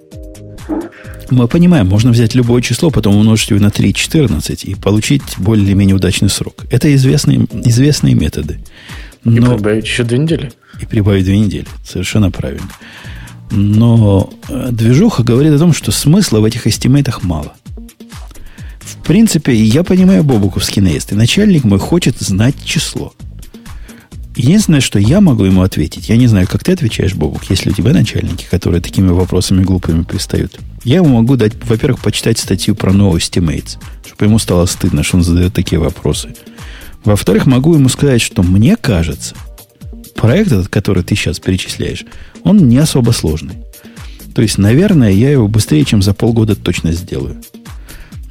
Мы 1.30 1.48
понимаем, 1.48 1.88
можно 1.88 2.12
взять 2.12 2.36
любое 2.36 2.62
число, 2.62 2.90
потом 2.90 3.16
умножить 3.16 3.50
его 3.50 3.60
на 3.60 3.68
3,14 3.68 4.64
и 4.64 4.76
получить 4.76 5.24
более-менее 5.38 5.96
удачный 5.96 6.30
срок. 6.30 6.66
Это 6.70 6.94
известные, 6.96 7.48
известные 7.66 8.14
методы. 8.14 8.60
Но... 9.24 9.54
И 9.54 9.58
прибавить 9.58 9.86
еще 9.86 10.04
две 10.04 10.20
недели. 10.20 10.52
И 10.82 10.86
прибавить 10.86 11.26
две 11.26 11.38
недели. 11.38 11.68
Совершенно 11.86 12.32
правильно. 12.32 12.70
Но 13.52 14.30
э, 14.48 14.70
движуха 14.72 15.24
говорит 15.24 15.54
о 15.54 15.60
том, 15.60 15.74
что 15.74 15.92
смысла 15.92 16.40
в 16.40 16.46
этих 16.46 16.68
эстимейтах 16.68 17.24
мало. 17.24 17.54
В 18.80 19.04
принципе, 19.04 19.54
я 19.54 19.84
понимаю 19.84 20.24
Бобуковский 20.24 20.82
наезд. 20.82 21.12
И 21.12 21.16
начальник 21.16 21.64
мой 21.64 21.80
хочет 21.80 22.18
знать 22.20 22.56
число. 22.64 23.14
Единственное, 24.38 24.82
что 24.82 25.00
я 25.00 25.20
могу 25.20 25.46
ему 25.46 25.64
ответить, 25.64 26.10
я 26.10 26.16
не 26.16 26.28
знаю, 26.28 26.48
как 26.48 26.64
ты 26.64 26.72
отвечаешь, 26.72 27.16
Бобук, 27.16 27.46
если 27.50 27.72
у 27.72 27.74
тебя 27.74 27.92
начальники, 27.92 28.46
которые 28.50 28.84
такими 28.84 29.10
вопросами 29.10 29.64
глупыми 29.64 30.04
пристают. 30.04 30.60
Я 30.84 30.98
ему 30.98 31.10
могу 31.10 31.36
дать, 31.38 31.54
во-первых, 31.66 32.02
почитать 32.02 32.38
статью 32.38 32.76
про 32.76 32.92
No 32.92 33.12
Estimates, 33.14 33.80
чтобы 34.06 34.26
ему 34.26 34.38
стало 34.38 34.68
стыдно, 34.68 35.02
что 35.02 35.18
он 35.18 35.24
задает 35.24 35.56
такие 35.56 35.80
вопросы. 35.80 36.36
Во-вторых, 37.04 37.48
могу 37.48 37.74
ему 37.74 37.90
сказать, 37.90 38.22
что 38.22 38.44
мне 38.44 38.76
кажется, 38.76 39.34
проект 40.16 40.52
этот, 40.52 40.68
который 40.68 41.02
ты 41.02 41.16
сейчас 41.16 41.40
перечисляешь, 41.40 42.06
он 42.44 42.58
не 42.70 42.78
особо 42.78 43.12
сложный. 43.12 43.56
То 44.36 44.44
есть, 44.44 44.60
наверное, 44.60 45.10
я 45.10 45.32
его 45.32 45.48
быстрее, 45.48 45.84
чем 45.84 46.04
за 46.04 46.14
полгода 46.14 46.56
точно 46.56 46.92
сделаю. 46.92 47.42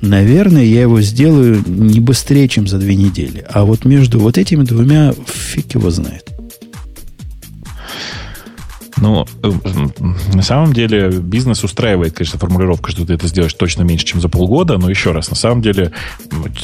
Наверное, 0.02 0.64
я 0.64 0.82
его 0.82 1.00
сделаю 1.00 1.62
не 1.66 2.00
быстрее, 2.00 2.48
чем 2.48 2.66
за 2.66 2.78
две 2.78 2.94
недели. 2.94 3.44
А 3.48 3.64
вот 3.64 3.84
между 3.84 4.18
вот 4.20 4.38
этими 4.38 4.62
двумя 4.62 5.14
фиг 5.26 5.74
его 5.74 5.90
знает. 5.90 6.30
Ну, 8.98 9.26
на 10.32 10.42
самом 10.42 10.72
деле 10.72 11.10
бизнес 11.10 11.62
устраивает, 11.62 12.14
конечно, 12.14 12.38
формулировка, 12.38 12.90
что 12.90 13.06
ты 13.06 13.12
это 13.14 13.26
сделаешь 13.28 13.52
точно 13.52 13.82
меньше, 13.82 14.06
чем 14.06 14.20
за 14.22 14.28
полгода, 14.28 14.78
но 14.78 14.88
еще 14.88 15.12
раз, 15.12 15.28
на 15.28 15.36
самом 15.36 15.60
деле, 15.60 15.92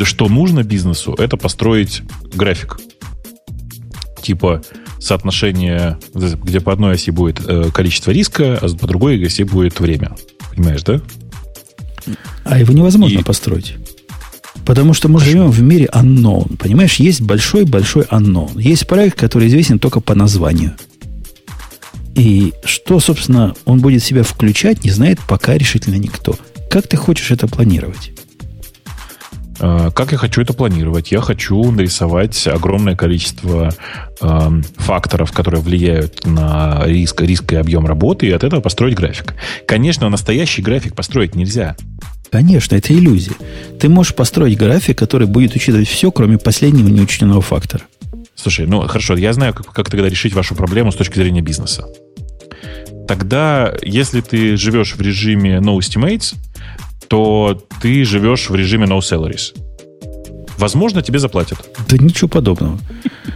что 0.00 0.28
нужно 0.28 0.62
бизнесу, 0.62 1.14
это 1.18 1.36
построить 1.36 2.02
график. 2.34 2.78
Типа, 4.22 4.62
соотношение, 4.98 5.98
где 6.14 6.60
по 6.60 6.72
одной 6.72 6.94
оси 6.94 7.10
будет 7.10 7.42
э, 7.46 7.70
количество 7.72 8.12
риска, 8.12 8.58
а 8.62 8.68
по 8.68 8.86
другой 8.86 9.22
оси 9.22 9.42
будет 9.42 9.78
время. 9.80 10.12
Понимаешь, 10.54 10.84
да? 10.84 11.00
А 12.44 12.58
его 12.58 12.72
невозможно 12.72 13.18
И... 13.18 13.22
построить. 13.22 13.74
Потому 14.64 14.94
что 14.94 15.08
мы 15.08 15.18
Почему? 15.18 15.32
живем 15.32 15.50
в 15.50 15.60
мире 15.60 15.88
unknown. 15.92 16.56
Понимаешь, 16.56 16.96
есть 16.96 17.20
большой-большой 17.20 18.04
unknown. 18.04 18.60
Есть 18.60 18.86
проект, 18.86 19.18
который 19.18 19.48
известен 19.48 19.78
только 19.78 20.00
по 20.00 20.14
названию. 20.14 20.76
И 22.14 22.52
что, 22.64 23.00
собственно, 23.00 23.54
он 23.64 23.80
будет 23.80 24.02
себя 24.02 24.22
включать, 24.22 24.84
не 24.84 24.90
знает 24.90 25.18
пока 25.26 25.56
решительно 25.56 25.96
никто. 25.96 26.36
Как 26.70 26.86
ты 26.86 26.96
хочешь 26.96 27.30
это 27.30 27.48
планировать? 27.48 28.11
А, 29.62 29.90
как 29.92 30.10
я 30.10 30.18
хочу 30.18 30.42
это 30.42 30.52
планировать? 30.52 31.12
Я 31.12 31.20
хочу 31.20 31.70
нарисовать 31.70 32.48
огромное 32.48 32.96
количество 32.96 33.72
э, 34.20 34.62
факторов, 34.76 35.30
которые 35.30 35.62
влияют 35.62 36.26
на 36.26 36.82
риск, 36.84 37.22
риск 37.22 37.52
и 37.52 37.56
объем 37.56 37.86
работы, 37.86 38.26
и 38.26 38.32
от 38.32 38.42
этого 38.42 38.60
построить 38.60 38.96
график. 38.96 39.34
Конечно, 39.66 40.08
настоящий 40.08 40.62
график 40.62 40.96
построить 40.96 41.36
нельзя. 41.36 41.76
Конечно, 42.32 42.74
это 42.74 42.92
иллюзия. 42.92 43.34
Ты 43.78 43.88
можешь 43.88 44.16
построить 44.16 44.58
график, 44.58 44.98
который 44.98 45.28
будет 45.28 45.54
учитывать 45.54 45.88
все, 45.88 46.10
кроме 46.10 46.38
последнего 46.38 46.88
неучтенного 46.88 47.40
фактора. 47.40 47.84
Слушай, 48.34 48.66
ну 48.66 48.80
хорошо, 48.88 49.16
я 49.16 49.32
знаю, 49.32 49.54
как, 49.54 49.66
как 49.66 49.90
тогда 49.90 50.08
решить 50.08 50.34
вашу 50.34 50.56
проблему 50.56 50.90
с 50.90 50.96
точки 50.96 51.18
зрения 51.18 51.42
бизнеса. 51.42 51.86
Тогда, 53.06 53.74
если 53.82 54.22
ты 54.22 54.56
живешь 54.56 54.96
в 54.96 55.00
режиме 55.00 55.56
no 55.58 55.78
estimates, 55.78 56.34
то 57.08 57.62
ты 57.80 58.04
живешь 58.04 58.50
в 58.50 58.54
режиме 58.54 58.86
no 58.86 58.98
salaries. 58.98 59.54
Возможно, 60.58 61.02
тебе 61.02 61.18
заплатят. 61.18 61.58
Да 61.88 61.96
ничего 61.96 62.28
подобного. 62.28 62.78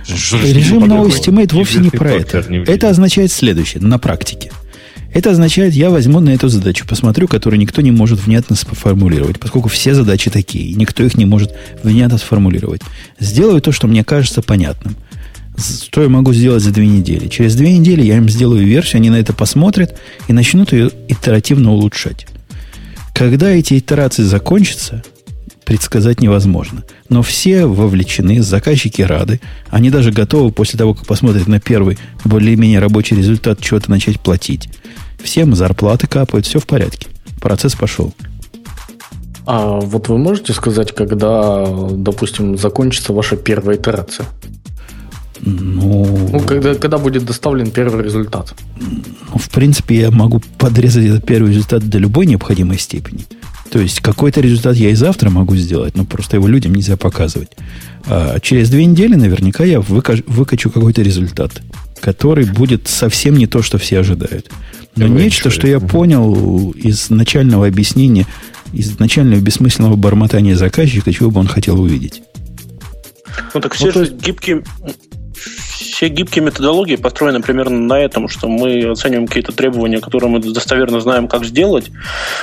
Режим 0.09 0.85
no 0.85 1.07
estimate 1.07 1.53
вовсе 1.55 1.79
не 1.79 1.91
про 1.91 2.13
это. 2.13 2.39
Это 2.67 2.91
означает 2.91 3.33
следующее 3.33 3.83
на 3.83 3.99
практике. 3.99 4.53
Это 5.13 5.31
означает, 5.31 5.73
я 5.73 5.89
возьму 5.89 6.21
на 6.21 6.31
эту 6.31 6.49
задачу, 6.49 6.87
посмотрю, 6.87 7.27
которую 7.27 7.59
никто 7.59 7.81
не 7.81 7.91
может 7.91 8.21
внятно 8.21 8.55
сформулировать, 8.55 9.41
поскольку 9.41 9.71
все 9.71 9.95
задачи 9.95 10.31
такие, 10.31 10.75
никто 10.75 11.03
их 11.05 11.17
не 11.17 11.25
может 11.25 11.55
внятно 11.83 12.19
сформулировать. 12.19 12.83
Сделаю 13.19 13.63
то, 13.63 13.73
что 13.73 13.87
мне 13.87 14.05
кажется 14.05 14.43
понятным. 14.43 14.95
Что 15.57 16.03
я 16.03 16.11
могу 16.11 16.35
сделать 16.35 16.63
за 16.63 16.71
две 16.71 16.87
недели? 16.87 17.29
Через 17.29 17.57
две 17.57 17.79
недели 17.79 18.03
я 18.03 18.19
им 18.19 18.29
сделаю 18.29 18.67
версию, 18.67 18.99
они 18.99 19.09
на 19.09 19.17
это 19.17 19.33
посмотрят 19.33 19.99
и 20.29 20.35
начнут 20.35 20.73
ее 20.73 20.91
итеративно 21.09 21.73
улучшать. 21.73 22.27
Когда 23.17 23.49
эти 23.49 23.79
итерации 23.79 24.25
закончатся, 24.25 25.03
предсказать 25.65 26.21
невозможно. 26.21 26.85
Но 27.09 27.23
все 27.23 27.65
вовлечены, 27.65 28.43
заказчики 28.43 29.01
рады. 29.01 29.41
Они 29.71 29.89
даже 29.89 30.13
готовы 30.13 30.53
после 30.53 30.79
того, 30.79 30.93
как 30.93 31.07
посмотрят 31.07 31.47
на 31.47 31.59
первый 31.59 31.97
более-менее 32.27 32.79
рабочий 32.79 33.17
результат, 33.17 33.59
чего-то 33.63 33.91
начать 33.91 34.21
платить. 34.21 34.69
Всем 35.19 35.55
зарплаты 35.55 36.07
капают, 36.07 36.45
все 36.45 36.61
в 36.61 36.67
порядке. 36.67 37.09
Процесс 37.41 37.75
пошел. 37.75 38.13
А 39.47 39.81
вот 39.81 40.09
вы 40.09 40.19
можете 40.19 40.53
сказать, 40.53 40.95
когда, 40.95 41.67
допустим, 41.93 42.59
закончится 42.59 43.15
ваша 43.15 43.37
первая 43.37 43.79
итерация? 43.79 44.27
Ну, 45.41 46.29
ну 46.33 46.41
когда, 46.41 46.75
когда 46.75 46.99
будет 46.99 47.25
доставлен 47.25 47.71
первый 47.71 48.03
результат? 48.03 48.55
Ну, 48.81 49.39
в 49.39 49.49
принципе, 49.51 49.97
я 50.01 50.11
могу 50.11 50.41
подрезать 50.59 51.07
этот 51.07 51.25
первый 51.25 51.51
результат 51.51 51.89
до 51.89 51.99
любой 51.99 52.27
необходимой 52.27 52.79
степени. 52.79 53.25
То 53.71 53.81
есть 53.81 54.01
какой-то 54.01 54.41
результат 54.41 54.77
я 54.77 54.91
и 54.91 54.95
завтра 54.95 55.29
могу 55.29 55.57
сделать, 55.57 55.97
но 55.97 56.05
просто 56.05 56.37
его 56.37 56.47
людям 56.47 56.75
нельзя 56.75 56.97
показывать. 56.97 57.51
А 58.07 58.39
через 58.41 58.71
две 58.71 58.85
недели 58.87 59.15
наверняка 59.15 59.65
я 59.65 59.81
выкачу, 59.81 60.23
выкачу 60.27 60.71
какой-то 60.71 61.03
результат. 61.03 61.61
который 62.01 62.45
будет 62.45 62.89
совсем 62.89 63.37
не 63.37 63.47
то, 63.47 63.63
что 63.63 63.79
все 63.79 63.99
ожидают. 64.01 64.51
Но 64.97 65.07
нечто, 65.07 65.51
что 65.51 65.67
я 65.67 65.81
понял 65.81 66.71
из 66.71 67.11
начального 67.11 67.67
объяснения, 67.67 68.27
из 68.73 68.99
начального 68.99 69.41
бессмысленного 69.41 69.97
бормотания 69.97 70.57
заказчика, 70.57 71.13
чего 71.13 71.31
бы 71.31 71.41
он 71.41 71.49
хотел 71.49 71.81
увидеть. 71.81 72.23
Ну 73.55 73.61
так 73.61 73.75
все 73.75 73.87
ну, 73.87 73.93
же 73.93 74.13
гибкие, 74.13 74.63
все 75.37 76.09
гибкие 76.09 76.45
методологии 76.45 76.97
построены 76.97 77.41
примерно 77.41 77.79
на 77.81 78.01
этом, 78.01 78.29
что 78.29 78.49
мы 78.49 78.91
оцениваем 78.91 79.27
какие-то 79.27 79.53
требования, 79.53 80.01
которые 80.01 80.31
мы 80.31 80.41
достоверно 80.41 81.01
знаем, 81.01 81.29
как 81.29 81.45
сделать, 81.45 81.91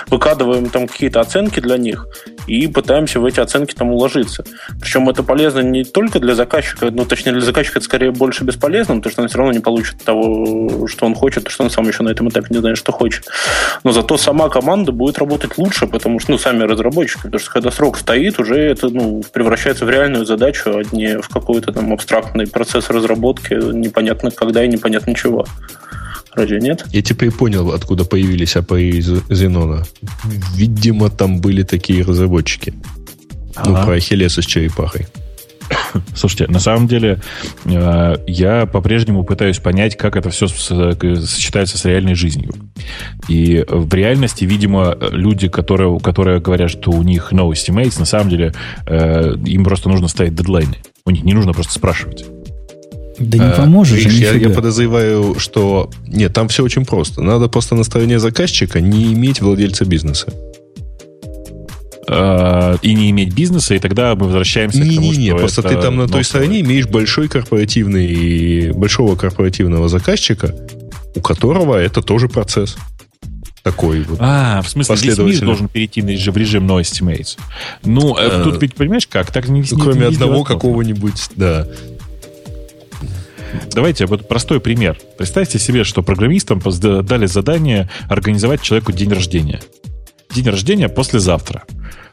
выкладываем 0.07 0.69
там 0.69 0.87
какие-то 0.87 1.21
оценки 1.21 1.59
для 1.59 1.77
них 1.77 2.07
и 2.47 2.67
пытаемся 2.67 3.19
в 3.19 3.25
эти 3.25 3.39
оценки 3.39 3.73
там 3.73 3.91
уложиться. 3.91 4.43
Причем 4.81 5.09
это 5.09 5.23
полезно 5.23 5.59
не 5.59 5.83
только 5.83 6.19
для 6.19 6.35
заказчика, 6.35 6.89
ну, 6.91 7.05
точнее, 7.05 7.33
для 7.33 7.41
заказчика 7.41 7.79
это 7.79 7.85
скорее 7.85 8.11
больше 8.11 8.43
бесполезно, 8.43 8.95
потому 8.95 9.11
что 9.11 9.21
он 9.21 9.27
все 9.27 9.37
равно 9.37 9.53
не 9.53 9.59
получит 9.59 10.03
того, 10.03 10.87
что 10.87 11.05
он 11.05 11.15
хочет, 11.15 11.47
что 11.49 11.63
он 11.63 11.69
сам 11.69 11.87
еще 11.87 12.03
на 12.03 12.09
этом 12.09 12.29
этапе 12.29 12.47
не 12.49 12.57
знает, 12.57 12.77
что 12.77 12.91
хочет. 12.91 13.27
Но 13.83 13.91
зато 13.91 14.17
сама 14.17 14.49
команда 14.49 14.91
будет 14.91 15.17
работать 15.17 15.57
лучше, 15.57 15.87
потому 15.87 16.19
что, 16.19 16.31
ну, 16.31 16.37
сами 16.37 16.63
разработчики, 16.63 17.21
потому 17.23 17.39
что 17.39 17.51
когда 17.51 17.71
срок 17.71 17.97
стоит, 17.97 18.39
уже 18.39 18.55
это, 18.55 18.89
ну, 18.89 19.23
превращается 19.31 19.85
в 19.85 19.89
реальную 19.89 20.25
задачу, 20.25 20.71
а 20.71 20.95
не 20.95 21.19
в 21.19 21.29
какой-то 21.29 21.71
там 21.71 21.93
абстрактный 21.93 22.47
процесс 22.47 22.82
разработки, 22.89 23.53
непонятно 23.53 24.31
когда 24.31 24.63
и 24.63 24.67
непонятно 24.67 25.15
чего. 25.15 25.45
Разве 26.33 26.59
нет? 26.59 26.85
Я 26.91 27.01
теперь 27.01 27.31
понял, 27.31 27.71
откуда 27.71 28.05
появились 28.05 28.55
API 28.55 28.89
из 28.89 29.07
Зенона. 29.29 29.83
Видимо, 30.55 31.09
там 31.09 31.39
были 31.39 31.63
такие 31.63 32.03
разработчики. 32.03 32.73
Ну, 33.55 33.61
ага. 33.61 33.69
Ну, 33.69 33.85
про 33.85 33.95
Ахиллеса 33.95 34.41
с 34.41 34.45
черепахой. 34.45 35.05
Слушайте, 36.15 36.51
на 36.51 36.59
самом 36.59 36.87
деле 36.87 37.19
э, 37.65 38.15
я 38.27 38.65
по-прежнему 38.65 39.23
пытаюсь 39.23 39.59
понять, 39.59 39.95
как 39.95 40.15
это 40.15 40.29
все 40.29 40.47
сочетается 40.47 41.77
с 41.77 41.85
реальной 41.85 42.15
жизнью. 42.15 42.53
И 43.27 43.63
в 43.67 43.93
реальности, 43.93 44.45
видимо, 44.45 44.97
люди, 45.11 45.47
которые, 45.47 45.99
которые 45.99 46.39
говорят, 46.39 46.69
что 46.69 46.91
у 46.91 47.03
них 47.03 47.31
no 47.31 47.49
estimates, 47.51 47.99
на 47.99 48.05
самом 48.05 48.29
деле 48.29 48.53
э, 48.87 49.35
им 49.45 49.63
просто 49.63 49.89
нужно 49.89 50.07
ставить 50.07 50.35
дедлайны. 50.35 50.77
У 51.05 51.11
них 51.11 51.23
не 51.23 51.33
нужно 51.33 51.53
просто 51.53 51.73
спрашивать. 51.73 52.25
Да 53.19 53.37
не 53.37 53.55
поможешь. 53.55 54.05
А, 54.05 54.09
я, 54.09 54.33
я 54.33 54.49
подозреваю, 54.49 55.35
что... 55.39 55.89
Нет, 56.07 56.33
там 56.33 56.47
все 56.47 56.63
очень 56.63 56.85
просто. 56.85 57.21
Надо 57.21 57.47
просто 57.47 57.75
на 57.75 57.83
стороне 57.83 58.19
заказчика 58.19 58.81
не 58.81 59.13
иметь 59.13 59.41
владельца 59.41 59.85
бизнеса. 59.85 60.33
А, 62.07 62.77
и 62.81 62.93
не 62.93 63.11
иметь 63.11 63.33
бизнеса, 63.33 63.75
и 63.75 63.79
тогда 63.79 64.15
мы 64.15 64.25
возвращаемся 64.25 64.79
не, 64.79 64.91
к 64.91 64.95
тому, 64.95 65.11
не, 65.11 65.17
не, 65.17 65.35
просто 65.35 65.61
ты 65.61 65.75
там 65.75 65.95
на 65.97 66.07
той 66.07 66.23
стороне 66.23 66.61
имеешь 66.61 66.87
большой 66.87 67.27
корпоративный, 67.27 68.71
большого 68.71 69.15
корпоративного 69.15 69.87
заказчика, 69.87 70.53
у 71.15 71.21
которого 71.21 71.75
это 71.77 72.01
тоже 72.01 72.27
процесс 72.27 72.77
такой 73.63 74.01
вот. 74.01 74.17
А, 74.21 74.61
в 74.61 74.69
смысле, 74.69 74.95
весь 74.95 75.17
мир 75.17 75.45
должен 75.45 75.69
перейти 75.69 76.01
в 76.01 76.37
режим 76.37 76.69
no 76.69 76.81
estimates. 76.81 77.37
Ну, 77.83 78.15
а, 78.17 78.43
тут 78.43 78.61
ведь, 78.61 78.75
понимаешь, 78.75 79.07
как? 79.07 79.31
Так 79.31 79.47
не, 79.47 79.63
ну, 79.71 79.79
Кроме 79.79 80.01
не 80.01 80.05
одного 80.07 80.43
какого-нибудь, 80.43 81.29
да. 81.37 81.67
Давайте 83.71 84.05
вот 84.05 84.27
простой 84.27 84.59
пример. 84.59 84.99
Представьте 85.17 85.59
себе, 85.59 85.83
что 85.83 86.01
программистам 86.03 86.61
дали 87.03 87.25
задание 87.25 87.89
организовать 88.09 88.61
человеку 88.61 88.91
день 88.91 89.11
рождения. 89.11 89.61
День 90.33 90.49
рождения 90.49 90.89
послезавтра. 90.89 91.63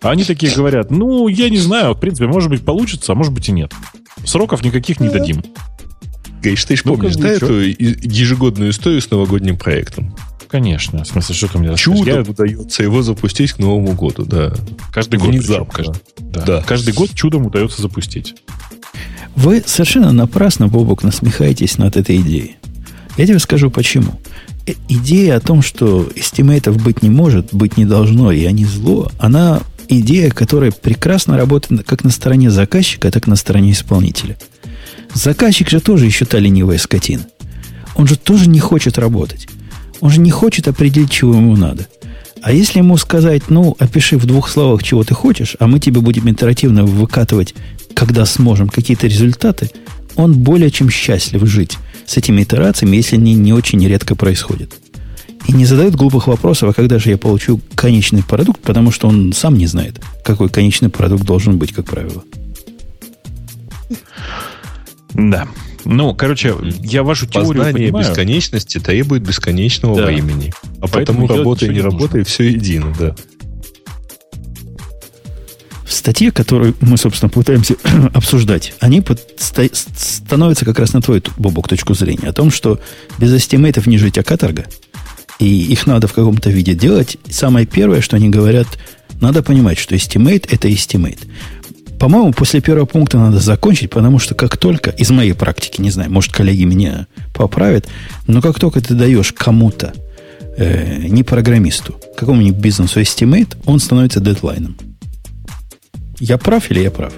А 0.03 0.11
они 0.11 0.25
такие 0.25 0.55
говорят, 0.55 0.91
ну, 0.91 1.29
я 1.29 1.49
не 1.51 1.59
знаю, 1.59 1.95
в 1.95 2.01
принципе, 2.01 2.27
может 2.27 2.51
быть, 2.51 2.65
получится, 2.65 3.13
а 3.13 3.15
может 3.15 3.33
быть 3.33 3.49
и 3.49 3.53
нет. 3.53 3.73
Сроков 4.25 4.63
никаких 4.63 5.01
не 5.01 5.09
дадим. 5.09 5.43
Гриш, 6.43 6.65
ты 6.65 6.77
же 6.77 6.83
ну, 6.85 6.95
помнишь, 6.95 7.17
да, 7.17 7.29
эту 7.29 7.61
ежегодную 7.61 8.71
историю 8.71 9.01
с 9.01 9.11
новогодним 9.11 9.59
проектом? 9.59 10.15
Конечно. 10.49 11.05
В 11.05 11.07
смысле, 11.07 11.35
что 11.35 11.49
ты 11.49 11.59
мне 11.59 11.77
Чудо 11.77 12.11
я... 12.11 12.21
удается 12.23 12.83
его 12.83 13.03
запустить 13.03 13.53
к 13.53 13.59
Новому 13.59 13.93
году, 13.93 14.25
да. 14.25 14.53
Каждый 14.93 15.21
год. 15.21 15.29
Внезапно. 15.29 15.73
Каждый, 15.73 16.01
да. 16.19 16.45
да. 16.45 16.63
Каждый 16.63 16.93
год 16.93 17.11
чудом 17.15 17.47
удается 17.47 17.81
запустить. 17.81 18.35
Вы 19.37 19.63
совершенно 19.65 20.13
напрасно, 20.13 20.69
Бобук, 20.69 21.03
насмехаетесь 21.03 21.79
над 21.79 21.97
этой 21.97 22.17
идеей. 22.21 22.57
Я 23.17 23.27
тебе 23.27 23.39
скажу 23.39 23.71
почему. 23.71 24.21
Э, 24.67 24.73
идея 24.89 25.37
о 25.37 25.41
том, 25.41 25.63
что 25.63 26.09
estimate 26.15 26.69
ов 26.69 26.83
быть 26.83 27.03
не 27.03 27.11
может, 27.11 27.49
быть 27.53 27.77
не 27.77 27.85
должно, 27.85 28.33
и 28.33 28.45
они 28.45 28.65
зло, 28.65 29.11
она 29.19 29.63
идея, 29.89 30.31
которая 30.31 30.71
прекрасно 30.71 31.37
работает 31.37 31.85
как 31.87 32.05
на 32.05 32.11
стороне 32.11 32.51
заказчика, 32.51 33.11
так 33.11 33.27
и 33.27 33.31
на 33.31 33.37
стороне 33.37 33.73
исполнителя. 33.73 34.37
Заказчик 35.15 35.69
же 35.69 35.81
тоже 35.81 36.07
еще 36.07 36.25
та 36.25 36.39
ленивая 36.39 36.79
скотина. 36.79 37.27
Он 37.97 38.07
же 38.07 38.17
тоже 38.17 38.49
не 38.49 38.61
хочет 38.61 38.99
работать. 38.99 39.49
Он 40.01 40.11
же 40.11 40.21
не 40.21 40.31
хочет 40.31 40.69
определить, 40.69 41.11
чего 41.11 41.35
ему 41.35 41.57
надо. 41.57 41.89
А 42.43 42.53
если 42.53 42.79
ему 42.79 42.97
сказать, 42.97 43.51
ну, 43.51 43.77
опиши 43.79 44.17
в 44.17 44.25
двух 44.25 44.49
словах, 44.49 44.83
чего 44.83 45.05
ты 45.05 45.15
хочешь, 45.15 45.57
а 45.59 45.67
мы 45.67 45.79
тебе 45.79 46.01
будем 46.01 46.29
интерактивно 46.29 46.85
выкатывать 46.85 47.55
когда 47.95 48.25
сможем 48.27 48.69
какие-то 48.69 49.07
результаты, 49.07 49.71
он 50.17 50.35
более 50.35 50.71
чем 50.71 50.91
счастлив 50.91 51.47
жить 51.47 51.79
с 52.07 52.17
этими 52.17 52.43
итерациями, 52.43 52.97
если 52.97 53.17
они 53.17 53.35
не 53.35 53.53
очень 53.53 53.87
редко 53.87 54.15
происходят. 54.15 54.73
И 55.47 55.53
не 55.53 55.65
задает 55.65 55.97
глупых 55.97 56.27
вопросов, 56.27 56.71
а 56.71 56.73
когда 56.73 56.99
же 56.99 57.11
я 57.11 57.19
получу 57.19 57.61
конечный 57.75 58.23
продукт, 58.23 58.61
потому 58.61 58.91
что 58.91 59.09
он 59.09 59.33
сам 59.33 59.57
не 59.57 59.67
знает, 59.67 60.01
какой 60.25 60.49
конечный 60.49 60.91
продукт 60.91 61.25
должен 61.25 61.59
быть, 61.59 61.73
как 61.73 61.87
правило. 61.87 62.23
Да. 65.15 65.49
Ну, 65.85 66.15
короче, 66.15 66.55
я 66.83 67.03
вашу 67.03 67.27
теорию 67.27 67.55
Познание 67.55 67.89
понимаю. 67.89 68.09
бесконечности 68.09 68.79
требует 68.79 69.23
бесконечного 69.23 69.97
да. 69.97 70.07
времени. 70.07 70.53
А 70.81 70.89
Поэтому 70.89 71.23
потому 71.23 71.39
работай, 71.39 71.69
не 71.71 71.81
работай, 71.81 72.23
все 72.23 72.45
едино, 72.51 72.95
да. 72.99 73.17
В 76.01 76.03
статье, 76.03 76.33
которую 76.33 76.75
мы, 76.81 76.97
собственно, 76.97 77.29
пытаемся 77.29 77.77
обсуждать, 78.15 78.73
они 78.81 79.05
становятся 79.37 80.65
как 80.65 80.79
раз 80.79 80.95
на 80.95 81.03
твою, 81.03 81.21
Бобук, 81.37 81.69
точку 81.69 81.93
зрения, 81.93 82.29
о 82.29 82.33
том, 82.33 82.51
что 82.51 82.81
без 83.19 83.35
estimate 83.35 83.76
ов 83.76 83.87
не 83.87 83.99
жить, 83.99 84.17
а 84.17 84.23
каторга, 84.23 84.65
и 85.39 85.47
их 85.47 85.87
надо 85.87 86.09
в 86.09 86.15
каком-то 86.15 86.49
виде 86.49 86.75
делать. 86.75 87.19
Самое 87.29 87.67
первое, 87.67 88.01
что 88.01 88.17
они 88.17 88.31
говорят, 88.31 88.67
надо 89.21 89.43
понимать, 89.43 89.79
что 89.79 89.95
estimate – 89.95 90.51
это 90.51 90.73
estimate. 90.73 91.19
По-моему, 91.99 92.33
после 92.33 92.63
первого 92.63 92.87
пункта 92.87 93.19
надо 93.19 93.39
закончить, 93.39 93.91
потому 93.91 94.19
что 94.19 94.35
как 94.35 94.57
только, 94.57 94.89
из 94.89 95.11
моей 95.11 95.35
практики, 95.35 95.83
не 95.83 95.91
знаю, 95.91 96.11
может, 96.11 96.33
коллеги 96.33 96.65
меня 96.65 97.09
поправят, 97.35 97.87
но 98.27 98.41
как 98.41 98.59
только 98.59 98.81
ты 98.81 98.95
даешь 98.95 99.35
кому-то, 99.35 99.93
э, 100.57 101.03
не 101.09 101.25
программисту, 101.25 102.01
какому-нибудь 102.17 102.59
бизнесу 102.59 103.03
estimate, 103.03 103.55
он 103.67 103.81
становится 103.81 104.21
дедлайном. 104.21 104.79
Я 106.21 106.39
прав 106.39 106.71
или 106.71 106.81
я 106.81 106.91
прав? 106.91 107.13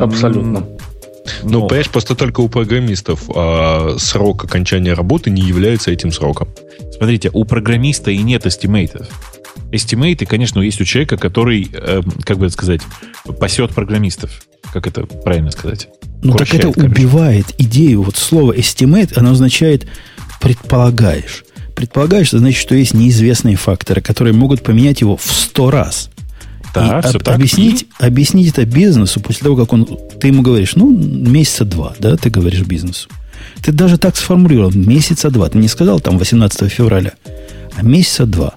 Абсолютно. 0.00 0.66
Ну, 1.42 1.60
Но... 1.60 1.66
понимаешь, 1.68 1.88
просто 1.88 2.14
только 2.14 2.40
у 2.40 2.48
программистов 2.48 3.22
а 3.34 3.96
срок 3.98 4.44
окончания 4.44 4.94
работы 4.94 5.30
не 5.30 5.42
является 5.42 5.90
этим 5.90 6.12
сроком. 6.12 6.48
Смотрите, 6.96 7.30
у 7.32 7.44
программиста 7.44 8.10
и 8.10 8.18
нет 8.18 8.46
estimate 8.46 8.91
ов. 8.91 9.08
Estimate 9.72 10.15
ы, 10.15 10.26
конечно, 10.26 10.60
есть 10.60 10.80
у 10.80 10.84
человека, 10.84 11.16
который, 11.16 11.68
э, 11.72 12.02
как 12.24 12.38
бы 12.38 12.46
это 12.46 12.52
сказать, 12.52 12.82
пасет 13.38 13.70
программистов. 13.70 14.42
Как 14.72 14.86
это 14.86 15.06
правильно 15.06 15.50
сказать? 15.50 15.88
Ну, 16.22 16.34
так 16.34 16.54
это 16.54 16.72
короче. 16.72 16.80
убивает 16.80 17.46
идею. 17.58 18.02
Вот 18.02 18.16
слово 18.16 18.52
estimate, 18.52 19.12
оно 19.16 19.32
означает 19.32 19.86
предполагаешь. 20.40 21.44
Предполагаешь, 21.74 22.28
это 22.28 22.38
значит, 22.38 22.60
что 22.60 22.74
есть 22.74 22.94
неизвестные 22.94 23.56
факторы, 23.56 24.00
которые 24.00 24.34
могут 24.34 24.62
поменять 24.62 25.00
его 25.00 25.16
в 25.16 25.24
сто 25.24 25.70
раз. 25.70 26.10
Да, 26.74 26.98
и 26.98 27.02
все 27.02 27.16
об, 27.16 27.22
так. 27.22 27.34
Объяснить, 27.34 27.82
и... 27.82 28.04
объяснить 28.04 28.48
это 28.48 28.64
бизнесу 28.64 29.20
после 29.20 29.44
того, 29.44 29.56
как 29.56 29.72
он, 29.72 29.86
ты 30.20 30.28
ему 30.28 30.42
говоришь, 30.42 30.74
ну, 30.74 30.90
месяца 30.90 31.64
два, 31.64 31.94
да, 31.98 32.16
ты 32.16 32.30
говоришь 32.30 32.62
бизнесу. 32.62 33.08
Ты 33.62 33.72
даже 33.72 33.98
так 33.98 34.16
сформулировал, 34.16 34.72
месяца 34.72 35.30
два. 35.30 35.48
Ты 35.48 35.58
не 35.58 35.68
сказал 35.68 36.00
там 36.00 36.18
18 36.18 36.70
февраля, 36.70 37.12
а 37.76 37.82
месяца 37.82 38.26
два. 38.26 38.54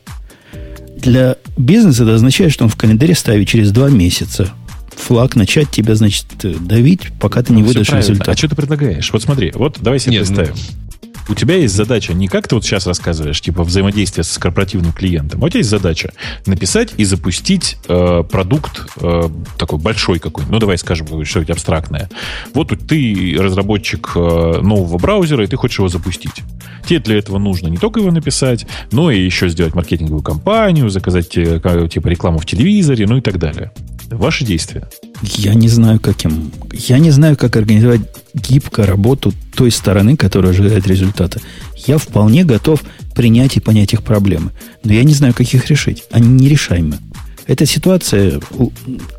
Для 0.97 1.35
бизнеса 1.57 2.03
это 2.03 2.15
означает, 2.15 2.51
что 2.51 2.63
он 2.63 2.69
в 2.69 2.75
календаре 2.75 3.15
ставит 3.15 3.47
через 3.47 3.71
два 3.71 3.89
месяца 3.89 4.51
флаг 4.95 5.35
начать 5.35 5.69
тебя, 5.69 5.95
значит, 5.95 6.25
давить, 6.41 7.11
пока 7.19 7.43
ты 7.43 7.53
не 7.53 7.61
ну, 7.61 7.67
выдашь 7.67 7.89
результат. 7.89 8.29
А 8.29 8.37
что 8.37 8.47
ты 8.47 8.55
предлагаешь? 8.55 9.11
Вот 9.11 9.21
смотри, 9.21 9.51
вот 9.53 9.77
давай 9.81 9.99
себе 9.99 10.13
Нет, 10.13 10.29
ну, 10.29 10.35
представим. 10.35 10.57
Ну 10.57 10.85
у 11.27 11.35
тебя 11.35 11.55
есть 11.55 11.75
задача 11.75 12.13
не 12.13 12.27
как 12.27 12.47
ты 12.47 12.55
вот 12.55 12.63
сейчас 12.63 12.87
рассказываешь, 12.87 13.39
типа 13.41 13.63
взаимодействие 13.63 14.23
с 14.23 14.37
корпоративным 14.37 14.91
клиентом, 14.91 15.43
а 15.43 15.47
у 15.47 15.49
тебя 15.49 15.59
есть 15.59 15.69
задача 15.69 16.13
написать 16.45 16.93
и 16.97 17.05
запустить 17.05 17.77
э, 17.87 18.23
продукт 18.29 18.87
э, 19.01 19.29
такой 19.57 19.79
большой 19.79 20.19
какой 20.19 20.43
Ну, 20.49 20.59
давай 20.59 20.77
скажем, 20.77 21.07
что-нибудь 21.25 21.51
абстрактное. 21.51 22.09
Вот 22.53 22.73
ты 22.87 23.37
разработчик 23.39 24.11
э, 24.15 24.19
нового 24.61 24.97
браузера, 24.97 25.43
и 25.43 25.47
ты 25.47 25.55
хочешь 25.57 25.79
его 25.79 25.89
запустить. 25.89 26.43
Тебе 26.87 26.99
для 26.99 27.17
этого 27.17 27.37
нужно 27.37 27.67
не 27.67 27.77
только 27.77 27.99
его 27.99 28.11
написать, 28.11 28.65
но 28.91 29.11
и 29.11 29.23
еще 29.23 29.49
сделать 29.49 29.73
маркетинговую 29.73 30.23
кампанию, 30.23 30.89
заказать 30.89 31.37
э, 31.37 31.87
типа 31.91 32.07
рекламу 32.07 32.39
в 32.39 32.45
телевизоре, 32.45 33.07
ну 33.07 33.17
и 33.17 33.21
так 33.21 33.39
далее. 33.39 33.71
Ваши 34.09 34.45
действия. 34.45 34.87
Я 35.21 35.55
не 35.55 35.67
знаю, 35.67 35.99
как 35.99 36.23
им. 36.25 36.51
Я 36.71 36.99
не 36.99 37.11
знаю, 37.11 37.37
как 37.37 37.55
организовать 37.55 38.01
гибко 38.35 38.85
работу 38.85 39.33
той 39.55 39.71
стороны, 39.71 40.17
которая 40.17 40.51
ожидает 40.51 40.85
результата, 40.85 41.39
я 41.87 41.97
вполне 41.97 42.43
готов 42.43 42.83
принять 43.15 43.57
и 43.57 43.61
понять 43.61 43.93
их 43.93 44.03
проблемы. 44.03 44.51
Но 44.83 44.93
я 44.93 45.03
не 45.03 45.13
знаю, 45.13 45.33
как 45.33 45.51
их 45.53 45.67
решить. 45.69 46.03
Они 46.11 46.27
нерешаемы. 46.27 46.99
Это 47.47 47.65
ситуация, 47.65 48.41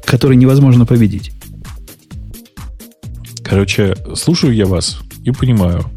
которую 0.04 0.38
невозможно 0.38 0.84
победить. 0.84 1.32
Короче, 3.42 3.96
слушаю 4.14 4.54
я 4.54 4.66
вас 4.66 4.98
и 5.22 5.30
понимаю, 5.30 5.90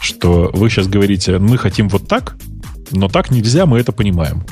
что 0.00 0.50
вы 0.52 0.68
сейчас 0.68 0.88
говорите, 0.88 1.38
мы 1.38 1.56
хотим 1.56 1.88
вот 1.88 2.08
так, 2.08 2.36
но 2.90 3.08
так 3.08 3.30
нельзя, 3.30 3.64
мы 3.66 3.78
это 3.78 3.92
понимаем. 3.92 4.44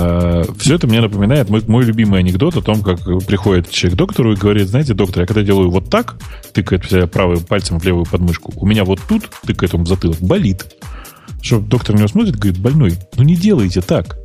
А, 0.00 0.44
Все 0.58 0.76
это 0.76 0.86
мне 0.86 1.00
напоминает 1.00 1.48
мой, 1.50 1.62
мой 1.66 1.84
любимый 1.84 2.20
анекдот 2.20 2.56
о 2.56 2.62
том, 2.62 2.82
как 2.82 3.04
приходит 3.26 3.70
человек 3.70 3.96
к 3.96 3.98
доктору 3.98 4.32
и 4.32 4.36
говорит, 4.36 4.68
знаете, 4.68 4.94
доктор, 4.94 5.22
я 5.22 5.26
когда 5.26 5.42
делаю 5.42 5.70
вот 5.70 5.90
так, 5.90 6.16
тыкает 6.52 6.84
себя 6.84 7.06
правым 7.06 7.40
пальцем 7.40 7.78
в 7.78 7.84
левую 7.84 8.06
подмышку, 8.06 8.52
у 8.56 8.66
меня 8.66 8.84
вот 8.84 9.00
тут, 9.08 9.28
тыкает 9.46 9.72
ему 9.72 9.84
в 9.84 9.88
затылок, 9.88 10.18
болит. 10.20 10.66
Что 11.42 11.58
доктор 11.58 11.94
на 11.94 12.00
него 12.00 12.08
смотрит, 12.08 12.36
говорит, 12.36 12.58
больной, 12.58 12.94
ну 13.16 13.24
не 13.24 13.36
делайте 13.36 13.80
так. 13.80 14.16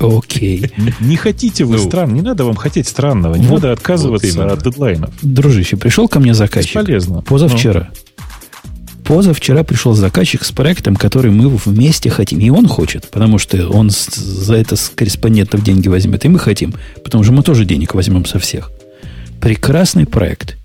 Окей. 0.00 0.70
Не, 0.76 0.92
не 1.00 1.16
хотите 1.16 1.64
вы 1.64 1.76
ну, 1.76 1.82
стран, 1.82 2.12
не 2.12 2.20
надо 2.20 2.44
вам 2.44 2.56
хотеть 2.56 2.88
странного, 2.88 3.36
не 3.36 3.46
вот, 3.46 3.62
надо 3.62 3.72
отказываться 3.72 4.42
вот 4.42 4.52
от 4.52 4.62
дедлайнов. 4.62 5.10
Дружище, 5.22 5.76
пришел 5.76 6.08
ко 6.08 6.20
мне 6.20 6.34
заказчик. 6.34 6.76
Бесполезно. 6.76 7.22
Позавчера. 7.22 7.90
Ну. 7.90 8.13
Позавчера 9.04 9.64
пришел 9.64 9.92
заказчик 9.92 10.44
с 10.44 10.50
проектом, 10.50 10.96
который 10.96 11.30
мы 11.30 11.48
вместе 11.48 12.08
хотим. 12.08 12.38
И 12.40 12.48
он 12.48 12.66
хочет, 12.66 13.08
потому 13.10 13.38
что 13.38 13.68
он 13.68 13.90
за 13.90 14.54
это 14.54 14.76
с 14.76 14.90
корреспондентов 14.94 15.62
деньги 15.62 15.88
возьмет. 15.88 16.24
И 16.24 16.28
мы 16.28 16.38
хотим, 16.38 16.74
потому 17.02 17.22
что 17.22 17.32
мы 17.32 17.42
тоже 17.42 17.66
денег 17.66 17.94
возьмем 17.94 18.24
со 18.24 18.38
всех. 18.38 18.72
Прекрасный 19.40 20.06
проект, 20.06 20.56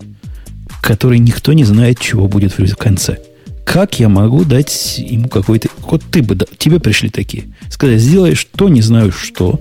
который 0.80 1.18
никто 1.18 1.52
не 1.52 1.64
знает, 1.64 2.00
чего 2.00 2.28
будет 2.28 2.58
в 2.58 2.76
конце. 2.76 3.18
Как 3.64 4.00
я 4.00 4.08
могу 4.08 4.44
дать 4.44 4.96
ему 4.98 5.28
какой-то... 5.28 5.68
Вот 5.82 6.02
ты 6.10 6.22
бы... 6.22 6.36
Тебе 6.58 6.80
пришли 6.80 7.10
такие. 7.10 7.44
Сказать, 7.68 8.00
сделаешь 8.00 8.48
то, 8.56 8.68
не 8.68 8.80
знаю 8.80 9.12
что. 9.12 9.60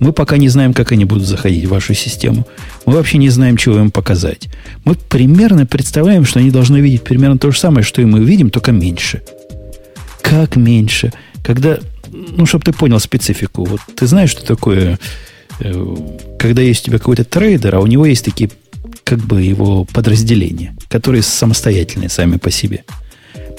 Мы 0.00 0.12
пока 0.12 0.36
не 0.36 0.48
знаем, 0.48 0.74
как 0.74 0.92
они 0.92 1.04
будут 1.04 1.26
заходить 1.26 1.64
в 1.64 1.70
вашу 1.70 1.94
систему. 1.94 2.46
Мы 2.86 2.94
вообще 2.94 3.18
не 3.18 3.30
знаем, 3.30 3.56
чего 3.56 3.78
им 3.78 3.90
показать. 3.90 4.48
Мы 4.84 4.94
примерно 4.94 5.66
представляем, 5.66 6.24
что 6.24 6.38
они 6.38 6.50
должны 6.50 6.78
видеть 6.78 7.02
примерно 7.02 7.38
то 7.38 7.50
же 7.50 7.58
самое, 7.58 7.84
что 7.84 8.00
и 8.00 8.04
мы 8.04 8.24
видим, 8.24 8.50
только 8.50 8.70
меньше. 8.72 9.22
Как 10.22 10.56
меньше? 10.56 11.12
Когда, 11.42 11.78
ну, 12.10 12.46
чтобы 12.46 12.64
ты 12.64 12.72
понял 12.72 13.00
специфику. 13.00 13.64
Вот 13.64 13.80
ты 13.96 14.06
знаешь, 14.06 14.30
что 14.30 14.44
такое, 14.44 14.98
э, 15.60 15.96
когда 16.38 16.62
есть 16.62 16.82
у 16.82 16.86
тебя 16.86 16.98
какой-то 16.98 17.24
трейдер, 17.24 17.74
а 17.74 17.80
у 17.80 17.86
него 17.86 18.06
есть 18.06 18.24
такие, 18.24 18.50
как 19.02 19.18
бы 19.18 19.42
его 19.42 19.84
подразделения, 19.84 20.76
которые 20.88 21.22
самостоятельные 21.22 22.08
сами 22.08 22.36
по 22.36 22.50
себе. 22.50 22.84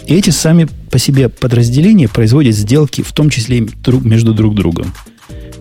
И 0.07 0.15
эти 0.15 0.29
сами 0.29 0.67
по 0.89 0.97
себе 0.97 1.27
подразделения 1.27 2.07
производят 2.07 2.55
сделки, 2.55 3.01
в 3.01 3.11
том 3.11 3.29
числе 3.29 3.67
между 4.03 4.33
друг 4.33 4.55
другом. 4.55 4.93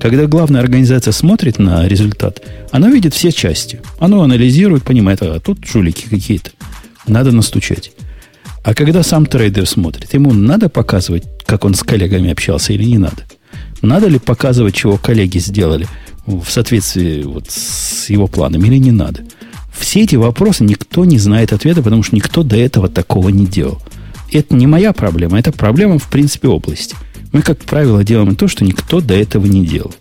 Когда 0.00 0.26
главная 0.26 0.60
организация 0.60 1.12
смотрит 1.12 1.58
на 1.58 1.86
результат, 1.88 2.40
она 2.70 2.88
видит 2.88 3.14
все 3.14 3.32
части. 3.32 3.80
Она 3.98 4.22
анализирует, 4.22 4.84
понимает, 4.84 5.22
а 5.22 5.40
тут 5.40 5.64
жулики 5.66 6.06
какие-то. 6.08 6.50
Надо 7.06 7.32
настучать. 7.32 7.92
А 8.62 8.74
когда 8.74 9.02
сам 9.02 9.26
трейдер 9.26 9.66
смотрит, 9.66 10.14
ему 10.14 10.32
надо 10.32 10.68
показывать, 10.68 11.24
как 11.46 11.64
он 11.64 11.74
с 11.74 11.82
коллегами 11.82 12.30
общался 12.30 12.72
или 12.72 12.84
не 12.84 12.98
надо? 12.98 13.24
Надо 13.82 14.06
ли 14.06 14.18
показывать, 14.18 14.74
чего 14.74 14.98
коллеги 14.98 15.38
сделали 15.38 15.86
в 16.26 16.46
соответствии 16.48 17.22
вот 17.22 17.50
с 17.50 18.08
его 18.10 18.26
планом 18.26 18.64
или 18.64 18.76
не 18.76 18.92
надо? 18.92 19.22
Все 19.76 20.02
эти 20.02 20.16
вопросы 20.16 20.64
никто 20.64 21.04
не 21.04 21.18
знает 21.18 21.52
ответа, 21.52 21.82
потому 21.82 22.02
что 22.02 22.14
никто 22.14 22.42
до 22.42 22.56
этого 22.56 22.88
такого 22.88 23.30
не 23.30 23.46
делал. 23.46 23.80
Это 24.32 24.54
не 24.54 24.66
моя 24.66 24.92
проблема, 24.92 25.38
это 25.38 25.50
проблема, 25.50 25.98
в 25.98 26.08
принципе, 26.08 26.48
области– 26.48 26.94
мы, 27.38 27.42
как 27.42 27.58
правило, 27.58 28.02
делаем 28.02 28.34
то, 28.34 28.48
что 28.48 28.64
никто 28.64 29.00
до 29.00 29.14
этого 29.14 29.46
не 29.46 29.64
делал. 29.64 29.94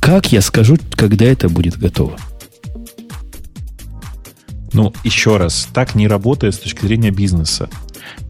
Как 0.00 0.32
я 0.32 0.40
скажу, 0.40 0.76
когда 0.96 1.26
это 1.26 1.48
будет 1.48 1.78
готово? 1.78 2.18
Ну, 4.72 4.92
еще 5.04 5.36
раз, 5.36 5.68
так 5.72 5.94
не 5.94 6.08
работает 6.08 6.56
с 6.56 6.58
точки 6.58 6.84
зрения 6.84 7.12
бизнеса. 7.12 7.70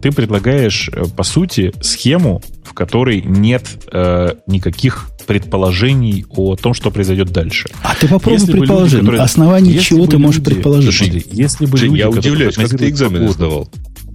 Ты 0.03 0.11
предлагаешь, 0.11 0.91
э, 0.93 1.05
по 1.05 1.23
сути, 1.23 1.73
схему, 1.81 2.43
в 2.63 2.73
которой 2.73 3.23
нет 3.23 3.65
э, 3.91 4.35
никаких 4.45 5.09
предположений 5.25 6.27
о 6.29 6.55
том, 6.55 6.75
что 6.75 6.91
произойдет 6.91 7.31
дальше. 7.31 7.69
А 7.81 7.95
ты 7.95 8.07
попробуй 8.07 8.39
если 8.39 8.51
предположить. 8.51 8.93
Люди, 8.93 9.05
которые... 9.05 9.21
Основание 9.23 9.79
чего 9.79 10.05
ты 10.05 10.19
можешь 10.19 10.43
предположить? 10.43 10.95
Слушайте, 10.95 11.27
если 11.31 11.65
бы 11.65 11.75
Жень, 11.75 11.89
люди, 11.89 11.99
я 12.01 12.09
удивляюсь, 12.11 12.55
как 12.55 12.69
ты 12.69 12.87
экзамены 12.87 13.29
сдавал. 13.29 13.67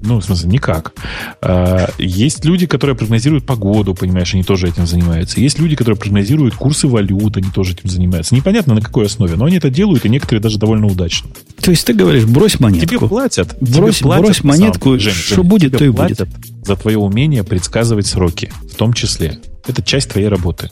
Ну, 0.05 0.20
в 0.20 0.24
смысле, 0.24 0.51
никак. 0.51 0.93
А, 1.40 1.89
есть 1.98 2.44
люди, 2.44 2.66
которые 2.66 2.94
прогнозируют 2.94 3.47
погоду, 3.47 3.94
понимаешь, 3.94 4.35
они 4.35 4.43
тоже 4.43 4.68
этим 4.68 4.86
занимаются. 4.86 5.40
Есть 5.40 5.59
люди, 5.59 5.76
которые 5.76 5.98
прогнозируют 5.98 6.55
курсы 6.55 6.86
валют, 6.86 7.36
они 7.36 7.51
тоже 7.51 7.72
этим 7.72 7.89
занимаются. 7.89 8.35
Непонятно 8.35 8.74
на 8.74 8.82
какой 8.82 9.06
основе, 9.06 9.36
но 9.36 9.47
они 9.47 9.56
это 9.56 9.70
делают, 9.70 10.05
и 10.05 10.09
некоторые 10.09 10.43
даже 10.43 10.59
довольно 10.59 10.86
удачно. 10.86 11.31
То 11.60 11.70
есть 11.70 11.86
ты 11.86 11.94
говоришь, 11.94 12.24
брось 12.24 12.60
монетку. 12.60 12.86
Тебе 12.86 12.98
платят. 12.98 13.56
Брось, 13.60 13.97
тебе 13.97 14.09
платят, 14.09 14.24
брось 14.24 14.44
монетку, 14.44 14.90
сам, 14.90 15.01
Жень, 15.01 15.12
что 15.14 15.35
Жень, 15.36 15.44
будет, 15.44 15.78
то 15.78 15.85
и 15.85 15.89
будет. 15.89 16.28
За 16.62 16.76
твое 16.76 16.98
умение 16.98 17.43
предсказывать 17.43 18.06
сроки, 18.06 18.52
в 18.70 18.74
том 18.74 18.93
числе. 18.93 19.39
Это 19.66 19.82
часть 19.82 20.10
твоей 20.10 20.28
работы. 20.28 20.70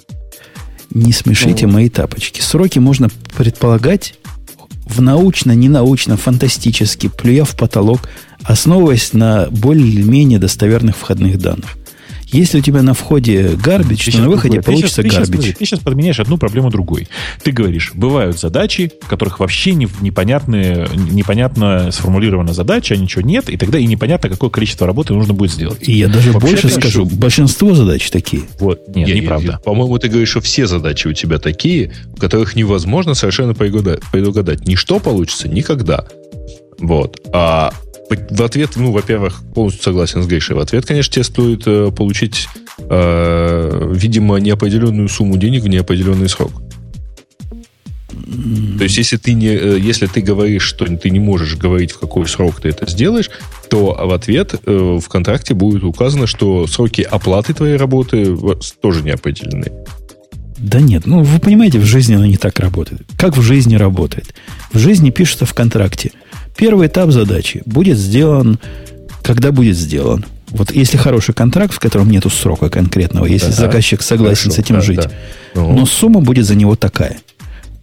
Не 0.91 1.13
смешите 1.13 1.67
ну, 1.67 1.75
мои 1.75 1.89
тапочки. 1.89 2.41
Сроки 2.43 2.79
можно 2.79 3.09
предполагать 3.37 4.15
в 4.87 5.01
научно, 5.01 5.53
ненаучно, 5.53 6.17
фантастически, 6.17 7.09
плюя 7.09 7.45
в 7.45 7.57
потолок, 7.57 8.09
основываясь 8.45 9.13
на 9.13 9.49
более-менее 9.51 10.39
достоверных 10.39 10.97
входных 10.97 11.39
данных. 11.39 11.77
Если 12.33 12.59
у 12.59 12.63
тебя 12.63 12.83
на 12.83 12.95
входе 12.95 13.59
гарбич, 13.63 14.07
то 14.07 14.19
на 14.19 14.31
выходе 14.31 14.55
другой. 14.55 14.65
получится 14.65 15.03
ты 15.03 15.11
сейчас, 15.11 15.29
гарбич. 15.29 15.41
Ты 15.41 15.47
сейчас, 15.49 15.59
ты 15.59 15.67
сейчас 15.67 15.81
подменяешь 15.81 16.19
одну 16.19 16.39
проблему 16.39 16.71
другой. 16.71 17.09
Ты 17.43 17.53
говоришь, 17.53 17.93
бывают 17.95 18.41
задачи, 18.41 18.91
в 19.03 19.07
которых 19.07 19.39
вообще 19.39 19.75
не, 19.75 19.87
непонятные, 20.01 20.89
непонятно 20.95 21.91
сформулирована 21.93 22.55
задача, 22.55 22.95
а 22.95 22.97
ничего 22.97 23.21
нет, 23.21 23.51
и 23.51 23.59
тогда 23.59 23.79
и 23.79 23.87
непонятно, 23.87 24.31
какое 24.31 24.49
количество 24.49 24.87
работы 24.87 25.13
нужно 25.13 25.35
будет 25.35 25.53
сделать. 25.53 25.87
И 25.87 25.93
я 25.93 26.09
даже 26.09 26.33
вообще 26.33 26.49
больше 26.53 26.69
скажу, 26.71 27.05
решил. 27.05 27.19
большинство 27.19 27.75
задач 27.75 28.11
такие. 28.11 28.45
Вот, 28.59 28.89
нет, 28.89 29.09
я, 29.09 29.15
неправда. 29.15 29.61
По-моему, 29.63 29.99
ты 29.99 30.09
говоришь, 30.09 30.31
что 30.31 30.41
все 30.41 30.67
задачи 30.67 31.09
у 31.09 31.13
тебя 31.13 31.39
такие, 31.39 31.93
в 32.17 32.19
которых 32.19 32.57
невозможно 32.57 33.13
совершенно 33.13 33.53
предугадать. 33.53 34.67
Ничто 34.67 35.01
получится 35.01 35.49
никогда. 35.49 36.07
Вот. 36.79 37.21
А 37.35 37.75
в 38.31 38.43
ответ, 38.43 38.71
ну, 38.77 38.93
во-первых, 38.93 39.43
полностью 39.55 39.83
согласен 39.83 40.23
с 40.23 40.27
Гришей. 40.27 40.57
В 40.57 40.61
ответ, 40.61 40.87
конечно, 40.87 41.13
тебе 41.13 41.25
стоит 41.25 41.63
э, 41.67 41.91
получить, 41.91 42.49
э, 42.79 43.91
видимо, 43.95 44.37
неопределенную 44.37 45.09
сумму 45.09 45.37
денег 45.37 45.63
в 45.63 45.69
неопределенный 45.69 46.29
срок. 46.29 46.53
То 48.79 48.85
есть, 48.85 48.97
если 48.97 49.17
ты, 49.17 49.33
не, 49.35 49.49
э, 49.49 49.79
если 49.79 50.07
ты 50.07 50.21
говоришь, 50.21 50.63
что 50.63 50.85
ты 50.85 51.11
не 51.11 51.21
можешь 51.21 51.57
говорить, 51.57 51.93
в 51.93 51.99
какой 51.99 52.27
срок 52.27 52.61
ты 52.61 52.69
это 52.69 52.91
сделаешь, 52.91 53.31
то 53.69 53.97
в 53.99 54.13
ответ 54.13 54.55
э, 54.65 54.99
в 55.01 55.09
контракте 55.09 55.55
будет 55.55 55.85
указано, 55.85 56.27
что 56.27 56.67
сроки 56.67 57.03
оплаты 57.03 57.55
твоей 57.55 57.77
работы 57.77 58.37
тоже 58.81 59.03
не 59.03 59.11
определены. 59.11 59.73
Да 60.59 60.81
нет, 60.81 61.07
ну 61.07 61.23
вы 61.23 61.41
понимаете, 61.41 61.81
в 61.81 61.85
жизни 61.85 62.15
оно 62.15 62.27
не 62.27 62.37
так 62.37 62.61
работает. 62.61 63.03
Как 63.17 63.37
в 63.37 63.43
жизни 63.43 63.75
работает? 63.75 64.35
В 64.73 64.79
жизни 64.79 65.11
пишется 65.11 65.45
в 65.45 65.55
контракте. 65.55 66.13
Первый 66.57 66.89
этап 66.89 67.11
задачи 67.11 67.63
будет 67.65 67.99
сделан, 67.99 68.59
когда 69.23 69.53
будет 69.53 69.77
сделан. 69.77 70.25
Вот 70.49 70.71
если 70.73 70.99
хороший 70.99 71.35
контракт, 71.35 71.73
в 71.73 71.79
котором 71.79 72.11
нету 72.11 72.29
срока 72.29 72.69
конкретного, 72.69 73.25
если 73.25 73.49
да, 73.49 73.53
заказчик 73.53 74.03
согласен 74.03 74.51
хорошо, 74.51 74.57
с 74.57 74.59
этим 74.59 74.75
да, 74.77 74.81
жить, 74.83 74.97
да. 74.97 75.11
Ну. 75.55 75.73
но 75.73 75.87
сумма 75.87 76.21
будет 76.21 76.45
за 76.45 76.55
него 76.55 76.77
такая. 76.77 77.19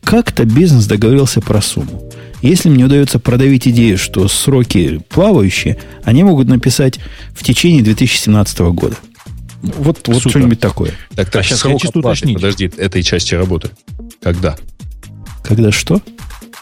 Как-то 0.03 0.45
бизнес 0.45 0.85
договорился 0.85 1.41
про 1.41 1.61
сумму. 1.61 2.09
Если 2.41 2.69
мне 2.69 2.85
удается 2.85 3.19
продавить 3.19 3.67
идею, 3.67 3.97
что 3.97 4.27
сроки 4.27 5.01
плавающие, 5.09 5.77
они 6.03 6.23
могут 6.23 6.47
написать 6.47 6.99
в 7.33 7.43
течение 7.43 7.83
2017 7.83 8.59
года. 8.59 8.95
Вот, 9.61 10.07
вот 10.07 10.21
что-нибудь 10.21 10.59
такое. 10.59 10.91
Так, 11.15 11.29
так, 11.29 11.41
а 11.41 11.43
сейчас 11.43 11.59
срок 11.59 11.83
оплаты, 11.83 12.33
подожди, 12.33 12.71
этой 12.77 13.03
части 13.03 13.35
работы. 13.35 13.71
Когда? 14.21 14.55
Когда 15.43 15.71
что? 15.71 16.01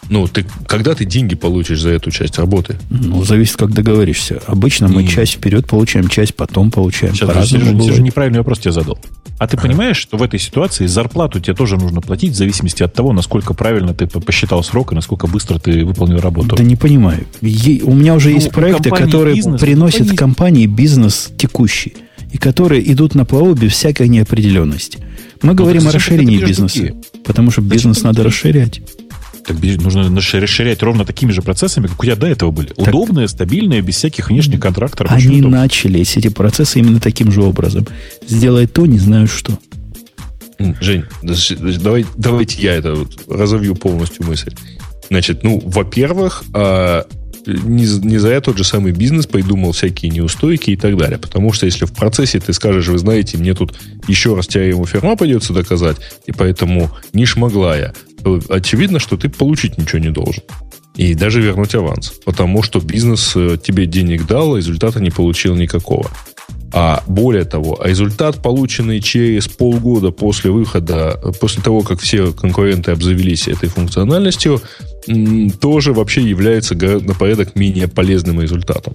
Ну, 0.10 0.28
ты, 0.28 0.46
когда 0.68 0.96
ты 0.96 1.06
деньги 1.06 1.36
получишь 1.36 1.82
за 1.82 1.90
эту 1.90 2.12
часть 2.12 2.38
работы? 2.38 2.78
Ну, 2.90 3.24
зависит, 3.24 3.58
как 3.58 3.72
договоришься. 3.72 4.42
Обычно 4.48 4.88
мы 4.88 5.04
mm. 5.04 5.08
часть 5.08 5.34
вперед 5.34 5.68
получаем, 5.68 6.08
часть 6.08 6.36
потом 6.36 6.72
получаем. 6.72 7.14
Сейчас, 7.14 7.48
же, 7.48 7.60
ты 7.60 7.94
же 7.94 8.02
неправильный 8.02 8.40
вопрос 8.40 8.60
тебе 8.60 8.72
задал. 8.72 8.98
А 9.40 9.48
ты 9.48 9.56
понимаешь, 9.56 9.98
что 9.98 10.18
в 10.18 10.24
этой 10.24 10.40
ситуации 10.40 10.88
зарплату 10.88 11.40
тебе 11.40 11.54
тоже 11.54 11.78
нужно 11.78 12.02
платить 12.02 12.34
в 12.34 12.36
зависимости 12.36 12.82
от 12.82 12.94
того, 12.94 13.14
насколько 13.14 13.54
правильно 13.54 13.94
ты 13.94 14.08
посчитал 14.08 14.64
срок 14.64 14.94
и 14.94 14.96
насколько 14.96 15.28
быстро 15.28 15.60
ты 15.60 15.86
выполнил 15.86 16.20
работу? 16.20 16.56
Да 16.56 16.64
не 16.64 16.76
понимаю. 16.76 17.26
Е- 17.42 17.84
у 17.84 17.94
меня 17.94 18.16
уже 18.16 18.30
ну, 18.30 18.36
есть 18.36 18.52
проекты, 18.52 18.90
которые 18.90 19.36
бизнес, 19.36 19.62
приносят 19.62 20.00
компании... 20.00 20.18
компании 20.18 20.66
бизнес 20.66 21.32
текущий. 21.38 21.96
И 22.32 22.38
которые 22.38 22.92
идут 22.92 23.16
на 23.16 23.26
плаву 23.26 23.54
без 23.54 23.74
всякой 23.74 24.10
неопределенности. 24.10 25.00
Мы 25.42 25.50
ну, 25.50 25.54
говорим 25.54 25.88
о 25.88 25.92
расширении 25.92 26.38
бизнеса. 26.38 26.94
Потому 27.24 27.52
что 27.52 27.62
бизнес 27.62 28.04
надо 28.04 28.24
расширять. 28.24 28.82
Так 29.48 29.58
нужно 29.82 30.14
расширять 30.14 30.84
ровно 30.84 31.06
такими 31.06 31.32
же 31.32 31.42
процессами, 31.42 31.88
как 31.88 32.02
у 32.02 32.04
тебя 32.04 32.18
до 32.18 32.28
этого 32.28 32.52
были. 32.52 32.68
Так 32.68 32.90
Удобные, 32.90 33.30
стабильные, 33.30 33.82
без 33.82 33.96
всяких 33.96 34.30
внешних 34.30 34.60
контракторов. 34.60 35.10
Они 35.10 35.40
начали 35.40 36.02
эти 36.02 36.28
процессы 36.28 36.80
именно 36.80 37.00
таким 37.00 37.32
же 37.32 37.42
образом. 37.42 37.88
Сделай 38.28 38.68
то, 38.68 38.86
не 38.86 39.00
знаю 39.00 39.28
что. 39.28 39.58
Жень, 40.82 41.06
давай, 41.80 42.06
давайте 42.18 42.62
я 42.62 42.74
это 42.74 42.96
вот 42.96 43.14
разовью 43.30 43.76
полностью 43.76 44.26
мысль. 44.26 44.54
Значит, 45.10 45.44
ну, 45.44 45.62
во-первых, 45.64 46.44
а, 46.54 47.06
не, 47.46 47.86
не 48.06 48.18
зря 48.18 48.42
тот 48.42 48.58
же 48.58 48.64
самый 48.64 48.92
бизнес 48.92 49.28
придумал 49.28 49.72
всякие 49.72 50.12
неустойки 50.12 50.72
и 50.72 50.76
так 50.76 50.98
далее. 50.98 51.18
Потому 51.18 51.54
что 51.54 51.66
если 51.66 51.86
в 51.86 51.94
процессе 51.94 52.40
ты 52.40 52.52
скажешь, 52.54 52.88
вы 52.88 52.98
знаете, 52.98 53.38
мне 53.38 53.54
тут 53.54 53.78
еще 54.08 54.36
раз 54.36 54.48
теорему 54.48 54.86
ферма 54.86 55.16
придется 55.16 55.54
доказать, 55.54 55.98
и 56.26 56.32
поэтому 56.32 56.92
не 57.14 57.26
шмогла 57.26 57.78
я, 57.78 57.94
очевидно, 58.50 59.00
что 59.00 59.18
ты 59.18 59.30
получить 59.30 59.78
ничего 59.78 60.00
не 60.00 60.10
должен. 60.10 60.44
И 60.96 61.14
даже 61.14 61.42
вернуть 61.42 61.76
аванс. 61.76 62.14
Потому 62.26 62.64
что 62.64 62.80
бизнес 62.80 63.34
э, 63.36 63.58
тебе 63.62 63.86
денег 63.86 64.26
дал, 64.26 64.56
а 64.56 64.58
результата 64.58 65.00
не 65.00 65.12
получил 65.12 65.56
никакого. 65.56 66.10
А 66.74 67.04
более 67.08 67.46
того, 67.46 67.80
результат, 67.84 68.42
полученный 68.42 69.00
через 69.00 69.48
полгода 69.48 70.12
после 70.12 70.52
выхода, 70.52 71.20
после 71.40 71.64
того, 71.64 71.82
как 71.82 72.00
все 72.00 72.34
конкуренты 72.34 72.92
обзавелись 72.92 73.48
этой 73.48 73.70
функциональностью, 73.70 74.62
тоже 75.62 75.94
вообще 75.94 76.22
является 76.22 76.76
на 76.76 77.14
порядок 77.14 77.56
менее 77.56 77.88
полезным 77.88 78.42
результатом. 78.42 78.94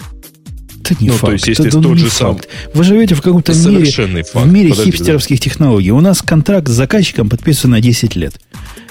Это 0.85 1.03
не 1.03 1.09
ну, 1.11 1.15
факт. 1.15 1.27
То 1.27 1.33
есть, 1.33 1.49
если 1.49 1.67
это 1.69 1.81
тот 1.81 1.97
же 1.97 2.11
сам... 2.11 2.35
Факт. 2.35 2.49
Вы 2.75 2.85
живете 2.85 3.15
в 3.15 3.23
каком-то 3.23 3.55
мире, 3.55 3.91
факт. 4.23 4.47
в 4.47 4.53
мире 4.53 4.71
Подожди, 4.71 4.91
хипстерских 4.91 5.39
да. 5.39 5.45
технологий. 5.45 5.93
У 5.93 6.01
нас 6.01 6.23
контракт 6.23 6.69
с 6.69 6.73
заказчиком 6.73 7.29
подписан 7.29 7.71
на 7.71 7.81
10 7.81 8.17
лет. 8.17 8.35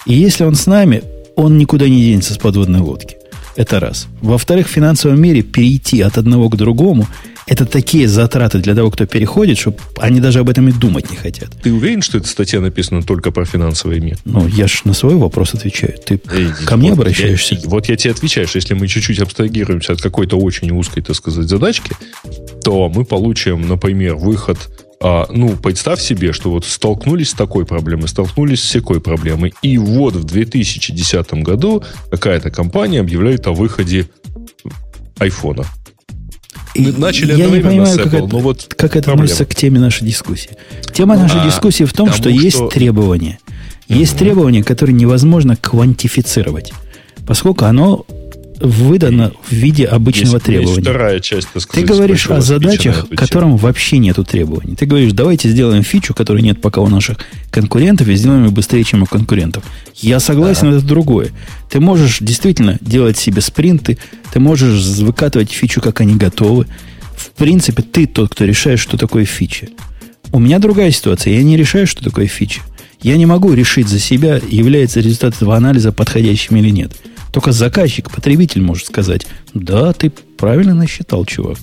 И 0.05 0.13
если 0.13 0.43
он 0.43 0.55
с 0.55 0.65
нами, 0.65 1.03
он 1.35 1.57
никуда 1.57 1.87
не 1.87 2.01
денется 2.01 2.33
с 2.33 2.37
подводной 2.37 2.79
лодки. 2.79 3.17
Это 3.55 3.79
раз. 3.79 4.07
Во-вторых, 4.21 4.67
в 4.67 4.71
финансовом 4.71 5.21
мире 5.21 5.41
перейти 5.41 6.01
от 6.01 6.17
одного 6.17 6.49
к 6.49 6.55
другому 6.55 7.07
это 7.47 7.65
такие 7.65 8.07
затраты 8.07 8.59
для 8.59 8.75
того, 8.75 8.91
кто 8.91 9.05
переходит, 9.05 9.57
что 9.57 9.75
они 9.97 10.19
даже 10.19 10.39
об 10.39 10.49
этом 10.49 10.69
и 10.69 10.71
думать 10.71 11.09
не 11.09 11.17
хотят. 11.17 11.49
Ты 11.61 11.73
уверен, 11.73 12.01
что 12.01 12.17
эта 12.17 12.27
статья 12.27 12.61
написана 12.61 13.01
только 13.01 13.31
про 13.31 13.45
финансовый 13.45 13.99
мир? 13.99 14.17
Ну, 14.25 14.47
я 14.47 14.67
же 14.67 14.75
на 14.85 14.93
свой 14.93 15.15
вопрос 15.15 15.53
отвечаю. 15.53 15.95
Ты 16.05 16.21
Эй, 16.31 16.47
ко 16.65 16.77
мне 16.77 16.91
вот 16.91 16.99
обращаешься? 16.99 17.55
Я, 17.55 17.61
вот 17.65 17.89
я 17.89 17.97
тебе 17.97 18.11
отвечаю, 18.11 18.47
что 18.47 18.57
если 18.57 18.73
мы 18.73 18.87
чуть-чуть 18.87 19.19
абстрагируемся 19.19 19.93
от 19.93 20.01
какой-то 20.01 20.37
очень 20.37 20.71
узкой, 20.71 21.01
так 21.01 21.15
сказать, 21.15 21.49
задачки, 21.49 21.91
то 22.63 22.89
мы 22.89 23.03
получим, 23.03 23.67
например, 23.67 24.15
выход 24.15 24.57
а, 25.01 25.25
ну, 25.31 25.57
представь 25.57 25.99
себе, 25.99 26.31
что 26.31 26.51
вот 26.51 26.63
столкнулись 26.63 27.29
с 27.29 27.33
такой 27.33 27.65
проблемой, 27.65 28.07
столкнулись 28.07 28.61
с 28.61 28.65
всякой 28.65 29.01
проблемой, 29.01 29.53
и 29.63 29.77
вот 29.79 30.15
в 30.15 30.23
2010 30.23 31.33
году 31.35 31.83
какая-то 32.11 32.51
компания 32.51 32.99
объявляет 32.99 33.47
о 33.47 33.53
выходе 33.53 34.07
айфона. 35.17 35.65
Мы 36.75 36.91
начали 36.93 37.35
я 37.35 37.47
не 37.47 37.61
понимаю, 37.61 37.97
как, 37.97 38.13
Apple, 38.13 38.27
это, 38.27 38.37
вот 38.37 38.73
как 38.77 38.95
это 38.95 39.11
относится 39.11 39.45
к 39.45 39.55
теме 39.55 39.79
нашей 39.79 40.07
дискуссии. 40.07 40.51
Тема 40.93 41.17
нашей 41.17 41.41
а, 41.41 41.45
дискуссии 41.45 41.83
в 41.83 41.93
том, 41.93 42.09
что, 42.09 42.17
что 42.17 42.29
есть 42.29 42.69
требования. 42.69 43.39
Есть 43.87 44.13
угу. 44.13 44.19
требования, 44.19 44.63
которые 44.63 44.95
невозможно 44.95 45.55
квантифицировать, 45.57 46.71
поскольку 47.25 47.65
оно 47.65 48.05
выдано 48.61 49.31
в 49.47 49.51
виде 49.51 49.85
обычного 49.85 50.35
есть, 50.35 50.45
требования. 50.45 50.75
Есть 50.75 50.81
вторая 50.81 51.19
часть, 51.19 51.47
так 51.53 51.61
сказать, 51.61 51.85
Ты 51.85 51.93
говоришь 51.93 52.29
о 52.29 52.41
задачах, 52.41 53.07
которым 53.15 53.57
вообще 53.57 53.97
нету 53.97 54.23
требований. 54.23 54.75
Ты 54.75 54.85
говоришь, 54.85 55.13
давайте 55.13 55.49
сделаем 55.49 55.83
фичу, 55.83 56.13
которой 56.13 56.41
нет 56.41 56.61
пока 56.61 56.81
у 56.81 56.87
наших 56.87 57.17
конкурентов, 57.49 58.07
и 58.07 58.15
сделаем 58.15 58.45
ее 58.45 58.51
быстрее, 58.51 58.83
чем 58.83 59.03
у 59.03 59.05
конкурентов. 59.05 59.63
Я 59.95 60.19
согласен, 60.19 60.71
да. 60.71 60.77
это 60.77 60.85
другое. 60.85 61.29
Ты 61.69 61.79
можешь 61.79 62.19
действительно 62.19 62.77
делать 62.81 63.17
себе 63.17 63.41
спринты, 63.41 63.97
ты 64.33 64.39
можешь 64.39 64.83
выкатывать 64.99 65.51
фичу, 65.51 65.81
как 65.81 66.01
они 66.01 66.15
готовы. 66.15 66.67
В 67.15 67.31
принципе, 67.31 67.83
ты 67.83 68.07
тот, 68.07 68.31
кто 68.31 68.45
решает, 68.45 68.79
что 68.79 68.97
такое 68.97 69.25
фича. 69.25 69.67
У 70.31 70.39
меня 70.39 70.59
другая 70.59 70.91
ситуация. 70.91 71.33
Я 71.33 71.43
не 71.43 71.57
решаю, 71.57 71.87
что 71.87 72.03
такое 72.03 72.27
фича. 72.27 72.61
Я 73.01 73.17
не 73.17 73.25
могу 73.25 73.53
решить 73.53 73.87
за 73.87 73.99
себя, 73.99 74.39
является 74.49 74.99
результат 74.99 75.35
этого 75.35 75.55
анализа 75.55 75.91
подходящим 75.91 76.57
или 76.57 76.69
нет. 76.69 76.91
Только 77.31 77.51
заказчик, 77.51 78.11
потребитель 78.11 78.61
может 78.61 78.87
сказать, 78.87 79.25
да, 79.53 79.93
ты 79.93 80.11
правильно 80.37 80.73
насчитал, 80.73 81.25
чувак. 81.25 81.57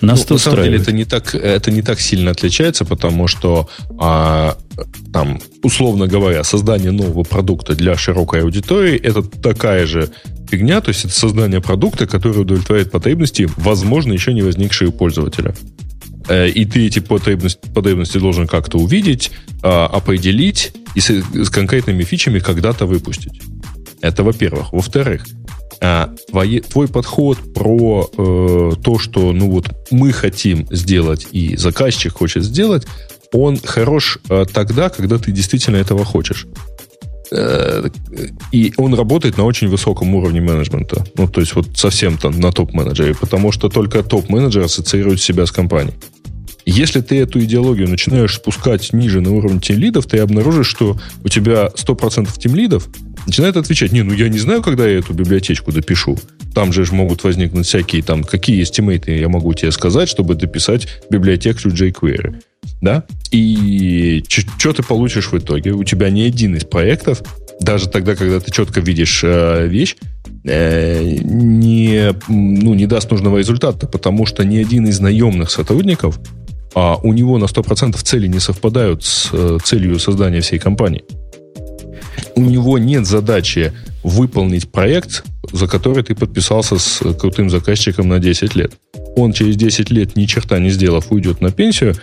Нас 0.00 0.28
ну, 0.28 0.34
на 0.34 0.40
самом 0.40 0.64
деле 0.64 0.78
это 0.78 0.92
не 0.92 1.04
так, 1.04 1.34
это 1.34 1.70
не 1.70 1.80
так 1.80 2.00
сильно 2.00 2.32
отличается, 2.32 2.84
потому 2.84 3.28
что 3.28 3.68
а, 3.98 4.58
там, 5.12 5.40
условно 5.62 6.06
говоря, 6.06 6.44
создание 6.44 6.90
нового 6.90 7.22
продукта 7.22 7.74
для 7.74 7.96
широкой 7.96 8.42
аудитории 8.42 8.96
это 8.96 9.22
такая 9.22 9.86
же 9.86 10.10
фигня, 10.50 10.80
то 10.80 10.90
есть 10.90 11.06
это 11.06 11.14
создание 11.14 11.60
продукта, 11.60 12.06
который 12.06 12.42
удовлетворяет 12.42 12.90
потребности, 12.90 13.48
возможно, 13.56 14.12
еще 14.12 14.34
не 14.34 14.42
возникшие 14.42 14.88
у 14.88 14.92
пользователя. 14.92 15.54
Э, 16.28 16.48
и 16.48 16.64
ты 16.64 16.86
эти 16.86 16.98
потребности, 16.98 17.60
потребности 17.74 18.18
должен 18.18 18.46
как-то 18.46 18.78
увидеть, 18.78 19.30
а, 19.62 19.86
определить 19.86 20.72
и 20.94 21.00
с, 21.00 21.10
с 21.10 21.50
конкретными 21.50 22.02
фичами 22.02 22.38
когда-то 22.38 22.86
выпустить. 22.86 23.40
Это 24.00 24.22
во-первых. 24.22 24.72
Во-вторых, 24.72 25.26
а, 25.80 26.14
твой, 26.30 26.88
подход 26.88 27.38
про 27.54 28.10
э, 28.16 28.72
то, 28.82 28.98
что 28.98 29.32
ну 29.32 29.50
вот 29.50 29.66
мы 29.90 30.12
хотим 30.12 30.66
сделать 30.70 31.28
и 31.32 31.56
заказчик 31.56 32.14
хочет 32.14 32.44
сделать, 32.44 32.86
он 33.32 33.58
хорош 33.62 34.18
э, 34.28 34.46
тогда, 34.52 34.88
когда 34.88 35.18
ты 35.18 35.32
действительно 35.32 35.76
этого 35.76 36.04
хочешь. 36.04 36.46
Э, 37.30 37.88
и 38.52 38.72
он 38.76 38.94
работает 38.94 39.36
на 39.36 39.44
очень 39.44 39.68
высоком 39.68 40.14
уровне 40.14 40.40
менеджмента. 40.40 41.04
Ну, 41.16 41.28
то 41.28 41.40
есть 41.40 41.54
вот 41.54 41.76
совсем 41.76 42.18
там 42.18 42.38
на 42.40 42.52
топ-менеджере, 42.52 43.14
потому 43.14 43.52
что 43.52 43.68
только 43.68 44.02
топ-менеджер 44.02 44.62
ассоциирует 44.62 45.20
себя 45.20 45.44
с 45.46 45.52
компанией. 45.52 45.96
Если 46.68 47.00
ты 47.00 47.20
эту 47.20 47.38
идеологию 47.44 47.88
начинаешь 47.88 48.34
спускать 48.34 48.92
ниже 48.92 49.20
на 49.20 49.30
уровень 49.30 49.60
тимлидов, 49.60 50.06
ты 50.06 50.18
обнаружишь, 50.18 50.66
что 50.66 50.98
у 51.22 51.28
тебя 51.28 51.70
100% 51.72 52.28
тимлидов 52.38 52.88
начинает 53.24 53.56
отвечать, 53.56 53.92
не, 53.92 54.02
ну 54.02 54.12
я 54.12 54.28
не 54.28 54.40
знаю, 54.40 54.62
когда 54.62 54.84
я 54.84 54.98
эту 54.98 55.14
библиотечку 55.14 55.70
допишу. 55.70 56.18
Там 56.54 56.72
же 56.72 56.84
могут 56.92 57.22
возникнуть 57.22 57.66
всякие 57.66 58.02
там, 58.02 58.24
какие 58.24 58.62
эстимейты 58.64 59.16
я 59.16 59.28
могу 59.28 59.54
тебе 59.54 59.70
сказать, 59.70 60.08
чтобы 60.08 60.34
дописать 60.34 60.88
библиотеку 61.08 61.68
jQuery. 61.68 62.42
Да? 62.80 63.04
И 63.30 64.24
что 64.28 64.72
ты 64.72 64.82
получишь 64.82 65.30
в 65.30 65.38
итоге? 65.38 65.70
У 65.70 65.84
тебя 65.84 66.10
ни 66.10 66.22
один 66.22 66.56
из 66.56 66.64
проектов, 66.64 67.22
даже 67.60 67.88
тогда, 67.88 68.16
когда 68.16 68.40
ты 68.40 68.50
четко 68.50 68.80
видишь 68.80 69.22
э, 69.22 69.68
вещь, 69.68 69.96
э, 70.44 71.18
не, 71.22 72.12
ну, 72.28 72.74
не 72.74 72.86
даст 72.86 73.10
нужного 73.10 73.38
результата, 73.38 73.86
потому 73.86 74.26
что 74.26 74.44
ни 74.44 74.56
один 74.56 74.86
из 74.86 74.98
наемных 74.98 75.50
сотрудников, 75.50 76.18
а 76.76 76.96
у 77.02 77.12
него 77.12 77.38
на 77.38 77.46
100% 77.46 77.96
цели 78.02 78.28
не 78.28 78.38
совпадают 78.38 79.02
с 79.02 79.30
э, 79.32 79.58
целью 79.64 79.98
создания 79.98 80.40
всей 80.40 80.60
компании 80.60 81.02
у 82.36 82.42
него 82.42 82.78
нет 82.78 83.06
задачи 83.06 83.72
выполнить 84.02 84.70
проект, 84.70 85.24
за 85.52 85.66
который 85.66 86.04
ты 86.04 86.14
подписался 86.14 86.78
с 86.78 87.00
крутым 87.18 87.50
заказчиком 87.50 88.08
на 88.08 88.18
10 88.18 88.54
лет. 88.54 88.72
Он 89.16 89.32
через 89.32 89.56
10 89.56 89.90
лет 89.90 90.16
ни 90.16 90.26
черта 90.26 90.58
не 90.58 90.70
сделав 90.70 91.10
уйдет 91.10 91.40
на 91.40 91.50
пенсию, 91.50 91.96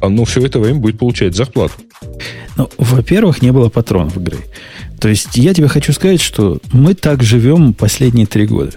а 0.00 0.08
но 0.08 0.24
все 0.24 0.40
это 0.46 0.60
время 0.60 0.78
будет 0.78 0.98
получать 0.98 1.34
зарплату. 1.34 1.74
Ну, 2.56 2.70
во-первых, 2.78 3.42
не 3.42 3.50
было 3.50 3.68
патронов 3.68 4.16
игры. 4.16 4.38
То 5.00 5.08
есть 5.08 5.36
я 5.36 5.52
тебе 5.52 5.68
хочу 5.68 5.92
сказать, 5.92 6.20
что 6.20 6.58
мы 6.72 6.94
так 6.94 7.22
живем 7.22 7.74
последние 7.74 8.26
три 8.26 8.46
года. 8.46 8.72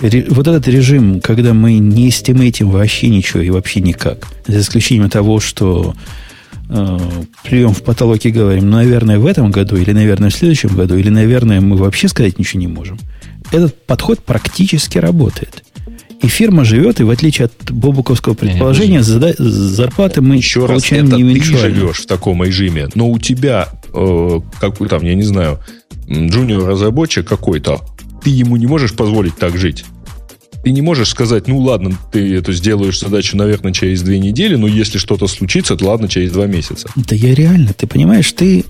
Вот 0.00 0.46
этот 0.46 0.68
режим, 0.68 1.20
когда 1.20 1.54
мы 1.54 1.78
не 1.78 2.10
эстимейтим 2.10 2.70
вообще 2.70 3.08
ничего 3.08 3.42
и 3.42 3.50
вообще 3.50 3.80
никак, 3.80 4.26
за 4.46 4.60
исключением 4.60 5.08
того, 5.08 5.40
что 5.40 5.94
э, 6.68 6.98
плюем 7.44 7.72
в 7.72 7.82
потолок 7.82 8.24
и 8.24 8.30
говорим, 8.30 8.70
ну, 8.70 8.76
наверное, 8.76 9.18
в 9.18 9.26
этом 9.26 9.50
году, 9.50 9.76
или, 9.76 9.92
наверное, 9.92 10.30
в 10.30 10.34
следующем 10.34 10.70
году, 10.70 10.96
или, 10.96 11.08
наверное, 11.08 11.60
мы 11.60 11.76
вообще 11.76 12.08
сказать 12.08 12.38
ничего 12.38 12.60
не 12.60 12.66
можем. 12.66 12.98
Этот 13.52 13.86
подход 13.86 14.20
практически 14.20 14.98
работает. 14.98 15.62
И 16.22 16.28
фирма 16.28 16.64
живет, 16.64 17.00
и 17.00 17.04
в 17.04 17.10
отличие 17.10 17.46
от 17.46 17.70
бобуковского 17.70 18.34
предположения, 18.34 19.02
зада- 19.02 19.34
зарплаты 19.38 20.22
мы 20.22 20.36
Еще 20.36 20.66
получаем 20.66 21.04
раз, 21.04 21.12
это 21.14 21.22
не 21.22 21.40
ты 21.40 21.44
живешь 21.44 21.98
в 21.98 22.06
таком 22.06 22.42
режиме, 22.42 22.88
но 22.94 23.10
у 23.10 23.18
тебя, 23.18 23.68
э, 23.92 24.40
как 24.60 24.76
там, 24.88 25.04
я 25.04 25.14
не 25.14 25.22
знаю, 25.22 25.60
джуниор-разработчик 26.08 27.26
какой-то, 27.26 27.80
ты 28.26 28.30
ему 28.30 28.56
не 28.56 28.66
можешь 28.66 28.92
позволить 28.92 29.36
так 29.36 29.56
жить 29.56 29.84
ты 30.64 30.72
не 30.72 30.82
можешь 30.82 31.10
сказать, 31.10 31.46
ну 31.46 31.60
ладно, 31.60 31.96
ты 32.10 32.34
это 32.34 32.52
сделаешь 32.52 32.98
задачу, 32.98 33.36
наверное, 33.36 33.72
через 33.72 34.02
две 34.02 34.18
недели, 34.18 34.56
но 34.56 34.66
если 34.66 34.98
что-то 34.98 35.28
случится, 35.28 35.76
то 35.76 35.86
ладно, 35.86 36.08
через 36.08 36.32
два 36.32 36.46
месяца. 36.46 36.88
Да 36.96 37.14
я 37.14 37.36
реально, 37.36 37.72
ты 37.72 37.86
понимаешь, 37.86 38.32
ты... 38.32 38.64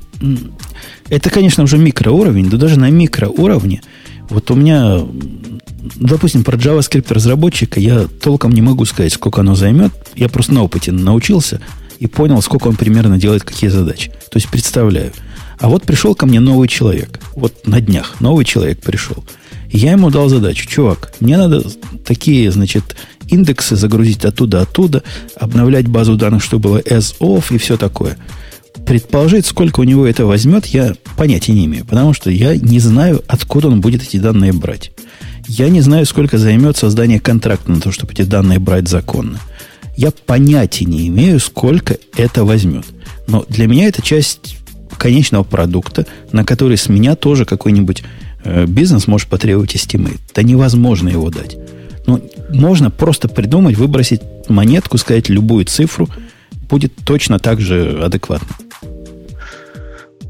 Это, 1.09 1.31
конечно, 1.31 1.65
уже 1.65 1.79
микроуровень, 1.79 2.51
но 2.51 2.59
даже 2.59 2.79
на 2.79 2.91
микроуровне, 2.91 3.81
вот 4.29 4.51
у 4.51 4.57
меня, 4.57 5.01
допустим, 5.95 6.45
про 6.45 6.59
JavaScript 6.59 7.11
разработчика 7.15 7.81
я 7.81 8.07
толком 8.23 8.53
не 8.53 8.61
могу 8.61 8.85
сказать, 8.85 9.15
сколько 9.15 9.41
оно 9.41 9.55
займет. 9.55 9.95
Я 10.17 10.29
просто 10.29 10.53
на 10.53 10.65
опыте 10.65 10.93
научился 10.93 11.63
и 11.99 12.07
понял, 12.07 12.43
сколько 12.43 12.69
он 12.69 12.77
примерно 12.77 13.17
делает, 13.17 13.43
какие 13.43 13.71
задачи. 13.71 14.11
То 14.31 14.37
есть 14.37 14.51
представляю. 14.51 15.13
А 15.59 15.69
вот 15.69 15.85
пришел 15.85 16.15
ко 16.15 16.27
мне 16.27 16.41
новый 16.41 16.69
человек. 16.69 17.21
Вот 17.35 17.67
на 17.67 17.81
днях 17.81 18.21
новый 18.21 18.45
человек 18.45 18.83
пришел. 18.83 19.25
Я 19.71 19.93
ему 19.93 20.11
дал 20.11 20.29
задачу. 20.29 20.69
Чувак, 20.69 21.13
мне 21.21 21.37
надо 21.37 21.65
такие, 22.05 22.51
значит, 22.51 22.97
индексы 23.29 23.77
загрузить 23.77 24.25
оттуда, 24.25 24.63
оттуда, 24.63 25.03
обновлять 25.37 25.89
базу 25.89 26.17
данных, 26.17 26.43
чтобы 26.43 26.69
было 26.69 26.79
as-of 26.79 27.55
и 27.55 27.59
все 27.59 27.77
такое. 27.77 28.17
Предположить, 28.87 29.47
сколько 29.47 29.81
у 29.81 29.85
него 29.85 30.07
это 30.07 30.27
возьмет, 30.27 30.67
я 30.67 30.95
понятия 31.17 31.53
не 31.53 31.65
имею, 31.67 31.85
потому 31.85 32.13
что 32.13 32.31
я 32.31 32.57
не 32.57 32.79
знаю, 32.79 33.23
откуда 33.27 33.69
он 33.69 33.81
будет 33.81 34.03
эти 34.03 34.19
данные 34.19 34.53
брать. 34.53 34.93
Я 35.49 35.69
не 35.69 35.81
знаю, 35.81 36.07
сколько 36.07 36.39
займет 36.39 36.77
создание 36.77 37.21
контракта 37.21 37.71
на 37.71 37.81
то, 37.81 37.91
чтобы 37.91 38.13
эти 38.13 38.23
данные 38.23 38.59
брать 38.59 38.89
законно. 38.89 39.41
Я 39.97 40.11
понятия 40.11 40.85
не 40.85 41.09
имею, 41.09 41.41
сколько 41.41 41.97
это 42.17 42.45
возьмет. 42.45 42.85
Но 43.27 43.45
для 43.49 43.67
меня 43.67 43.89
это 43.89 44.03
часть 44.03 44.57
конечного 44.97 45.43
продукта, 45.43 46.07
на 46.33 46.45
который 46.45 46.77
с 46.77 46.89
меня 46.89 47.17
тоже 47.17 47.45
какой-нибудь 47.45 48.03
э, 48.45 48.67
бизнес 48.67 49.07
может 49.07 49.29
потребовать 49.29 49.75
estimate. 49.75 50.19
Да 50.35 50.43
невозможно 50.43 51.09
его 51.09 51.31
дать. 51.31 51.57
Ну, 52.07 52.23
можно 52.51 52.91
просто 52.91 53.29
придумать, 53.29 53.77
выбросить 53.77 54.21
монетку, 54.49 54.99
сказать 54.99 55.29
любую 55.29 55.65
цифру, 55.65 56.09
будет 56.69 56.93
точно 57.05 57.39
так 57.39 57.61
же 57.61 58.01
адекватно. 58.03 58.49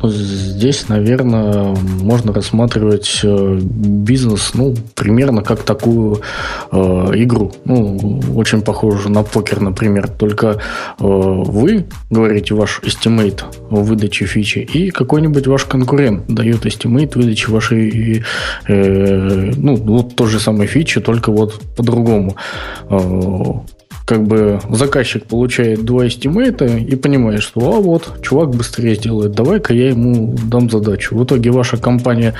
Здесь, 0.03 0.89
наверное, 0.89 1.75
можно 2.01 2.33
рассматривать 2.33 3.21
э, 3.23 3.59
бизнес, 3.61 4.53
ну, 4.55 4.75
примерно 4.95 5.43
как 5.43 5.63
такую 5.63 6.21
э, 6.71 6.77
игру. 7.15 7.53
Ну, 7.65 8.21
очень 8.35 8.63
похожую 8.63 9.13
на 9.15 9.23
покер, 9.23 9.61
например. 9.61 10.09
Только 10.09 10.47
э, 10.47 10.55
вы 10.99 11.87
говорите 12.11 12.55
ваш 12.55 12.81
estimate 12.83 13.43
выдачи 13.71 14.27
фичи, 14.27 14.59
и 14.59 14.91
какой-нибудь 14.91 15.47
ваш 15.47 15.65
конкурент 15.65 16.27
дает 16.29 16.67
estimate 16.67 17.13
выдачи 17.17 17.51
вашей, 17.51 18.25
э, 18.69 19.53
ну, 19.57 19.77
вот 19.77 20.15
той 20.15 20.29
же 20.29 20.41
самой 20.41 20.67
фичи, 20.67 21.01
только 21.01 21.33
вот 21.33 21.61
по-другому. 21.77 22.37
Э, 22.91 23.76
как 24.07 24.23
бы 24.23 24.61
заказчик 24.71 25.27
получает 25.27 25.85
два 25.85 26.07
эстимейта 26.07 26.65
и 26.65 26.95
понимает, 26.95 27.43
что 27.43 27.75
а 27.75 27.81
вот, 27.81 28.23
чувак 28.23 28.51
быстрее 28.51 28.95
сделает, 28.95 29.33
давай-ка 29.33 29.75
я 29.75 29.89
ему 29.89 30.37
дам 30.45 30.71
задачу. 30.71 31.17
В 31.17 31.25
итоге 31.25 31.51
ваша 31.51 31.77
компания 31.77 32.35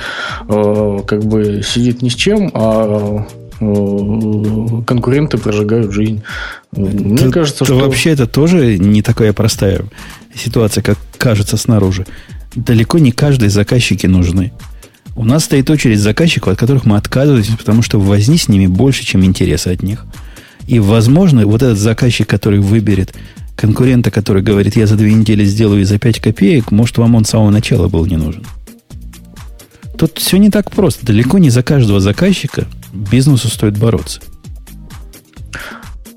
э, 0.47 0.99
как 1.05 1.25
бы 1.25 1.61
сидит 1.63 2.01
ни 2.01 2.07
с 2.07 2.15
чем, 2.15 2.49
а 2.53 3.27
э, 3.59 4.81
конкуренты 4.87 5.37
прожигают 5.37 5.91
жизнь. 5.91 6.23
Мне 6.71 7.17
ты, 7.17 7.31
кажется, 7.31 7.65
что... 7.65 7.77
Вообще 7.77 8.11
это 8.11 8.27
тоже 8.27 8.77
не 8.77 9.01
такая 9.01 9.33
простая 9.33 9.81
ситуация, 10.33 10.81
как 10.81 10.97
кажется 11.17 11.57
снаружи. 11.57 12.05
Далеко 12.55 12.97
не 12.97 13.11
каждые 13.11 13.49
заказчики 13.49 14.07
нужны. 14.07 14.53
У 15.17 15.25
нас 15.25 15.43
стоит 15.43 15.69
очередь 15.69 15.99
заказчиков, 15.99 16.53
от 16.53 16.59
которых 16.59 16.85
мы 16.85 16.95
отказываемся, 16.95 17.57
потому 17.57 17.81
что 17.81 17.99
возни 17.99 18.37
с 18.37 18.47
ними 18.47 18.67
больше, 18.67 19.03
чем 19.03 19.25
интереса 19.25 19.71
от 19.71 19.83
них– 19.83 20.05
и, 20.67 20.79
возможно, 20.79 21.45
вот 21.47 21.63
этот 21.63 21.77
заказчик, 21.77 22.27
который 22.27 22.59
выберет 22.59 23.15
конкурента, 23.55 24.11
который 24.11 24.43
говорит, 24.43 24.75
я 24.75 24.85
за 24.85 24.95
две 24.95 25.13
недели 25.13 25.43
сделаю 25.45 25.81
и 25.81 25.85
за 25.85 25.97
пять 25.97 26.19
копеек, 26.19 26.71
может, 26.71 26.97
вам 26.97 27.15
он 27.15 27.25
с 27.25 27.29
самого 27.29 27.49
начала 27.49 27.87
был 27.87 28.05
не 28.05 28.17
нужен. 28.17 28.45
Тут 29.97 30.19
все 30.19 30.37
не 30.37 30.51
так 30.51 30.69
просто. 30.69 31.05
Далеко 31.05 31.39
не 31.39 31.49
за 31.49 31.63
каждого 31.63 31.99
заказчика 31.99 32.67
бизнесу 32.93 33.47
стоит 33.47 33.77
бороться. 33.77 34.21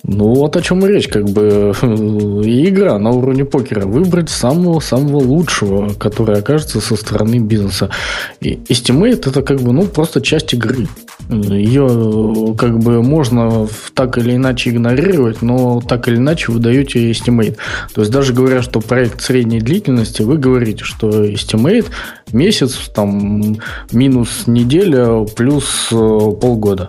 Ну, 0.02 0.35
вот 0.35 0.56
о 0.56 0.62
чем 0.62 0.85
и 0.85 0.89
речь, 0.89 1.09
как 1.09 1.27
бы 1.27 1.72
игра 2.44 2.98
на 2.98 3.10
уровне 3.10 3.44
покера. 3.44 3.86
Выбрать 3.86 4.31
самого-самого 4.31 5.18
лучшего, 5.18 5.93
который 5.94 6.39
окажется 6.39 6.81
со 6.81 6.97
стороны 6.97 7.39
бизнеса. 7.39 7.90
И 8.40 8.55
Estimate 8.68 9.28
это 9.28 9.43
как 9.43 9.60
бы, 9.60 9.72
ну, 9.72 9.86
просто 9.86 10.20
часть 10.20 10.55
игры. 10.55 10.89
Ее 11.28 12.55
как 12.59 12.78
бы 12.78 13.02
можно 13.02 13.68
так 13.94 14.18
или 14.18 14.36
иначе 14.36 14.70
игнорировать, 14.70 15.43
но 15.43 15.81
так 15.81 16.09
или 16.09 16.16
иначе 16.16 16.51
вы 16.51 16.60
даете 16.60 17.10
Estimate. 17.10 17.56
То 17.94 18.01
есть 18.01 18.12
даже 18.12 18.32
говоря, 18.32 18.62
что 18.62 18.81
проект 18.81 19.20
средней 19.20 19.60
длительности, 19.60 20.22
вы 20.22 20.39
говорите, 20.39 20.85
что 20.85 21.24
Estimate 21.24 21.86
месяц, 22.32 22.90
там, 22.94 23.59
минус 23.93 24.47
неделя, 24.47 25.24
плюс 25.36 25.89
э, 25.93 25.94
полгода. 25.94 26.89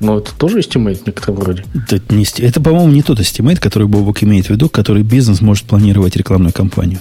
Но 0.00 0.18
это 0.18 0.32
тоже 0.34 0.60
estimate 0.60 1.02
некоторые 1.06 1.36
вроде. 1.36 1.64
Это, 1.90 2.14
не, 2.14 2.24
это 2.38 2.60
по-моему, 2.60 2.92
не 2.92 3.02
тот 3.02 3.18
estimate, 3.20 3.58
который 3.58 3.88
Бобок 3.88 4.22
имеет 4.22 4.46
в 4.46 4.50
виду, 4.50 4.68
который 4.68 5.02
бизнес 5.02 5.40
может 5.40 5.64
планировать 5.64 6.16
рекламную 6.16 6.52
кампанию. 6.52 7.00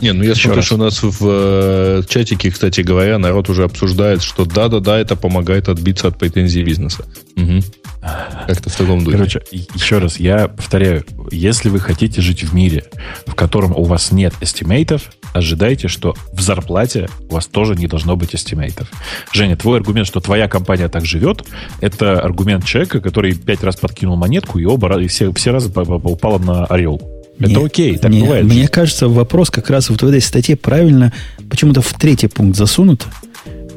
Не, 0.00 0.12
ну 0.12 0.22
я 0.22 0.30
Еще 0.30 0.42
смотрю, 0.42 0.56
раз. 0.56 0.64
что 0.66 0.74
у 0.76 0.78
нас 0.78 1.02
в 1.02 1.18
э, 1.22 2.02
чатике, 2.08 2.50
кстати 2.52 2.82
говоря, 2.82 3.18
народ 3.18 3.48
уже 3.48 3.64
обсуждает, 3.64 4.22
что 4.22 4.44
да-да-да, 4.44 4.98
это 4.98 5.16
помогает 5.16 5.68
отбиться 5.68 6.08
от 6.08 6.18
претензий 6.18 6.62
бизнеса. 6.62 7.04
Угу. 7.36 7.62
Как-то 8.00 8.70
в 8.70 8.76
таком 8.76 9.04
духе. 9.04 9.16
Короче, 9.16 9.42
еще 9.50 9.98
раз, 9.98 10.18
я 10.18 10.48
повторяю, 10.48 11.04
если 11.30 11.68
вы 11.68 11.80
хотите 11.80 12.20
жить 12.20 12.44
в 12.44 12.54
мире, 12.54 12.84
в 13.26 13.34
котором 13.34 13.72
у 13.76 13.84
вас 13.84 14.12
нет 14.12 14.34
эстимейтов, 14.40 15.10
ожидайте, 15.32 15.88
что 15.88 16.14
в 16.32 16.40
зарплате 16.40 17.08
у 17.28 17.34
вас 17.34 17.46
тоже 17.46 17.74
не 17.74 17.86
должно 17.86 18.16
быть 18.16 18.34
эстимейтов. 18.34 18.88
Женя, 19.32 19.56
твой 19.56 19.78
аргумент, 19.78 20.06
что 20.06 20.20
твоя 20.20 20.48
компания 20.48 20.88
так 20.88 21.04
живет, 21.04 21.44
это 21.80 22.20
аргумент 22.20 22.64
человека, 22.64 23.00
который 23.00 23.34
пять 23.34 23.62
раз 23.62 23.76
подкинул 23.76 24.16
монетку 24.16 24.58
и 24.58 24.64
оба 24.64 24.98
и 24.98 25.06
все, 25.08 25.32
все 25.34 25.50
разы 25.50 25.70
упало 25.70 26.38
на 26.38 26.64
орел. 26.66 27.00
Это 27.38 27.50
не, 27.50 27.64
окей, 27.64 27.96
так 27.98 28.10
не, 28.10 28.22
бывает. 28.22 28.44
Мне 28.46 28.66
кажется, 28.66 29.08
вопрос 29.08 29.50
как 29.50 29.70
раз 29.70 29.90
вот 29.90 30.02
в 30.02 30.06
этой 30.06 30.20
статье 30.20 30.56
правильно, 30.56 31.12
почему-то 31.50 31.82
в 31.82 31.92
третий 31.94 32.26
пункт 32.28 32.56
засунут. 32.56 33.06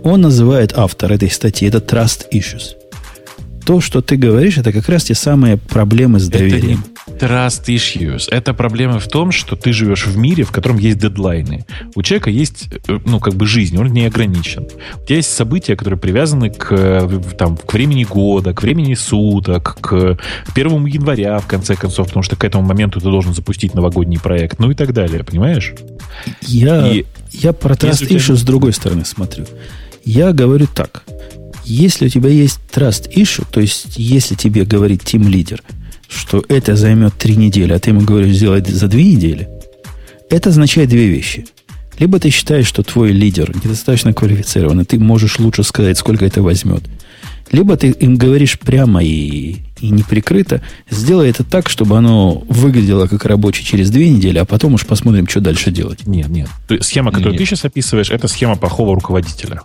Он 0.04 0.22
называет 0.22 0.74
автор 0.76 1.12
этой 1.12 1.30
статьи, 1.30 1.68
это 1.68 1.78
trust 1.78 2.26
issues 2.34 2.81
то, 3.66 3.82
что 3.82 4.02
ты 4.02 4.16
говоришь, 4.16 4.58
это 4.58 4.72
как 4.72 4.90
раз 4.90 5.06
те 5.06 5.16
самые 5.16 5.58
проблемы 5.58 6.20
с 6.20 6.28
доверием. 6.28 6.84
Это 7.08 7.12
не 7.14 7.18
trust 7.18 7.66
issues. 7.68 8.28
Это 8.32 8.54
проблема 8.54 9.00
в 9.00 9.08
том, 9.08 9.32
что 9.32 9.56
ты 9.56 9.74
живешь 9.74 10.06
в 10.06 10.18
мире, 10.18 10.44
в 10.44 10.52
котором 10.52 10.78
есть 10.78 10.98
дедлайны. 10.98 11.66
У 11.96 12.02
человека 12.02 12.30
есть, 12.30 12.70
э, 12.88 13.00
ну, 13.06 13.20
как 13.20 13.36
бы 13.36 13.46
жизнь, 13.46 13.78
он 13.78 13.88
не 13.88 14.06
ограничен. 14.06 14.68
У 15.02 15.06
тебя 15.06 15.18
есть 15.18 15.32
события, 15.32 15.76
которые 15.76 16.00
привязаны 16.00 16.50
к, 16.50 16.72
э, 16.72 17.22
там, 17.38 17.58
к 17.58 17.74
времени 17.74 18.04
года, 18.04 18.54
к 18.54 18.62
времени 18.64 18.96
суток, 18.96 19.78
к 19.82 20.18
первому 20.54 20.88
января, 20.88 21.40
в 21.40 21.48
конце 21.48 21.76
концов, 21.76 22.08
потому 22.08 22.24
что 22.24 22.36
к 22.36 22.44
этому 22.44 22.64
моменту 22.64 23.00
ты 23.00 23.06
должен 23.06 23.34
запустить 23.34 23.74
новогодний 23.74 24.20
проект, 24.20 24.60
ну 24.60 24.72
и 24.72 24.76
так 24.76 24.94
далее, 24.94 25.24
понимаешь? 25.24 25.74
Я, 26.42 26.88
и 26.92 27.06
я 27.32 27.54
про 27.54 27.76
trust 27.76 28.08
issues 28.08 28.26
тебя... 28.26 28.36
с 28.36 28.44
другой 28.44 28.74
стороны 28.74 29.06
смотрю. 29.06 29.46
Я 30.04 30.34
говорю 30.34 30.68
так. 30.74 31.04
Если 31.66 32.08
у 32.08 32.10
тебя 32.10 32.30
есть 32.30 32.60
trust 32.74 33.14
issue, 33.14 33.46
то 33.50 33.62
есть 33.62 33.98
если 33.98 34.36
тебе 34.36 34.66
говорит 34.66 35.04
тим 35.04 35.28
лидер, 35.28 35.62
что 36.08 36.44
это 36.50 36.76
займет 36.76 37.14
три 37.18 37.36
недели, 37.36 37.74
а 37.74 37.80
ты 37.80 37.92
ему 37.92 38.02
говоришь 38.02 38.36
сделать 38.36 38.68
за 38.68 38.88
две 38.88 39.04
недели, 39.04 39.48
это 40.30 40.50
означает 40.50 40.90
две 40.90 41.08
вещи. 41.08 41.46
Либо 42.00 42.20
ты 42.20 42.30
считаешь, 42.30 42.66
что 42.66 42.84
твой 42.84 43.12
лидер 43.12 43.56
недостаточно 43.56 44.14
квалифицирован, 44.14 44.82
и 44.82 44.86
ты 44.86 44.98
можешь 44.98 45.40
лучше 45.40 45.64
сказать, 45.64 45.98
сколько 45.98 46.26
это 46.26 46.42
возьмет. 46.42 46.84
Либо 47.52 47.76
ты 47.76 47.90
им 47.90 48.16
говоришь 48.16 48.58
прямо 48.58 49.04
и, 49.04 49.58
и 49.80 49.90
неприкрыто, 49.90 50.62
сделай 50.90 51.30
это 51.30 51.44
так, 51.44 51.70
чтобы 51.70 51.98
оно 51.98 52.44
выглядело 52.48 53.08
как 53.08 53.26
рабочий 53.26 53.66
через 53.66 53.90
две 53.90 54.10
недели, 54.10 54.38
а 54.38 54.46
потом 54.46 54.76
уж 54.76 54.86
посмотрим, 54.86 55.28
что 55.28 55.42
дальше 55.42 55.70
делать. 55.70 56.08
Нет, 56.08 56.30
нет. 56.30 56.48
Схема, 56.80 57.12
которую 57.12 57.34
нет. 57.34 57.42
ты 57.42 57.46
сейчас 57.46 57.66
описываешь, 57.66 58.10
это 58.10 58.28
схема 58.28 58.56
плохого 58.56 58.96
руководителя. 58.96 59.62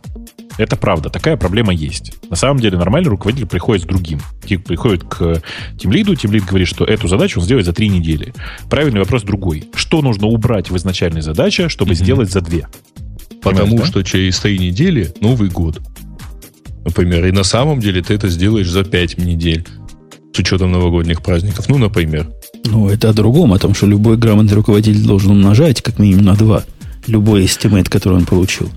Это 0.59 0.77
правда, 0.77 1.11
такая 1.11 1.37
проблема 1.37 1.73
есть. 1.73 2.15
На 2.31 2.37
самом 2.37 2.61
деле 2.61 2.79
нормальный 2.79 3.11
руководитель 3.11 3.47
приходит 3.47 3.85
с 3.85 3.87
другим. 3.87 4.21
Приходит 4.65 5.05
к 5.05 5.43
тимлиду, 5.79 6.15
тимлид 6.15 6.45
говорит, 6.45 6.69
что 6.69 6.85
эту 6.85 7.09
задачу 7.09 7.41
он 7.41 7.45
сделает 7.45 7.67
за 7.67 7.73
три 7.73 7.89
недели. 7.89 8.33
Правильный 8.71 9.01
вопрос 9.01 9.23
другой. 9.23 9.69
Что 9.75 10.01
нужно 10.01 10.27
убрать 10.27 10.71
в 10.71 10.77
изначальной 10.77 11.21
задаче, 11.21 11.69
чтобы 11.69 11.93
mm-hmm. 11.93 11.95
сделать 11.95 12.33
за 12.33 12.41
две? 12.41 12.69
Потому 13.43 13.67
Понимаешь, 13.67 13.89
что 13.89 14.01
да? 14.01 14.05
через 14.05 14.39
три 14.41 14.59
недели 14.59 15.13
Новый 15.21 15.51
год. 15.51 15.81
Например, 16.85 17.27
и 17.27 17.33
на 17.33 17.45
самом 17.45 17.81
деле 17.81 18.03
ты 18.03 18.15
это 18.15 18.29
сделаешь 18.29 18.71
за 18.71 18.85
пять 18.85 19.19
недель 19.19 19.67
с 20.33 20.39
учетом 20.39 20.73
новогодних 20.73 21.23
праздников. 21.23 21.69
Ну, 21.69 21.79
например. 21.79 22.29
Ну, 22.65 22.89
это 22.89 23.11
о 23.11 23.13
другом, 23.13 23.53
о 23.53 23.59
том, 23.59 23.75
что 23.75 23.87
любой 23.87 24.17
грамотный 24.17 24.55
руководитель 24.55 25.05
должен 25.05 25.33
умножать 25.33 25.83
как 25.83 25.99
минимум 25.99 26.25
на 26.27 26.35
два 26.35 26.65
любой 27.07 27.45
estimate, 27.45 27.89
который 27.89 28.19
он 28.19 28.25
получил. 28.25 28.71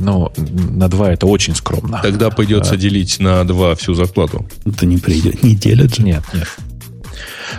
Но 0.00 0.32
на 0.36 0.88
2 0.88 1.12
это 1.12 1.26
очень 1.26 1.54
скромно. 1.54 2.00
Тогда 2.02 2.30
придется 2.30 2.74
а, 2.74 2.76
делить 2.76 3.20
на 3.20 3.44
2 3.44 3.74
всю 3.76 3.94
зарплату. 3.94 4.46
Это 4.64 4.86
не 4.86 4.96
придет, 4.96 5.42
не 5.42 5.54
делят 5.54 5.94
же. 5.94 6.02
Нет, 6.02 6.24
нет. 6.32 6.48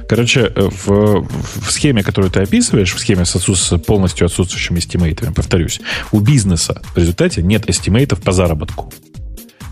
Короче, 0.08 0.52
в, 0.56 1.28
в 1.28 1.72
схеме, 1.72 2.04
которую 2.04 2.32
ты 2.32 2.42
описываешь, 2.42 2.94
в 2.94 3.00
схеме 3.00 3.26
с, 3.26 3.36
отсутств, 3.36 3.68
с 3.68 3.78
полностью 3.78 4.26
отсутствующими 4.26 4.80
эстимейтами, 4.80 5.34
повторюсь, 5.34 5.82
у 6.12 6.20
бизнеса 6.20 6.82
в 6.96 6.98
результате 6.98 7.42
нет 7.44 7.70
эстимейтов 7.70 8.22
по 8.22 8.32
заработку. 8.32 8.92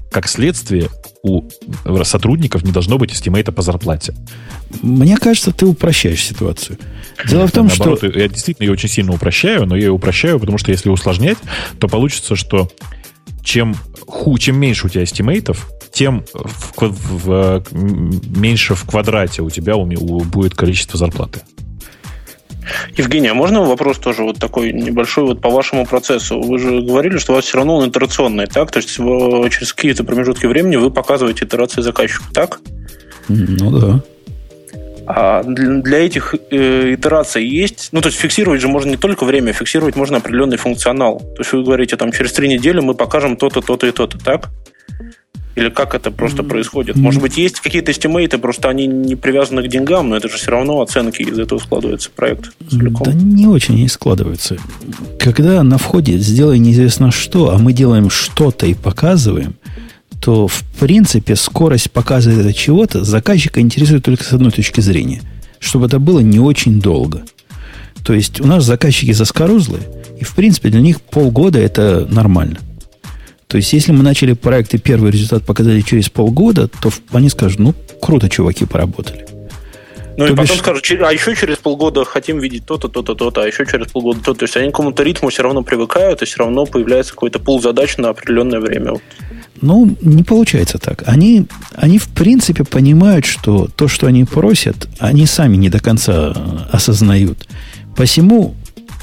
Как 0.10 0.28
следствие, 0.28 0.90
у 1.22 1.44
сотрудников 2.04 2.64
не 2.64 2.72
должно 2.72 2.98
быть 2.98 3.14
эстимейта 3.14 3.52
по 3.52 3.62
зарплате. 3.62 4.16
Мне 4.82 5.18
кажется, 5.18 5.52
ты 5.52 5.66
упрощаешь 5.66 6.24
ситуацию. 6.24 6.78
Дело 7.28 7.48
в 7.48 7.52
том, 7.52 7.68
Наоборот, 7.68 8.00
что... 8.00 8.08
Я 8.08 8.28
действительно 8.28 8.66
ее 8.66 8.74
очень 8.74 8.90
сильно 8.90 9.14
упрощаю, 9.14 9.66
но 9.66 9.76
я 9.76 9.86
ее 9.86 9.92
упрощаю, 9.92 10.40
потому 10.40 10.58
что 10.58 10.72
если 10.72 10.90
усложнять, 10.90 11.38
то 11.80 11.88
получится, 11.88 12.36
что 12.36 12.70
чем, 13.44 13.76
ху, 14.06 14.38
чем 14.38 14.58
меньше 14.58 14.88
у 14.88 14.90
тебя 14.90 15.04
эстимейтов, 15.04 15.70
тем 15.92 16.24
в, 16.34 16.74
в, 16.78 17.64
в, 17.72 17.74
меньше 18.38 18.76
в 18.76 18.86
квадрате 18.86 19.42
у 19.42 19.50
тебя 19.50 19.76
у, 19.76 19.84
у, 19.84 20.20
будет 20.22 20.54
количество 20.56 20.98
зарплаты. 20.98 21.42
Евгений, 22.96 23.30
а 23.30 23.34
можно 23.34 23.62
вопрос 23.62 23.98
тоже 23.98 24.24
вот 24.24 24.40
такой 24.40 24.74
небольшой 24.74 25.26
вот 25.26 25.42
по 25.42 25.50
вашему 25.50 25.86
процессу? 25.86 26.40
Вы 26.40 26.60
же 26.60 26.82
говорили, 26.82 27.18
что 27.18 27.34
у 27.34 27.36
вас 27.36 27.46
все 27.46 27.58
равно 27.58 27.78
он 27.78 27.90
итерационный, 27.90 28.48
так? 28.48 28.72
То 28.72 28.78
есть 28.78 28.90
через 28.90 29.74
какие-то 29.74 30.04
промежутки 30.04 30.46
времени 30.46 30.76
вы 30.76 30.92
показываете 30.92 31.46
итерации 31.46 31.82
заказчику, 31.82 32.26
так? 32.34 32.60
Ну 33.28 33.72
да. 33.72 34.04
А 35.12 35.42
для 35.44 36.06
этих 36.06 36.36
э, 36.52 36.94
итераций 36.94 37.44
есть, 37.44 37.90
ну 37.92 38.00
то 38.00 38.10
есть 38.10 38.20
фиксировать 38.20 38.62
же 38.62 38.68
можно 38.68 38.92
не 38.92 38.98
только 38.98 39.26
время, 39.26 39.54
фиксировать 39.54 39.96
можно 39.96 40.18
определенный 40.18 40.58
функционал. 40.58 41.18
То 41.18 41.40
есть 41.40 41.52
вы 41.52 41.64
говорите, 41.64 41.98
там 41.98 42.12
через 42.12 42.32
три 42.34 42.48
недели 42.48 42.80
мы 42.80 42.94
покажем 42.94 43.36
то-то, 43.36 43.62
то-то 43.62 43.88
и 43.88 43.92
то-то, 43.92 44.20
так? 44.20 44.50
Или 45.56 45.70
как 45.70 45.94
это 45.96 46.12
просто 46.12 46.44
происходит? 46.44 46.96
Может 46.96 47.22
быть, 47.22 47.38
есть 47.38 47.60
какие-то 47.60 47.92
эстимейты, 47.92 48.38
просто 48.38 48.70
они 48.70 48.88
не 48.88 49.16
привязаны 49.16 49.64
к 49.64 49.68
деньгам, 49.68 50.10
но 50.10 50.18
это 50.18 50.30
же 50.30 50.38
все 50.38 50.52
равно 50.52 50.82
оценки 50.82 51.22
из 51.22 51.38
этого 51.38 51.60
складывается 51.60 52.10
проект 52.16 52.52
целиком. 52.70 53.04
Да 53.04 53.14
не 53.14 53.48
очень 53.48 53.76
они 53.76 53.88
складываются. 53.88 54.58
Когда 55.20 55.64
на 55.64 55.78
входе 55.78 56.18
сделай 56.18 56.60
неизвестно 56.60 57.12
что, 57.12 57.54
а 57.54 57.58
мы 57.58 57.74
делаем 57.74 58.10
что-то 58.10 58.68
и 58.68 58.74
показываем, 58.74 59.56
то 60.22 60.48
в 60.48 60.64
принципе 60.80 61.36
скорость 61.36 61.92
показа 61.92 62.54
чего-то 62.54 63.04
заказчика 63.04 63.60
интересует 63.60 64.04
только 64.04 64.24
с 64.24 64.34
одной 64.34 64.52
точки 64.52 64.82
зрения. 64.82 65.22
Чтобы 65.60 65.88
это 65.88 66.00
было 66.00 66.20
не 66.20 66.40
очень 66.40 66.80
долго. 66.80 67.24
То 68.06 68.14
есть 68.14 68.40
у 68.40 68.48
нас 68.48 68.64
заказчики 68.64 69.12
заскорузлые, 69.12 69.84
и 70.20 70.24
в 70.24 70.34
принципе 70.36 70.70
для 70.70 70.82
них 70.82 71.02
полгода 71.02 71.60
это 71.60 72.08
нормально. 72.10 72.60
То 73.50 73.58
есть, 73.58 73.74
если 73.74 73.92
мы 73.92 74.04
начали 74.04 74.34
проект 74.34 74.76
и 74.76 74.78
первый 74.78 75.10
результат 75.10 75.44
показали 75.44 75.82
через 75.82 76.08
полгода, 76.08 76.68
то 76.68 76.92
они 77.12 77.30
скажут, 77.30 77.58
ну, 77.58 77.74
круто, 78.00 78.30
чуваки 78.30 78.66
поработали. 78.66 79.26
Ну 80.18 80.28
то 80.28 80.34
и 80.34 80.36
потом 80.36 80.46
бишь... 80.46 80.58
скажут, 80.60 80.86
а 81.02 81.12
еще 81.12 81.36
через 81.36 81.58
полгода 81.58 82.06
хотим 82.06 82.38
видеть 82.38 82.68
то-то, 82.68 82.90
то-то, 82.90 83.16
то-то, 83.16 83.42
а 83.42 83.48
еще 83.48 83.66
через 83.66 83.88
полгода 83.88 84.20
то-то. 84.20 84.42
То 84.42 84.46
есть 84.46 84.56
они 84.56 84.68
к 84.68 84.74
какому-то 84.74 85.02
ритму 85.02 85.30
все 85.30 85.42
равно 85.42 85.64
привыкают, 85.64 86.22
и 86.22 86.26
все 86.26 86.38
равно 86.38 86.68
появляется 86.68 87.14
какой-то 87.14 87.40
пул 87.40 87.60
задач 87.60 87.98
на 87.98 88.10
определенное 88.10 88.60
время. 88.60 88.94
Ну, 89.62 89.98
не 90.00 90.22
получается 90.22 90.78
так. 90.78 91.02
Они, 91.08 91.48
они 91.74 91.98
в 91.98 92.10
принципе 92.10 92.64
понимают, 92.64 93.26
что 93.26 93.68
то, 93.76 93.88
что 93.88 94.06
они 94.06 94.26
просят, 94.26 94.88
они 95.00 95.26
сами 95.26 95.56
не 95.56 95.70
до 95.70 95.80
конца 95.80 96.36
осознают. 96.72 97.48
Посему 97.96 98.54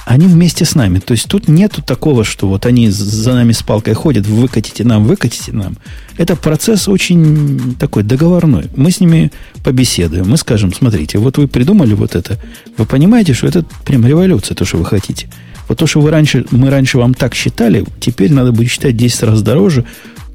они 0.06 0.28
вместе 0.28 0.64
с 0.64 0.76
нами. 0.76 1.00
То 1.00 1.12
есть 1.12 1.26
тут 1.26 1.48
нету 1.48 1.82
такого, 1.82 2.22
что 2.22 2.46
вот 2.48 2.64
они 2.64 2.90
за 2.90 3.34
нами 3.34 3.50
с 3.50 3.62
палкой 3.64 3.94
ходят, 3.94 4.24
выкатите 4.24 4.84
нам, 4.84 5.04
выкатите 5.04 5.52
нам. 5.52 5.76
Это 6.16 6.36
процесс 6.36 6.86
очень 6.86 7.74
такой 7.74 8.04
договорной. 8.04 8.70
Мы 8.76 8.92
с 8.92 9.00
ними 9.00 9.32
побеседуем, 9.64 10.28
мы 10.28 10.36
скажем, 10.36 10.72
смотрите, 10.72 11.18
вот 11.18 11.38
вы 11.38 11.48
придумали 11.48 11.94
вот 11.94 12.14
это, 12.14 12.38
вы 12.78 12.86
понимаете, 12.86 13.34
что 13.34 13.48
это 13.48 13.64
прям 13.84 14.06
революция, 14.06 14.54
то, 14.54 14.64
что 14.64 14.76
вы 14.76 14.84
хотите. 14.84 15.28
Вот 15.66 15.78
то, 15.78 15.88
что 15.88 16.00
вы 16.00 16.12
раньше, 16.12 16.46
мы 16.52 16.70
раньше 16.70 16.98
вам 16.98 17.12
так 17.12 17.34
считали, 17.34 17.84
теперь 17.98 18.32
надо 18.32 18.52
будет 18.52 18.70
считать 18.70 18.96
10 18.96 19.24
раз 19.24 19.42
дороже. 19.42 19.84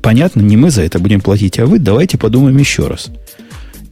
Понятно, 0.02 0.42
не 0.42 0.58
мы 0.58 0.70
за 0.70 0.82
это 0.82 1.00
будем 1.00 1.22
платить, 1.22 1.60
а 1.60 1.66
вы 1.66 1.80
давайте 1.80 2.18
подумаем 2.18 2.58
еще 2.58 2.88
раз. 2.88 3.10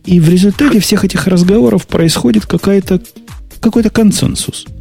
И 0.03 0.19
в 0.19 0.27
результате 0.27 0.81
всех 0.81 1.05
этих 1.05 1.25
разговоров 1.27 1.87
происходит 1.87 2.45
какая-то, 2.45 3.01
какой-то 3.61 3.89
консенсус– 3.89 4.65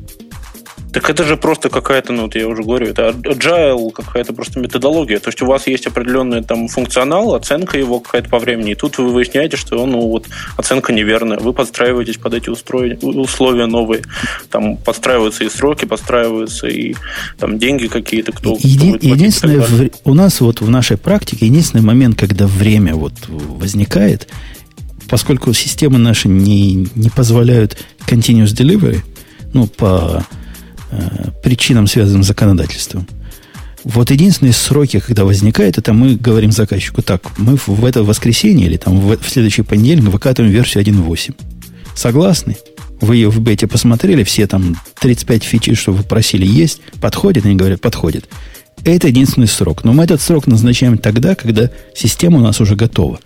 так 0.93 1.11
это 1.11 1.25
же 1.25 1.37
просто 1.37 1.69
какая-то, 1.69 2.13
ну 2.13 2.23
вот 2.23 2.35
я 2.35 2.49
уже 2.49 2.63
говорю, 2.63 2.87
это 2.87 3.09
agile, 3.11 3.91
какая-то 3.91 4.33
просто 4.33 4.59
методология. 4.59 5.19
То 5.19 5.29
есть 5.29 5.43
у 5.43 5.47
вас 5.47 5.67
есть 5.67 5.87
определенный 5.87 6.43
там 6.43 6.69
функционал, 6.69 7.35
оценка 7.35 7.79
его 7.79 8.01
какая-то 8.01 8.29
по 8.29 8.39
времени, 8.39 8.73
и 8.73 8.75
тут 8.75 8.99
вы 8.99 9.11
выясняете, 9.11 9.57
что 9.57 9.85
ну 9.87 10.01
вот 10.09 10.27
оценка 10.57 10.93
неверная. 10.93 11.39
Вы 11.39 11.53
подстраиваетесь 11.53 12.17
под 12.17 12.35
эти 12.35 12.49
устроения, 12.49 12.99
условия 13.01 13.67
новые. 13.67 14.03
Там 14.51 14.77
подстраиваются 14.77 15.45
и 15.45 15.51
сроки, 15.51 15.85
подстраиваются 15.85 16.69
и 16.69 16.95
там 17.39 17.59
деньги 17.59 17.87
какие-то, 17.87 18.33
кто, 18.33 18.57
Еди, 18.59 18.95
кто 18.95 19.07
Единственное, 19.07 19.61
в, 19.61 19.91
у 20.05 20.15
нас 20.15 20.41
вот 20.41 20.61
в 20.61 20.71
нашей 20.71 20.97
практике 20.97 21.47
единственный 21.47 21.83
момент, 21.83 22.19
когда 22.19 22.47
время 22.47 22.95
вот 22.95 23.13
возникает, 23.29 24.29
поскольку 25.09 25.53
системы 25.53 25.99
наши 25.99 26.29
не, 26.29 26.89
не 26.95 27.11
позволяют 27.11 27.77
continuous 28.07 28.55
delivery, 28.55 29.01
ну, 29.53 29.67
по 29.67 30.27
Э, 30.91 31.31
причинам, 31.43 31.87
связанным 31.87 32.23
с 32.23 32.27
законодательством. 32.27 33.07
Вот 33.85 34.11
единственные 34.11 34.55
сроки, 34.55 35.01
когда 35.01 35.25
возникает, 35.25 35.77
это 35.77 35.93
мы 35.93 36.17
говорим 36.17 36.51
заказчику, 36.51 37.03
так, 37.03 37.23
мы 37.37 37.59
в 37.67 37.85
это 37.85 38.03
воскресенье 38.03 38.67
или 38.67 38.79
там 38.79 38.99
в, 38.99 39.17
в 39.19 39.29
следующий 39.29 39.63
понедельник 39.63 40.11
выкатываем 40.11 40.53
версию 40.53 40.85
1.8. 40.85 41.35
Согласны? 41.95 42.57
Вы 43.03 43.17
ее 43.17 43.29
в 43.29 43.39
бете 43.41 43.67
посмотрели, 43.67 44.25
все 44.25 44.47
там 44.47 44.77
35 45.01 45.45
фичи, 45.45 45.75
что 45.75 45.93
вы 45.93 46.03
просили, 46.03 46.47
есть, 46.47 46.81
подходит? 47.01 47.45
Они 47.45 47.55
говорят, 47.55 47.83
подходит. 47.83 48.29
Это 48.85 49.09
единственный 49.09 49.47
срок. 49.47 49.85
Но 49.85 49.93
мы 49.93 50.05
этот 50.05 50.23
срок 50.23 50.47
назначаем 50.47 50.97
тогда, 50.97 51.35
когда 51.35 51.71
система 51.95 52.39
у 52.39 52.43
нас 52.43 52.61
уже 52.61 52.77
готова. 52.77 53.21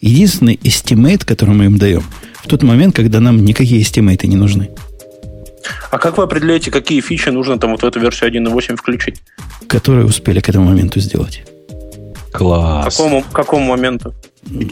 Единственный 0.00 0.54
estimate, 0.54 1.24
который 1.24 1.54
мы 1.54 1.64
им 1.64 1.78
даем, 1.78 2.04
в 2.44 2.46
тот 2.46 2.62
момент, 2.62 2.94
когда 2.94 3.18
нам 3.18 3.44
никакие 3.44 3.82
эстимейты 3.82 4.28
не 4.28 4.36
нужны. 4.36 4.70
А 5.90 5.98
как 5.98 6.18
вы 6.18 6.24
определяете, 6.24 6.70
какие 6.70 7.00
фичи 7.00 7.28
нужно 7.30 7.58
там 7.58 7.72
вот 7.72 7.82
в 7.82 7.86
эту 7.86 8.00
версию 8.00 8.30
1.8 8.30 8.76
включить? 8.76 9.22
Которые 9.66 10.06
успели 10.06 10.40
к 10.40 10.48
этому 10.48 10.66
моменту 10.66 11.00
сделать. 11.00 11.42
Класс. 12.32 12.94
К 12.94 12.96
какому, 12.96 13.22
к 13.22 13.32
какому 13.32 13.66
моменту? 13.66 14.14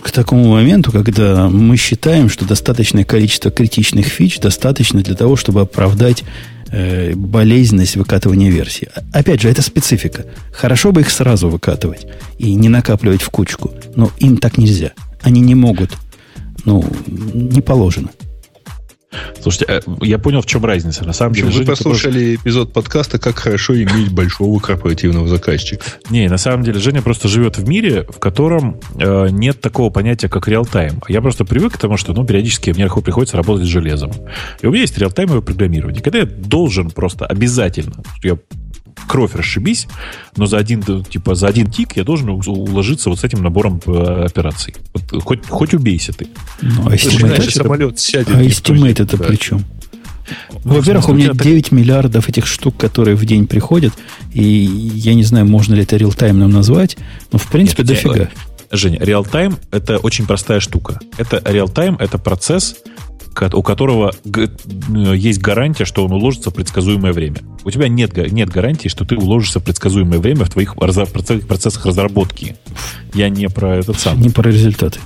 К 0.02 0.10
такому 0.10 0.48
моменту, 0.48 0.93
когда 0.93 1.48
мы 1.48 1.77
считаем, 1.77 2.28
что 2.28 2.44
достаточное 2.44 3.05
количество 3.05 3.51
критичных 3.51 4.06
фич 4.06 4.39
достаточно 4.39 5.02
для 5.02 5.14
того, 5.14 5.36
чтобы 5.36 5.62
оправдать 5.62 6.24
э, 6.70 7.14
болезненность 7.14 7.97
выкатывания 7.97 8.51
версии. 8.51 8.89
Опять 9.12 9.43
же, 9.43 9.48
это 9.48 9.62
специфика. 9.62 10.27
Хорошо 10.52 10.93
бы 10.93 11.01
их 11.01 11.10
сразу 11.10 11.48
выкатывать 11.48 12.06
и 12.39 12.55
не 12.55 12.68
накапливать 12.68 13.23
в 13.23 13.31
кучку, 13.31 13.73
но 13.94 14.10
им 14.18 14.36
так 14.39 14.59
нельзя. 14.59 14.93
Они 15.23 15.40
не 15.40 15.55
могут. 15.55 15.93
Ну, 16.64 16.85
не 17.06 17.60
положено. 17.60 18.10
Слушайте, 19.40 19.66
э, 19.68 19.80
я 20.02 20.18
понял, 20.18 20.40
в 20.40 20.47
чем 20.47 20.64
разница. 20.64 21.05
На 21.05 21.12
самом 21.12 21.34
деле, 21.34 21.48
вы 21.48 21.64
послушали 21.64 22.34
просто... 22.34 22.48
эпизод 22.48 22.72
подкаста 22.72 23.18
«Как 23.18 23.38
хорошо 23.38 23.74
иметь 23.74 24.12
большого 24.12 24.59
корпоративного 24.60 25.28
заказчика». 25.28 25.84
Не, 26.10 26.28
на 26.28 26.38
самом 26.38 26.62
деле, 26.62 26.80
Женя 26.80 27.02
просто 27.02 27.28
живет 27.28 27.59
в 27.59 27.68
мире, 27.68 28.06
в 28.09 28.18
котором 28.18 28.80
э, 28.98 29.28
нет 29.30 29.60
такого 29.60 29.90
понятия, 29.90 30.28
как 30.28 30.48
реал-тайм. 30.48 31.02
Я 31.09 31.20
просто 31.20 31.44
привык 31.44 31.74
к 31.74 31.78
тому, 31.78 31.97
что 31.97 32.12
ну, 32.12 32.24
периодически 32.24 32.70
мне 32.70 32.88
приходится 32.88 33.36
работать 33.36 33.66
с 33.66 33.70
железом. 33.70 34.12
И 34.60 34.66
у 34.66 34.70
меня 34.70 34.82
есть 34.82 34.98
реал-таймовое 34.98 35.43
программирование. 35.43 36.02
Когда 36.02 36.18
я 36.20 36.26
должен 36.26 36.90
просто 36.90 37.26
обязательно, 37.26 38.02
я 38.22 38.36
кровь 39.07 39.35
расшибись, 39.35 39.87
но 40.37 40.47
за 40.47 40.59
один, 40.59 40.83
типа, 41.05 41.35
за 41.35 41.49
один 41.49 41.70
тик 41.70 41.97
я 41.97 42.05
должен 42.05 42.28
уложиться 42.31 43.11
вот 43.11 43.20
с 43.20 43.24
этим 43.24 43.43
набором 43.43 43.81
э, 43.87 44.24
операций. 44.27 44.74
Вот, 44.93 45.23
хоть, 45.23 45.49
хоть 45.49 45.74
убейся 45.74 46.12
ты. 46.12 46.28
Ну, 46.61 46.89
а 46.89 46.95
estimate, 46.95 47.51
самолет 47.51 47.99
сядет. 47.99 48.35
А 48.35 48.43
estimate 48.43 49.03
это 49.03 49.16
да. 49.16 49.24
при 49.24 49.37
чем? 49.37 49.65
Во-первых, 50.65 51.09
у 51.09 51.15
меня 51.15 51.33
9 51.33 51.73
миллиардов 51.73 52.28
этих 52.28 52.47
штук, 52.47 52.77
которые 52.77 53.16
в 53.16 53.24
день 53.24 53.47
приходят, 53.47 53.95
и 54.33 54.43
я 54.43 55.15
не 55.15 55.23
знаю, 55.23 55.47
можно 55.47 55.74
ли 55.74 55.83
это 55.83 55.97
реалтаймным 55.97 56.51
назвать, 56.51 56.97
но 57.33 57.39
в 57.39 57.47
принципе 57.47 57.83
Нет, 57.83 57.89
дофига. 57.89 58.28
Женя, 58.70 58.98
реалтайм— 59.01 59.59
это 59.70 59.98
очень 59.98 60.26
простая 60.26 60.60
штука. 60.60 61.01
Это 61.18 61.43
реалтайм— 61.44 61.97
это 62.01 62.18
процесс, 62.18 62.76
у 63.52 63.62
которого 63.62 64.12
э, 64.24 64.47
есть 65.16 65.40
гарантия, 65.40 65.84
что 65.84 66.05
он 66.05 66.12
уложится 66.12 66.51
в 66.51 66.55
предсказуемое 66.55 67.12
время. 67.12 67.38
У 67.64 67.70
тебя 67.70 67.88
нет, 67.88 68.16
нет 68.16 68.48
гарантии, 68.48 68.88
что 68.88 69.05
ты 69.05 69.16
уложишься 69.16 69.60
в 69.60 69.64
предсказуемое 69.64 70.18
время 70.18 70.44
в 70.44 70.51
твоих 70.51 70.74
процессах 70.76 71.84
разработки. 71.84 72.56
Я 73.14 73.28
не 73.28 73.48
про 73.48 73.76
этот 73.76 73.98
сам. 73.98 74.20
Не 74.20 74.30
про 74.30 74.51
результаты. 74.51 75.01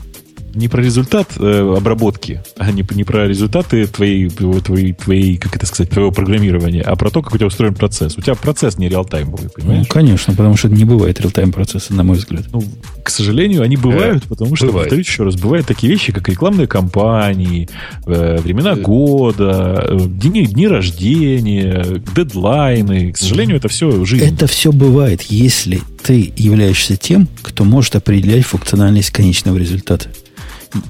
Не 0.55 0.69
про 0.69 0.83
результат 0.83 1.33
э, 1.39 1.75
обработки, 1.77 2.43
а 2.57 2.71
не, 2.71 2.85
не 2.95 3.05
про 3.05 3.27
результаты 3.27 3.87
твоей, 3.87 4.29
твоей, 4.29 4.93
твоей, 4.93 5.37
как 5.37 5.57
это 5.57 5.67
сказать, 5.67 5.91
твоего 5.91 6.11
программирования, 6.11 6.83
а 6.83 6.97
про 6.97 7.11
то, 7.11 7.23
как 7.23 7.35
у 7.35 7.37
тебя 7.37 7.47
устроен 7.47 7.75
процесс. 7.75 8.17
У 8.17 8.23
тебя 8.23 8.35
процесс 8.35 8.79
не 8.79 8.89
реалтаймовый, 8.89 9.51
понимаешь? 9.51 9.87
Ну, 9.89 9.93
конечно, 9.93 10.35
потому 10.35 10.57
что 10.57 10.69
не 10.69 10.85
бывает 10.85 11.21
реалтайм 11.21 11.53
процесса, 11.53 11.95
на 11.95 12.03
мой 12.03 12.17
взгляд. 12.17 12.45
Ну, 12.53 12.63
к 13.03 13.11
сожалению, 13.11 13.63
они 13.63 13.77
бывают, 13.77 14.25
э, 14.25 14.29
потому 14.29 14.57
что, 14.57 14.67
бывает. 14.67 14.89
повторюсь 14.89 15.07
еще 15.07 15.25
раз, 15.25 15.37
бывают 15.37 15.67
такие 15.67 15.93
вещи, 15.93 16.13
как 16.13 16.29
рекламные 16.29 16.67
кампании, 16.67 17.69
э, 18.07 18.39
времена 18.39 18.73
э. 18.73 18.81
года, 18.81 19.85
э, 19.89 19.99
дни, 20.07 20.47
дни 20.47 20.69
рождения, 20.69 22.03
дедлайны. 22.15 23.13
К 23.13 23.17
сожалению, 23.17 23.57
это 23.57 23.69
все 23.69 24.05
жизнь. 24.05 24.25
Это 24.25 24.47
все 24.47 24.73
бывает, 24.73 25.23
если 25.23 25.81
ты 26.03 26.33
являешься 26.37 26.97
тем, 26.97 27.29
кто 27.43 27.65
может 27.65 27.97
определять 27.97 28.45
функциональность 28.45 29.11
конечного 29.11 29.57
результата. 29.57 30.09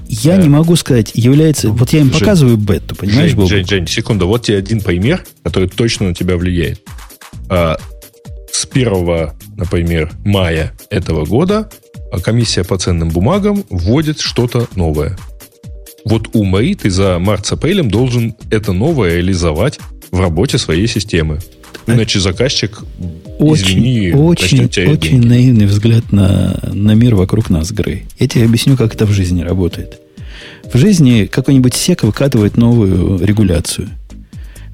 Я 0.07 0.37
не 0.37 0.49
могу 0.49 0.75
сказать, 0.75 1.11
является... 1.13 1.69
Вот 1.69 1.91
я 1.91 2.01
им 2.01 2.11
Жень, 2.11 2.19
показываю 2.19 2.57
бету, 2.57 2.95
понимаешь, 2.95 3.31
Жень, 3.31 3.47
Жень, 3.47 3.67
Жень, 3.67 3.87
секунду. 3.87 4.27
Вот 4.27 4.43
тебе 4.43 4.57
один 4.57 4.81
пример, 4.81 5.23
который 5.43 5.69
точно 5.69 6.09
на 6.09 6.15
тебя 6.15 6.37
влияет. 6.37 6.81
А, 7.49 7.77
с 8.51 8.65
1, 8.65 9.31
например, 9.57 10.11
мая 10.23 10.73
этого 10.89 11.25
года 11.25 11.69
комиссия 12.19 12.63
по 12.63 12.77
ценным 12.77 13.09
бумагам 13.09 13.63
вводит 13.69 14.19
что-то 14.19 14.67
новое. 14.75 15.17
Вот 16.03 16.29
у 16.33 16.43
Мари 16.43 16.73
ты 16.73 16.89
за 16.89 17.19
март 17.19 17.45
с 17.45 17.51
апрелем 17.53 17.89
должен 17.89 18.35
это 18.49 18.73
новое 18.73 19.15
реализовать 19.15 19.79
в 20.11 20.19
работе 20.19 20.57
своей 20.57 20.87
системы. 20.87 21.39
Иначе 21.87 22.19
заказчик, 22.19 22.83
очень, 23.39 23.79
извини, 23.79 24.11
очень, 24.11 24.65
очень 24.65 24.69
деньги. 24.69 25.25
наивный 25.25 25.65
взгляд 25.65 26.11
на, 26.11 26.59
на 26.71 26.93
мир 26.93 27.15
вокруг 27.15 27.49
нас, 27.49 27.71
Грей. 27.71 28.05
Я 28.19 28.27
тебе 28.27 28.45
объясню, 28.45 28.77
как 28.77 28.93
это 28.93 29.05
в 29.05 29.11
жизни 29.11 29.41
работает. 29.41 29.99
В 30.71 30.77
жизни 30.77 31.25
какой-нибудь 31.25 31.73
сек 31.73 32.03
выкатывает 32.03 32.55
новую 32.55 33.23
регуляцию. 33.23 33.89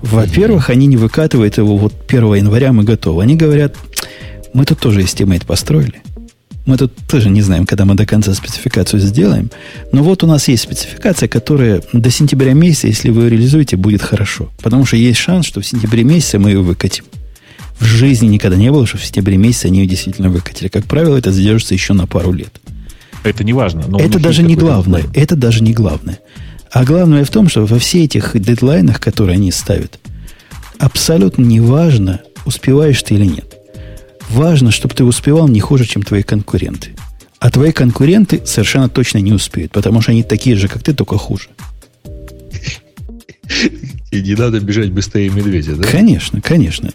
Во-первых, 0.01 0.69
они 0.69 0.85
не 0.85 0.97
выкатывают 0.97 1.57
его 1.57 1.77
вот 1.77 1.93
1 2.07 2.35
января 2.35 2.71
мы 2.71 2.83
готовы. 2.83 3.23
Они 3.23 3.35
говорят, 3.35 3.75
мы 4.53 4.65
тут 4.65 4.79
тоже 4.79 5.01
estimate 5.01 5.45
построили. 5.45 6.01
Мы 6.67 6.77
тут 6.77 6.93
тоже 7.07 7.29
не 7.29 7.41
знаем, 7.41 7.65
когда 7.65 7.85
мы 7.85 7.95
до 7.95 8.05
конца 8.05 8.33
спецификацию 8.33 8.99
сделаем. 8.99 9.49
Но 9.93 10.03
вот 10.03 10.23
у 10.23 10.27
нас 10.27 10.49
есть 10.49 10.63
спецификация, 10.63 11.29
которая 11.29 11.81
до 11.93 12.09
сентября 12.11 12.53
месяца, 12.53 12.87
если 12.87 13.09
вы 13.09 13.23
ее 13.23 13.29
реализуете, 13.29 13.77
будет 13.77 14.01
хорошо. 14.01 14.51
Потому 14.61 14.85
что 14.85 14.97
есть 14.97 15.17
шанс, 15.17 15.45
что 15.45 15.61
в 15.61 15.65
сентябре 15.65 16.03
месяце 16.03 16.39
мы 16.39 16.49
ее 16.49 16.59
выкатим. 16.59 17.05
В 17.79 17.85
жизни 17.85 18.27
никогда 18.27 18.57
не 18.57 18.69
было, 18.69 18.85
что 18.85 18.97
в 18.97 19.05
сентябре 19.05 19.37
месяце 19.37 19.67
они 19.67 19.79
ее 19.79 19.87
действительно 19.87 20.29
выкатили. 20.29 20.67
Как 20.67 20.83
правило, 20.83 21.15
это 21.15 21.31
задержится 21.31 21.73
еще 21.73 21.93
на 21.93 22.05
пару 22.05 22.33
лет. 22.33 22.59
Это 23.23 23.45
не 23.45 23.53
важно. 23.53 23.85
Но 23.87 23.97
это 23.97 24.19
даже 24.19 24.43
не 24.43 24.57
главное. 24.57 25.03
Дедлайн. 25.03 25.23
Это 25.23 25.35
даже 25.37 25.63
не 25.63 25.71
главное. 25.71 26.19
А 26.73 26.83
главное 26.83 27.23
в 27.23 27.29
том, 27.29 27.47
что 27.47 27.65
во 27.65 27.79
всех 27.79 28.03
этих 28.03 28.31
дедлайнах, 28.37 28.99
которые 28.99 29.35
они 29.35 29.53
ставят, 29.53 29.99
абсолютно 30.79 31.43
не 31.43 31.61
важно, 31.61 32.19
успеваешь 32.45 33.01
ты 33.03 33.15
или 33.15 33.25
нет. 33.25 33.46
Важно, 34.29 34.71
чтобы 34.71 34.93
ты 34.93 35.03
успевал 35.03 35.47
не 35.47 35.59
хуже, 35.59 35.85
чем 35.85 36.03
твои 36.03 36.23
конкуренты. 36.23 36.91
А 37.39 37.49
твои 37.49 37.71
конкуренты 37.71 38.41
совершенно 38.45 38.89
точно 38.89 39.19
не 39.19 39.31
успеют, 39.31 39.71
потому 39.71 40.01
что 40.01 40.11
они 40.11 40.23
такие 40.23 40.55
же, 40.55 40.67
как 40.67 40.83
ты, 40.83 40.93
только 40.93 41.17
хуже. 41.17 41.49
И 44.11 44.21
не 44.21 44.35
надо 44.35 44.59
бежать 44.59 44.91
быстрее 44.91 45.29
медведя, 45.29 45.75
да? 45.75 45.83
Конечно, 45.83 46.41
конечно. 46.41 46.91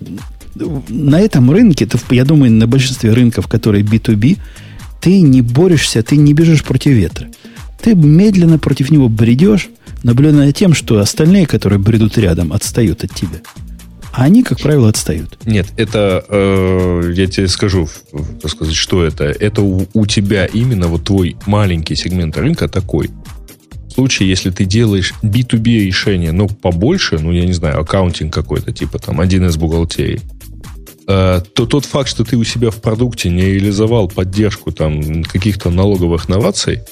На 0.54 1.20
этом 1.20 1.50
рынке, 1.50 1.88
я 2.10 2.24
думаю, 2.24 2.52
на 2.52 2.66
большинстве 2.66 3.12
рынков, 3.12 3.46
которые 3.46 3.84
B2B, 3.84 4.38
ты 5.00 5.20
не 5.20 5.42
борешься, 5.42 6.02
ты 6.02 6.16
не 6.16 6.34
бежишь 6.34 6.62
против 6.62 6.92
ветра. 6.92 7.28
Ты 7.80 7.94
медленно 7.94 8.58
против 8.58 8.90
него 8.90 9.08
бредешь, 9.08 9.68
наблюдая 10.02 10.52
тем, 10.52 10.74
что 10.74 10.98
остальные, 10.98 11.46
которые 11.46 11.78
бредут 11.78 12.18
рядом, 12.18 12.52
отстают 12.52 13.04
от 13.04 13.14
тебя. 13.14 13.40
А 14.12 14.24
они, 14.24 14.42
как 14.42 14.60
правило, 14.60 14.90
отстают. 14.90 15.38
Нет, 15.46 15.68
это, 15.76 16.24
э, 16.28 17.12
я 17.14 17.26
тебе 17.26 17.48
скажу, 17.48 17.88
так 18.42 18.50
сказать, 18.50 18.74
что 18.74 19.02
это. 19.04 19.24
Это 19.24 19.62
у, 19.62 19.88
у 19.94 20.06
тебя 20.06 20.44
именно 20.44 20.88
вот 20.88 21.04
твой 21.04 21.36
маленький 21.46 21.94
сегмент 21.94 22.36
рынка 22.36 22.68
такой. 22.68 23.10
В 23.88 23.92
случае, 23.92 24.28
если 24.28 24.50
ты 24.50 24.66
делаешь 24.66 25.14
B2B 25.22 25.86
решение, 25.86 26.32
но 26.32 26.46
побольше, 26.46 27.18
ну, 27.18 27.32
я 27.32 27.46
не 27.46 27.52
знаю, 27.52 27.80
аккаунтинг 27.80 28.32
какой-то, 28.32 28.72
типа 28.72 28.98
там 28.98 29.18
один 29.18 29.46
из 29.46 29.56
бухгалтерии, 29.56 30.20
э, 31.08 31.40
то 31.54 31.66
тот 31.66 31.86
факт, 31.86 32.08
что 32.08 32.24
ты 32.24 32.36
у 32.36 32.44
себя 32.44 32.70
в 32.70 32.82
продукте 32.82 33.30
не 33.30 33.44
реализовал 33.44 34.08
поддержку 34.08 34.72
там 34.72 35.24
каких-то 35.24 35.70
налоговых 35.70 36.28
новаций, 36.28 36.82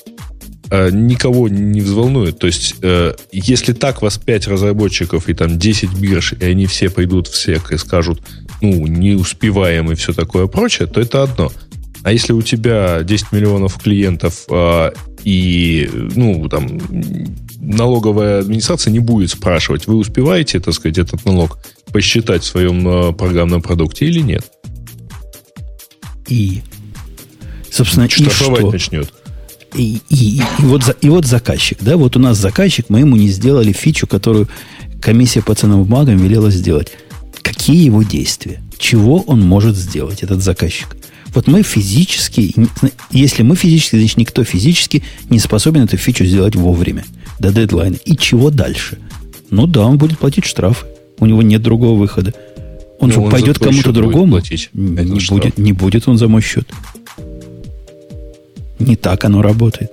никого 0.91 1.49
не 1.49 1.81
взволнует. 1.81 2.39
То 2.39 2.47
есть, 2.47 2.77
э, 2.83 3.15
если 3.33 3.73
так 3.73 4.03
вас 4.03 4.19
5 4.19 4.47
разработчиков 4.49 5.29
и 5.29 5.35
там 5.35 5.59
10 5.59 5.93
бирж, 5.95 6.35
и 6.35 6.45
они 6.45 6.67
все 6.67 6.91
пойдут 6.91 7.27
все 7.27 7.61
и 7.71 7.77
скажут, 7.77 8.23
ну, 8.61 8.87
не 8.87 9.15
успеваем 9.15 9.91
и 9.91 9.97
все 9.97 10.13
такое 10.13 10.47
прочее, 10.47 10.87
то 10.87 11.01
это 11.01 11.25
одно. 11.25 11.51
А 12.03 12.13
если 12.13 12.33
у 12.33 12.41
тебя 12.41 13.03
10 13.03 13.33
миллионов 13.33 13.83
клиентов 13.83 14.45
э, 14.49 14.93
и, 15.25 15.91
ну, 15.93 16.49
там, 16.49 16.81
налоговая 17.59 18.41
администрация 18.41 18.93
не 18.93 19.01
будет 19.01 19.31
спрашивать, 19.31 19.87
вы 19.87 19.97
успеваете, 19.97 20.61
так 20.61 20.75
сказать, 20.75 20.99
этот 20.99 21.25
налог 21.25 21.59
посчитать 21.93 22.43
в 22.43 22.47
своем 22.47 23.15
программном 23.15 23.61
продукте 23.61 24.07
или 24.07 24.21
нет? 24.21 24.45
И, 26.29 26.63
собственно, 27.71 28.05
и 28.05 28.09
что? 28.09 28.71
начнет. 28.71 29.13
И, 29.75 30.01
и, 30.09 30.39
и, 30.39 30.43
вот, 30.59 30.97
и 31.01 31.09
вот 31.09 31.27
заказчик, 31.27 31.79
да, 31.81 31.97
вот 31.97 32.17
у 32.17 32.19
нас 32.19 32.39
заказчик, 32.39 32.87
мы 32.89 33.01
ему 33.01 33.17
не 33.17 33.29
сделали 33.29 33.73
фичу, 33.73 34.07
которую 34.07 34.49
комиссия 35.01 35.43
по 35.43 35.55
ценным 35.55 35.85
бумагам 35.85 36.17
велела 36.17 36.51
сделать. 36.51 36.93
Какие 37.43 37.85
его 37.85 38.03
действия? 38.03 38.61
Чего 38.79 39.21
он 39.21 39.41
может 39.41 39.77
сделать, 39.77 40.23
этот 40.23 40.43
заказчик? 40.43 40.97
Вот 41.35 41.47
мы 41.47 41.63
физически, 41.63 42.55
если 43.11 43.43
мы 43.43 43.55
физически, 43.55 43.97
значит 43.97 44.17
никто 44.17 44.43
физически 44.43 45.05
не 45.29 45.39
способен 45.39 45.85
эту 45.85 45.97
фичу 45.97 46.25
сделать 46.25 46.57
вовремя, 46.57 47.05
до 47.39 47.53
дедлайна. 47.53 47.97
И 48.05 48.17
чего 48.17 48.51
дальше? 48.51 48.99
Ну 49.51 49.67
да, 49.67 49.87
он 49.87 49.99
будет 49.99 50.19
платить 50.19 50.45
штрафы. 50.45 50.87
У 51.19 51.27
него 51.27 51.43
нет 51.43 51.63
другого 51.63 51.99
выхода. 51.99 52.35
Он 52.99 53.09
Но 53.09 53.15
ну, 53.15 53.21
же 53.21 53.21
он 53.21 53.31
пойдет 53.31 53.59
кому-то 53.59 53.93
другому. 53.93 54.33
Платить. 54.33 54.71
Не, 54.73 55.05
будет, 55.29 55.59
не 55.59 55.73
будет 55.73 56.09
он 56.09 56.19
за 56.19 56.29
мой 56.29 56.43
счет. 56.43 56.69
Не 58.81 58.97
так 58.97 59.25
оно 59.25 59.43
работает. 59.43 59.93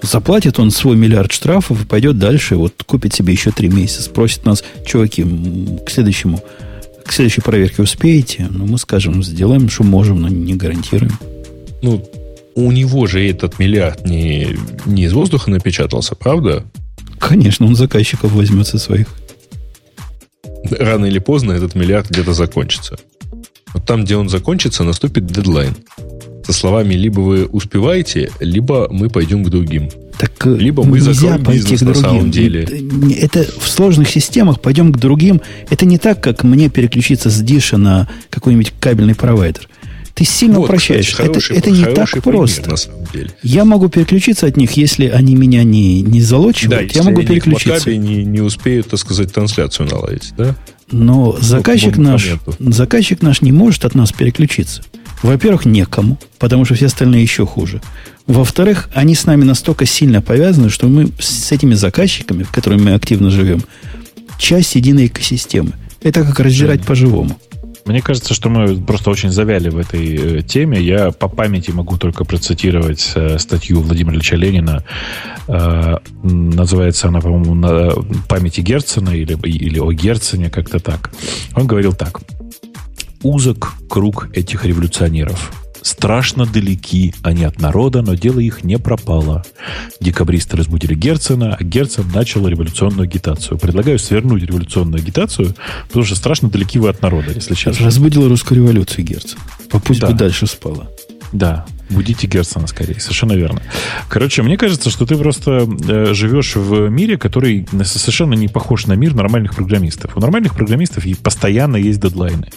Заплатит 0.00 0.58
он 0.58 0.70
свой 0.70 0.96
миллиард 0.96 1.32
штрафов 1.32 1.82
и 1.82 1.86
пойдет 1.86 2.18
дальше, 2.18 2.56
вот 2.56 2.74
купит 2.86 3.12
себе 3.12 3.32
еще 3.32 3.50
три 3.50 3.68
месяца. 3.68 4.02
Спросит 4.02 4.44
нас, 4.44 4.62
чуваки, 4.86 5.24
к 5.84 5.90
следующему, 5.90 6.40
к 7.04 7.12
следующей 7.12 7.40
проверке 7.40 7.82
успеете? 7.82 8.46
Ну, 8.48 8.66
мы 8.66 8.78
скажем, 8.78 9.24
сделаем, 9.24 9.68
что 9.68 9.82
можем, 9.82 10.22
но 10.22 10.28
не 10.28 10.54
гарантируем. 10.54 11.18
Ну, 11.82 12.08
у 12.54 12.70
него 12.70 13.06
же 13.06 13.28
этот 13.28 13.58
миллиард 13.58 14.06
не, 14.06 14.56
не 14.84 15.04
из 15.04 15.12
воздуха 15.12 15.50
напечатался, 15.50 16.14
правда? 16.14 16.64
Конечно, 17.18 17.66
он 17.66 17.74
заказчиков 17.74 18.32
возьмет 18.32 18.66
со 18.66 18.78
своих. 18.78 19.08
Рано 20.70 21.06
или 21.06 21.18
поздно 21.18 21.52
этот 21.52 21.74
миллиард 21.74 22.10
где-то 22.10 22.32
закончится. 22.32 22.96
Вот 23.74 23.84
там, 23.84 24.04
где 24.04 24.16
он 24.16 24.28
закончится, 24.28 24.84
наступит 24.84 25.26
дедлайн 25.26 25.74
со 26.46 26.52
словами 26.52 26.94
«либо 26.94 27.20
вы 27.20 27.46
успеваете, 27.46 28.30
либо 28.38 28.86
мы 28.90 29.10
пойдем 29.10 29.42
к 29.44 29.48
другим». 29.48 29.88
Так 30.16 30.46
э, 30.46 30.56
либо 30.56 30.84
мы 30.84 31.00
закроем 31.00 31.42
бизнес 31.42 31.80
на 31.82 31.94
самом 31.94 32.30
деле. 32.30 32.68
Это 33.20 33.44
в 33.58 33.68
сложных 33.68 34.08
системах 34.08 34.60
пойдем 34.60 34.92
к 34.92 34.98
другим. 34.98 35.42
Это 35.70 35.84
не 35.84 35.98
так, 35.98 36.22
как 36.22 36.44
мне 36.44 36.68
переключиться 36.68 37.30
с 37.30 37.40
диша 37.40 37.78
на 37.78 38.08
какой-нибудь 38.30 38.74
кабельный 38.78 39.14
провайдер. 39.16 39.68
Ты 40.16 40.24
сильно 40.24 40.60
вот, 40.60 40.64
упрощаешь. 40.64 41.10
Кстати, 41.10 41.26
хороший, 41.26 41.56
это, 41.58 41.68
это 41.68 41.78
не 41.78 41.84
так 41.94 42.10
пример, 42.10 42.22
просто. 42.22 42.70
На 42.70 42.76
самом 42.76 43.04
деле. 43.12 43.30
Я 43.42 43.66
могу 43.66 43.90
переключиться 43.90 44.46
от 44.46 44.56
них, 44.56 44.72
если 44.72 45.08
они 45.08 45.36
меня 45.36 45.62
не, 45.62 46.00
не 46.00 46.22
залочивают. 46.22 46.90
Да, 46.90 46.98
я 46.98 47.04
могу 47.04 47.22
переключиться. 47.22 47.94
не, 47.94 48.24
не 48.24 48.40
успеют, 48.40 48.88
так 48.88 48.98
сказать, 48.98 49.30
трансляцию 49.34 49.90
наладить, 49.90 50.32
да? 50.38 50.56
Но 50.90 51.36
заказчик 51.38 51.98
наш, 51.98 52.30
заказчик 52.58 53.20
наш 53.20 53.42
не 53.42 53.52
может 53.52 53.84
от 53.84 53.94
нас 53.94 54.10
переключиться. 54.10 54.82
Во-первых, 55.22 55.66
некому, 55.66 56.18
потому 56.38 56.64
что 56.64 56.74
все 56.74 56.86
остальные 56.86 57.20
еще 57.20 57.44
хуже. 57.44 57.82
Во-вторых, 58.26 58.88
они 58.94 59.14
с 59.14 59.26
нами 59.26 59.44
настолько 59.44 59.84
сильно 59.84 60.22
повязаны, 60.22 60.70
что 60.70 60.88
мы 60.88 61.10
с 61.18 61.52
этими 61.52 61.74
заказчиками, 61.74 62.42
в 62.42 62.50
которыми 62.52 62.84
мы 62.84 62.94
активно 62.94 63.28
живем, 63.28 63.62
часть 64.38 64.76
единой 64.76 65.08
экосистемы. 65.08 65.72
Это 66.00 66.24
как 66.24 66.40
раздирать 66.40 66.86
по-живому. 66.86 67.38
Мне 67.86 68.02
кажется, 68.02 68.34
что 68.34 68.48
мы 68.48 68.76
просто 68.76 69.10
очень 69.10 69.30
завяли 69.30 69.68
в 69.68 69.78
этой 69.78 70.38
э, 70.38 70.42
теме. 70.42 70.80
Я 70.80 71.12
по 71.12 71.28
памяти 71.28 71.70
могу 71.70 71.96
только 71.96 72.24
процитировать 72.24 73.12
э, 73.14 73.38
статью 73.38 73.80
Владимира 73.80 74.16
Ильича 74.16 74.34
Ленина. 74.34 74.82
Э, 75.46 75.98
называется 76.24 77.08
она, 77.08 77.20
по-моему, 77.20 77.54
на 77.54 77.92
памяти 78.28 78.60
Герцена 78.60 79.10
или, 79.10 79.34
или 79.46 79.78
о 79.78 79.92
Герцене, 79.92 80.50
как-то 80.50 80.80
так. 80.80 81.12
Он 81.54 81.68
говорил 81.68 81.92
так 81.92 82.20
узок 83.22 83.74
круг 83.88 84.28
этих 84.34 84.64
революционеров. 84.64 85.65
Страшно 85.86 86.46
далеки 86.46 87.14
они 87.22 87.44
от 87.44 87.60
народа, 87.60 88.02
но 88.02 88.14
дело 88.14 88.40
их 88.40 88.64
не 88.64 88.78
пропало. 88.78 89.44
Декабристы 90.00 90.56
разбудили 90.56 90.94
Герцена, 90.94 91.56
а 91.58 91.62
Герцен 91.62 92.08
начал 92.12 92.46
революционную 92.48 93.04
агитацию. 93.04 93.58
Предлагаю 93.58 93.98
свернуть 93.98 94.42
революционную 94.42 95.00
агитацию, 95.00 95.54
потому 95.86 96.04
что 96.04 96.16
страшно 96.16 96.50
далеки 96.50 96.78
вы 96.78 96.88
от 96.88 97.02
народа, 97.02 97.32
если 97.32 97.54
честно. 97.54 97.86
Разбудил 97.86 98.28
русскую 98.28 98.62
революцию 98.62 99.04
Герцен. 99.04 99.38
Пусть 99.84 100.00
да. 100.00 100.08
бы 100.08 100.14
дальше 100.14 100.46
спала. 100.46 100.88
Да, 101.32 101.66
будите 101.90 102.26
Герцена 102.26 102.66
скорее, 102.66 103.00
совершенно 103.00 103.32
верно. 103.32 103.62
Короче, 104.08 104.42
мне 104.42 104.56
кажется, 104.56 104.90
что 104.90 105.06
ты 105.06 105.16
просто 105.16 105.68
э, 105.88 106.14
живешь 106.14 106.56
в 106.56 106.88
мире, 106.88 107.18
который 107.18 107.66
совершенно 107.84 108.34
не 108.34 108.48
похож 108.48 108.86
на 108.86 108.94
мир 108.94 109.14
нормальных 109.14 109.54
программистов. 109.54 110.16
У 110.16 110.20
нормальных 110.20 110.54
программистов 110.54 111.04
постоянно 111.22 111.76
есть 111.76 112.00
дедлайны. 112.00 112.50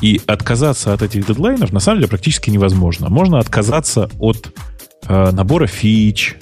И 0.00 0.20
отказаться 0.26 0.94
от 0.94 1.02
этих 1.02 1.26
дедлайнов 1.26 1.72
на 1.72 1.80
самом 1.80 1.98
деле 1.98 2.08
практически 2.08 2.50
невозможно. 2.50 3.08
Можно 3.10 3.38
отказаться 3.38 4.10
от 4.18 4.54
э, 5.06 5.30
набора 5.30 5.66
фич, 5.66 6.36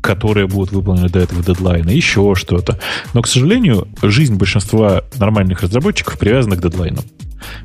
которые 0.00 0.46
будут 0.46 0.72
выполнены 0.72 1.08
до 1.08 1.18
этого 1.18 1.42
дедлайна, 1.42 1.88
еще 1.90 2.34
что-то. 2.36 2.78
Но, 3.14 3.22
к 3.22 3.26
сожалению, 3.26 3.88
жизнь 4.02 4.34
большинства 4.34 5.02
нормальных 5.16 5.62
разработчиков 5.62 6.18
привязана 6.18 6.56
к 6.56 6.62
дедлайнам. 6.62 7.04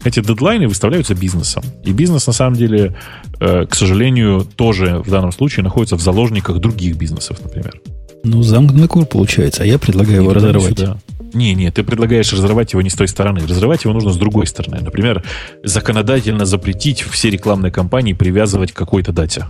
Эти 0.04 0.22
дедлайны 0.22 0.68
выставляются 0.68 1.16
бизнесом. 1.16 1.64
И 1.84 1.92
бизнес, 1.92 2.28
на 2.28 2.34
самом 2.34 2.56
деле, 2.56 2.96
э, 3.40 3.66
к 3.66 3.76
сожалению, 3.76 4.46
тоже 4.56 5.02
в 5.06 5.10
данном 5.10 5.32
случае 5.32 5.64
находится 5.64 5.96
в 5.96 6.02
заложниках 6.02 6.60
других 6.60 6.96
бизнесов, 6.98 7.40
например. 7.44 7.82
Ну, 8.24 8.44
замкнутый 8.44 8.88
кур 8.88 9.06
получается, 9.06 9.64
а 9.64 9.66
я 9.66 9.80
предлагаю 9.80 10.22
его 10.22 10.34
разорвать. 10.34 10.78
Сюда. 10.78 10.98
Не, 11.34 11.54
не, 11.54 11.72
ты 11.72 11.84
предлагаешь 11.84 12.34
разрывать 12.34 12.74
его 12.74 12.82
не 12.82 12.90
с 12.90 12.96
той 12.96 13.08
стороны. 13.08 13.42
Разрывать 13.48 13.84
его 13.84 13.94
нужно 13.94 14.12
с 14.12 14.18
другой 14.18 14.48
стороны. 14.48 14.80
Например, 14.82 15.24
законодательно 15.64 16.46
запретить 16.46 17.02
все 17.02 17.30
рекламные 17.30 17.72
кампании 17.72 18.14
привязывать 18.14 18.72
к 18.72 18.76
какой-то 18.76 19.12
дате. 19.12 19.46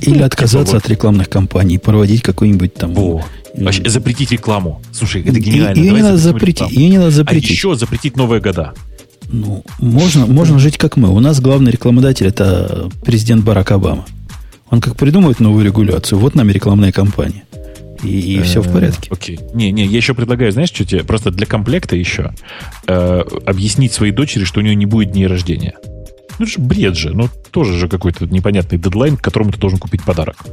Или 0.00 0.22
отказаться 0.22 0.72
типа, 0.72 0.84
от 0.84 0.88
рекламных 0.88 1.28
кампаний, 1.28 1.78
проводить 1.78 2.22
какой-нибудь 2.22 2.74
там... 2.74 2.94
Во. 2.94 3.24
Вообще, 3.54 3.88
запретить 3.88 4.32
рекламу. 4.32 4.82
Слушай, 4.92 5.22
это 5.22 5.38
гениально. 5.38 5.78
Ее 5.78 5.92
не 5.92 6.02
надо 6.02 6.16
запретить. 6.16 6.70
Ее 6.70 6.88
не 6.88 6.98
надо 6.98 7.10
запретить. 7.10 7.50
А 7.50 7.52
еще 7.52 7.74
запретить 7.74 8.16
Новые 8.16 8.40
года. 8.40 8.74
Ну, 9.28 9.64
можно, 9.78 10.26
можно 10.26 10.58
жить 10.58 10.78
как 10.78 10.96
мы. 10.96 11.10
У 11.10 11.20
нас 11.20 11.40
главный 11.40 11.72
рекламодатель 11.72 12.26
это 12.26 12.90
президент 13.04 13.44
Барак 13.44 13.72
Обама. 13.72 14.06
Он 14.70 14.80
как 14.80 14.96
придумывает 14.96 15.40
новую 15.40 15.64
регуляцию, 15.64 16.18
вот 16.18 16.34
нам 16.34 16.50
рекламная 16.50 16.92
кампания. 16.92 17.44
И, 18.02 18.36
и 18.36 18.42
все 18.42 18.60
в 18.60 18.72
порядке. 18.72 19.08
Окей. 19.10 19.40
Не, 19.54 19.72
не, 19.72 19.86
я 19.86 19.96
еще 19.96 20.14
предлагаю, 20.14 20.52
знаешь, 20.52 20.68
что 20.68 20.84
тебе 20.84 21.02
просто 21.02 21.30
для 21.30 21.46
комплекта 21.46 21.96
еще 21.96 22.32
э, 22.86 23.22
объяснить 23.46 23.92
своей 23.92 24.12
дочери, 24.12 24.44
что 24.44 24.60
у 24.60 24.62
нее 24.62 24.74
не 24.74 24.86
будет 24.86 25.12
дней 25.12 25.26
рождения. 25.26 25.74
Ну, 26.38 26.44
это 26.44 26.52
же 26.52 26.58
бред 26.58 26.96
же. 26.96 27.14
Ну, 27.14 27.28
тоже 27.50 27.78
же 27.78 27.88
какой-то 27.88 28.26
непонятный 28.26 28.78
дедлайн, 28.78 29.16
к 29.16 29.22
которому 29.22 29.52
ты 29.52 29.58
должен 29.58 29.78
купить 29.78 30.02
подарок. 30.02 30.44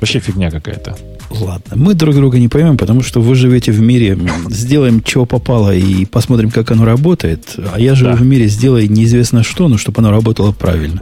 Вообще 0.00 0.20
фигня 0.20 0.50
какая-то. 0.50 0.96
Ладно, 1.30 1.76
мы 1.76 1.94
друг 1.94 2.14
друга 2.14 2.38
не 2.38 2.48
поймем, 2.48 2.76
потому 2.76 3.02
что 3.02 3.20
вы 3.20 3.34
живете 3.34 3.70
в 3.70 3.80
мире, 3.80 4.18
сделаем, 4.48 5.02
чего 5.02 5.26
попало, 5.26 5.74
и 5.74 6.04
посмотрим, 6.04 6.50
как 6.50 6.70
оно 6.72 6.84
работает. 6.84 7.56
А 7.72 7.78
я 7.78 7.94
живу 7.94 8.12
да. 8.12 8.16
в 8.16 8.22
мире, 8.22 8.48
сделай 8.48 8.88
неизвестно 8.88 9.44
что, 9.44 9.68
но 9.68 9.78
чтобы 9.78 10.00
оно 10.00 10.10
работало 10.10 10.52
правильно. 10.52 11.00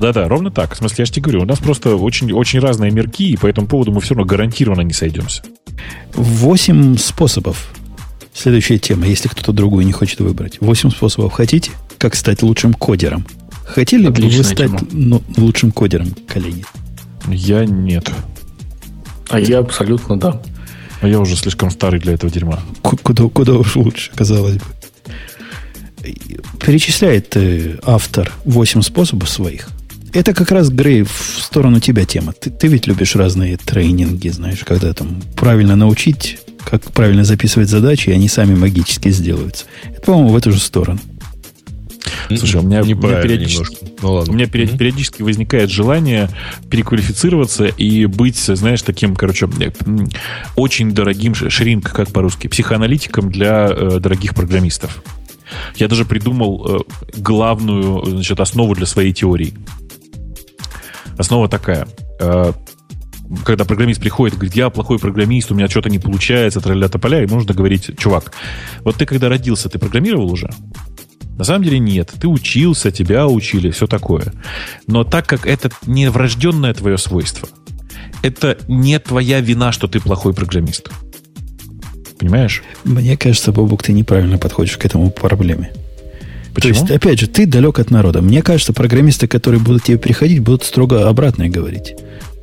Да-да, 0.00 0.26
ровно 0.26 0.50
так. 0.50 0.74
В 0.74 0.78
смысле, 0.78 0.96
я 0.98 1.04
же 1.04 1.12
тебе 1.12 1.22
говорю, 1.22 1.42
у 1.42 1.46
нас 1.46 1.60
просто 1.60 1.94
очень, 1.94 2.32
очень 2.32 2.58
разные 2.58 2.90
мерки, 2.90 3.30
и 3.30 3.36
по 3.36 3.46
этому 3.46 3.68
поводу 3.68 3.92
мы 3.92 4.00
все 4.00 4.14
равно 4.14 4.28
гарантированно 4.28 4.80
не 4.80 4.92
сойдемся. 4.92 5.42
Восемь 6.14 6.96
способов. 6.96 7.68
Следующая 8.34 8.78
тема, 8.78 9.06
если 9.06 9.28
кто-то 9.28 9.52
другую 9.52 9.86
не 9.86 9.92
хочет 9.92 10.20
выбрать. 10.20 10.56
Восемь 10.60 10.90
способов 10.90 11.34
хотите? 11.34 11.70
Как 11.98 12.16
стать 12.16 12.42
лучшим 12.42 12.74
кодером? 12.74 13.24
Хотели 13.64 14.08
бы 14.08 14.22
вы 14.22 14.42
стать 14.42 14.70
ну, 14.90 15.22
лучшим 15.36 15.70
кодером, 15.70 16.08
коллеги? 16.26 16.64
Я 17.28 17.64
нет. 17.64 18.10
А 19.28 19.40
я 19.40 19.58
абсолютно 19.58 20.18
да. 20.18 20.40
А 21.00 21.08
я 21.08 21.18
уже 21.20 21.36
слишком 21.36 21.70
старый 21.70 22.00
для 22.00 22.12
этого 22.14 22.32
дерьма. 22.32 22.60
Куда, 22.82 23.24
куда 23.24 23.54
уж 23.54 23.76
лучше, 23.76 24.10
казалось 24.14 24.56
бы. 24.56 24.64
Перечисляет 26.60 27.36
э, 27.36 27.78
автор 27.84 28.32
8 28.44 28.82
способов 28.82 29.28
своих. 29.28 29.68
Это 30.12 30.34
как 30.34 30.50
раз, 30.50 30.68
Грей, 30.68 31.02
в 31.02 31.40
сторону 31.40 31.80
тебя 31.80 32.04
тема. 32.04 32.32
Ты, 32.32 32.50
ты 32.50 32.66
ведь 32.68 32.86
любишь 32.86 33.16
разные 33.16 33.56
тренинги, 33.56 34.28
знаешь, 34.28 34.60
когда 34.64 34.92
там 34.92 35.22
правильно 35.36 35.74
научить, 35.74 36.38
как 36.64 36.82
правильно 36.92 37.24
записывать 37.24 37.68
задачи, 37.68 38.10
и 38.10 38.12
они 38.12 38.28
сами 38.28 38.54
магически 38.54 39.08
сделаются. 39.10 39.64
Это, 39.84 40.02
по-моему, 40.02 40.30
в 40.30 40.36
эту 40.36 40.52
же 40.52 40.58
сторону. 40.58 41.00
Слушай, 42.28 42.60
у 42.60 42.64
меня, 42.64 42.82
у 42.82 42.84
меня, 42.84 43.22
периодически, 43.22 43.78
ну, 44.00 44.14
ладно. 44.14 44.32
у 44.32 44.34
меня 44.34 44.46
mm-hmm. 44.46 44.76
периодически 44.78 45.22
возникает 45.22 45.70
желание 45.70 46.28
переквалифицироваться 46.70 47.66
и 47.66 48.06
быть, 48.06 48.38
знаешь, 48.38 48.82
таким, 48.82 49.14
короче, 49.14 49.48
очень 50.56 50.92
дорогим, 50.92 51.34
шринк, 51.34 51.90
как 51.92 52.12
по-русски, 52.12 52.48
психоаналитиком 52.48 53.30
для 53.30 53.68
э, 53.68 53.98
дорогих 53.98 54.34
программистов. 54.34 55.02
Я 55.76 55.88
даже 55.88 56.04
придумал 56.04 56.66
э, 56.66 56.78
главную 57.16 58.04
значит, 58.06 58.40
основу 58.40 58.74
для 58.74 58.86
своей 58.86 59.12
теории. 59.12 59.54
Основа 61.18 61.48
такая. 61.48 61.86
Э, 62.20 62.52
когда 63.44 63.64
программист 63.64 64.00
приходит 64.00 64.34
и 64.34 64.36
говорит, 64.36 64.56
я 64.56 64.70
плохой 64.70 64.98
программист, 64.98 65.50
у 65.50 65.54
меня 65.54 65.68
что-то 65.68 65.88
не 65.88 65.98
получается, 65.98 66.60
тролля 66.60 66.88
тополя, 66.88 67.20
ему 67.20 67.36
нужно 67.36 67.54
говорить, 67.54 67.90
чувак, 67.98 68.32
вот 68.84 68.96
ты 68.96 69.06
когда 69.06 69.28
родился, 69.28 69.68
ты 69.68 69.78
программировал 69.78 70.30
уже? 70.30 70.50
На 71.36 71.44
самом 71.44 71.64
деле 71.64 71.78
нет. 71.78 72.12
Ты 72.20 72.28
учился, 72.28 72.90
тебя 72.90 73.26
учили, 73.26 73.70
все 73.70 73.86
такое. 73.86 74.32
Но 74.86 75.04
так 75.04 75.26
как 75.26 75.46
это 75.46 75.70
не 75.86 76.10
врожденное 76.10 76.74
твое 76.74 76.98
свойство, 76.98 77.48
это 78.22 78.58
не 78.68 78.98
твоя 78.98 79.40
вина, 79.40 79.72
что 79.72 79.88
ты 79.88 80.00
плохой 80.00 80.34
программист. 80.34 80.90
Понимаешь? 82.18 82.62
Мне 82.84 83.16
кажется, 83.16 83.50
Бобук, 83.50 83.82
ты 83.82 83.92
неправильно 83.92 84.38
подходишь 84.38 84.76
к 84.76 84.84
этому 84.84 85.10
проблеме. 85.10 85.72
Почему? 86.54 86.74
То 86.74 86.80
есть, 86.80 86.90
опять 86.90 87.18
же, 87.18 87.26
ты 87.26 87.46
далек 87.46 87.78
от 87.78 87.90
народа. 87.90 88.22
Мне 88.22 88.42
кажется, 88.42 88.72
программисты, 88.72 89.26
которые 89.26 89.60
будут 89.60 89.84
тебе 89.84 89.98
приходить, 89.98 90.40
будут 90.40 90.64
строго 90.64 91.08
обратное 91.08 91.48
говорить. 91.48 91.94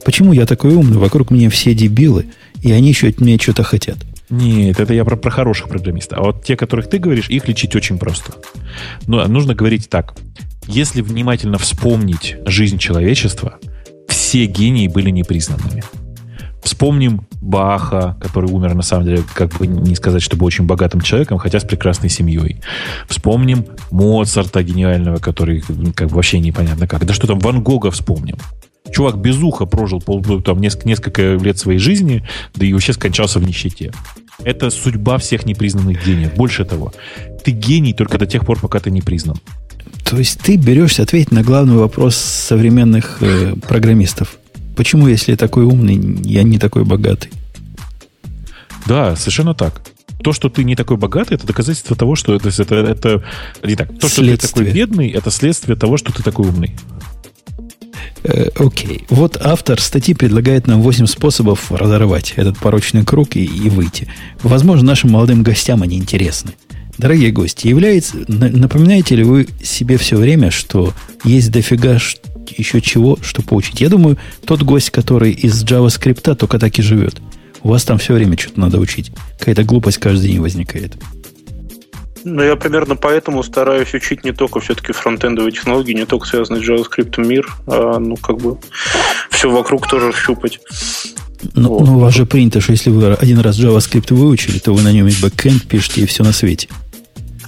Почему 0.04 0.34
я 0.34 0.46
такой 0.46 0.74
умный? 0.74 0.98
Вокруг 0.98 1.32
меня 1.32 1.50
все 1.50 1.74
дебилы, 1.74 2.26
и 2.62 2.72
они 2.72 2.90
еще 2.90 3.08
от 3.08 3.22
меня 3.22 3.38
что-то 3.40 3.64
хотят. 3.64 3.98
Нет, 4.30 4.80
это 4.80 4.94
я 4.94 5.04
про, 5.06 5.16
про 5.16 5.32
хороших 5.32 5.70
программистов. 5.70 6.20
А 6.20 6.22
вот 6.22 6.44
те, 6.44 6.56
которых 6.56 6.90
ты 6.90 7.00
говоришь, 7.00 7.30
их 7.30 7.48
лечить 7.48 7.76
очень 7.76 7.98
просто. 7.98 8.34
Но 9.08 9.26
нужно 9.28 9.56
говорить 9.56 9.90
так. 9.90 10.16
Если 10.68 11.02
внимательно 11.02 11.58
вспомнить 11.58 12.38
жизнь 12.46 12.78
человечества, 12.78 13.58
все 14.08 14.46
гении 14.46 14.88
были 14.88 15.10
непризнанными. 15.10 15.84
Вспомним 16.62 17.26
Баха, 17.42 18.18
который 18.22 18.52
умер, 18.52 18.76
на 18.76 18.84
самом 18.84 19.06
деле, 19.06 19.24
как 19.34 19.58
бы 19.58 19.66
не 19.66 19.96
сказать, 19.96 20.22
чтобы 20.22 20.46
очень 20.46 20.66
богатым 20.66 21.02
человеком, 21.02 21.38
хотя 21.40 21.60
с 21.60 21.64
прекрасной 21.64 22.10
семьей. 22.10 22.62
Вспомним 23.08 23.66
Моцарта 23.90 24.62
гениального, 24.62 25.18
который 25.18 25.64
как 25.96 26.10
бы 26.10 26.16
вообще 26.16 26.40
непонятно 26.40 26.88
как. 26.88 27.06
Да 27.06 27.14
что 27.14 27.28
там, 27.28 27.40
Ван 27.40 27.64
Гога 27.64 27.90
вспомним. 27.90 28.38
Чувак 28.92 29.18
без 29.18 29.38
уха 29.38 29.66
прожил 29.66 30.02
пол, 30.02 30.22
там, 30.42 30.60
несколько, 30.60 30.88
несколько 30.88 31.22
лет 31.36 31.58
своей 31.58 31.80
жизни, 31.80 32.28
да 32.56 32.66
и 32.66 32.74
вообще 32.74 32.94
скончался 32.94 33.40
в 33.40 33.44
нищете. 33.44 33.92
Это 34.44 34.70
судьба 34.70 35.18
всех 35.18 35.46
непризнанных 35.46 36.06
гениев. 36.06 36.34
Больше 36.36 36.66
того, 36.66 36.94
ты 37.44 37.52
гений 37.52 37.94
только 37.94 38.18
до 38.18 38.26
тех 38.26 38.46
пор, 38.46 38.60
пока 38.60 38.80
ты 38.80 38.92
не 38.92 39.02
признан. 39.02 39.38
То 40.06 40.18
есть 40.18 40.40
ты 40.40 40.56
берешься 40.56 41.04
ответить 41.04 41.32
на 41.32 41.44
главный 41.44 41.76
вопрос 41.76 42.16
современных 42.16 43.18
э, 43.22 43.54
программистов. 43.68 44.38
Почему, 44.76 45.08
если 45.08 45.32
я 45.32 45.38
такой 45.38 45.66
умный, 45.66 45.96
я 46.24 46.44
не 46.44 46.58
такой 46.58 46.86
богатый? 46.86 47.32
Да, 48.88 49.16
совершенно 49.16 49.54
так. 49.54 49.82
То, 50.24 50.34
что 50.34 50.50
ты 50.50 50.64
не 50.64 50.76
такой 50.76 50.98
богатый, 50.98 51.36
это 51.36 51.46
доказательство 51.46 51.96
того, 51.96 52.16
что 52.16 52.34
это, 52.34 52.50
это, 52.50 52.76
это 52.76 53.24
не 53.64 53.76
так. 53.76 53.98
То, 54.00 54.10
что 54.10 54.22
ты 54.24 54.38
такой 54.38 54.72
бедный, 54.72 55.10
это 55.10 55.32
следствие 55.32 55.78
того, 55.78 55.98
что 55.98 56.12
ты 56.12 56.24
такой 56.24 56.48
умный. 56.48 56.76
Э, 58.24 58.50
окей. 58.56 59.06
Вот 59.10 59.38
автор 59.40 59.80
статьи 59.82 60.14
предлагает 60.14 60.68
нам 60.68 60.82
8 60.82 61.06
способов 61.06 61.72
разорвать 61.72 62.34
этот 62.36 62.58
порочный 62.58 63.06
круг 63.06 63.36
и, 63.36 63.46
и 63.46 63.70
выйти. 63.70 64.08
Возможно, 64.44 64.86
нашим 64.86 65.12
молодым 65.12 65.44
гостям 65.44 65.82
они 65.82 65.98
интересны. 65.98 66.52
Дорогие 66.98 67.32
гости, 67.32 67.68
является, 67.68 68.18
напоминаете 68.28 69.16
ли 69.16 69.24
вы 69.24 69.48
себе 69.64 69.98
все 69.98 70.18
время, 70.18 70.52
что 70.52 70.94
есть 71.24 71.50
дофига 71.50 71.98
еще 72.58 72.82
чего, 72.82 73.18
что 73.22 73.42
поучить? 73.42 73.80
Я 73.80 73.88
думаю, 73.88 74.18
тот 74.46 74.64
гость, 74.64 74.90
который 74.90 75.32
из 75.32 75.64
JavaScript 75.64 76.36
только 76.36 76.60
так 76.60 76.78
и 76.78 76.82
живет. 76.82 77.16
У 77.62 77.70
вас 77.70 77.84
там 77.84 78.00
все 78.00 78.14
время 78.14 78.38
что-то 78.38 78.60
надо 78.60 78.80
учить. 78.80 79.12
Какая-то 79.38 79.64
глупость 79.64 79.98
каждый 79.98 80.32
день 80.32 80.42
возникает. 80.42 80.98
Ну, 82.24 82.44
я 82.44 82.56
примерно 82.56 82.96
поэтому 82.96 83.44
стараюсь 83.44 83.94
учить 83.94 84.24
не 84.24 84.32
только 84.32 84.60
все-таки 84.60 84.92
фронтендовые 84.92 85.52
технологии, 85.52 85.94
не 85.94 86.06
только 86.06 86.28
связанный 86.28 86.64
с 86.64 86.68
JavaScript 86.68 87.22
мир, 87.26 87.48
а, 87.68 88.00
ну, 88.00 88.16
как 88.18 88.38
бы 88.38 88.58
все 89.30 89.50
вокруг 89.50 89.88
тоже 89.88 90.14
щупать. 90.14 90.60
Ну, 91.56 91.70
вот. 91.70 91.86
ну, 91.86 91.98
у 91.98 92.00
вас 92.00 92.14
же 92.14 92.26
принято, 92.26 92.60
что 92.60 92.74
если 92.74 92.90
вы 92.90 93.14
один 93.14 93.40
раз 93.40 93.58
JavaScript 93.58 94.14
выучили, 94.14 94.60
то 94.60 94.74
вы 94.74 94.82
на 94.82 94.92
нем 94.92 95.08
и 95.08 95.14
бэкэнд 95.22 95.68
пишете, 95.68 96.02
и 96.02 96.06
все 96.06 96.24
на 96.24 96.34
свете. 96.34 96.68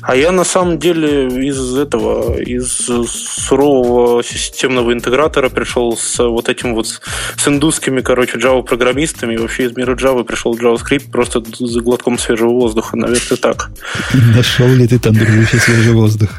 А 0.01 0.15
я 0.15 0.31
на 0.31 0.43
самом 0.43 0.79
деле 0.79 1.27
из 1.27 1.77
этого, 1.77 2.39
из 2.39 2.89
сурового 3.07 4.23
системного 4.23 4.93
интегратора 4.93 5.49
пришел 5.49 5.95
с 5.95 6.17
вот 6.19 6.49
этим 6.49 6.73
вот 6.73 6.87
с 6.87 7.47
индусскими, 7.47 8.01
короче, 8.01 8.37
Java-программистами. 8.37 9.37
Вообще 9.37 9.65
из 9.65 9.75
мира 9.77 9.95
Java 9.95 10.23
пришел 10.23 10.55
JavaScript 10.55 11.11
просто 11.11 11.43
за 11.59 11.81
глотком 11.81 12.17
свежего 12.17 12.49
воздуха, 12.49 12.97
наверное, 12.97 13.37
так. 13.37 13.69
Нашел 14.35 14.67
ли 14.67 14.87
ты 14.87 14.99
там, 14.99 15.13
дружище, 15.13 15.57
свежий 15.59 15.93
воздух? 15.93 16.29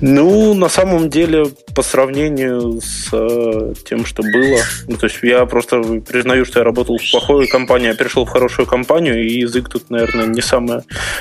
Ну, 0.00 0.54
на 0.54 0.68
самом 0.68 1.10
деле, 1.10 1.46
по 1.74 1.82
сравнению 1.82 2.80
с 2.80 3.08
э, 3.12 3.74
тем, 3.88 4.06
что 4.06 4.22
было, 4.22 4.60
ну, 4.88 4.96
то 4.96 5.06
есть 5.06 5.18
я 5.22 5.44
просто 5.46 5.82
признаю, 6.00 6.44
что 6.44 6.60
я 6.60 6.64
работал 6.64 6.98
в 6.98 7.10
плохой 7.10 7.46
компании, 7.46 7.90
а 7.90 7.94
перешел 7.94 8.24
в 8.24 8.30
хорошую 8.30 8.66
компанию, 8.66 9.22
и 9.22 9.40
язык 9.40 9.68
тут, 9.68 9.90
наверное, 9.90 10.26
не 10.26 10.40
самый 10.40 10.80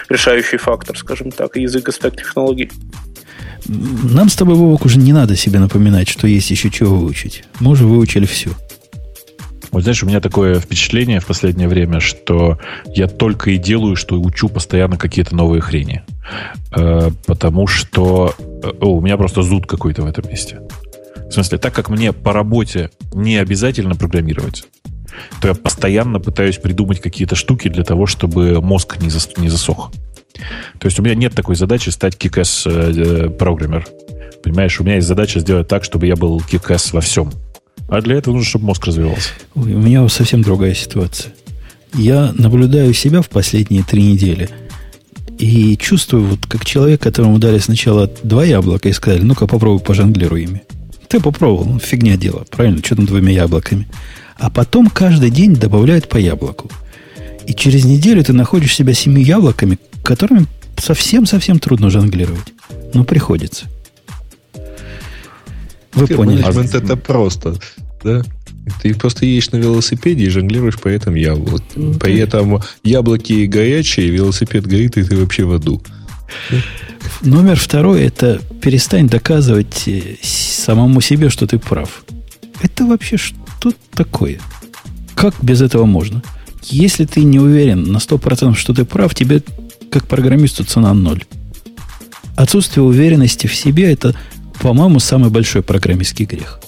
решающий 0.09 0.57
фактор, 0.57 0.97
скажем 0.97 1.30
так, 1.31 1.55
язык 1.55 1.89
и 1.89 1.91
стек 1.91 2.15
технологий. 2.15 2.69
Нам 3.67 4.29
с 4.29 4.35
тобой, 4.35 4.55
Вовок, 4.55 4.85
уже 4.85 4.97
не 4.97 5.13
надо 5.13 5.35
себе 5.35 5.59
напоминать, 5.59 6.09
что 6.09 6.27
есть 6.27 6.49
еще 6.51 6.69
чего 6.69 6.95
выучить. 6.95 7.43
Мы 7.59 7.71
уже 7.71 7.85
выучили 7.85 8.25
все. 8.25 8.49
Вот 9.71 9.83
знаешь, 9.83 10.03
у 10.03 10.05
меня 10.05 10.19
такое 10.19 10.59
впечатление 10.59 11.21
в 11.21 11.25
последнее 11.25 11.69
время, 11.69 12.01
что 12.01 12.59
я 12.93 13.07
только 13.07 13.51
и 13.51 13.57
делаю, 13.57 13.95
что 13.95 14.19
учу 14.19 14.49
постоянно 14.49 14.97
какие-то 14.97 15.33
новые 15.35 15.61
хрени. 15.61 16.03
Э, 16.75 17.09
потому 17.25 17.67
что 17.67 18.33
э, 18.39 18.71
о, 18.81 18.97
у 18.97 19.01
меня 19.01 19.15
просто 19.15 19.43
зуд 19.43 19.65
какой-то 19.67 20.01
в 20.01 20.07
этом 20.07 20.29
месте. 20.29 20.59
В 21.29 21.31
смысле, 21.31 21.57
так 21.57 21.73
как 21.73 21.89
мне 21.89 22.11
по 22.11 22.33
работе 22.33 22.89
не 23.13 23.37
обязательно 23.37 23.95
программировать, 23.95 24.65
то 25.39 25.47
я 25.47 25.53
постоянно 25.53 26.19
пытаюсь 26.19 26.57
придумать 26.57 26.99
какие-то 26.99 27.35
штуки 27.35 27.69
для 27.69 27.85
того, 27.85 28.05
чтобы 28.05 28.61
мозг 28.61 28.97
не, 29.01 29.09
зас, 29.09 29.29
не 29.37 29.47
засох. 29.47 29.91
То 30.79 30.85
есть 30.85 30.99
у 30.99 31.03
меня 31.03 31.15
нет 31.15 31.33
такой 31.33 31.55
задачи 31.55 31.89
стать 31.89 32.17
кикэс 32.17 32.63
э, 32.65 33.29
программер. 33.37 33.87
Понимаешь, 34.43 34.79
у 34.79 34.83
меня 34.83 34.95
есть 34.95 35.07
задача 35.07 35.39
сделать 35.39 35.67
так, 35.67 35.83
чтобы 35.83 36.07
я 36.07 36.15
был 36.15 36.39
кикэс 36.39 36.93
во 36.93 37.01
всем. 37.01 37.31
А 37.89 38.01
для 38.01 38.15
этого 38.15 38.35
нужно, 38.35 38.49
чтобы 38.49 38.65
мозг 38.65 38.85
развивался. 38.87 39.29
Ой, 39.55 39.73
у 39.73 39.79
меня 39.79 40.07
совсем 40.07 40.41
другая 40.41 40.73
ситуация. 40.73 41.33
Я 41.93 42.33
наблюдаю 42.37 42.93
себя 42.93 43.21
в 43.21 43.29
последние 43.29 43.83
три 43.83 44.03
недели 44.03 44.49
и 45.37 45.75
чувствую, 45.77 46.25
вот 46.25 46.45
как 46.47 46.65
человек, 46.65 47.01
которому 47.01 47.39
дали 47.39 47.57
сначала 47.57 48.09
два 48.23 48.45
яблока 48.45 48.89
и 48.89 48.93
сказали, 48.93 49.21
ну-ка 49.21 49.47
попробуй 49.47 49.83
пожонглируй 49.83 50.43
ими. 50.43 50.61
Ты 51.07 51.19
попробовал, 51.19 51.65
ну, 51.65 51.79
фигня 51.79 52.15
дело, 52.15 52.45
правильно, 52.49 52.77
что 52.83 52.95
там 52.95 53.05
двумя 53.05 53.33
яблоками. 53.33 53.87
А 54.37 54.49
потом 54.49 54.87
каждый 54.87 55.29
день 55.29 55.55
добавляют 55.55 56.07
по 56.07 56.17
яблоку. 56.17 56.71
И 57.47 57.53
через 57.53 57.85
неделю 57.85 58.23
ты 58.23 58.33
находишь 58.33 58.75
себя 58.75 58.93
семью 58.93 59.25
яблоками, 59.25 59.79
которыми 60.03 60.45
совсем-совсем 60.77 61.59
трудно 61.59 61.89
жонглировать. 61.89 62.53
Но 62.93 63.03
приходится. 63.03 63.65
Вы 65.93 66.07
Ты 66.07 66.15
поняли. 66.15 66.41
Менеджмент 66.41 66.73
это 66.75 66.95
просто, 66.95 67.55
да? 68.03 68.23
Ты 68.81 68.93
просто 68.93 69.25
едешь 69.25 69.51
на 69.51 69.57
велосипеде 69.57 70.25
и 70.25 70.29
жонглируешь 70.29 70.79
по 70.79 70.87
этому 70.87 71.17
яблоку. 71.17 71.63
Ну, 71.75 71.95
Поэтому 71.99 72.63
яблоки 72.83 73.45
горячие, 73.45 74.09
велосипед 74.09 74.67
горит, 74.67 74.97
и 74.97 75.03
ты 75.03 75.17
вообще 75.17 75.43
в 75.43 75.53
аду. 75.53 75.81
Номер 77.21 77.55
второй– 77.57 78.01
это 78.03 78.39
перестань 78.61 79.07
доказывать 79.07 79.87
э, 79.87 80.15
самому 80.21 81.01
себе, 81.01 81.29
что 81.29 81.47
ты 81.47 81.59
прав. 81.59 82.03
Это 82.61 82.85
вообще 82.85 83.17
что 83.17 83.73
такое? 83.93 84.39
Как 85.15 85.35
без 85.41 85.61
этого 85.61 85.85
можно? 85.85 86.23
Если 86.63 87.05
ты 87.05 87.23
не 87.23 87.39
уверен 87.39 87.83
на 87.83 87.97
100%, 87.97 88.55
что 88.55 88.73
ты 88.73 88.85
прав, 88.85 89.13
тебе 89.15 89.41
как 89.91 90.07
программисту 90.07 90.63
цена 90.63 90.93
ноль. 90.93 91.23
Отсутствие 92.35 92.83
уверенности 92.83 93.47
в 93.47 93.55
себе– 93.55 93.91
это, 93.93 94.15
по-моему, 94.61 94.99
самый 94.99 95.29
большой 95.29 95.63
программистский 95.63 96.25
грех. 96.25 96.59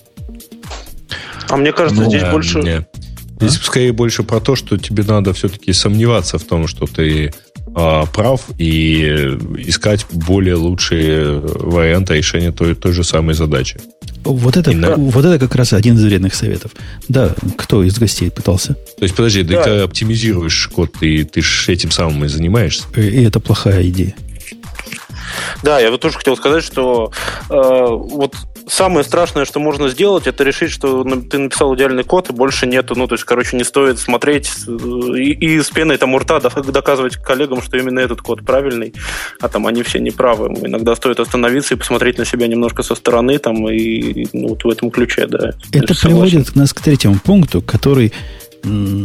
А 1.49 1.57
мне 1.57 1.71
кажется, 1.71 2.03
ну, 2.03 2.09
здесь 2.09 2.23
больше... 2.23 2.61
Нет. 2.61 2.89
Здесь 3.39 3.57
а? 3.57 3.63
скорее 3.63 3.93
больше 3.93 4.23
про 4.23 4.39
то, 4.39 4.55
что 4.55 4.77
тебе 4.77 5.03
надо 5.03 5.33
все-таки 5.33 5.73
сомневаться 5.73 6.37
в 6.37 6.43
том, 6.43 6.67
что 6.67 6.85
ты 6.85 7.33
а, 7.75 8.05
прав, 8.05 8.41
и 8.57 9.37
искать 9.57 10.05
более 10.11 10.55
лучшие 10.55 11.39
варианты 11.39 12.15
решения 12.15 12.51
той, 12.51 12.75
той 12.75 12.91
же 12.91 13.03
самой 13.03 13.33
задачи. 13.33 13.79
Вот 14.23 14.57
это, 14.57 14.71
на... 14.71 14.95
вот 14.95 15.25
это 15.25 15.39
как 15.39 15.55
раз 15.55 15.73
один 15.73 15.95
из 15.95 16.03
вредных 16.03 16.35
советов. 16.35 16.71
Да, 17.07 17.35
кто 17.57 17.83
из 17.83 17.97
гостей 17.97 18.31
пытался? 18.31 18.73
То 18.73 19.03
есть, 19.03 19.15
подожди, 19.15 19.43
да. 19.43 19.63
ты 19.63 19.69
оптимизируешь 19.79 20.69
код, 20.73 20.91
ты, 20.99 21.23
ты 21.25 21.41
же 21.41 21.71
этим 21.71 21.91
самым 21.91 22.25
и 22.25 22.27
занимаешься. 22.27 22.85
И, 22.95 23.01
и 23.01 23.23
это 23.23 23.39
плохая 23.39 23.87
идея. 23.89 24.15
Да, 25.63 25.79
я 25.79 25.91
вот 25.91 26.01
тоже 26.01 26.17
хотел 26.17 26.37
сказать, 26.37 26.63
что 26.63 27.11
э, 27.49 27.53
вот 27.53 28.35
самое 28.67 29.03
страшное, 29.03 29.45
что 29.45 29.59
можно 29.59 29.89
сделать, 29.89 30.27
это 30.27 30.43
решить, 30.43 30.71
что 30.71 31.03
ты 31.03 31.37
написал 31.37 31.75
идеальный 31.75 32.03
код, 32.03 32.29
и 32.29 32.33
больше 32.33 32.65
нету. 32.67 32.95
Ну, 32.95 33.07
то 33.07 33.15
есть, 33.15 33.23
короче, 33.23 33.57
не 33.57 33.63
стоит 33.63 33.99
смотреть 33.99 34.49
э, 34.67 34.71
и, 35.17 35.55
и 35.55 35.61
с 35.61 35.69
пеной 35.69 35.97
там 35.97 36.13
у 36.13 36.19
рта 36.19 36.39
доказывать 36.39 37.17
коллегам, 37.17 37.61
что 37.61 37.77
именно 37.77 37.99
этот 37.99 38.21
код 38.21 38.45
правильный, 38.45 38.93
а 39.39 39.49
там 39.49 39.67
они 39.67 39.83
все 39.83 39.99
неправы. 39.99 40.47
Иногда 40.61 40.95
стоит 40.95 41.19
остановиться 41.19 41.73
и 41.73 41.77
посмотреть 41.77 42.17
на 42.17 42.25
себя 42.25 42.47
немножко 42.47 42.83
со 42.83 42.95
стороны, 42.95 43.37
там, 43.39 43.67
и 43.69 44.27
ну, 44.33 44.49
вот 44.49 44.63
в 44.63 44.69
этом 44.69 44.91
ключе, 44.91 45.27
да. 45.27 45.51
Это 45.71 45.95
приводит 45.99 46.55
нас 46.55 46.73
к 46.73 46.81
третьему 46.81 47.19
пункту, 47.23 47.61
который 47.61 48.13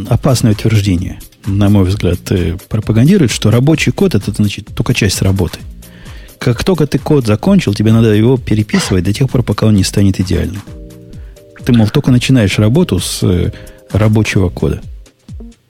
опасное 0.09 0.53
утверждение, 0.53 1.19
на 1.45 1.69
мой 1.69 1.83
взгляд, 1.83 2.19
э, 2.31 2.57
пропагандирует, 2.69 3.31
что 3.31 3.51
рабочий 3.51 3.91
код 3.91 4.15
это 4.15 4.31
значит 4.31 4.67
только 4.73 4.93
часть 4.93 5.21
работы. 5.21 5.59
Как 6.39 6.63
только 6.63 6.87
ты 6.87 6.97
код 6.97 7.27
закончил, 7.27 7.73
тебе 7.73 7.91
надо 7.91 8.13
его 8.13 8.37
переписывать 8.37 9.03
до 9.03 9.13
тех 9.13 9.29
пор, 9.29 9.43
пока 9.43 9.67
он 9.67 9.75
не 9.75 9.83
станет 9.83 10.19
идеальным. 10.19 10.61
Ты, 11.65 11.73
мол, 11.73 11.89
только 11.89 12.11
начинаешь 12.11 12.57
работу 12.57 12.99
с 12.99 13.21
э, 13.23 13.51
рабочего 13.91 14.49
кода. 14.49 14.81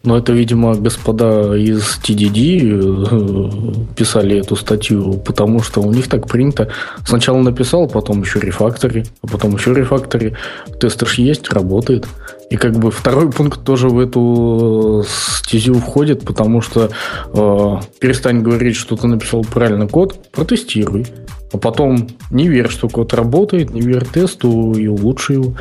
Ну, 0.04 0.16
это, 0.16 0.32
видимо, 0.32 0.76
господа 0.76 1.56
из 1.58 2.00
TDD 2.04 2.62
э, 2.62 3.96
писали 3.96 4.38
эту 4.38 4.56
статью, 4.56 5.14
потому 5.26 5.62
что 5.62 5.82
у 5.82 5.92
них 5.92 6.08
так 6.08 6.28
принято. 6.28 6.70
Сначала 7.06 7.42
написал, 7.42 7.88
потом 7.88 8.22
еще 8.22 8.40
рефактори, 8.40 9.06
а 9.24 9.28
потом 9.28 9.56
еще 9.56 9.74
рефактори. 9.74 10.38
Тестер 10.80 11.10
есть, 11.18 11.52
работает. 11.52 12.08
И 12.50 12.58
как 12.58 12.78
бы 12.78 12.90
второй 12.90 13.32
пункт 13.32 13.64
тоже 13.64 13.90
в 13.90 14.00
эту 14.00 15.06
стезю 15.08 15.76
входит, 15.76 16.26
потому 16.26 16.62
что 16.62 16.90
э, 17.34 17.78
перестань 18.00 18.42
говорить, 18.42 18.76
что 18.76 18.96
ты 18.96 19.08
написал 19.08 19.44
правильный 19.44 19.88
код, 19.88 20.32
протестируй. 20.32 21.06
А 21.54 21.58
потом 21.58 22.08
не 22.32 22.48
верь, 22.48 22.70
что 22.70 22.90
код 22.90 23.14
работает, 23.14 23.72
не 23.72 23.82
верь 23.82 24.06
тесту 24.06 24.74
и 24.74 24.88
улучши 24.88 25.34
его. 25.34 25.56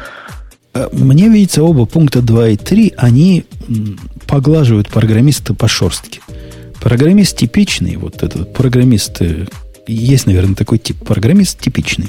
Э, 0.72 0.88
мне 0.92 1.28
видится, 1.28 1.62
оба 1.62 1.84
пункта 1.84 2.22
2 2.22 2.48
и 2.48 2.56
3, 2.56 2.94
они 2.96 3.44
поглаживают 4.26 4.88
программиста 4.88 5.52
по 5.52 5.68
шорстке. 5.68 6.20
Программист 6.80 7.36
типичный, 7.36 7.96
вот 7.96 8.22
этот 8.22 8.54
программист, 8.54 9.20
э, 9.20 9.46
есть, 9.86 10.26
наверное, 10.26 10.54
такой 10.54 10.78
тип, 10.78 10.96
программист 11.04 11.60
типичный. 11.60 12.08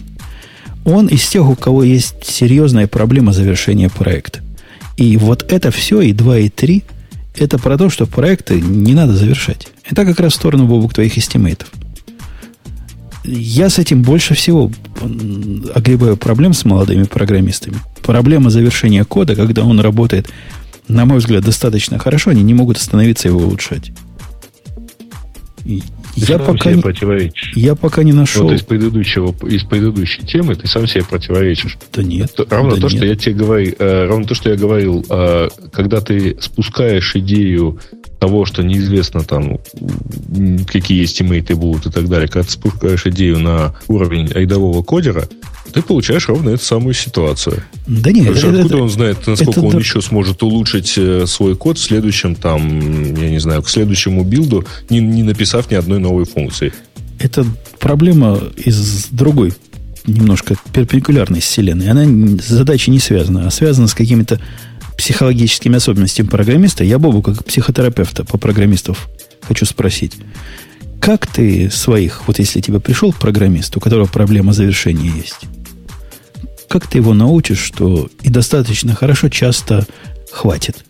Он 0.85 1.07
из 1.07 1.27
тех, 1.27 1.47
у 1.49 1.55
кого 1.55 1.83
есть 1.83 2.25
серьезная 2.25 2.87
проблема 2.87 3.33
завершения 3.33 3.89
проекта. 3.89 4.39
И 4.99 5.15
вот 5.15 5.49
это 5.49 5.71
все, 5.71 6.01
и 6.01 6.11
2, 6.11 6.37
и 6.39 6.49
3, 6.49 6.83
это 7.37 7.57
про 7.57 7.77
то, 7.77 7.89
что 7.89 8.05
проекты 8.05 8.59
не 8.59 8.93
надо 8.93 9.15
завершать. 9.15 9.69
Это 9.89 10.03
как 10.03 10.19
раз 10.19 10.33
в 10.33 10.35
сторону, 10.35 10.67
Бобук, 10.67 10.93
твоих 10.93 11.17
эстимейтов. 11.17 11.69
Я 13.23 13.69
с 13.69 13.79
этим 13.79 14.01
больше 14.01 14.33
всего 14.33 14.69
огребаю 15.73 16.17
проблем 16.17 16.51
с 16.51 16.65
молодыми 16.65 17.03
программистами. 17.03 17.77
Проблема 18.01 18.49
завершения 18.49 19.05
кода, 19.05 19.37
когда 19.37 19.63
он 19.63 19.79
работает, 19.79 20.27
на 20.89 21.05
мой 21.05 21.19
взгляд, 21.19 21.45
достаточно 21.45 21.97
хорошо, 21.97 22.31
они 22.31 22.43
не 22.43 22.53
могут 22.53 22.75
остановиться 22.75 23.29
его 23.29 23.39
улучшать. 23.39 23.93
Ты 25.63 25.81
я 26.27 26.39
пока, 26.39 26.71
не, 26.71 27.31
я 27.55 27.75
пока 27.75 28.03
не 28.03 28.13
нашел. 28.13 28.43
Вот 28.43 28.53
из, 28.53 28.61
предыдущего, 28.61 29.33
из 29.47 29.63
предыдущей 29.63 30.25
темы 30.25 30.55
ты 30.55 30.67
сам 30.67 30.87
себе 30.87 31.03
противоречишь. 31.03 31.77
Да 31.93 32.03
нет. 32.03 32.31
Это, 32.37 32.55
ровно 32.55 32.75
да 32.75 32.81
то, 32.81 32.87
нет. 32.87 32.91
что 32.91 33.05
я 33.05 33.15
тебе 33.15 33.35
говорю, 33.35 33.73
э, 33.77 34.05
ровно 34.07 34.25
то, 34.25 34.35
что 34.35 34.49
я 34.49 34.55
говорил, 34.55 35.05
э, 35.09 35.49
когда 35.71 36.01
ты 36.01 36.37
спускаешь 36.41 37.15
идею 37.15 37.79
того, 38.19 38.45
что 38.45 38.63
неизвестно 38.63 39.21
там, 39.21 39.59
какие 40.67 40.99
есть 40.99 41.17
тиммейты 41.17 41.55
будут 41.55 41.87
и 41.87 41.89
так 41.89 42.07
далее, 42.09 42.27
когда 42.27 42.45
ты 42.45 42.51
спускаешь 42.51 43.05
идею 43.07 43.39
на 43.39 43.75
уровень 43.87 44.27
рядового 44.27 44.83
кодера, 44.83 45.27
ты 45.73 45.81
получаешь 45.81 46.27
ровно 46.27 46.49
эту 46.49 46.63
самую 46.63 46.93
ситуацию. 46.93 47.63
Да 47.87 48.11
нет, 48.11 48.35
это, 48.35 48.49
откуда 48.49 48.61
это, 48.61 48.77
он 48.77 48.89
знает, 48.89 49.27
насколько 49.27 49.51
это, 49.51 49.61
он 49.61 49.71
да... 49.71 49.77
еще 49.77 50.01
сможет 50.01 50.43
улучшить 50.43 50.93
э, 50.97 51.25
свой 51.27 51.55
код 51.55 51.77
в 51.77 51.81
следующем, 51.81 52.35
там, 52.35 53.15
я 53.15 53.29
не 53.29 53.39
знаю, 53.39 53.61
к 53.61 53.69
следующему 53.69 54.23
билду, 54.23 54.65
не, 54.89 54.99
не 54.99 55.23
написав 55.23 55.69
ни 55.71 55.75
одной 55.75 55.99
новой 55.99 56.25
функции? 56.25 56.73
Это 57.19 57.45
проблема 57.79 58.39
из 58.57 59.07
другой 59.11 59.53
немножко 60.07 60.55
перпендикулярной 60.73 61.39
вселенной. 61.39 61.89
Она 61.89 62.05
с 62.41 62.47
задачей 62.47 62.91
не 62.91 62.99
связана, 62.99 63.47
а 63.47 63.51
связана 63.51 63.87
с 63.87 63.93
какими-то 63.93 64.39
психологическими 64.99 65.77
особенностями 65.77 66.27
программиста. 66.27 66.83
Я 66.83 66.99
Бобу, 66.99 67.21
как 67.21 67.45
психотерапевта 67.45 68.25
по 68.25 68.37
программистов, 68.37 69.07
хочу 69.41 69.65
спросить. 69.65 70.17
как 70.99 71.25
ты 71.25 71.71
своих, 71.71 72.27
вот 72.27 72.37
если 72.39 72.59
тебе 72.59 72.81
пришел 72.81 73.13
программист, 73.13 73.75
у 73.77 73.79
которого 73.79 74.07
проблема 74.07 74.51
завершения 74.51 75.09
есть, 75.09 75.39
как 76.67 76.85
ты 76.85 76.97
его 76.97 77.13
научишь, 77.13 77.59
что 77.59 78.09
и 78.21 78.29
достаточно 78.29 78.93
хорошо 78.93 79.29
часто 79.29 79.87
хватит? 80.31 80.83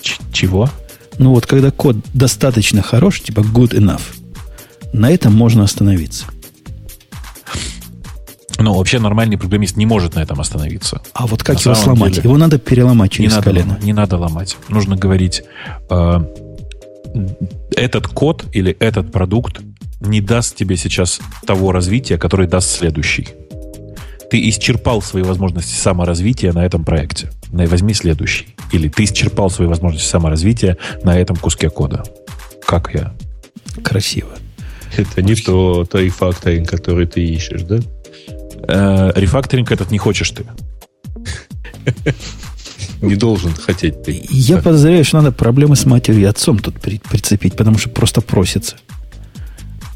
Ч- 0.00 0.22
чего? 0.32 0.70
Ну 1.18 1.30
вот 1.34 1.46
когда 1.46 1.72
код 1.72 1.96
достаточно 2.14 2.82
хорош, 2.82 3.20
типа 3.20 3.40
good 3.40 3.72
enough, 3.72 4.02
на 4.92 5.10
этом 5.10 5.34
можно 5.34 5.64
остановиться. 5.64 6.26
Ну, 8.58 8.74
вообще 8.74 8.98
нормальный 8.98 9.38
программист 9.38 9.76
не 9.76 9.86
может 9.86 10.16
на 10.16 10.20
этом 10.20 10.40
остановиться. 10.40 11.00
А 11.12 11.26
вот 11.26 11.42
как 11.42 11.56
на 11.64 11.70
его 11.70 11.74
сломать? 11.74 12.14
Деле, 12.14 12.24
его 12.24 12.36
надо 12.36 12.58
переломать 12.58 13.12
через 13.12 13.36
не 13.36 13.42
колено. 13.42 13.74
Надо, 13.74 13.86
не 13.86 13.92
надо 13.92 14.16
ломать. 14.16 14.56
Нужно 14.68 14.96
говорить, 14.96 15.44
э, 15.90 16.20
этот 17.76 18.08
код 18.08 18.44
или 18.52 18.72
этот 18.80 19.12
продукт 19.12 19.60
не 20.00 20.20
даст 20.20 20.56
тебе 20.56 20.76
сейчас 20.76 21.20
того 21.46 21.72
развития, 21.72 22.18
который 22.18 22.48
даст 22.48 22.70
следующий. 22.70 23.28
Ты 24.30 24.48
исчерпал 24.50 25.00
свои 25.02 25.22
возможности 25.22 25.74
саморазвития 25.74 26.52
на 26.52 26.64
этом 26.64 26.84
проекте. 26.84 27.30
Возьми 27.50 27.94
следующий. 27.94 28.48
Или 28.72 28.88
ты 28.88 29.04
исчерпал 29.04 29.50
свои 29.50 29.68
возможности 29.68 30.08
саморазвития 30.08 30.76
на 31.02 31.18
этом 31.18 31.36
куске 31.36 31.70
кода. 31.70 32.02
Как 32.66 32.92
я? 32.92 33.14
Красиво. 33.82 34.30
Это 34.96 35.22
не 35.22 35.34
то, 35.34 35.84
то 35.84 35.98
рефакторинг, 35.98 36.68
который 36.68 37.06
ты 37.06 37.24
ищешь, 37.24 37.62
да? 37.62 37.78
Э, 38.66 39.12
рефакторинг 39.14 39.70
этот 39.70 39.90
не 39.90 39.98
хочешь 39.98 40.30
ты. 40.30 40.44
Не 43.00 43.14
должен 43.14 43.52
хотеть 43.54 44.02
ты. 44.02 44.26
Я 44.28 44.58
подозреваю, 44.58 45.04
что 45.04 45.18
надо 45.18 45.32
проблемы 45.32 45.76
с 45.76 45.86
матерью 45.86 46.22
и 46.22 46.24
отцом 46.24 46.58
тут 46.58 46.80
прицепить, 46.80 47.56
потому 47.56 47.78
что 47.78 47.90
просто 47.90 48.20
просится. 48.20 48.76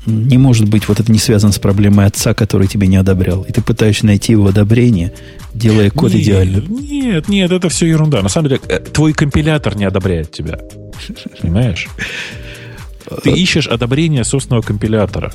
Не 0.06 0.36
может 0.36 0.68
быть 0.68 0.88
вот 0.88 0.98
это 0.98 1.12
не 1.12 1.18
связано 1.18 1.52
с 1.52 1.58
проблемой 1.58 2.06
отца, 2.06 2.34
который 2.34 2.66
тебе 2.66 2.88
не 2.88 2.96
одобрял. 2.96 3.42
И 3.42 3.52
ты 3.52 3.60
пытаешься 3.60 4.06
найти 4.06 4.32
его 4.32 4.48
одобрение, 4.48 5.12
делая 5.54 5.90
код 5.90 6.12
нет, 6.12 6.22
идеальным. 6.22 6.66
Нет, 6.68 7.28
нет, 7.28 7.52
это 7.52 7.68
все 7.68 7.86
ерунда. 7.86 8.20
На 8.22 8.28
самом 8.28 8.48
деле, 8.48 8.60
э, 8.68 8.78
твой 8.80 9.12
компилятор 9.12 9.76
не 9.76 9.84
одобряет 9.84 10.32
тебя. 10.32 10.58
Понимаешь? 11.40 11.88
Ты 13.22 13.30
ищешь 13.30 13.66
одобрение 13.66 14.24
собственного 14.24 14.62
компилятора. 14.62 15.32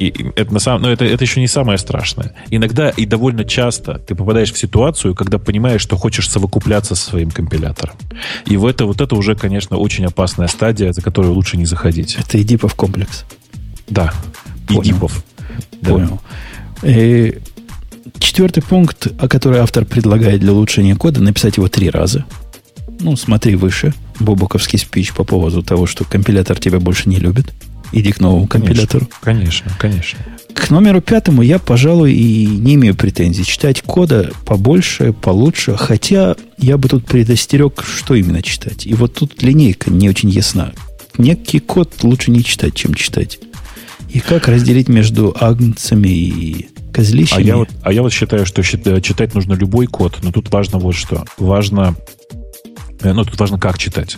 И 0.00 0.32
это, 0.34 0.52
на 0.52 0.60
самом, 0.60 0.82
но 0.82 0.90
это, 0.90 1.04
это 1.04 1.22
еще 1.22 1.40
не 1.40 1.46
самое 1.46 1.76
страшное. 1.76 2.34
Иногда 2.48 2.88
и 2.88 3.04
довольно 3.04 3.44
часто 3.44 3.98
ты 3.98 4.14
попадаешь 4.14 4.50
в 4.50 4.58
ситуацию, 4.58 5.14
когда 5.14 5.38
понимаешь, 5.38 5.82
что 5.82 5.96
хочешь 5.96 6.28
совокупляться 6.28 6.94
со 6.94 7.10
своим 7.10 7.30
компилятором. 7.30 7.96
И 8.46 8.56
в 8.56 8.64
это, 8.64 8.86
вот 8.86 9.02
это 9.02 9.14
уже, 9.14 9.34
конечно, 9.36 9.76
очень 9.76 10.06
опасная 10.06 10.48
стадия, 10.48 10.92
за 10.94 11.02
которую 11.02 11.34
лучше 11.34 11.58
не 11.58 11.66
заходить. 11.66 12.16
Это 12.18 12.40
Эдипов 12.40 12.74
комплекс. 12.74 13.26
Да, 13.88 14.14
Понял. 14.66 14.82
Эдипов. 14.82 15.24
Понял. 15.82 16.20
Да. 16.80 16.90
И 16.90 17.38
четвертый 18.18 18.62
пункт, 18.62 19.08
о 19.18 19.28
который 19.28 19.58
автор 19.58 19.84
предлагает 19.84 20.40
для 20.40 20.52
улучшения 20.52 20.96
кода, 20.96 21.20
написать 21.20 21.58
его 21.58 21.68
три 21.68 21.90
раза. 21.90 22.24
Ну, 23.00 23.16
смотри 23.16 23.54
выше. 23.54 23.92
Бобуковский 24.18 24.78
спич 24.78 25.12
по 25.12 25.24
поводу 25.24 25.62
того, 25.62 25.86
что 25.86 26.04
компилятор 26.04 26.58
тебя 26.58 26.80
больше 26.80 27.08
не 27.10 27.16
любит. 27.16 27.52
Иди 27.92 28.12
к 28.12 28.20
новому 28.20 28.46
компилятору. 28.46 29.08
Конечно, 29.20 29.70
конечно. 29.78 30.18
К 30.54 30.70
номеру 30.70 31.00
пятому 31.00 31.42
я, 31.42 31.58
пожалуй, 31.58 32.12
и 32.12 32.46
не 32.46 32.74
имею 32.74 32.94
претензий. 32.94 33.44
Читать 33.44 33.82
кода 33.82 34.30
побольше, 34.46 35.12
получше. 35.12 35.76
Хотя 35.76 36.36
я 36.58 36.78
бы 36.78 36.88
тут 36.88 37.06
предостерег, 37.06 37.82
что 37.82 38.14
именно 38.14 38.42
читать. 38.42 38.86
И 38.86 38.94
вот 38.94 39.14
тут 39.14 39.42
линейка 39.42 39.90
не 39.90 40.08
очень 40.08 40.30
ясна. 40.30 40.72
Некий 41.18 41.60
код 41.60 41.92
лучше 42.02 42.30
не 42.30 42.44
читать, 42.44 42.74
чем 42.74 42.94
читать. 42.94 43.38
И 44.08 44.20
как 44.20 44.48
разделить 44.48 44.88
между 44.88 45.36
агнцами 45.38 46.08
и 46.08 46.68
козлищами? 46.92 47.42
А 47.42 47.46
я, 47.46 47.56
вот, 47.56 47.68
а 47.82 47.92
я 47.92 48.02
вот 48.02 48.12
считаю, 48.12 48.44
что 48.46 48.62
читать 48.62 49.34
нужно 49.34 49.54
любой 49.54 49.86
код, 49.86 50.18
но 50.22 50.32
тут 50.32 50.50
важно 50.50 50.78
вот 50.78 50.94
что. 50.94 51.24
Важно 51.38 51.96
Э, 52.32 52.39
ну, 53.02 53.24
тут 53.24 53.38
важно, 53.38 53.58
как 53.58 53.78
читать. 53.78 54.16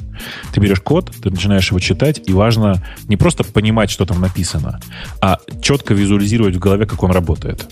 Ты 0.52 0.60
берешь 0.60 0.80
код, 0.80 1.12
ты 1.22 1.30
начинаешь 1.30 1.68
его 1.68 1.78
читать, 1.80 2.20
и 2.26 2.32
важно 2.32 2.82
не 3.08 3.16
просто 3.16 3.44
понимать, 3.44 3.90
что 3.90 4.06
там 4.06 4.20
написано, 4.20 4.80
а 5.20 5.38
четко 5.60 5.94
визуализировать 5.94 6.56
в 6.56 6.58
голове, 6.58 6.86
как 6.86 7.02
он 7.02 7.10
работает. 7.12 7.68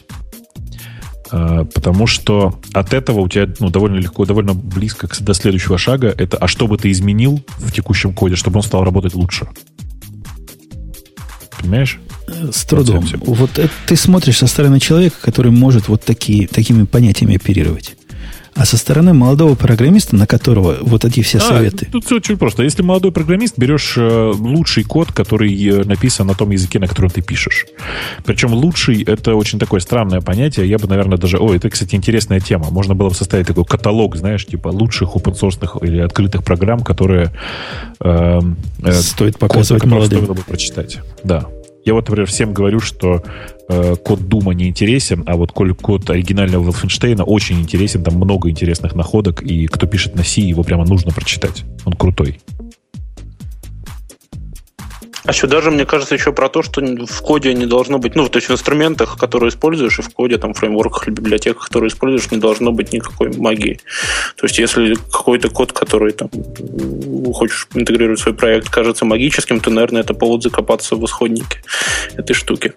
Э, 1.32 1.64
потому 1.74 2.06
что 2.06 2.58
от 2.72 2.92
этого 2.92 3.20
у 3.20 3.28
тебя 3.28 3.48
ну, 3.60 3.70
довольно 3.70 3.96
легко, 3.96 4.24
довольно 4.24 4.54
близко 4.54 5.08
до 5.20 5.34
следующего 5.34 5.78
шага. 5.78 6.14
Это 6.16 6.36
а 6.36 6.48
что 6.48 6.66
бы 6.66 6.76
ты 6.76 6.90
изменил 6.90 7.42
в 7.58 7.72
текущем 7.72 8.12
коде, 8.12 8.36
чтобы 8.36 8.58
он 8.58 8.62
стал 8.62 8.84
работать 8.84 9.14
лучше? 9.14 9.48
Понимаешь? 11.58 12.00
Э, 12.28 12.50
с 12.52 12.64
трудом. 12.64 13.06
Вот 13.18 13.58
это 13.58 13.72
ты 13.86 13.96
смотришь 13.96 14.38
со 14.38 14.46
стороны 14.46 14.80
человека, 14.80 15.16
который 15.20 15.52
может 15.52 15.88
вот 15.88 16.02
такие, 16.02 16.48
такими 16.48 16.84
понятиями 16.84 17.36
оперировать. 17.36 17.96
А 18.60 18.66
со 18.66 18.76
стороны 18.76 19.14
молодого 19.14 19.54
программиста, 19.54 20.16
на 20.16 20.26
которого 20.26 20.76
вот 20.82 21.06
эти 21.06 21.22
все 21.22 21.38
а, 21.38 21.40
советы. 21.40 21.86
Тут 21.90 22.04
все 22.04 22.16
очень 22.16 22.36
просто. 22.36 22.62
Если 22.62 22.82
молодой 22.82 23.10
программист, 23.10 23.54
берешь 23.56 23.94
э, 23.96 24.32
лучший 24.36 24.84
код, 24.84 25.12
который 25.12 25.50
э, 25.66 25.82
написан 25.84 26.26
на 26.26 26.34
том 26.34 26.50
языке, 26.50 26.78
на 26.78 26.86
котором 26.86 27.08
ты 27.08 27.22
пишешь. 27.22 27.64
Причем 28.22 28.52
лучший 28.52 29.02
это 29.02 29.34
очень 29.34 29.58
такое 29.58 29.80
странное 29.80 30.20
понятие. 30.20 30.68
Я 30.68 30.76
бы, 30.76 30.86
наверное, 30.88 31.16
даже. 31.16 31.38
Ой, 31.38 31.56
это, 31.56 31.70
кстати, 31.70 31.94
интересная 31.94 32.40
тема. 32.40 32.66
Можно 32.68 32.94
было 32.94 33.08
бы 33.08 33.14
составить 33.14 33.46
такой 33.46 33.64
каталог, 33.64 34.16
знаешь, 34.16 34.44
типа 34.44 34.68
лучших 34.68 35.16
open 35.16 35.40
source 35.40 35.82
или 35.82 36.00
открытых 36.00 36.44
программ, 36.44 36.80
которые 36.80 37.32
э, 37.98 38.40
э, 38.82 38.92
стоит 38.92 39.38
показывать 39.38 39.84
молодым. 39.86 40.18
Стоило 40.18 40.34
бы 40.34 40.42
прочитать. 40.42 40.98
Да. 41.24 41.46
Я 41.86 41.94
вот, 41.94 42.06
например, 42.08 42.28
всем 42.28 42.52
говорю, 42.52 42.80
что 42.80 43.22
э, 43.70 43.96
код 43.96 44.28
Дума 44.28 44.52
не 44.52 44.68
интересен, 44.68 45.22
а 45.26 45.36
вот 45.36 45.52
код 45.52 46.10
оригинального 46.10 46.70
Wolfenstein 46.70 47.22
очень 47.22 47.60
интересен, 47.60 48.02
там 48.02 48.14
много 48.14 48.50
интересных 48.50 48.94
находок, 48.94 49.42
и 49.42 49.66
кто 49.66 49.86
пишет 49.86 50.14
на 50.16 50.24
C, 50.24 50.40
его 50.40 50.62
прямо 50.62 50.84
нужно 50.84 51.12
прочитать. 51.12 51.64
Он 51.84 51.92
крутой. 51.92 52.40
А 55.24 55.32
сюда 55.32 55.60
же, 55.60 55.70
мне 55.70 55.84
кажется, 55.84 56.14
еще 56.14 56.32
про 56.32 56.48
то, 56.48 56.62
что 56.62 56.80
в 56.80 57.22
коде 57.22 57.52
не 57.52 57.66
должно 57.66 57.98
быть, 57.98 58.14
ну, 58.14 58.28
то 58.28 58.38
есть 58.38 58.48
в 58.48 58.52
инструментах, 58.52 59.18
которые 59.18 59.50
используешь, 59.50 59.98
и 59.98 60.02
в 60.02 60.08
коде, 60.10 60.38
там, 60.38 60.54
фреймворках 60.54 61.08
или 61.08 61.14
библиотеках, 61.14 61.66
которые 61.66 61.88
используешь, 61.88 62.30
не 62.30 62.38
должно 62.38 62.72
быть 62.72 62.92
никакой 62.92 63.36
магии. 63.36 63.80
То 64.36 64.46
есть 64.46 64.58
если 64.58 64.94
какой-то 64.94 65.50
код, 65.50 65.72
который 65.72 66.12
там 66.12 66.30
хочешь 67.34 67.68
интегрировать 67.74 68.18
в 68.18 68.22
свой 68.22 68.34
проект, 68.34 68.70
кажется 68.70 69.04
магическим, 69.04 69.60
то, 69.60 69.70
наверное, 69.70 70.00
это 70.00 70.14
повод 70.14 70.42
закопаться 70.42 70.96
в 70.96 71.04
исходнике 71.04 71.62
этой 72.16 72.34
штуки. 72.34 72.72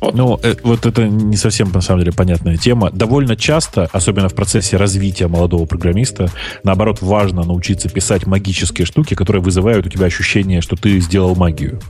Вот. 0.00 0.14
Ну, 0.14 0.40
э, 0.42 0.54
вот 0.62 0.86
это 0.86 1.06
не 1.08 1.36
совсем, 1.36 1.70
на 1.72 1.80
самом 1.80 2.00
деле, 2.00 2.12
понятная 2.12 2.56
тема. 2.56 2.90
Довольно 2.90 3.36
часто, 3.36 3.88
особенно 3.92 4.28
в 4.28 4.34
процессе 4.34 4.76
развития 4.76 5.28
молодого 5.28 5.66
программиста, 5.66 6.30
наоборот, 6.62 6.98
важно 7.00 7.44
научиться 7.44 7.88
писать 7.88 8.26
магические 8.26 8.86
штуки, 8.86 9.14
которые 9.14 9.42
вызывают 9.42 9.86
у 9.86 9.88
тебя 9.88 10.06
ощущение, 10.06 10.60
что 10.60 10.76
ты 10.76 11.00
сделал 11.00 11.34
магию 11.34 11.65
магию. 11.66 11.80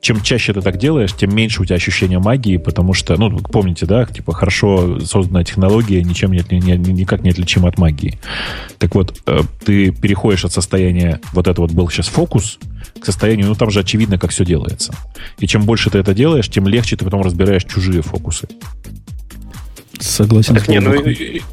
Чем 0.00 0.20
чаще 0.20 0.52
ты 0.52 0.60
так 0.60 0.78
делаешь, 0.78 1.12
тем 1.12 1.34
меньше 1.34 1.62
у 1.62 1.64
тебя 1.64 1.76
ощущения 1.76 2.18
магии, 2.18 2.56
потому 2.56 2.94
что, 2.94 3.16
ну, 3.16 3.38
помните, 3.38 3.86
да, 3.86 4.06
типа 4.06 4.32
хорошо 4.32 5.00
созданная 5.00 5.44
технология 5.44 6.02
ничем 6.02 6.32
не, 6.32 6.44
не, 6.50 6.76
никак 6.76 7.22
не 7.22 7.30
отличима 7.30 7.68
от 7.68 7.78
магии. 7.78 8.18
Так 8.78 8.94
вот, 8.94 9.20
э, 9.26 9.40
ты 9.64 9.90
переходишь 9.90 10.44
от 10.44 10.52
состояния, 10.52 11.20
вот 11.32 11.48
это 11.48 11.60
вот 11.60 11.72
был 11.72 11.90
сейчас 11.90 12.06
фокус, 12.06 12.58
к 13.00 13.04
состоянию, 13.04 13.48
ну, 13.48 13.54
там 13.54 13.70
же 13.70 13.80
очевидно, 13.80 14.18
как 14.18 14.30
все 14.30 14.44
делается. 14.44 14.94
И 15.40 15.46
чем 15.48 15.64
больше 15.64 15.90
ты 15.90 15.98
это 15.98 16.14
делаешь, 16.14 16.48
тем 16.48 16.68
легче 16.68 16.96
ты 16.96 17.04
потом 17.04 17.22
разбираешь 17.22 17.64
чужие 17.64 18.02
фокусы. 18.02 18.48
Согласен. 20.00 20.54
Так, 20.54 20.68
не, 20.68 20.80
ну, 20.80 20.92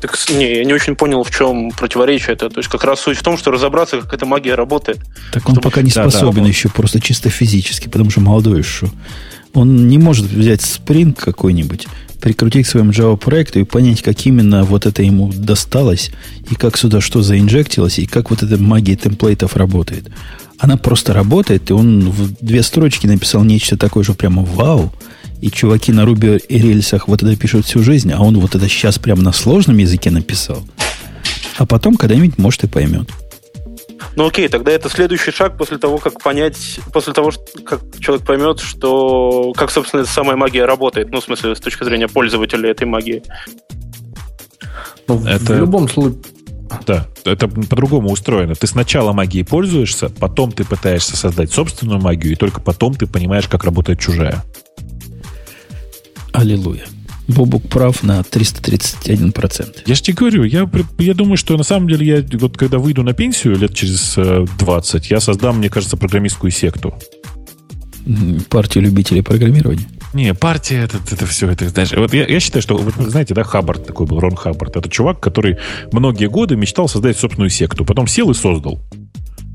так, 0.02 0.18
не, 0.32 0.58
я 0.58 0.66
не 0.66 0.74
очень 0.74 0.96
понял, 0.96 1.24
в 1.24 1.32
чем 1.32 1.72
противоречие 1.72 2.34
это. 2.34 2.50
То 2.50 2.60
есть 2.60 2.70
как 2.70 2.84
раз 2.84 3.00
суть 3.02 3.18
в 3.18 3.24
том, 3.24 3.38
что 3.38 3.52
разобраться, 3.52 4.02
как 4.02 4.14
эта 4.14 4.26
магия 4.26 4.56
работает. 4.56 5.00
Так 5.32 5.48
он 5.50 5.56
пока 5.58 5.82
не 5.82 5.90
способен 5.90 6.44
да. 6.44 6.50
еще, 6.50 6.70
просто 6.70 7.00
чисто 7.00 7.30
физически, 7.30 7.88
потому 7.88 8.10
что 8.10 8.22
молодой 8.22 8.60
еще. 8.60 8.90
Он 9.54 9.88
не 9.88 9.98
может 9.98 10.26
взять 10.26 10.62
спринг 10.62 11.18
какой-нибудь, 11.18 11.88
прикрутить 12.20 12.68
к 12.68 12.70
своему 12.70 12.92
Java 12.92 13.18
проекту 13.18 13.60
и 13.60 13.64
понять, 13.64 14.02
как 14.02 14.26
именно 14.26 14.64
вот 14.64 14.86
это 14.86 15.02
ему 15.02 15.32
досталось, 15.34 16.12
и 16.50 16.56
как 16.56 16.78
сюда 16.78 17.00
что 17.00 17.22
заинжектилось, 17.22 18.00
и 18.00 18.06
как 18.06 18.32
вот 18.32 18.44
эта 18.44 18.58
магия 18.62 18.96
темплейтов 18.96 19.56
работает. 19.56 20.10
Она 20.58 20.78
просто 20.78 21.14
работает, 21.14 21.70
и 21.70 21.74
он 21.74 22.10
в 22.10 22.34
две 22.44 22.64
строчки 22.64 23.08
написал 23.08 23.44
нечто 23.44 23.78
такое 23.78 24.04
же 24.04 24.14
прямо 24.14 24.44
вау, 24.44 24.92
и 25.46 25.52
чуваки 25.52 25.92
на 25.92 26.06
Руби 26.06 26.38
и 26.38 26.58
рельсах 26.58 27.08
вот 27.08 27.22
это 27.22 27.36
пишут 27.36 27.68
всю 27.68 27.84
жизнь, 27.84 28.12
а 28.12 28.20
он 28.20 28.40
вот 28.40 28.56
это 28.56 28.68
сейчас 28.68 28.98
прямо 28.98 29.22
на 29.22 29.32
сложном 29.32 29.78
языке 29.78 30.10
написал. 30.10 30.64
А 31.60 31.68
потом 31.68 31.98
когда-нибудь, 31.98 32.40
может, 32.40 32.64
и 32.64 32.68
поймет. 32.68 33.12
Ну 34.16 34.26
окей, 34.26 34.48
тогда 34.48 34.72
это 34.72 34.90
следующий 34.90 35.30
шаг 35.30 35.56
после 35.56 35.78
того, 35.78 36.00
как 36.00 36.20
понять, 36.24 36.80
после 36.92 37.14
того, 37.14 37.32
как 37.64 37.82
человек 38.00 38.26
поймет, 38.26 38.60
что 38.60 39.54
как, 39.56 39.70
собственно, 39.70 40.02
эта 40.02 40.10
самая 40.10 40.36
магия 40.36 40.66
работает, 40.66 41.12
ну, 41.12 41.22
в 41.22 41.24
смысле, 41.24 41.56
с 41.56 41.60
точки 41.60 41.84
зрения 41.84 42.08
пользователя 42.08 42.72
этой 42.72 42.88
магии. 42.88 43.22
Ну, 45.08 45.24
это... 45.28 45.54
В 45.54 45.60
любом 45.60 45.88
случае... 45.88 46.22
да. 46.88 47.06
Это 47.24 47.48
по-другому 47.48 48.10
устроено. 48.10 48.56
Ты 48.56 48.66
сначала 48.66 49.14
магией 49.14 49.46
пользуешься, 49.46 50.10
потом 50.10 50.52
ты 50.52 50.64
пытаешься 50.64 51.16
создать 51.16 51.52
собственную 51.52 52.02
магию, 52.02 52.34
и 52.34 52.36
только 52.36 52.62
потом 52.62 52.96
ты 52.96 53.06
понимаешь, 53.06 53.48
как 53.48 53.64
работает 53.64 54.00
чужая. 54.00 54.44
Аллилуйя. 56.36 56.86
Бобук 57.28 57.70
прав 57.70 58.04
на 58.04 58.20
331%. 58.20 59.84
Я 59.86 59.96
же 59.96 60.02
тебе 60.02 60.16
говорю, 60.16 60.44
я, 60.44 60.70
я 61.00 61.14
думаю, 61.14 61.38
что 61.38 61.58
на 61.58 61.64
самом 61.64 61.88
деле 61.88 62.06
я 62.06 62.38
вот 62.38 62.58
когда 62.58 62.78
выйду 62.78 63.04
на 63.04 63.14
пенсию 63.14 63.58
лет 63.58 63.74
через 63.74 64.16
20, 64.58 65.04
э, 65.04 65.08
я 65.10 65.20
создам, 65.20 65.58
мне 65.58 65.70
кажется, 65.70 65.98
программистскую 65.98 66.52
секту. 66.52 66.94
Партию 68.50 68.84
любителей 68.84 69.24
программирования? 69.24 69.88
Не, 70.14 70.34
партия, 70.34 70.84
это, 70.84 70.98
это 71.10 71.26
все, 71.26 71.50
это, 71.50 71.68
знаешь, 71.70 71.92
вот 71.92 72.14
я, 72.14 72.28
я 72.28 72.40
считаю, 72.40 72.62
что, 72.62 72.78
вот, 72.78 72.94
знаете, 72.96 73.34
да, 73.34 73.44
Хаббард 73.44 73.88
такой 73.88 74.06
был, 74.06 74.20
Рон 74.20 74.36
Хаббард, 74.36 74.78
это 74.78 74.90
чувак, 74.90 75.20
который 75.20 75.58
многие 75.92 76.28
годы 76.28 76.56
мечтал 76.56 76.88
создать 76.88 77.18
собственную 77.18 77.50
секту, 77.50 77.86
потом 77.86 78.08
сел 78.08 78.30
и 78.30 78.34
создал. 78.34 78.80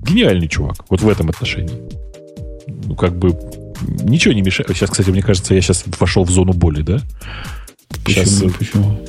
Гениальный 0.03 0.49
чувак, 0.49 0.85
вот 0.91 1.01
в 1.03 1.09
этом 1.09 1.31
отношении. 1.31 1.79
Ну, 2.67 2.97
как 2.97 3.17
бы, 3.17 3.39
ничего 3.87 4.35
не 4.35 4.43
мешает. 4.43 4.71
Сейчас, 4.71 4.91
кстати, 4.91 5.11
мне 5.11 5.23
кажется, 5.23 5.55
я 5.55 5.61
сейчас 5.61 5.85
вошел 5.99 6.25
в 6.25 6.31
зону 6.31 6.53
боли, 6.53 6.83
да? 6.83 7.01
Почему? 8.05 8.25
Сейчас, 8.25 8.53
Почему? 8.59 9.01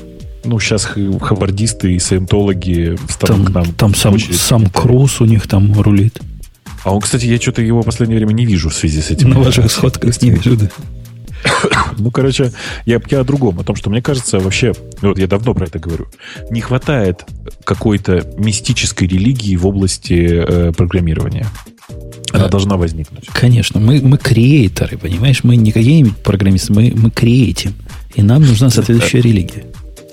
Ну, 0.43 0.59
сейчас 0.59 0.89
хабардисты 1.21 1.93
и 1.93 1.99
саентологи 1.99 2.97
там, 3.19 3.45
к 3.45 3.49
нам. 3.49 3.73
Там 3.73 3.93
сам, 3.93 4.17
сам 4.19 4.65
Круз 4.67 5.21
у 5.21 5.25
них 5.25 5.47
там 5.47 5.79
рулит. 5.79 6.19
А 6.83 6.93
он, 6.93 7.01
кстати, 7.01 7.25
я 7.25 7.39
что-то 7.39 7.61
его 7.61 7.81
в 7.81 7.85
последнее 7.85 8.17
время 8.17 8.33
не 8.33 8.45
вижу 8.45 8.69
в 8.69 8.73
связи 8.73 9.01
с 9.01 9.11
этим. 9.11 9.29
На 9.29 9.39
ваших 9.39 9.71
сходках 9.71 10.19
не 10.21 10.31
вижу, 10.31 10.57
да. 10.57 10.69
Ну, 11.97 12.11
короче, 12.11 12.51
я, 12.85 12.99
я 13.09 13.19
о 13.19 13.23
другом, 13.23 13.59
о 13.59 13.63
том, 13.63 13.75
что 13.75 13.89
мне 13.89 14.01
кажется, 14.01 14.39
вообще, 14.39 14.73
вот 15.01 15.19
я 15.19 15.27
давно 15.27 15.53
про 15.53 15.65
это 15.65 15.79
говорю, 15.79 16.07
не 16.49 16.61
хватает 16.61 17.25
какой-то 17.63 18.33
мистической 18.37 19.07
религии 19.07 19.55
в 19.55 19.67
области 19.67 20.13
э, 20.13 20.71
программирования. 20.71 21.47
Она 22.33 22.47
должна 22.47 22.77
возникнуть. 22.77 23.27
Конечно, 23.27 23.79
мы, 23.79 24.01
мы 24.01 24.17
креаторы, 24.17 24.97
понимаешь? 24.97 25.43
Мы 25.43 25.55
не 25.55 25.71
какие-нибудь 25.71 26.17
программисты, 26.17 26.73
мы, 26.73 26.93
мы 26.95 27.11
креатим. 27.11 27.73
И 28.15 28.21
нам 28.21 28.41
нужна 28.41 28.69
соответствующая 28.69 29.21
религия. 29.21 29.65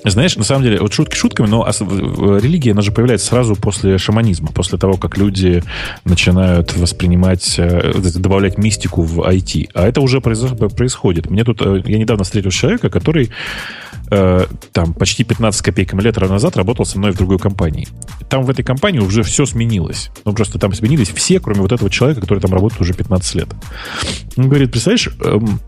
Знаешь, 0.05 0.37
на 0.37 0.45
самом 0.45 0.63
деле, 0.63 0.79
вот 0.79 0.93
шутки 0.93 1.15
шутками, 1.15 1.47
но 1.47 1.65
религия, 1.65 2.71
она 2.71 2.81
же 2.81 2.91
появляется 2.91 3.27
сразу 3.27 3.55
после 3.55 3.97
шаманизма, 3.97 4.49
после 4.53 4.77
того, 4.77 4.95
как 4.95 5.17
люди 5.17 5.61
начинают 6.05 6.75
воспринимать, 6.77 7.55
э, 7.57 7.93
добавлять 8.15 8.57
мистику 8.57 9.01
в 9.01 9.19
IT. 9.19 9.69
А 9.73 9.87
это 9.87 9.99
уже 9.99 10.21
происходит. 10.21 11.29
Мне 11.29 11.43
тут, 11.43 11.61
э, 11.61 11.83
я 11.85 11.97
недавно 11.97 12.23
встретил 12.23 12.51
человека, 12.51 12.89
который 12.89 13.29
э, 14.11 14.45
там 14.71 14.93
почти 14.93 15.23
15 15.23 15.61
копейками 15.61 16.01
лет 16.01 16.17
назад 16.17 16.57
работал 16.57 16.85
со 16.85 16.97
мной 16.97 17.11
в 17.11 17.17
другой 17.17 17.39
компании. 17.39 17.87
Там 18.29 18.43
в 18.43 18.49
этой 18.49 18.63
компании 18.63 18.99
уже 18.99 19.23
все 19.23 19.45
сменилось. 19.45 20.11
Ну, 20.25 20.33
просто 20.33 20.59
там 20.59 20.73
сменились 20.73 21.09
все, 21.09 21.39
кроме 21.39 21.61
вот 21.61 21.71
этого 21.71 21.89
человека, 21.89 22.21
который 22.21 22.39
там 22.39 22.53
работает 22.53 22.81
уже 22.81 22.93
15 22.93 23.35
лет. 23.35 23.49
Он 24.37 24.49
говорит, 24.49 24.71
представляешь, 24.71 25.09
эм, 25.21 25.59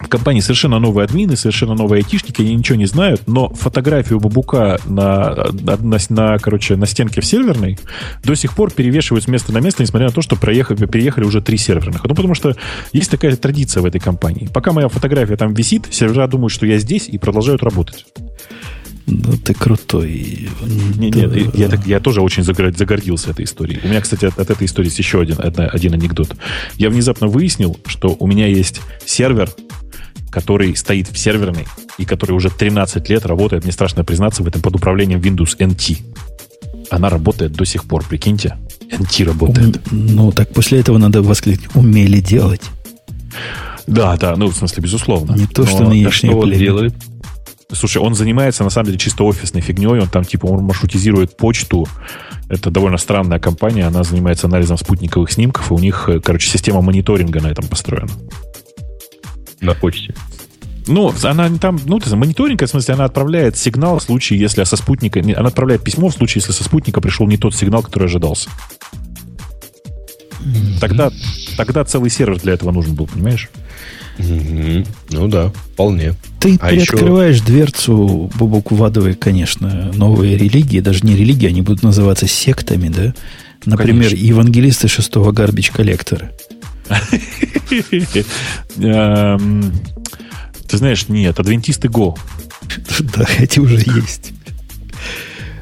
в 0.00 0.08
компании 0.08 0.40
совершенно 0.40 0.78
новые 0.78 1.04
админы, 1.04 1.36
совершенно 1.36 1.74
новые 1.74 2.00
айтишники, 2.00 2.42
они 2.42 2.54
ничего 2.54 2.76
не 2.76 2.86
знают, 2.86 3.22
но 3.26 3.48
фотографию 3.48 4.20
бабука 4.20 4.78
на, 4.84 5.48
на, 5.52 5.98
на, 6.10 6.38
короче, 6.38 6.76
на 6.76 6.86
стенке 6.86 7.20
в 7.20 7.24
серверной 7.24 7.78
до 8.22 8.34
сих 8.34 8.54
пор 8.54 8.70
перевешивают 8.70 9.24
с 9.24 9.28
места 9.28 9.52
на 9.52 9.58
место, 9.58 9.82
несмотря 9.82 10.08
на 10.08 10.12
то, 10.12 10.20
что 10.20 10.36
проехали, 10.36 10.84
переехали 10.86 11.24
уже 11.24 11.40
три 11.40 11.56
серверных. 11.56 12.04
Ну, 12.04 12.14
потому 12.14 12.34
что 12.34 12.56
есть 12.92 13.10
такая 13.10 13.34
традиция 13.36 13.82
в 13.82 13.86
этой 13.86 14.00
компании. 14.00 14.48
Пока 14.52 14.72
моя 14.72 14.88
фотография 14.88 15.36
там 15.36 15.54
висит, 15.54 15.86
сервера 15.90 16.26
думают, 16.26 16.52
что 16.52 16.66
я 16.66 16.78
здесь 16.78 17.08
и 17.08 17.16
продолжают 17.18 17.62
работать. 17.62 18.06
Ну, 19.06 19.36
ты 19.36 19.54
крутой. 19.54 20.48
Не, 20.96 21.10
да. 21.10 21.26
нет, 21.26 21.54
я, 21.54 21.68
так, 21.68 21.86
я 21.86 22.00
тоже 22.00 22.20
очень 22.20 22.42
загордился 22.42 23.30
этой 23.30 23.44
историей. 23.44 23.80
У 23.84 23.88
меня, 23.88 24.00
кстати, 24.00 24.24
от, 24.24 24.38
от 24.38 24.50
этой 24.50 24.66
истории 24.66 24.88
есть 24.88 24.98
еще 24.98 25.20
один, 25.20 25.36
один 25.38 25.94
анекдот. 25.94 26.34
Я 26.76 26.90
внезапно 26.90 27.28
выяснил, 27.28 27.78
что 27.86 28.16
у 28.18 28.26
меня 28.26 28.48
есть 28.48 28.80
сервер, 29.04 29.48
который 30.30 30.74
стоит 30.76 31.08
в 31.08 31.18
серверной 31.18 31.66
и 31.98 32.04
который 32.04 32.32
уже 32.32 32.50
13 32.50 33.08
лет 33.08 33.26
работает, 33.26 33.64
мне 33.64 33.72
страшно 33.72 34.04
признаться, 34.04 34.42
в 34.42 34.48
этом 34.48 34.62
под 34.62 34.76
управлением 34.76 35.20
Windows 35.20 35.56
NT. 35.58 35.98
Она 36.90 37.08
работает 37.10 37.52
до 37.52 37.64
сих 37.64 37.84
пор, 37.84 38.04
прикиньте. 38.04 38.56
NT 38.90 39.24
работает. 39.24 39.80
ну, 39.90 40.30
так 40.32 40.52
после 40.52 40.80
этого 40.80 40.98
надо 40.98 41.22
воскликнуть, 41.22 41.74
умели 41.74 42.20
делать. 42.20 42.62
Да, 43.86 44.16
да, 44.16 44.36
ну, 44.36 44.48
в 44.48 44.56
смысле, 44.56 44.82
безусловно. 44.82 45.36
Не 45.36 45.46
то, 45.46 45.64
что 45.66 45.84
нынешние 45.88 46.32
что 46.32 46.50
делают. 46.50 46.94
Слушай, 47.72 47.98
он 47.98 48.14
занимается, 48.14 48.62
на 48.64 48.70
самом 48.70 48.86
деле, 48.86 48.98
чисто 48.98 49.24
офисной 49.24 49.60
фигней. 49.60 49.88
Он 49.88 50.08
там, 50.08 50.24
типа, 50.24 50.46
он 50.46 50.64
маршрутизирует 50.64 51.36
почту. 51.36 51.86
Это 52.48 52.70
довольно 52.70 52.96
странная 52.96 53.40
компания. 53.40 53.84
Она 53.84 54.04
занимается 54.04 54.46
анализом 54.46 54.78
спутниковых 54.78 55.30
снимков. 55.32 55.70
И 55.70 55.74
у 55.74 55.78
них, 55.78 56.08
э, 56.08 56.20
короче, 56.20 56.48
система 56.48 56.80
мониторинга 56.80 57.40
на 57.40 57.48
этом 57.48 57.66
построена. 57.66 58.10
На 59.66 59.74
почте. 59.74 60.14
Ну, 60.86 61.12
она 61.24 61.50
там, 61.58 61.80
ну, 61.84 61.98
ты 61.98 62.14
мониторинг, 62.14 62.62
в 62.62 62.66
смысле, 62.66 62.94
она 62.94 63.04
отправляет 63.04 63.56
сигнал 63.56 63.98
в 63.98 64.02
случае, 64.02 64.38
если 64.38 64.62
со 64.64 64.76
спутника... 64.76 65.20
Она 65.20 65.48
отправляет 65.48 65.82
письмо 65.82 66.08
в 66.08 66.14
случае, 66.14 66.42
если 66.42 66.52
со 66.52 66.62
спутника 66.62 67.00
пришел 67.00 67.26
не 67.26 67.36
тот 67.36 67.54
сигнал, 67.54 67.82
который 67.82 68.04
ожидался. 68.04 68.48
Тогда, 70.80 71.10
тогда 71.56 71.84
целый 71.84 72.08
сервер 72.08 72.38
для 72.38 72.52
этого 72.52 72.70
нужен 72.70 72.94
был, 72.94 73.06
понимаешь? 73.06 73.50
Mm-hmm. 74.18 74.86
Ну 75.10 75.28
да, 75.28 75.48
вполне. 75.72 76.14
Ты 76.40 76.56
а 76.60 76.68
приоткрываешь 76.68 77.36
еще... 77.36 77.46
дверцу, 77.46 78.30
Бубок, 78.36 78.70
вводовой, 78.70 79.14
конечно, 79.14 79.90
новые 79.92 80.38
религии, 80.38 80.80
даже 80.80 81.04
не 81.04 81.16
религии, 81.16 81.48
они 81.48 81.62
будут 81.62 81.82
называться 81.82 82.28
сектами, 82.28 82.88
да? 82.88 83.14
Например, 83.64 84.10
конечно. 84.10 84.24
евангелисты 84.24 84.88
шестого 84.88 85.32
гарбич 85.32 85.70
коллектора. 85.70 86.30
Эм, 88.78 89.72
ты 90.68 90.76
знаешь, 90.76 91.08
нет, 91.08 91.38
адвентисты 91.40 91.88
Go. 91.88 92.16
Да, 93.00 93.24
эти 93.38 93.58
уже 93.60 93.76
есть. 93.76 94.32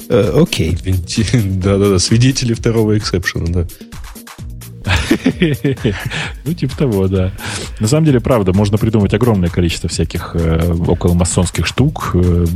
Э, 0.08 0.32
окей. 0.40 0.76
Да-да-да, 1.34 1.98
свидетели 1.98 2.54
второго 2.54 2.96
эксепшена, 2.98 3.46
да. 3.46 3.66
Ну, 6.44 6.54
типа 6.54 6.76
того, 6.76 7.08
да. 7.08 7.32
На 7.80 7.88
самом 7.88 8.04
деле, 8.04 8.20
правда, 8.20 8.52
можно 8.52 8.78
придумать 8.78 9.14
огромное 9.14 9.48
количество 9.48 9.88
всяких 9.88 10.32
э, 10.34 10.72
околомасонских 10.86 11.66
штук 11.66 12.10
э, 12.14 12.46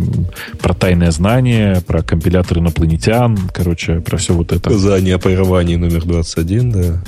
про 0.60 0.74
тайное 0.74 1.10
знание, 1.10 1.80
про 1.86 2.02
компилятор 2.02 2.58
инопланетян, 2.58 3.38
короче, 3.52 4.00
про 4.00 4.18
все 4.18 4.34
вот 4.34 4.52
это. 4.52 4.76
Знание 4.76 5.14
о 5.14 5.18
прерывании 5.18 5.76
номер 5.76 6.04
21, 6.04 6.70
да. 6.70 7.02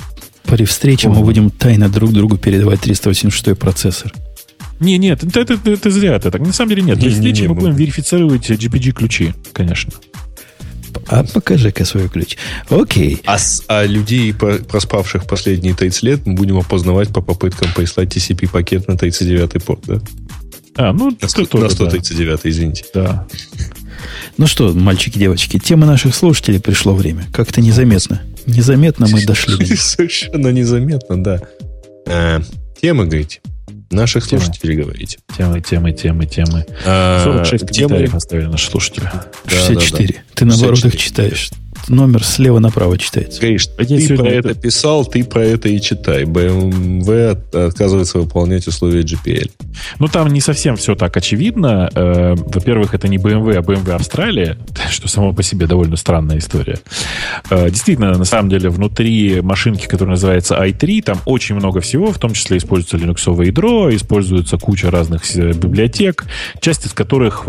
При 0.51 0.65
встрече 0.65 1.07
мы 1.07 1.21
будем 1.23 1.49
тайно 1.49 1.87
друг 1.87 2.11
другу 2.11 2.37
передавать 2.37 2.81
386 2.81 3.57
процессор. 3.57 4.13
Не, 4.81 4.97
нет, 4.97 5.23
это, 5.23 5.39
это, 5.39 5.53
это, 5.53 5.71
это 5.71 5.89
зря. 5.89 6.15
Это 6.15 6.29
так. 6.29 6.41
На 6.41 6.51
самом 6.51 6.71
деле 6.71 6.81
нет. 6.81 6.99
Для 6.99 7.09
встречи 7.09 7.43
мы 7.43 7.55
будем 7.55 7.73
верифицировать 7.73 8.51
GPG-ключи, 8.51 9.33
конечно. 9.53 9.93
А 11.07 11.23
покажи-ка 11.23 11.85
свой 11.85 12.09
ключ. 12.09 12.35
Окей. 12.69 13.21
А, 13.25 13.37
а 13.69 13.85
людей, 13.85 14.33
проспавших 14.33 15.25
последние 15.25 15.73
30 15.73 16.03
лет, 16.03 16.25
мы 16.25 16.33
будем 16.33 16.57
опознавать 16.57 17.13
по 17.13 17.21
попыткам 17.21 17.69
прислать 17.73 18.13
TCP-пакет 18.13 18.89
на 18.89 18.93
39-й 18.93 19.61
порт, 19.61 19.85
да? 19.87 20.01
А, 20.75 20.91
ну, 20.91 21.15
на, 21.21 21.27
100, 21.29 21.45
тоже, 21.45 21.63
на 21.63 21.69
139 21.69 22.39
да. 22.43 22.49
извините. 22.49 22.85
Да. 22.93 23.27
Ну 24.37 24.47
что, 24.47 24.73
мальчики, 24.73 25.17
девочки, 25.17 25.59
тема 25.59 25.85
наших 25.85 26.15
слушателей 26.15 26.59
пришло 26.59 26.93
время. 26.93 27.25
Как-то 27.33 27.61
незаметно. 27.61 28.21
Незаметно 28.45 29.07
мы 29.07 29.25
дошли. 29.25 29.75
Совершенно 29.75 30.47
незаметно, 30.49 31.23
да. 31.23 31.41
А, 32.07 32.41
тема, 32.81 33.05
говорите. 33.05 33.41
Наших 33.91 34.27
темы. 34.27 34.41
слушателей 34.41 34.75
говорите. 34.75 35.17
Темы, 35.37 35.61
темы, 35.61 35.91
темы, 35.91 36.25
темы. 36.25 36.65
А, 36.85 37.23
46 37.23 37.67
комментариев 37.67 38.15
оставили 38.15 38.45
наши 38.45 38.69
слушатели. 38.69 39.09
64. 39.45 40.07
Да, 40.07 40.13
да, 40.13 40.19
да. 40.19 40.23
Ты 40.33 40.45
наоборот 40.45 40.79
64. 40.79 40.93
их 40.93 41.01
читаешь 41.01 41.51
номер 41.89 42.23
слева 42.23 42.59
направо 42.59 42.97
читается. 42.97 43.41
Гриш, 43.41 43.67
ты 43.67 43.85
сегодня... 43.85 44.17
про 44.17 44.29
это 44.29 44.53
писал, 44.53 45.05
ты 45.05 45.23
про 45.23 45.43
это 45.43 45.69
и 45.69 45.79
читай. 45.81 46.23
BMW 46.23 47.37
отказывается 47.67 48.19
выполнять 48.19 48.67
условия 48.67 49.01
GPL. 49.01 49.49
Ну, 49.99 50.07
там 50.07 50.27
не 50.27 50.41
совсем 50.41 50.75
все 50.75 50.95
так 50.95 51.15
очевидно. 51.17 51.89
Э, 51.93 52.35
во-первых, 52.35 52.93
это 52.93 53.07
не 53.07 53.17
BMW, 53.17 53.57
а 53.57 53.61
BMW 53.61 53.91
Австралия, 53.91 54.57
что 54.89 55.07
само 55.07 55.33
по 55.33 55.43
себе 55.43 55.67
довольно 55.67 55.95
странная 55.95 56.37
история. 56.37 56.79
Э, 57.49 57.69
действительно, 57.69 58.17
на 58.17 58.25
самом 58.25 58.49
деле, 58.49 58.69
внутри 58.69 59.41
машинки, 59.41 59.87
которая 59.87 60.11
называется 60.11 60.55
i3, 60.55 61.01
там 61.01 61.19
очень 61.25 61.55
много 61.55 61.81
всего, 61.81 62.11
в 62.11 62.19
том 62.19 62.33
числе 62.33 62.57
используется 62.57 62.97
линуксовое 62.97 63.47
ядро, 63.47 63.93
используется 63.93 64.57
куча 64.57 64.91
разных 64.91 65.23
э, 65.35 65.53
библиотек, 65.53 66.25
часть 66.59 66.85
из 66.85 66.93
которых 66.93 67.45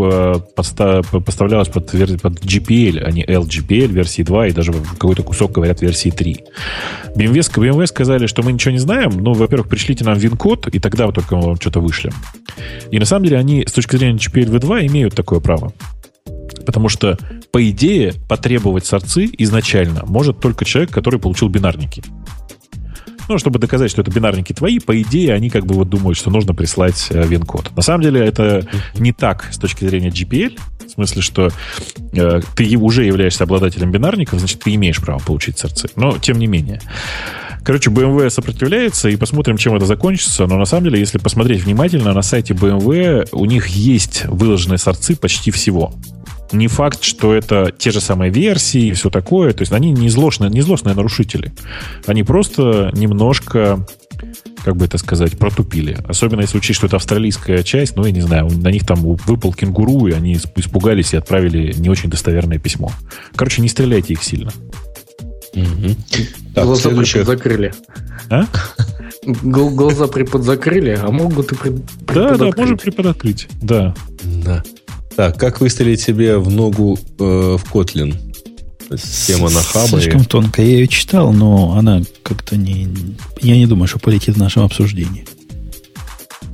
поставлялась 0.55 1.69
под, 1.69 1.91
под 1.91 2.45
GPL, 2.45 3.01
а 3.01 3.11
не 3.11 3.25
LGPL 3.25 3.89
версии 3.89 4.22
версии 4.23 4.25
2 4.25 4.47
и 4.49 4.53
даже 4.53 4.73
какой-то 4.73 5.23
кусок, 5.23 5.53
говорят, 5.53 5.83
версии 5.83 6.11
3. 6.11 6.45
BMW, 7.17 7.41
BMW 7.41 7.87
сказали, 7.87 8.27
что 8.27 8.43
мы 8.43 8.53
ничего 8.53 8.73
не 8.73 8.79
знаем, 8.79 9.11
но, 9.11 9.33
во-первых, 9.33 9.69
пришлите 9.69 10.05
нам 10.05 10.19
вин-код, 10.19 10.69
и 10.69 10.79
тогда 10.79 11.07
вот 11.07 11.15
только 11.15 11.37
мы 11.37 11.43
вам 11.43 11.57
что-то 11.57 11.81
вышлем. 11.81 12.13
И 12.91 12.99
на 12.99 13.05
самом 13.05 13.25
деле 13.25 13.39
они 13.39 13.65
с 13.67 13.73
точки 13.73 13.97
зрения 13.97 14.19
GPL 14.19 14.51
V2 14.51 14.87
имеют 14.87 15.15
такое 15.15 15.41
право. 15.41 15.73
Потому 16.65 16.89
что 16.89 17.19
по 17.53 17.69
идее, 17.69 18.15
потребовать 18.29 18.87
сорцы 18.87 19.29
изначально 19.39 20.05
может 20.07 20.41
только 20.41 20.65
человек, 20.65 20.91
который 20.91 21.21
получил 21.21 21.49
бинарники. 21.49 22.03
Ну, 23.33 23.39
чтобы 23.39 23.59
доказать, 23.59 23.91
что 23.91 24.03
это 24.03 24.11
бинарники 24.11 24.53
твои, 24.53 24.79
по 24.79 25.01
идее, 25.01 25.33
они 25.33 25.49
как 25.49 25.65
бы 25.65 25.75
вот 25.75 25.89
думают, 25.89 26.19
что 26.19 26.31
нужно 26.31 26.53
прислать 26.53 27.07
э, 27.09 27.27
вин-код. 27.27 27.75
На 27.75 27.81
самом 27.81 28.03
деле 28.03 28.21
это 28.21 28.67
не 28.95 29.15
так 29.15 29.49
с 29.51 29.57
точки 29.57 29.87
зрения 29.87 30.11
GPL, 30.11 30.59
в 30.87 30.91
смысле, 30.91 31.23
что 31.23 31.49
э, 32.13 32.41
ты 32.55 32.77
уже 32.77 33.07
являешься 33.07 33.45
обладателем 33.45 33.91
бинарников, 33.91 34.39
значит, 34.39 34.61
ты 34.61 34.75
имеешь 34.75 35.01
право 35.01 35.19
получить 35.19 35.59
сорцы. 35.59 35.89
Но, 35.97 36.19
тем 36.19 36.39
не 36.39 36.47
менее. 36.47 36.83
Короче, 37.65 37.89
BMW 37.89 38.29
сопротивляется, 38.29 39.09
и 39.09 39.17
посмотрим, 39.17 39.57
чем 39.57 39.77
это 39.77 39.87
закончится. 39.87 40.47
Но 40.47 40.59
на 40.59 40.67
самом 40.67 40.85
деле, 40.85 40.99
если 41.01 41.17
посмотреть 41.17 41.65
внимательно, 41.65 42.13
на 42.13 42.21
сайте 42.21 42.53
BMW 42.53 43.27
у 43.33 43.47
них 43.47 43.69
есть 43.69 44.27
выложенные 44.27 44.77
сорцы 44.77 45.17
почти 45.17 45.51
всего 45.51 45.95
не 46.53 46.69
факт, 46.69 47.03
что 47.03 47.35
это 47.35 47.73
те 47.77 47.91
же 47.91 48.01
самые 48.01 48.31
версии 48.31 48.89
и 48.89 48.93
все 48.93 49.11
такое. 49.11 49.53
То 49.53 49.63
есть 49.63 49.73
они 49.73 49.91
не 49.93 50.09
злостные, 50.09 50.51
не 50.51 50.61
злостные 50.61 50.95
нарушители. 50.95 51.53
Они 52.07 52.23
просто 52.23 52.91
немножко 52.95 53.87
как 54.65 54.77
бы 54.77 54.85
это 54.85 54.99
сказать, 54.99 55.39
протупили. 55.39 55.99
Особенно 56.07 56.41
если 56.41 56.59
учесть, 56.59 56.79
что 56.79 56.87
это 56.87 56.97
австралийская 56.97 57.63
часть, 57.63 57.97
ну, 57.97 58.05
я 58.05 58.13
не 58.13 58.21
знаю, 58.21 58.49
на 58.49 58.69
них 58.69 58.87
там 58.87 59.01
выпал 59.01 59.53
кенгуру, 59.53 60.07
и 60.07 60.13
они 60.13 60.35
испугались 60.35 61.15
и 61.15 61.17
отправили 61.17 61.73
не 61.77 61.89
очень 61.89 62.11
достоверное 62.11 62.59
письмо. 62.59 62.93
Короче, 63.35 63.63
не 63.63 63.69
стреляйте 63.69 64.13
их 64.13 64.23
сильно. 64.23 64.53
Угу. 65.55 65.97
Так, 66.55 66.65
Глаза 66.65 66.83
следующее... 66.83 67.25
закрыли. 67.25 67.75
А? 68.31 68.47
Глаза 69.25 70.07
приподзакрыли, 70.07 70.99
а 71.01 71.11
могут 71.11 71.53
и 71.53 71.55
при... 71.57 71.71
Да, 72.13 72.37
да, 72.37 72.51
можем 72.57 72.79
приподоткрыть. 72.79 73.49
Да. 73.61 73.95
Да. 74.23 74.63
Так, 75.17 75.39
как 75.39 75.61
выстрелить 75.61 76.01
себе 76.01 76.39
в 76.39 76.51
ногу 76.51 76.99
э, 77.19 77.57
в 77.59 77.65
Kotlin? 77.73 78.17
Тема 79.27 79.51
на 79.51 79.63
хаба. 79.63 79.89
Слишком 79.89 80.23
и... 80.23 80.25
тонко. 80.25 80.63
Я 80.63 80.69
ее 80.69 80.89
читал, 80.89 81.33
но 81.33 81.77
она 81.77 82.03
как-то 82.23 82.57
не... 82.57 82.89
Я 83.41 83.57
не 83.57 83.67
думаю, 83.67 83.89
что 83.89 83.99
полетит 83.99 84.37
в 84.37 84.39
нашем 84.39 84.65
обсуждении. 84.65 85.25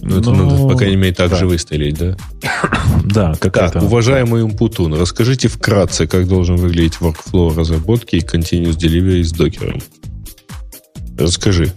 Ну, 0.00 0.20
это 0.20 0.30
но... 0.30 0.44
надо, 0.44 0.68
по 0.68 0.76
крайней 0.76 0.96
мере, 0.96 1.14
так 1.14 1.30
да. 1.30 1.36
же 1.36 1.46
выстрелить, 1.46 1.98
да? 1.98 2.16
да, 3.04 3.34
как 3.40 3.52
Так, 3.52 3.76
это... 3.76 3.84
уважаемый 3.84 4.42
Умпутун, 4.42 4.94
расскажите 4.94 5.48
вкратце, 5.48 6.06
как 6.06 6.28
должен 6.28 6.56
выглядеть 6.56 6.98
workflow 7.00 7.54
разработки 7.54 8.16
и 8.16 8.20
continuous 8.20 8.76
delivery 8.76 9.24
с 9.24 9.32
докером. 9.32 9.82
Расскажи. 11.18 11.72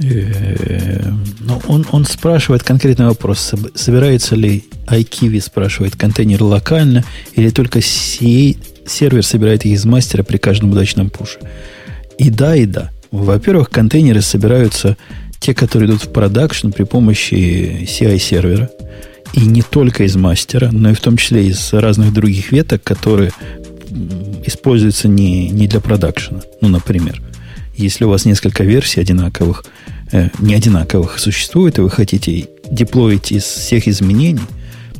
Э, 0.00 1.10
ну, 1.40 1.60
он, 1.66 1.86
он 1.90 2.04
спрашивает 2.04 2.62
конкретный 2.62 3.06
вопрос. 3.06 3.54
Собирается 3.74 4.36
ли 4.36 4.64
iKiwi, 4.86 5.40
спрашивает, 5.40 5.96
контейнер 5.96 6.42
локально, 6.42 7.04
или 7.34 7.50
только 7.50 7.80
сей 7.80 8.58
сервер 8.86 9.24
собирает 9.24 9.64
их 9.64 9.72
из 9.72 9.84
мастера 9.84 10.22
при 10.22 10.36
каждом 10.36 10.72
удачном 10.72 11.10
пуше? 11.10 11.38
И 12.18 12.30
да, 12.30 12.54
и 12.56 12.66
да. 12.66 12.90
Во-первых, 13.10 13.70
контейнеры 13.70 14.22
собираются 14.22 14.96
те, 15.40 15.54
которые 15.54 15.88
идут 15.88 16.04
в 16.04 16.12
продакшн 16.12 16.70
при 16.70 16.84
помощи 16.84 17.86
CI-сервера. 17.86 18.70
И 19.34 19.40
не 19.40 19.62
только 19.62 20.04
из 20.04 20.16
мастера, 20.16 20.70
но 20.72 20.90
и 20.90 20.94
в 20.94 21.00
том 21.00 21.16
числе 21.16 21.46
из 21.46 21.72
разных 21.72 22.12
других 22.12 22.50
веток, 22.50 22.82
которые 22.82 23.30
используются 24.44 25.06
не, 25.06 25.50
не 25.50 25.68
для 25.68 25.80
продакшена. 25.80 26.40
Ну, 26.60 26.68
например, 26.68 27.20
если 27.78 28.04
у 28.04 28.08
вас 28.08 28.24
несколько 28.24 28.64
версий 28.64 29.00
одинаковых, 29.00 29.64
э, 30.12 30.28
не 30.40 30.54
одинаковых 30.54 31.18
существует, 31.18 31.78
и 31.78 31.80
вы 31.80 31.90
хотите 31.90 32.48
деплоить 32.70 33.32
из 33.32 33.44
всех 33.44 33.88
изменений, 33.88 34.42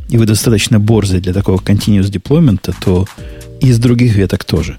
и 0.08 0.16
вы 0.16 0.26
достаточно 0.26 0.78
борзый 0.78 1.20
для 1.20 1.32
такого 1.32 1.58
continuous 1.58 2.08
деплоймента, 2.08 2.72
то 2.84 3.06
из 3.60 3.78
других 3.78 4.14
веток 4.14 4.44
тоже. 4.44 4.78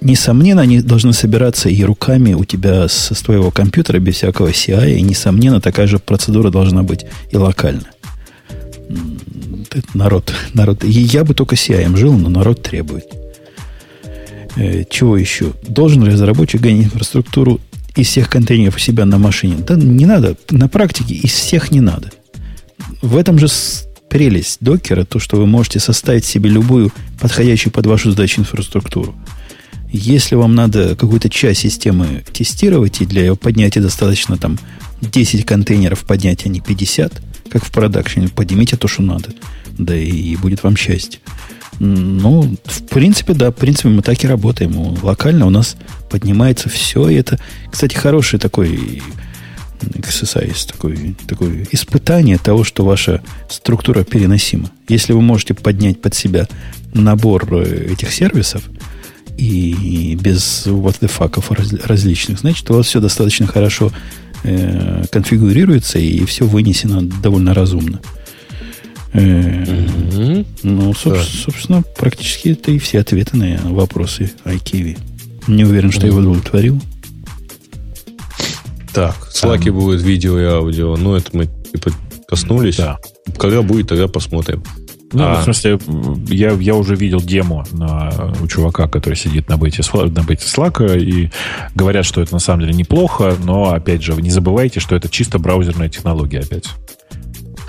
Несомненно, 0.00 0.62
они 0.62 0.80
должны 0.80 1.12
собираться 1.12 1.68
и 1.68 1.84
руками 1.84 2.34
у 2.34 2.44
тебя 2.44 2.88
с, 2.88 3.14
с 3.14 3.22
твоего 3.22 3.50
компьютера 3.50 3.98
без 3.98 4.16
всякого 4.16 4.48
CI, 4.48 4.94
и, 4.94 5.02
несомненно, 5.02 5.60
такая 5.60 5.86
же 5.86 5.98
процедура 5.98 6.50
должна 6.50 6.82
быть 6.82 7.04
и 7.30 7.36
локально. 7.36 7.86
народ, 9.94 10.32
народ. 10.54 10.84
Я 10.84 11.24
бы 11.24 11.34
только 11.34 11.56
CI 11.56 11.96
жил, 11.96 12.14
но 12.14 12.28
народ 12.28 12.62
требует. 12.62 13.21
Э, 14.56 14.84
чего 14.88 15.16
еще? 15.16 15.52
Должен 15.66 16.02
разработчик 16.04 16.60
гонять 16.60 16.86
инфраструктуру 16.86 17.60
из 17.96 18.08
всех 18.08 18.28
контейнеров 18.28 18.76
у 18.76 18.78
себя 18.78 19.04
на 19.04 19.18
машине? 19.18 19.56
Да 19.56 19.76
не 19.76 20.06
надо. 20.06 20.36
На 20.50 20.68
практике 20.68 21.14
из 21.14 21.32
всех 21.32 21.70
не 21.70 21.80
надо. 21.80 22.10
В 23.00 23.16
этом 23.16 23.38
же 23.38 23.48
прелесть 24.08 24.58
докера, 24.60 25.04
то, 25.04 25.18
что 25.18 25.36
вы 25.36 25.46
можете 25.46 25.80
составить 25.80 26.24
себе 26.24 26.50
любую 26.50 26.92
подходящую 27.20 27.72
под 27.72 27.86
вашу 27.86 28.10
задачу 28.10 28.40
инфраструктуру. 28.40 29.14
Если 29.90 30.34
вам 30.34 30.54
надо 30.54 30.96
какую-то 30.96 31.28
часть 31.28 31.60
системы 31.60 32.22
тестировать, 32.32 33.00
и 33.00 33.06
для 33.06 33.22
ее 33.22 33.36
поднятия 33.36 33.80
достаточно 33.80 34.36
там 34.38 34.58
10 35.00 35.44
контейнеров 35.44 36.00
поднять, 36.04 36.46
а 36.46 36.48
не 36.48 36.60
50, 36.60 37.22
как 37.50 37.64
в 37.64 37.70
продакшене, 37.70 38.28
поднимите 38.28 38.76
то, 38.76 38.88
что 38.88 39.02
надо. 39.02 39.30
Да 39.78 39.96
и 39.96 40.36
будет 40.36 40.62
вам 40.62 40.76
счастье. 40.76 41.20
Ну, 41.84 42.42
в 42.64 42.82
принципе, 42.84 43.34
да, 43.34 43.50
в 43.50 43.56
принципе, 43.56 43.88
мы 43.88 44.02
так 44.02 44.22
и 44.22 44.28
работаем. 44.28 44.96
Локально 45.02 45.46
у 45.46 45.50
нас 45.50 45.76
поднимается 46.08 46.68
все 46.68 47.08
и 47.08 47.16
это. 47.16 47.40
Кстати, 47.72 47.96
хороший 47.96 48.38
такой 48.38 49.02
exercise, 49.80 50.64
такой, 50.64 51.16
такое 51.26 51.66
испытание 51.72 52.38
того, 52.38 52.62
что 52.62 52.84
ваша 52.84 53.20
структура 53.48 54.04
переносима. 54.04 54.70
Если 54.86 55.12
вы 55.12 55.22
можете 55.22 55.54
поднять 55.54 56.00
под 56.00 56.14
себя 56.14 56.46
набор 56.94 57.52
э, 57.52 57.88
этих 57.94 58.12
сервисов 58.12 58.62
и 59.36 60.16
без 60.20 60.68
what 60.68 61.00
the 61.00 61.10
fuck 61.10 61.84
различных, 61.84 62.38
значит, 62.38 62.70
у 62.70 62.74
вас 62.74 62.86
все 62.86 63.00
достаточно 63.00 63.48
хорошо 63.48 63.90
э, 64.44 65.02
конфигурируется 65.10 65.98
и 65.98 66.24
все 66.26 66.46
вынесено 66.46 67.02
довольно 67.02 67.54
разумно. 67.54 68.00
Ну, 69.14 70.94
собственно, 70.94 71.82
практически 71.96 72.50
это 72.50 72.70
и 72.70 72.78
все 72.78 73.00
ответы 73.00 73.36
на 73.36 73.58
вопросы 73.72 74.32
iKiwi. 74.44 74.98
Не 75.48 75.64
уверен, 75.64 75.90
что 75.90 76.02
я 76.02 76.08
его 76.08 76.20
удовлетворил. 76.20 76.80
Так, 78.92 79.14
в 79.14 79.34
Slack 79.34 79.70
будет 79.72 80.02
видео 80.02 80.38
и 80.38 80.44
аудио. 80.44 80.96
Ну, 80.96 81.14
это 81.14 81.30
мы 81.32 81.46
типа 81.72 81.90
коснулись. 82.28 82.76
Да. 82.76 82.98
Когда 83.38 83.62
будет, 83.62 83.88
тогда 83.88 84.06
посмотрим. 84.06 84.62
Ну, 85.12 85.24
а... 85.24 85.40
в 85.40 85.44
смысле, 85.44 85.78
я, 86.28 86.52
я 86.52 86.74
уже 86.74 86.94
видел 86.94 87.20
демо 87.20 87.66
на, 87.72 88.32
у 88.42 88.46
чувака, 88.46 88.88
который 88.88 89.14
сидит 89.14 89.48
на 89.48 89.56
бете, 89.56 89.82
на 89.92 90.22
бете 90.22 90.44
Slack, 90.44 90.98
и 90.98 91.30
говорят, 91.74 92.04
что 92.06 92.22
это 92.22 92.32
на 92.32 92.38
самом 92.38 92.62
деле 92.62 92.74
неплохо, 92.74 93.36
но, 93.42 93.72
опять 93.72 94.02
же, 94.02 94.14
не 94.14 94.30
забывайте, 94.30 94.80
что 94.80 94.96
это 94.96 95.08
чисто 95.08 95.38
браузерная 95.38 95.88
технология 95.88 96.40
опять. 96.40 96.66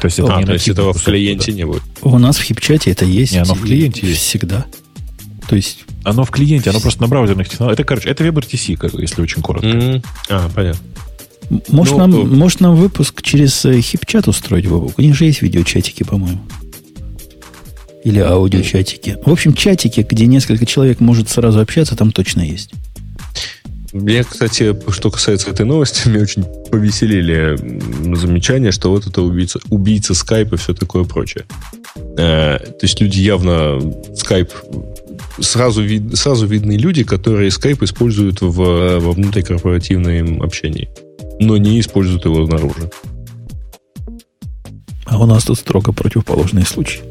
То 0.03 0.07
есть 0.07 0.19
это 0.19 0.35
а, 0.35 0.39
не 0.41 0.45
то 0.45 0.51
есть 0.51 0.67
этого 0.67 0.91
в 0.91 1.01
клиенте 1.01 1.45
туда. 1.45 1.57
не 1.57 1.65
будет. 1.65 1.81
У 2.01 2.19
нас 2.19 2.35
в 2.35 2.43
хипчате 2.43 2.91
это 2.91 3.05
есть. 3.05 3.31
Не, 3.31 3.37
оно 3.37 3.53
в 3.53 3.61
клиенте 3.61 4.05
есть. 4.05 4.19
Всегда. 4.19 4.65
То 5.47 5.55
есть... 5.55 5.85
Оно 6.03 6.25
в 6.25 6.29
клиенте, 6.29 6.71
оно 6.71 6.81
просто 6.81 7.01
на 7.01 7.07
браузерных 7.07 7.47
технологиях. 7.47 7.79
Это, 7.79 7.87
короче, 7.87 8.09
это 8.09 8.25
WebRTC, 8.25 8.99
если 8.99 9.21
очень 9.21 9.41
коротко. 9.41 9.69
Mm-hmm. 9.69 10.05
А, 10.27 10.49
понятно. 10.53 10.81
Может, 11.69 11.93
ну, 11.93 11.99
нам, 11.99 12.11
ну, 12.11 12.25
может 12.25 12.59
нам 12.59 12.75
выпуск 12.75 13.21
через 13.21 13.63
э, 13.63 13.79
хипчат 13.79 14.27
устроить, 14.27 14.65
Вовок? 14.65 14.91
У 14.97 15.01
них 15.01 15.15
же 15.15 15.23
есть 15.23 15.41
видеочатики, 15.41 16.03
по-моему. 16.03 16.41
Или 18.03 18.19
аудиочатики. 18.19 19.19
В 19.25 19.31
общем, 19.31 19.53
чатики, 19.53 20.05
где 20.09 20.25
несколько 20.25 20.65
человек 20.65 20.99
может 20.99 21.29
сразу 21.29 21.61
общаться, 21.61 21.95
там 21.95 22.11
точно 22.11 22.41
есть. 22.41 22.71
Мне, 23.93 24.23
кстати, 24.23 24.75
что 24.91 25.11
касается 25.11 25.51
этой 25.51 25.65
новости, 25.65 26.07
мне 26.09 26.19
очень 26.19 26.43
повеселили 26.71 27.55
замечания, 28.15 28.71
что 28.71 28.89
вот 28.89 29.07
это 29.07 29.21
убийца, 29.21 29.59
убийца 29.69 30.13
Skype 30.13 30.53
и 30.53 30.57
все 30.57 30.73
такое 30.73 31.03
прочее. 31.03 31.45
Э, 32.17 32.57
то 32.57 32.79
есть 32.81 32.99
люди 32.99 33.19
явно 33.19 33.79
Skype 34.13 34.51
сразу, 35.39 35.83
вид, 35.83 36.17
сразу 36.17 36.47
видны 36.47 36.73
люди, 36.73 37.03
которые 37.03 37.49
Skype 37.49 37.83
используют 37.83 38.41
в, 38.41 38.99
во 38.99 39.11
внутрикорпоративном 39.11 40.41
общении, 40.41 40.89
но 41.39 41.57
не 41.57 41.79
используют 41.79 42.25
его 42.25 42.45
снаружи. 42.47 42.89
А 45.05 45.21
у 45.21 45.25
нас 45.27 45.43
тут 45.43 45.59
строго 45.59 45.91
противоположный 45.91 46.65
случай. 46.65 47.01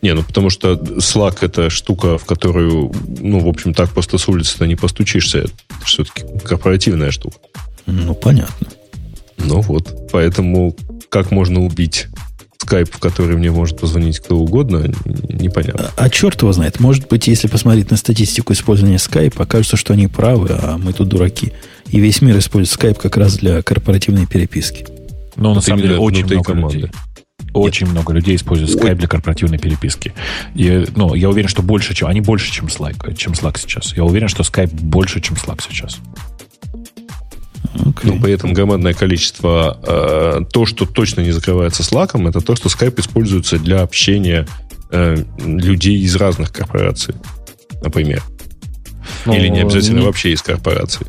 Не, 0.00 0.14
ну 0.14 0.22
потому 0.22 0.50
что 0.50 0.74
Slack 0.74 1.38
это 1.40 1.70
штука, 1.70 2.18
в 2.18 2.24
которую, 2.24 2.92
ну, 3.20 3.40
в 3.40 3.48
общем, 3.48 3.74
так 3.74 3.90
просто 3.90 4.18
с 4.18 4.28
улицы-то 4.28 4.66
не 4.66 4.76
постучишься. 4.76 5.38
Это 5.38 5.52
все-таки 5.84 6.24
корпоративная 6.44 7.10
штука. 7.10 7.36
Ну, 7.86 8.14
понятно. 8.14 8.68
Ну 9.38 9.60
вот, 9.60 10.10
поэтому 10.12 10.76
как 11.08 11.30
можно 11.30 11.64
убить 11.64 12.08
скайп, 12.58 12.94
в 12.94 12.98
который 12.98 13.36
мне 13.36 13.50
может 13.50 13.78
позвонить 13.80 14.18
кто 14.18 14.36
угодно, 14.36 14.92
непонятно. 15.28 15.90
А, 15.96 16.04
а 16.04 16.10
черт 16.10 16.42
его 16.42 16.52
знает. 16.52 16.80
Может 16.80 17.08
быть, 17.08 17.26
если 17.26 17.48
посмотреть 17.48 17.90
на 17.90 17.96
статистику 17.96 18.52
использования 18.52 18.98
скайпа, 18.98 19.44
окажется, 19.44 19.76
что 19.76 19.94
они 19.94 20.06
правы, 20.06 20.50
а 20.50 20.76
мы 20.76 20.92
тут 20.92 21.08
дураки. 21.08 21.52
И 21.86 21.98
весь 21.98 22.20
мир 22.20 22.36
использует 22.38 22.74
скайп 22.74 22.98
как 22.98 23.16
раз 23.16 23.38
для 23.38 23.62
корпоративной 23.62 24.26
переписки. 24.26 24.86
Но 25.36 25.54
на 25.54 25.60
самом 25.60 25.82
деле 25.82 25.98
очень 25.98 26.26
много 26.26 26.42
команды. 26.42 26.90
Очень 27.52 27.86
Нет. 27.86 27.94
много 27.94 28.12
людей 28.12 28.36
используют 28.36 28.70
Skype 28.70 28.94
для 28.96 29.08
корпоративной 29.08 29.58
переписки. 29.58 30.12
И, 30.54 30.84
ну, 30.96 31.14
я 31.14 31.28
уверен, 31.28 31.48
что 31.48 31.62
больше, 31.62 31.94
чем 31.94 32.08
они 32.08 32.20
больше, 32.20 32.52
чем 32.52 32.66
Slack, 32.66 33.14
чем 33.16 33.32
Slack 33.32 33.58
сейчас. 33.58 33.96
Я 33.96 34.04
уверен, 34.04 34.28
что 34.28 34.42
Skype 34.42 34.74
больше, 34.74 35.20
чем 35.20 35.36
Slack 35.36 35.62
сейчас. 35.68 35.98
Okay. 37.74 38.12
Но 38.14 38.20
при 38.20 38.32
этом 38.32 38.52
громадное 38.52 38.94
количество 38.94 39.78
э, 39.82 40.44
то, 40.50 40.66
что 40.66 40.86
точно 40.86 41.20
не 41.20 41.32
закрывается 41.32 41.82
Slack, 41.82 42.28
это 42.28 42.40
то, 42.40 42.56
что 42.56 42.68
Skype 42.68 43.00
используется 43.00 43.58
для 43.58 43.82
общения 43.82 44.46
э, 44.90 45.16
людей 45.38 45.98
из 46.00 46.16
разных 46.16 46.52
корпораций, 46.52 47.14
например. 47.82 48.22
Но 49.24 49.32
ну, 49.32 49.38
Или 49.38 49.48
не 49.48 49.60
обязательно 49.60 50.00
не... 50.00 50.06
вообще 50.06 50.32
из 50.32 50.42
корпораций. 50.42 51.06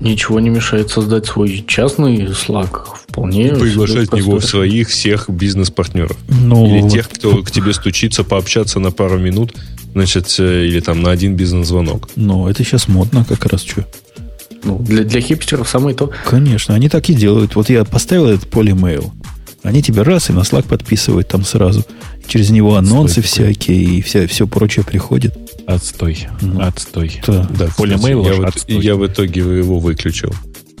Ничего 0.00 0.40
не 0.40 0.48
мешает 0.48 0.90
создать 0.90 1.26
свой 1.26 1.64
частный 1.66 2.26
Slack. 2.26 2.86
Вполне. 3.18 3.48
И 3.48 3.54
приглашать 3.54 4.10
в 4.10 4.14
него 4.14 4.40
своих 4.40 4.88
всех 4.88 5.28
бизнес-партнеров. 5.28 6.16
Ну, 6.28 6.66
или 6.66 6.80
вот. 6.82 6.92
тех, 6.92 7.08
кто 7.08 7.42
к 7.42 7.50
тебе 7.50 7.72
стучится, 7.72 8.24
пообщаться 8.24 8.80
на 8.80 8.90
пару 8.90 9.18
минут, 9.18 9.54
значит, 9.92 10.34
э, 10.38 10.66
или 10.66 10.80
там 10.80 11.02
на 11.02 11.10
один 11.10 11.34
бизнес-звонок. 11.34 12.08
Ну, 12.16 12.48
это 12.48 12.64
сейчас 12.64 12.88
модно 12.88 13.24
как 13.28 13.46
раз 13.46 13.62
что. 13.62 13.86
Ну, 14.64 14.78
для, 14.78 15.04
для 15.04 15.20
хипстеров 15.20 15.68
самое 15.68 15.94
то. 15.96 16.10
Конечно, 16.26 16.74
они 16.74 16.88
так 16.88 17.08
и 17.08 17.14
делают. 17.14 17.54
Вот 17.54 17.70
я 17.70 17.84
поставил 17.84 18.26
этот 18.26 18.48
полимейл. 18.48 19.12
Они 19.62 19.82
тебе 19.82 20.02
раз 20.02 20.30
и 20.30 20.32
на 20.32 20.40
Slack 20.40 20.68
подписывают 20.68 21.28
там 21.28 21.44
сразу. 21.44 21.84
Через 22.26 22.50
него 22.50 22.76
анонсы 22.76 23.20
Отстой. 23.20 23.52
всякие 23.52 23.82
и 23.82 24.02
вся, 24.02 24.26
все 24.26 24.46
прочее 24.46 24.84
приходит. 24.84 25.36
Отстой. 25.66 26.28
Ну, 26.40 26.60
Отстой. 26.60 27.20
Да, 27.26 27.48
да 27.58 27.68
полимейл 27.76 28.24
я, 28.24 28.34
вот, 28.34 28.64
я 28.68 28.94
в 28.94 29.06
итоге 29.06 29.40
его 29.40 29.78
выключил. 29.78 30.32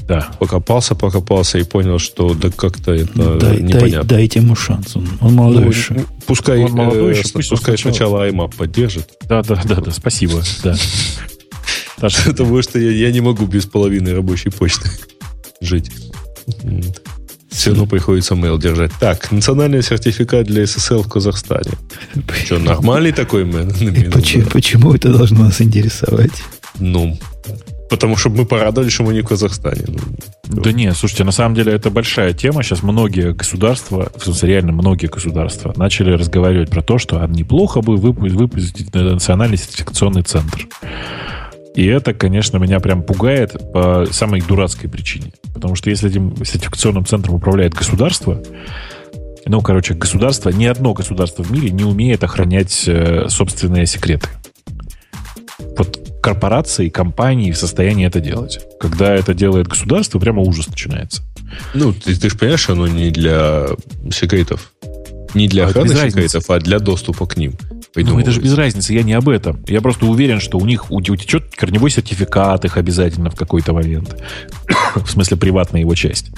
Да. 0.08 0.30
Покопался, 0.38 0.94
покопался 0.94 1.58
и 1.58 1.64
понял, 1.64 1.98
что 1.98 2.32
да 2.32 2.50
как-то 2.50 2.94
это 2.94 3.10
ну, 3.14 3.38
дай, 3.38 3.60
непонятно. 3.60 4.04
Дай, 4.04 4.18
дайте 4.20 4.40
ему 4.40 4.56
шанс. 4.56 4.96
Он, 4.96 5.06
он 5.20 5.34
молодой 5.34 5.64
ну, 5.64 5.68
еще. 5.68 5.96
Пускай, 6.26 6.64
он 6.64 6.72
молодой 6.72 7.14
э, 7.14 7.18
еще, 7.18 7.28
пусть 7.28 7.50
пускай 7.50 7.76
сначала 7.76 8.26
IMAP 8.26 8.56
поддержит. 8.56 9.10
Да, 9.28 9.42
да, 9.42 9.60
да, 9.64 9.76
да, 9.82 9.90
спасибо. 9.90 10.42
Да. 10.64 10.74
Потому 12.00 12.62
что 12.62 12.78
я, 12.78 12.90
я 12.90 13.12
не 13.12 13.20
могу 13.20 13.44
без 13.44 13.66
половины 13.66 14.14
рабочей 14.14 14.48
почты 14.48 14.88
жить. 15.60 15.90
Все 17.50 17.70
равно 17.70 17.84
приходится 17.84 18.34
mail 18.34 18.58
держать. 18.58 18.92
Так, 18.98 19.30
национальный 19.30 19.82
сертификат 19.82 20.46
для 20.46 20.62
SSL 20.62 21.02
в 21.02 21.08
Казахстане. 21.10 21.72
Что, 22.46 22.58
нормальный 22.58 23.12
такой 23.12 23.44
mail? 23.44 24.10
Почему, 24.12 24.46
почему 24.46 24.94
это 24.94 25.12
должно 25.12 25.44
нас 25.44 25.60
интересовать? 25.60 26.42
Ну, 26.78 27.18
потому 27.88 28.16
что 28.16 28.30
мы 28.30 28.44
порадовались, 28.44 28.92
что 28.92 29.04
мы 29.04 29.14
не 29.14 29.22
в 29.22 29.26
Казахстане. 29.26 29.84
Ну, 29.86 30.62
да 30.62 30.72
нет, 30.72 30.96
слушайте, 30.96 31.24
на 31.24 31.32
самом 31.32 31.54
деле 31.54 31.72
это 31.72 31.90
большая 31.90 32.32
тема. 32.32 32.62
Сейчас 32.62 32.82
многие 32.82 33.32
государства, 33.32 34.10
в 34.16 34.24
смысле 34.24 34.48
реально 34.48 34.72
многие 34.72 35.06
государства, 35.06 35.72
начали 35.76 36.12
разговаривать 36.12 36.70
про 36.70 36.82
то, 36.82 36.98
что 36.98 37.24
неплохо 37.26 37.80
бы 37.80 37.96
выпустить 37.96 38.94
национальный 38.94 39.56
сертификационный 39.56 40.22
центр. 40.22 40.66
И 41.74 41.86
это, 41.86 42.12
конечно, 42.12 42.56
меня 42.56 42.80
прям 42.80 43.02
пугает 43.02 43.56
по 43.72 44.06
самой 44.10 44.40
дурацкой 44.40 44.90
причине. 44.90 45.32
Потому 45.54 45.76
что 45.76 45.90
если 45.90 46.10
этим 46.10 46.34
сертификационным 46.44 47.06
центром 47.06 47.36
управляет 47.36 47.74
государство, 47.74 48.42
ну, 49.46 49.60
короче, 49.60 49.94
государство, 49.94 50.50
ни 50.50 50.66
одно 50.66 50.92
государство 50.92 51.42
в 51.42 51.50
мире 51.50 51.70
не 51.70 51.84
умеет 51.84 52.24
охранять 52.24 52.84
э, 52.86 53.28
собственные 53.28 53.86
секреты. 53.86 54.28
Корпорации, 56.28 56.90
компании 56.90 57.52
в 57.52 57.56
состоянии 57.56 58.06
это 58.06 58.20
делать. 58.20 58.60
Когда 58.78 59.14
это 59.14 59.32
делает 59.32 59.66
государство, 59.66 60.18
прямо 60.18 60.42
ужас 60.42 60.68
начинается. 60.68 61.22
Ну, 61.72 61.94
ты, 61.94 62.14
ты 62.14 62.28
же 62.28 62.36
понимаешь, 62.36 62.68
оно 62.68 62.86
не 62.86 63.10
для 63.10 63.68
секретов. 64.10 64.72
Не 65.32 65.48
для 65.48 65.64
а 65.64 65.68
охраны 65.68 65.94
секретов, 65.94 66.50
а 66.50 66.58
для 66.60 66.80
доступа 66.80 67.24
к 67.24 67.38
ним. 67.38 67.54
Ну, 67.94 68.18
это 68.18 68.30
же 68.30 68.40
без 68.40 68.54
разницы, 68.54 68.92
я 68.92 69.02
не 69.02 69.12
об 69.14 69.28
этом. 69.28 69.58
Я 69.66 69.80
просто 69.80 70.06
уверен, 70.06 70.40
что 70.40 70.58
у 70.58 70.66
них 70.66 70.90
утечет 70.90 71.54
корневой 71.54 71.90
сертификат 71.90 72.64
их 72.64 72.76
обязательно 72.76 73.30
в 73.30 73.34
какой-то 73.34 73.72
момент. 73.72 74.16
в 74.94 75.10
смысле, 75.10 75.36
приватная 75.36 75.80
его 75.80 75.94
часть. 75.94 76.30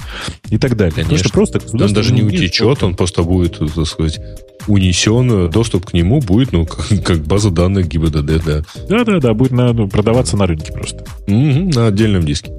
И 0.49 0.59
так 0.59 0.77
далее. 0.77 0.95
Конечно. 0.95 1.17
Потому 1.17 1.47
что 1.47 1.59
просто 1.59 1.85
он 1.85 1.93
даже 1.93 2.13
не 2.13 2.23
утечет, 2.23 2.83
он 2.83 2.95
просто 2.95 3.23
будет, 3.23 3.59
так 3.59 3.87
сказать, 3.87 4.21
унесен, 4.67 5.51
доступ 5.51 5.87
к 5.87 5.93
нему 5.93 6.21
будет, 6.21 6.53
ну, 6.53 6.67
как, 6.91 7.05
как 7.05 7.19
база 7.25 7.51
данных 7.51 7.89
ГИБДД, 7.89 8.45
да. 8.45 8.63
Да-да-да, 8.89 9.35
будет 9.35 9.53
на, 9.53 9.73
ну, 9.73 9.89
продаваться 9.89 10.37
на 10.37 10.47
рынке 10.47 10.73
просто. 10.73 11.05
Угу, 11.27 11.71
на 11.75 11.89
отдельном 11.89 12.25
диске. 12.25 12.53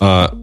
А 0.00 0.34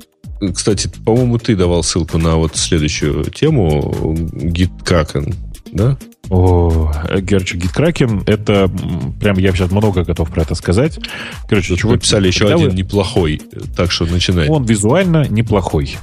кстати, 0.53 0.89
по-моему, 1.05 1.37
ты 1.37 1.55
давал 1.55 1.83
ссылку 1.83 2.17
на 2.17 2.35
вот 2.35 2.55
следующую 2.55 3.25
тему 3.25 3.93
GitKraken, 4.33 5.35
да? 5.71 5.97
О, 6.29 6.91
короче, 7.27 7.57
GitKraken, 7.57 8.23
это 8.25 8.69
прям 9.19 9.37
я 9.37 9.51
сейчас 9.51 9.71
много 9.71 10.03
готов 10.03 10.29
про 10.29 10.43
это 10.43 10.55
сказать. 10.55 10.99
Короче, 11.49 11.75
чего 11.75 11.97
писали 11.97 12.27
еще 12.27 12.53
один 12.53 12.69
вы... 12.69 12.75
неплохой, 12.75 13.41
так 13.75 13.91
что 13.91 14.05
начинай. 14.05 14.47
Он 14.47 14.63
визуально 14.63 15.27
неплохой. 15.27 15.97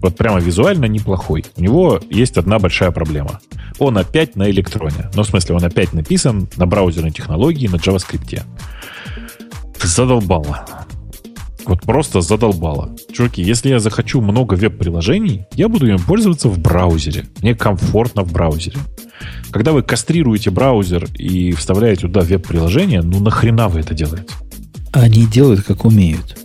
Вот 0.00 0.16
прямо 0.16 0.38
визуально 0.38 0.84
неплохой. 0.84 1.44
У 1.56 1.62
него 1.62 2.00
есть 2.10 2.36
одна 2.36 2.58
большая 2.58 2.90
проблема. 2.90 3.40
Он 3.78 3.96
опять 3.98 4.36
на 4.36 4.50
электроне. 4.50 5.10
Ну, 5.14 5.22
в 5.22 5.26
смысле, 5.26 5.56
он 5.56 5.64
опять 5.64 5.92
написан 5.92 6.48
на 6.56 6.66
браузерной 6.66 7.10
технологии, 7.10 7.66
на 7.66 7.76
JavaScript. 7.76 8.42
Задолбало. 9.82 10.66
Вот 11.66 11.82
просто 11.82 12.20
задолбало. 12.20 12.94
Чуваки, 13.12 13.42
если 13.42 13.70
я 13.70 13.78
захочу 13.78 14.20
много 14.20 14.54
веб-приложений, 14.54 15.46
я 15.54 15.68
буду 15.68 15.86
им 15.86 15.98
пользоваться 15.98 16.48
в 16.48 16.58
браузере. 16.58 17.24
Мне 17.40 17.54
комфортно 17.54 18.22
в 18.22 18.32
браузере. 18.32 18.78
Когда 19.50 19.72
вы 19.72 19.82
кастрируете 19.82 20.50
браузер 20.50 21.08
и 21.16 21.52
вставляете 21.52 22.02
туда 22.02 22.20
веб-приложение, 22.20 23.02
ну 23.02 23.20
нахрена 23.20 23.68
вы 23.68 23.80
это 23.80 23.94
делаете? 23.94 24.28
Они 24.92 25.26
делают, 25.26 25.64
как 25.64 25.84
умеют. 25.84 26.36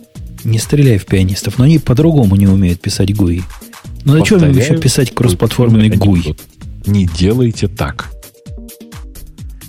Не 0.44 0.58
стреляй 0.58 0.98
в 0.98 1.06
пианистов, 1.06 1.58
но 1.58 1.64
они 1.64 1.78
по-другому 1.78 2.36
не 2.36 2.46
умеют 2.46 2.80
писать 2.80 3.10
GUI. 3.10 3.42
Ну 4.04 4.12
зачем 4.12 4.42
им 4.42 4.56
еще 4.56 4.78
писать 4.78 5.14
кроссплатформенный 5.14 5.90
GUI? 5.90 6.38
Не 6.86 7.06
делайте 7.06 7.68
так. 7.68 8.10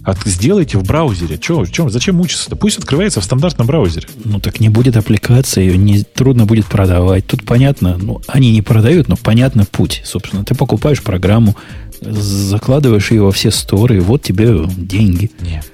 От, 0.04 0.18
сделайте 0.26 0.78
в 0.78 0.84
браузере. 0.84 1.38
Че, 1.38 1.66
че, 1.66 1.90
зачем 1.90 2.16
мучиться-то? 2.16 2.56
Пусть 2.56 2.80
открывается 2.80 3.22
в 3.22 3.24
стандартном 3.24 3.68
браузере. 3.68 4.08
Ну 4.24 4.40
так 4.40 4.60
не 4.60 4.70
будет 4.70 4.98
аппликации, 4.98 5.62
ее 5.62 5.78
не 5.78 6.04
трудно 6.04 6.46
будет 6.46 6.66
продавать. 6.66 7.28
Тут 7.28 7.46
понятно, 7.46 7.98
ну, 7.98 8.22
они 8.28 8.52
не 8.52 8.62
продают, 8.62 9.08
но 9.08 9.16
понятно 9.16 9.66
путь. 9.66 10.02
Собственно, 10.04 10.44
ты 10.44 10.56
покупаешь 10.56 11.04
программу, 11.04 11.56
закладываешь 12.02 13.12
ее 13.12 13.22
во 13.22 13.32
все 13.32 13.52
сторы, 13.52 13.98
и 13.98 14.00
вот 14.00 14.24
тебе 14.24 14.66
деньги. 14.76 15.30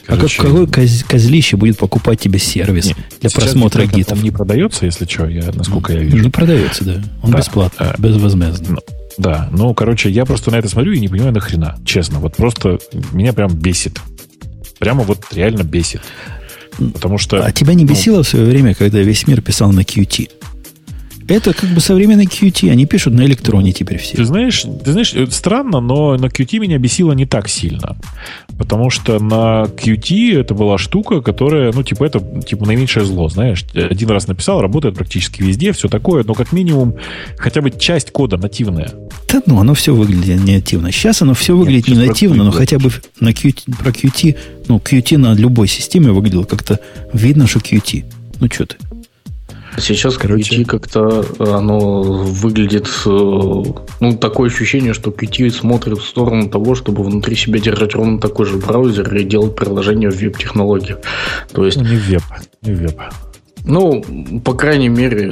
Короче, 0.06 0.42
а 0.42 0.44
как, 0.44 0.52
какое 0.52 0.68
коз, 0.68 1.04
козлище 1.08 1.56
будет 1.56 1.78
покупать 1.78 2.20
тебе 2.20 2.38
сервис 2.38 2.88
нет, 2.88 2.98
для 3.22 3.30
просмотра 3.30 3.86
гитов? 3.86 4.18
Он 4.18 4.24
не 4.24 4.32
продается, 4.32 4.86
если 4.86 5.06
что, 5.06 5.28
я, 5.28 5.52
насколько 5.54 5.94
я 5.94 6.00
вижу. 6.00 6.18
Не 6.18 6.30
продается, 6.30 6.84
да. 6.84 7.04
Он 7.24 7.32
да, 7.32 7.38
бесплатно, 7.38 7.94
а, 7.94 7.96
безвозмездно. 7.98 8.68
Ну, 8.72 8.78
да, 9.18 9.50
ну, 9.52 9.74
короче, 9.74 10.10
я 10.10 10.26
просто 10.26 10.52
на 10.52 10.56
это 10.58 10.68
смотрю 10.68 10.92
и 10.92 11.00
не 11.00 11.08
понимаю 11.08 11.34
нахрена, 11.34 11.78
честно. 11.86 12.20
Вот 12.20 12.36
просто 12.36 12.80
меня 13.14 13.32
прям 13.34 13.52
бесит. 13.56 14.00
Прямо 14.80 15.04
вот 15.04 15.26
реально 15.32 15.64
бесит. 15.64 16.02
Потому 16.78 17.18
что... 17.18 17.44
А 17.44 17.52
тебя 17.52 17.74
не 17.74 17.84
ну, 17.84 17.92
бесило 17.92 18.18
ну, 18.18 18.24
в 18.24 18.28
свое 18.28 18.46
время, 18.46 18.76
когда 18.76 19.00
весь 19.00 19.26
мир 19.28 19.42
писал 19.42 19.72
на 19.72 19.82
Qt? 19.82 20.30
Это 21.28 21.54
как 21.54 21.70
бы 21.70 21.82
современный 21.82 22.26
Qt. 22.26 22.70
Они 22.72 22.86
пишут 22.86 23.14
на 23.14 23.26
электроне 23.26 23.74
теперь 23.74 23.98
все. 23.98 24.16
Ты 24.18 24.26
знаешь, 24.26 24.66
ты 24.84 24.92
знаешь, 24.92 25.14
странно, 25.32 25.82
но 25.82 26.16
на 26.18 26.26
Qt 26.26 26.60
меня 26.60 26.78
бесило 26.78 27.12
не 27.12 27.26
так 27.26 27.50
сильно. 27.50 27.98
Потому 28.58 28.90
что 28.90 29.20
на 29.20 29.66
Qt 29.66 30.40
это 30.40 30.54
была 30.54 30.78
штука, 30.78 31.22
которая, 31.22 31.72
ну, 31.74 31.84
типа, 31.84 32.06
это 32.06 32.20
типа 32.20 32.66
наименьшее 32.66 33.06
зло, 33.06 33.30
знаешь. 33.30 33.66
Один 33.74 34.10
раз 34.10 34.28
написал, 34.28 34.62
работает 34.62 34.96
практически 34.96 35.42
везде, 35.42 35.74
все 35.74 35.90
такое, 35.90 36.24
но 36.24 36.34
как 36.34 36.52
минимум 36.52 36.96
хотя 37.38 37.62
бы 37.62 37.72
часть 37.72 38.12
кода 38.12 38.38
нативная. 38.38 38.92
Да 39.32 39.42
ну, 39.46 39.60
оно 39.60 39.74
все 39.74 39.94
выглядит 39.94 40.46
нативно. 40.46 40.92
Сейчас 40.92 41.22
оно 41.22 41.34
все 41.34 41.56
выглядит 41.56 41.88
Нет, 41.88 41.98
не 41.98 42.08
нативно, 42.08 42.44
но 42.44 42.52
хотя 42.52 42.80
бы 42.80 42.92
на 43.20 43.30
Qt, 43.30 43.76
про 43.78 43.92
Qt, 43.92 44.38
ну, 44.68 44.78
Qt 44.78 45.18
на 45.18 45.34
любой 45.34 45.68
системе 45.68 46.12
выглядело 46.12 46.44
как-то 46.44 46.80
видно, 47.14 47.48
что 47.48 47.60
Qt. 47.60 48.06
Ну, 48.40 48.48
что 48.52 48.66
ты. 48.68 48.76
Сейчас 49.80 50.18
Короче. 50.18 50.64
Qt 50.64 50.66
как-то 50.66 51.26
оно 51.40 52.02
выглядит, 52.02 52.88
э, 53.06 53.10
ну, 53.10 54.18
такое 54.20 54.50
ощущение, 54.50 54.94
что 54.94 55.12
Qt 55.12 55.52
смотрит 55.52 56.00
в 56.00 56.04
сторону 56.04 56.50
того, 56.50 56.74
чтобы 56.76 57.04
внутри 57.04 57.36
себя 57.36 57.60
держать 57.60 57.94
ровно 57.94 58.20
такой 58.20 58.48
же 58.48 58.58
браузер 58.58 59.16
и 59.16 59.24
делать 59.24 59.56
приложение 59.56 60.10
в 60.10 60.16
веб-технологиях. 60.16 61.00
То 61.54 61.66
есть... 61.66 61.78
Ну, 61.78 61.84
не 61.84 61.96
веб, 61.96 62.24
не 62.64 62.74
веб. 62.74 63.00
Ну, 63.66 64.04
по 64.44 64.54
крайней 64.54 64.90
мере, 64.90 65.30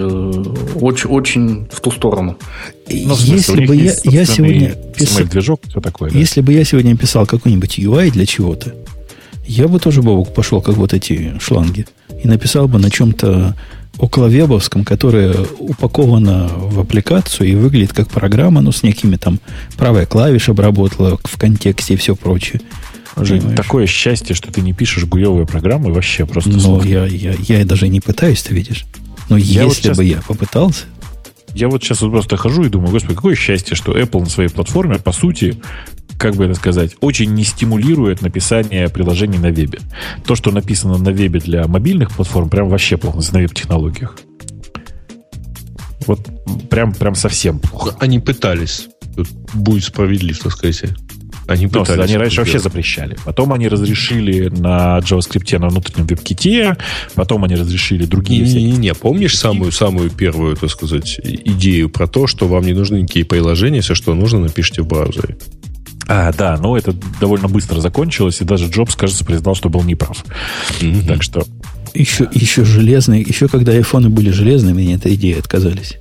очень, 0.75 1.09
очень 1.09 1.67
в 1.72 1.80
ту 1.80 1.90
сторону. 1.90 2.38
Ну, 2.90 3.15
если 3.17 3.65
бы 3.65 3.75
я, 3.75 3.93
я 4.03 4.25
сегодня 4.25 4.75
писал, 4.95 5.25
движок, 5.25 5.61
все 5.67 5.80
такое. 5.80 6.11
Да? 6.11 6.19
Если 6.19 6.41
бы 6.41 6.51
я 6.51 6.65
сегодня 6.65 6.98
писал 6.98 7.25
какой-нибудь 7.25 7.80
UI 7.80 8.11
для 8.11 8.25
чего-то, 8.25 8.75
я 9.48 9.67
бы 9.67 9.80
тоже, 9.80 10.01
Бобок, 10.01 10.33
пошел 10.33 10.61
как 10.61 10.75
вот 10.75 10.93
эти 10.93 11.33
шланги 11.40 11.85
и 12.22 12.27
написал 12.27 12.67
бы 12.67 12.77
на 12.80 12.91
чем-то 12.91 13.56
около 13.98 14.27
вебовском, 14.27 14.83
которая 14.83 15.35
упакована 15.59 16.48
в 16.48 16.80
аппликацию 16.80 17.49
и 17.49 17.56
выглядит 17.56 17.93
как 17.93 18.09
программа, 18.09 18.61
но 18.61 18.72
с 18.72 18.83
некими 18.83 19.15
там 19.15 19.40
правая 19.77 20.06
клавиша 20.06 20.51
обработала 20.51 21.17
в 21.24 21.38
контексте 21.38 21.93
и 21.93 21.98
все 21.98 22.15
прочее. 22.15 22.61
Жень, 23.17 23.56
такое 23.56 23.88
счастье, 23.88 24.35
что 24.35 24.51
ты 24.51 24.61
не 24.61 24.74
пишешь 24.74 25.06
гуевые 25.06 25.48
программы 25.48 25.93
вообще 25.93 26.25
просто. 26.25 26.49
Ну, 26.49 26.83
я, 26.83 27.06
я, 27.06 27.33
я 27.40 27.65
даже 27.65 27.88
не 27.88 28.01
пытаюсь, 28.01 28.43
ты 28.43 28.53
видишь. 28.53 28.85
Но 29.30 29.38
я 29.38 29.43
если 29.43 29.64
вот 29.64 29.75
сейчас... 29.75 29.98
бы 29.98 30.03
я 30.03 30.22
попытался. 30.27 30.85
Я 31.53 31.69
вот 31.69 31.82
сейчас 31.82 32.01
вот 32.01 32.11
просто 32.11 32.35
хожу 32.35 32.65
и 32.65 32.69
думаю, 32.69 32.91
господи, 32.91 33.15
какое 33.15 33.35
счастье, 33.35 33.77
что 33.77 33.98
Apple 33.98 34.19
на 34.19 34.30
своей 34.30 34.49
платформе, 34.49 34.99
по 34.99 35.14
сути, 35.14 35.57
как 36.18 36.35
бы 36.35 36.45
это 36.45 36.56
сказать, 36.56 36.95
очень 37.02 37.34
не 37.34 37.44
стимулирует 37.44 38.22
написание 38.22 38.90
приложений 38.90 39.40
на 39.40 39.52
вебе. 39.52 39.80
То, 40.26 40.35
что 40.35 40.52
написано 40.52 40.98
на 40.98 41.10
вебе 41.10 41.40
для 41.40 41.68
мобильных 41.68 42.11
платформ, 42.11 42.50
прям 42.50 42.69
вообще 42.69 42.98
плохо 42.98 43.19
на 43.32 43.40
веб-технологиях. 43.40 44.18
Вот 46.08 46.19
прям, 46.69 46.94
прям 46.94 47.16
совсем 47.16 47.60
плохо. 47.60 47.95
Они 48.00 48.19
пытались. 48.19 48.88
Тут 49.16 49.30
будет 49.53 49.84
справедлив, 49.84 50.38
так 50.40 50.52
сказать. 50.52 50.84
Они 51.48 51.68
пытались. 51.68 51.98
Но, 51.98 52.03
они 52.03 52.18
раньше 52.18 52.42
вообще 52.42 52.60
запрещали. 52.60 53.18
Потом 53.24 53.53
они 53.53 53.68
разрешили 53.68 54.50
на 54.50 55.00
JavaScript 55.00 55.58
на 55.60 55.69
внутреннем 55.69 56.08
веб-ките, 56.08 56.76
потом 57.14 57.44
они 57.44 57.56
разрешили 57.56 58.06
другие 58.06 58.42
не, 58.42 58.45
всякие. 58.45 58.72
Не, 58.72 58.77
не, 58.77 58.94
помнишь 58.94 59.38
самую, 59.38 59.72
самую 59.72 60.10
первую, 60.10 60.56
так 60.56 60.72
сказать, 60.72 61.19
идею 61.24 61.90
про 61.90 62.08
то, 62.08 62.26
что 62.26 62.48
вам 62.48 62.66
не 62.66 62.74
нужны 62.74 62.98
никакие 62.98 63.26
приложения, 63.26 63.82
все, 63.82 63.94
что 63.94 64.16
нужно, 64.16 64.40
напишите 64.40 64.82
в 64.82 64.88
браузере. 64.88 65.38
А, 66.08 66.32
да, 66.34 66.58
но 66.58 66.77
это 66.77 66.93
довольно 67.19 67.48
быстро 67.48 67.80
закончилось, 67.80 68.42
и 68.42 68.45
даже 68.45 68.67
Джобс, 68.67 68.95
кажется, 68.95 69.25
признал, 69.25 69.56
что 69.56 69.69
был 69.69 69.84
неправ. 69.84 70.24
Mm-hmm. 70.80 71.08
Так 71.08 71.24
что... 71.24 71.45
Еще, 71.93 72.27
еще 72.34 72.66
железные, 72.66 73.22
еще 73.22 73.48
когда 73.48 73.72
айфоны 73.72 74.09
были 74.09 74.30
железными, 74.30 74.84
они 74.84 74.95
этой 74.95 75.16
идеи 75.16 75.40
отказались. 75.40 75.98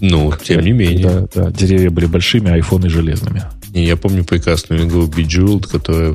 Ну, 0.00 0.32
тем 0.42 0.60
не 0.60 0.72
менее. 0.72 1.02
Да, 1.02 1.26
да, 1.34 1.50
деревья 1.50 1.90
были 1.90 2.06
большими, 2.06 2.50
а 2.50 2.54
айфоны 2.54 2.88
железными. 2.88 3.42
Не, 3.70 3.84
я 3.86 3.96
помню 3.96 4.24
прекрасную 4.24 4.86
игру 4.86 5.06
Bejeweled, 5.06 5.66
которая 5.68 6.14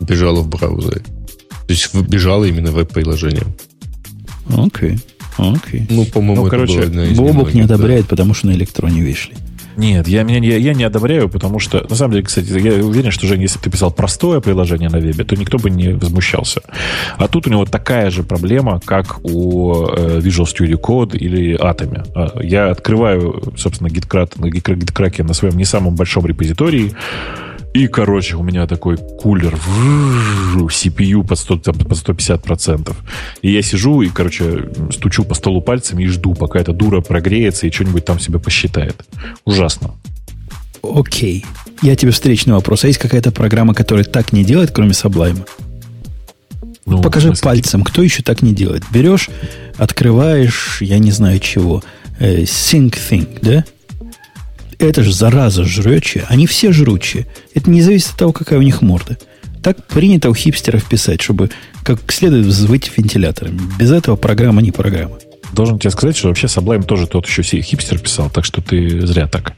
бежала 0.00 0.40
в 0.40 0.48
браузере. 0.48 1.00
То 1.00 1.72
есть 1.72 1.92
бежала 1.94 2.44
именно 2.44 2.70
веб-приложением. 2.70 3.54
Окей. 4.48 4.98
Окей. 5.36 5.86
Ну, 5.90 6.04
по-моему, 6.04 6.44
ну, 6.44 6.50
короче, 6.50 6.86
Бобок 7.16 7.52
не 7.52 7.62
одобряет, 7.62 8.02
да. 8.02 8.08
потому 8.10 8.34
что 8.34 8.46
на 8.46 8.52
электроне 8.52 9.02
вышли. 9.02 9.34
Нет, 9.78 10.08
я, 10.08 10.22
я, 10.22 10.56
я 10.56 10.74
не 10.74 10.82
одобряю, 10.82 11.28
потому 11.28 11.60
что, 11.60 11.86
на 11.88 11.94
самом 11.94 12.14
деле, 12.14 12.24
кстати, 12.24 12.46
я 12.46 12.84
уверен, 12.84 13.12
что, 13.12 13.28
Жень, 13.28 13.42
если 13.42 13.58
бы 13.58 13.64
ты 13.64 13.70
писал 13.70 13.92
простое 13.92 14.40
приложение 14.40 14.88
на 14.90 14.96
вебе, 14.96 15.22
то 15.22 15.36
никто 15.36 15.56
бы 15.56 15.70
не 15.70 15.94
возмущался. 15.94 16.62
А 17.16 17.28
тут 17.28 17.46
у 17.46 17.50
него 17.50 17.64
такая 17.64 18.10
же 18.10 18.24
проблема, 18.24 18.80
как 18.84 19.24
у 19.24 19.86
э, 19.86 20.18
Visual 20.18 20.46
Studio 20.46 20.80
Code 20.80 21.16
или 21.16 21.56
Atom. 21.56 22.10
А, 22.12 22.42
я 22.42 22.70
открываю, 22.70 23.40
собственно, 23.56 23.86
GitKraken 23.86 25.22
на 25.22 25.32
своем 25.32 25.56
не 25.56 25.64
самом 25.64 25.94
большом 25.94 26.26
репозитории, 26.26 26.92
и, 27.78 27.86
короче, 27.86 28.36
у 28.36 28.42
меня 28.42 28.66
такой 28.66 28.96
кулер, 28.96 29.54
CPU 29.54 31.24
под, 31.24 31.38
100, 31.38 31.56
под 31.58 31.92
150%. 31.92 32.92
И 33.42 33.52
я 33.52 33.62
сижу 33.62 34.02
и, 34.02 34.08
короче, 34.08 34.68
стучу 34.90 35.24
по 35.24 35.34
столу 35.34 35.60
пальцами 35.60 36.02
и 36.02 36.06
жду, 36.08 36.34
пока 36.34 36.58
эта 36.58 36.72
дура 36.72 37.00
прогреется 37.00 37.68
и 37.68 37.70
что-нибудь 37.70 38.04
там 38.04 38.18
себе 38.18 38.40
посчитает. 38.40 39.06
Ужасно. 39.44 39.94
Окей. 40.82 41.46
Я 41.80 41.94
тебе 41.94 42.10
встречный 42.10 42.54
вопрос. 42.54 42.82
А 42.82 42.88
есть 42.88 42.98
какая-то 42.98 43.30
программа, 43.30 43.74
которая 43.74 44.04
так 44.04 44.32
не 44.32 44.44
делает, 44.44 44.72
кроме 44.72 44.90
Sublime? 44.90 45.46
Ну, 46.84 47.00
Покажи 47.00 47.32
пальцем, 47.40 47.84
кто 47.84 48.02
еще 48.02 48.24
так 48.24 48.42
не 48.42 48.52
делает. 48.52 48.82
Берешь, 48.90 49.30
открываешь, 49.76 50.78
я 50.80 50.98
не 50.98 51.12
знаю 51.12 51.38
чего, 51.38 51.84
э, 52.18 52.42
SyncThing, 52.42 53.38
да? 53.40 53.64
Это 54.78 55.02
же 55.02 55.12
зараза 55.12 55.64
жречая, 55.64 56.26
они 56.28 56.46
все 56.46 56.72
жручие. 56.72 57.26
Это 57.54 57.70
не 57.70 57.82
зависит 57.82 58.10
от 58.10 58.16
того, 58.16 58.32
какая 58.32 58.58
у 58.58 58.62
них 58.62 58.80
морда. 58.80 59.18
Так 59.62 59.86
принято 59.86 60.30
у 60.30 60.34
хипстеров 60.34 60.84
писать, 60.84 61.20
чтобы 61.20 61.50
как 61.82 62.12
следует 62.12 62.46
взвыть 62.46 62.90
вентиляторами. 62.96 63.60
Без 63.78 63.90
этого 63.90 64.16
программа 64.16 64.62
не 64.62 64.70
программа. 64.70 65.18
Должен 65.52 65.78
тебе 65.78 65.90
сказать, 65.90 66.16
что 66.16 66.28
вообще 66.28 66.46
Sublime 66.46 66.84
тоже 66.84 67.06
тот 67.06 67.26
еще 67.26 67.42
хипстер 67.42 67.98
писал, 67.98 68.30
так 68.30 68.44
что 68.44 68.60
ты 68.60 69.04
зря 69.06 69.26
так. 69.26 69.54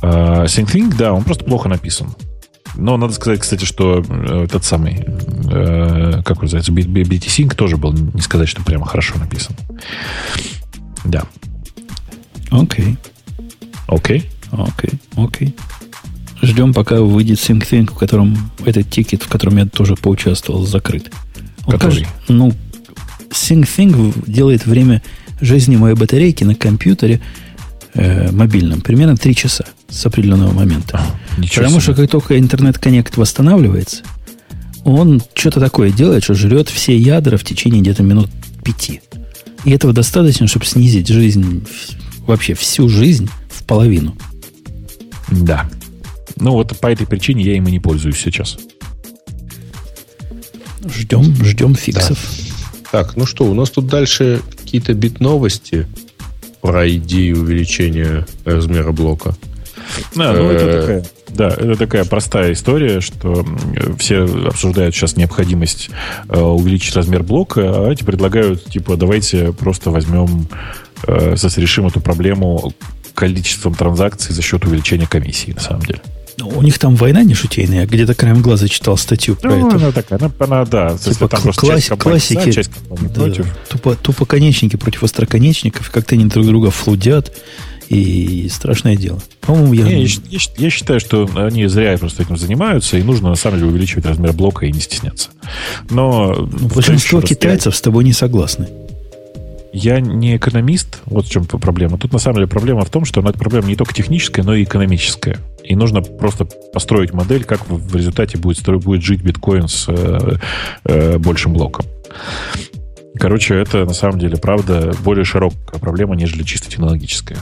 Uh, 0.00 0.44
SyncThing, 0.44 0.94
да, 0.96 1.12
он 1.12 1.24
просто 1.24 1.44
плохо 1.44 1.68
написан. 1.68 2.14
Но 2.74 2.96
надо 2.96 3.12
сказать, 3.12 3.40
кстати, 3.40 3.66
что 3.66 4.02
э, 4.06 4.44
этот 4.44 4.64
самый, 4.64 5.04
э, 5.04 6.22
как 6.24 6.40
называется, 6.40 6.72
BT-Sync 6.72 7.54
тоже 7.54 7.76
был, 7.76 7.92
не 7.92 8.22
сказать, 8.22 8.48
что 8.48 8.62
прямо 8.62 8.86
хорошо 8.86 9.18
написан. 9.18 9.54
Да. 11.04 11.24
Окей. 12.50 12.84
Okay. 12.84 12.96
Окей. 13.88 14.18
Okay. 14.20 14.41
Окей, 14.52 15.00
окей. 15.16 15.54
Ждем, 16.42 16.74
пока 16.74 17.00
выйдет 17.00 17.38
SyncThing, 17.38 17.86
в 17.86 17.98
котором 17.98 18.36
этот 18.64 18.90
тикет, 18.90 19.22
в 19.22 19.28
котором 19.28 19.56
я 19.56 19.66
тоже 19.66 19.94
поучаствовал, 19.96 20.66
закрыт. 20.66 21.10
Он 21.66 21.72
Который? 21.72 22.04
Кажется, 22.04 22.12
ну, 22.28 22.52
SyncThing 23.30 24.24
делает 24.26 24.66
время 24.66 25.02
жизни 25.40 25.76
моей 25.76 25.94
батарейки 25.94 26.44
на 26.44 26.54
компьютере 26.54 27.20
э, 27.94 28.30
мобильном 28.30 28.80
примерно 28.80 29.16
3 29.16 29.34
часа 29.34 29.64
с 29.88 30.04
определенного 30.04 30.52
момента. 30.52 31.00
А, 31.00 31.42
Потому 31.42 31.70
себе. 31.70 31.80
что 31.80 31.94
как 31.94 32.10
только 32.10 32.38
интернет-коннект 32.38 33.16
восстанавливается, 33.16 34.02
он 34.84 35.22
что-то 35.34 35.60
такое 35.60 35.92
делает, 35.92 36.24
что 36.24 36.34
жрет 36.34 36.68
все 36.68 36.96
ядра 36.96 37.36
в 37.36 37.44
течение 37.44 37.80
где-то 37.80 38.02
минут 38.02 38.28
пяти. 38.64 39.00
И 39.64 39.70
этого 39.70 39.92
достаточно, 39.92 40.48
чтобы 40.48 40.66
снизить 40.66 41.08
жизнь, 41.08 41.64
вообще 42.26 42.54
всю 42.54 42.88
жизнь 42.88 43.28
в 43.48 43.64
половину. 43.64 44.16
Да. 45.32 45.68
Ну 46.36 46.52
вот 46.52 46.78
по 46.78 46.90
этой 46.90 47.06
причине 47.06 47.44
я 47.44 47.56
им 47.56 47.66
и 47.68 47.72
не 47.72 47.80
пользуюсь 47.80 48.18
сейчас. 48.18 48.58
Ждем, 50.84 51.34
ждем 51.44 51.74
фиксов. 51.74 52.18
Да. 52.18 52.52
Так, 52.90 53.16
ну 53.16 53.24
что, 53.24 53.44
у 53.44 53.54
нас 53.54 53.70
тут 53.70 53.86
дальше 53.86 54.42
какие-то 54.50 54.92
бит-новости 54.94 55.86
про 56.60 56.88
идею 56.90 57.40
увеличения 57.40 58.26
размера 58.44 58.92
блока. 58.92 59.34
Да, 60.14 60.32
ну 60.32 60.50
это 60.50 60.64
э, 60.64 60.80
такая, 60.80 61.04
да, 61.28 61.48
это 61.48 61.76
такая 61.76 62.04
простая 62.04 62.52
история, 62.52 63.00
что 63.00 63.46
все 63.98 64.24
обсуждают 64.46 64.94
сейчас 64.94 65.16
необходимость 65.16 65.90
э, 66.28 66.38
увеличить 66.38 66.94
размер 66.94 67.22
блока, 67.22 67.86
а 67.86 67.90
эти 67.90 68.04
предлагают, 68.04 68.64
типа, 68.64 68.96
давайте 68.96 69.52
просто 69.52 69.90
возьмем, 69.90 70.46
э, 71.06 71.34
решим 71.56 71.86
эту 71.86 72.00
проблему 72.00 72.72
количеством 73.14 73.74
транзакций 73.74 74.34
за 74.34 74.42
счет 74.42 74.64
увеличения 74.64 75.06
комиссии, 75.06 75.52
на 75.52 75.60
самом 75.60 75.82
деле. 75.82 76.00
Ну, 76.38 76.48
у 76.48 76.62
них 76.62 76.78
там 76.78 76.96
война 76.96 77.22
не 77.22 77.34
шутейная. 77.34 77.80
Я 77.80 77.86
где-то 77.86 78.14
краем 78.14 78.42
глаза 78.42 78.66
читал 78.66 78.96
статью 78.96 79.36
про 79.36 79.54
ну, 79.54 79.68
это. 79.68 79.76
Она 79.76 79.92
такая, 79.92 80.18
она, 80.18 80.30
она 80.38 80.64
да. 80.64 80.96
Типа 80.96 81.28
там 81.28 81.42
класс, 81.52 81.84
часть 81.84 81.98
классики, 81.98 82.44
за, 82.44 82.52
часть 82.52 82.70
да, 82.90 83.20
против. 83.20 83.46
Тупо, 83.68 83.94
тупоконечники 83.94 84.76
против 84.76 85.02
остроконечников, 85.02 85.90
как-то 85.90 86.14
они 86.14 86.24
друг 86.26 86.46
друга 86.46 86.70
флудят. 86.70 87.32
И 87.88 88.48
страшное 88.50 88.96
дело. 88.96 89.20
По-моему, 89.42 89.74
я... 89.74 89.84
Не, 89.84 90.04
я, 90.04 90.18
я... 90.30 90.38
Я 90.56 90.70
считаю, 90.70 90.98
что 90.98 91.28
они 91.34 91.66
зря 91.66 91.98
просто 91.98 92.22
этим 92.22 92.38
занимаются, 92.38 92.96
и 92.96 93.02
нужно 93.02 93.28
на 93.28 93.34
самом 93.34 93.58
деле 93.58 93.70
увеличивать 93.70 94.06
размер 94.06 94.32
блока 94.32 94.64
и 94.64 94.72
не 94.72 94.80
стесняться. 94.80 95.28
Но... 95.90 96.32
Ну, 96.32 96.68
большинство 96.68 97.20
китайцев 97.20 97.74
я... 97.74 97.76
с 97.76 97.80
тобой 97.82 98.04
не 98.04 98.14
согласны. 98.14 98.68
Я 99.72 100.00
не 100.00 100.36
экономист, 100.36 100.98
вот 101.06 101.26
в 101.26 101.30
чем 101.30 101.46
проблема. 101.46 101.96
Тут 101.96 102.12
на 102.12 102.18
самом 102.18 102.36
деле 102.36 102.46
проблема 102.46 102.84
в 102.84 102.90
том, 102.90 103.06
что 103.06 103.22
эта 103.22 103.38
проблема 103.38 103.68
не 103.68 103.76
только 103.76 103.94
техническая, 103.94 104.44
но 104.44 104.54
и 104.54 104.64
экономическая. 104.64 105.38
И 105.64 105.74
нужно 105.74 106.02
просто 106.02 106.44
построить 106.44 107.14
модель, 107.14 107.44
как 107.44 107.66
в 107.68 107.96
результате 107.96 108.36
будет, 108.36 108.62
будет 108.82 109.02
жить 109.02 109.22
биткоин 109.22 109.68
с 109.68 109.86
э, 109.88 110.36
э, 110.84 111.18
большим 111.18 111.54
блоком. 111.54 111.86
Короче, 113.18 113.54
это 113.54 113.84
на 113.86 113.94
самом 113.94 114.18
деле, 114.18 114.36
правда, 114.36 114.94
более 115.04 115.24
широкая 115.24 115.80
проблема, 115.80 116.16
нежели 116.16 116.42
чисто 116.42 116.68
технологическая. 116.70 117.38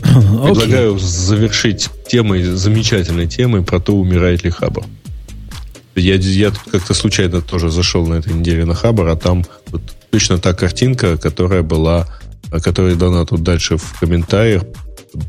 Okay. 0.00 0.44
Предлагаю 0.46 0.98
завершить 0.98 1.90
темой, 2.08 2.42
замечательной 2.42 3.28
темой 3.28 3.62
про 3.62 3.78
то, 3.78 3.94
умирает 3.94 4.42
ли 4.42 4.50
Хабр. 4.50 4.84
Я, 5.94 6.14
я 6.14 6.50
как-то 6.70 6.94
случайно 6.94 7.40
тоже 7.40 7.70
зашел 7.70 8.06
на 8.06 8.14
этой 8.14 8.32
неделе 8.32 8.64
на 8.64 8.74
Хабр, 8.74 9.06
а 9.06 9.16
там 9.16 9.44
вот 9.70 9.82
точно 10.10 10.38
та 10.38 10.52
картинка, 10.52 11.16
которая 11.16 11.62
была, 11.62 12.06
которая 12.62 12.94
дана 12.94 13.24
тут 13.24 13.42
дальше 13.42 13.76
в 13.76 13.98
комментариях, 13.98 14.62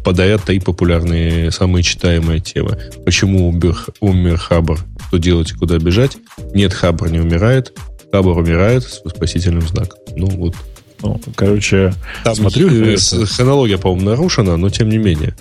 подает 0.04 0.44
три 0.44 0.60
популярные, 0.60 1.52
самые 1.52 1.84
читаемые 1.84 2.40
темы. 2.40 2.78
Почему 3.06 3.50
умер, 3.50 3.86
умер 4.00 4.38
Хабр? 4.38 4.80
Что 5.08 5.18
делать 5.18 5.52
и 5.52 5.56
куда 5.56 5.78
бежать? 5.78 6.18
Нет, 6.54 6.74
Хабр 6.74 7.10
не 7.10 7.20
умирает. 7.20 7.74
Хабр 8.12 8.38
умирает 8.38 8.84
с 8.84 9.02
спасительным 9.10 9.68
знаком. 9.68 10.00
Ну, 10.16 10.28
вот. 10.28 10.56
Ну, 11.02 11.20
короче, 11.36 11.94
Там 12.24 12.36
смотрю... 12.36 12.70
Э, 12.70 12.98
хронология, 13.26 13.78
по-моему, 13.78 14.12
нарушена, 14.12 14.58
но 14.58 14.70
тем 14.70 14.90
не 14.90 14.98
менее. 14.98 15.36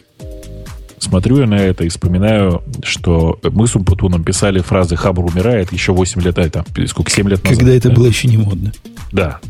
Смотрю 1.01 1.41
я 1.41 1.47
на 1.47 1.55
это 1.55 1.85
и 1.85 1.89
вспоминаю, 1.89 2.63
что 2.83 3.39
мы 3.43 3.67
с 3.67 3.75
Умпутуном 3.75 4.23
писали 4.23 4.61
фразы 4.61 4.97
«Хабр 4.97 5.25
умирает» 5.25 5.73
еще 5.73 5.93
8 5.93 6.21
лет, 6.21 6.39
а, 6.39 6.49
там, 6.51 6.65
сколько, 6.87 7.11
7 7.11 7.29
лет 7.29 7.43
назад. 7.43 7.59
Когда 7.59 7.75
это 7.75 7.89
да? 7.89 7.95
было 7.95 8.07
еще 8.07 8.29
не 8.29 8.37
модно. 8.37 8.73
Да. 9.11 9.41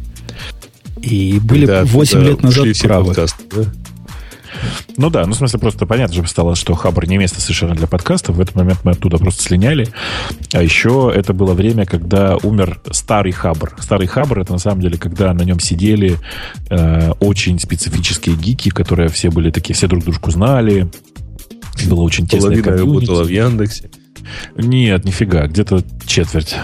И 1.03 1.41
были 1.43 1.67
Когда 1.67 1.85
8 1.85 2.21
лет 2.21 2.43
назад 2.43 2.67
правы. 2.83 3.07
Подкасты, 3.09 3.45
да? 3.51 3.65
Ну 4.97 5.11
да, 5.11 5.27
ну 5.27 5.33
в 5.33 5.37
смысле 5.37 5.59
просто 5.59 5.87
понятно 5.87 6.15
же 6.15 6.27
стало, 6.29 6.55
что 6.55 6.75
Хабр 6.75 7.07
не 7.07 7.19
место 7.19 7.41
совершенно 7.41 7.75
для 7.75 7.87
подкастов. 7.87 8.37
В 8.37 8.41
этот 8.41 8.55
момент 8.55 8.81
мы 8.85 8.93
оттуда 8.93 9.19
просто 9.19 9.43
слиняли. 9.43 9.89
А 10.53 10.63
еще 10.63 11.13
это 11.15 11.33
было 11.33 11.55
время, 11.55 11.87
когда 11.87 12.37
умер 12.37 12.81
старый 12.91 13.33
Хабр. 13.33 13.75
Старый 13.81 14.07
Хабр 14.07 14.41
это 14.41 14.53
на 14.53 14.59
самом 14.59 14.83
деле, 14.83 14.99
когда 14.99 15.33
на 15.33 15.43
нем 15.43 15.61
сидели 15.61 16.19
э, 16.69 17.13
очень 17.21 17.59
специфические 17.59 18.37
гики, 18.37 18.69
которые 18.69 19.09
все 19.09 19.31
были 19.31 19.51
такие, 19.51 19.75
все 19.75 19.89
друг 19.89 20.05
дружку 20.05 20.31
знали. 20.31 20.89
Было 21.89 22.03
очень 22.03 22.27
тесное 22.27 22.63
Половина 22.63 22.79
работала 22.79 23.25
в 23.25 23.29
Яндексе. 23.29 23.91
Нет, 24.57 25.05
нифига, 25.05 25.47
где-то 25.47 25.83
четверть. 26.07 26.55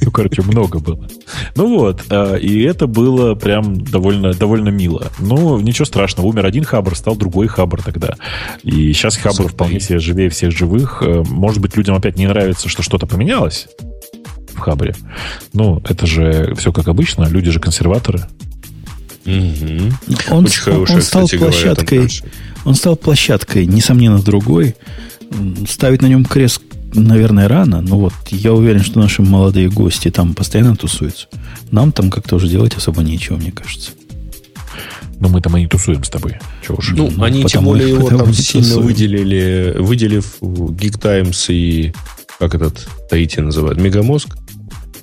Ну, 0.00 0.10
короче, 0.10 0.42
много 0.42 0.78
было. 0.78 1.08
Ну 1.56 1.78
вот, 1.78 2.02
а, 2.10 2.36
и 2.36 2.60
это 2.62 2.86
было 2.86 3.34
прям 3.34 3.80
довольно, 3.80 4.32
довольно 4.32 4.68
мило. 4.68 5.10
Ну, 5.18 5.58
ничего 5.58 5.86
страшного, 5.86 6.26
умер 6.26 6.46
один 6.46 6.64
хабр, 6.64 6.94
стал 6.94 7.16
другой 7.16 7.48
хабр 7.48 7.82
тогда. 7.82 8.16
И 8.62 8.92
сейчас 8.92 9.16
хабр 9.16 9.48
вполне 9.48 9.80
себе 9.80 9.98
живее 9.98 10.28
всех 10.28 10.52
живых. 10.52 11.02
Э, 11.02 11.22
может 11.26 11.60
быть, 11.60 11.76
людям 11.76 11.94
опять 11.94 12.16
не 12.16 12.26
нравится, 12.26 12.68
что 12.68 12.82
что-то 12.82 13.06
поменялось 13.06 13.68
в 14.54 14.58
хабре. 14.58 14.94
Ну, 15.52 15.82
это 15.88 16.06
же 16.06 16.54
все 16.56 16.72
как 16.72 16.88
обычно, 16.88 17.24
люди 17.24 17.50
же 17.50 17.58
консерваторы. 17.58 18.20
Угу. 19.24 20.30
Он, 20.30 20.46
он 20.66 21.02
стал 21.02 21.28
площадкой, 21.28 22.08
он 22.64 22.74
стал 22.74 22.96
площадкой, 22.96 23.66
несомненно, 23.66 24.22
другой. 24.22 24.76
Ставить 25.66 26.02
на 26.02 26.06
нем 26.06 26.24
крест 26.24 26.62
наверное, 26.94 27.48
рано, 27.48 27.80
но 27.80 27.98
вот 27.98 28.12
я 28.30 28.52
уверен, 28.52 28.82
что 28.82 28.98
наши 29.00 29.22
молодые 29.22 29.68
гости 29.68 30.10
там 30.10 30.34
постоянно 30.34 30.76
тусуются. 30.76 31.28
Нам 31.70 31.92
там 31.92 32.10
как-то 32.10 32.36
уже 32.36 32.48
делать 32.48 32.76
особо 32.76 33.02
нечего, 33.02 33.36
мне 33.36 33.52
кажется. 33.52 33.92
Но 35.20 35.28
мы 35.28 35.40
там 35.40 35.56
и 35.56 35.60
не 35.60 35.68
тусуем 35.68 36.02
с 36.04 36.10
тобой. 36.10 36.38
Чего 36.66 36.78
уж. 36.78 36.90
Ну, 36.90 37.10
ну 37.10 37.24
они 37.24 37.44
тем 37.44 37.64
более 37.64 37.88
его 37.94 38.08
там 38.08 38.32
сильно 38.34 38.66
тусуем. 38.66 38.86
выделили, 38.86 39.76
выделив 39.78 40.36
Geek 40.40 40.98
Times 41.00 41.46
и 41.48 41.92
как 42.38 42.54
этот 42.54 42.88
Таити 43.08 43.40
называют, 43.40 43.80
Мегамозг. 43.80 44.36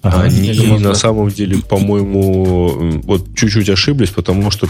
Ага, 0.02 0.24
они 0.24 0.50
Мегамозг, 0.50 0.84
на 0.84 0.90
да. 0.90 0.96
самом 0.96 1.30
деле, 1.30 1.60
по-моему, 1.60 3.02
вот 3.04 3.36
чуть-чуть 3.36 3.70
ошиблись, 3.70 4.10
потому 4.10 4.52
что 4.52 4.68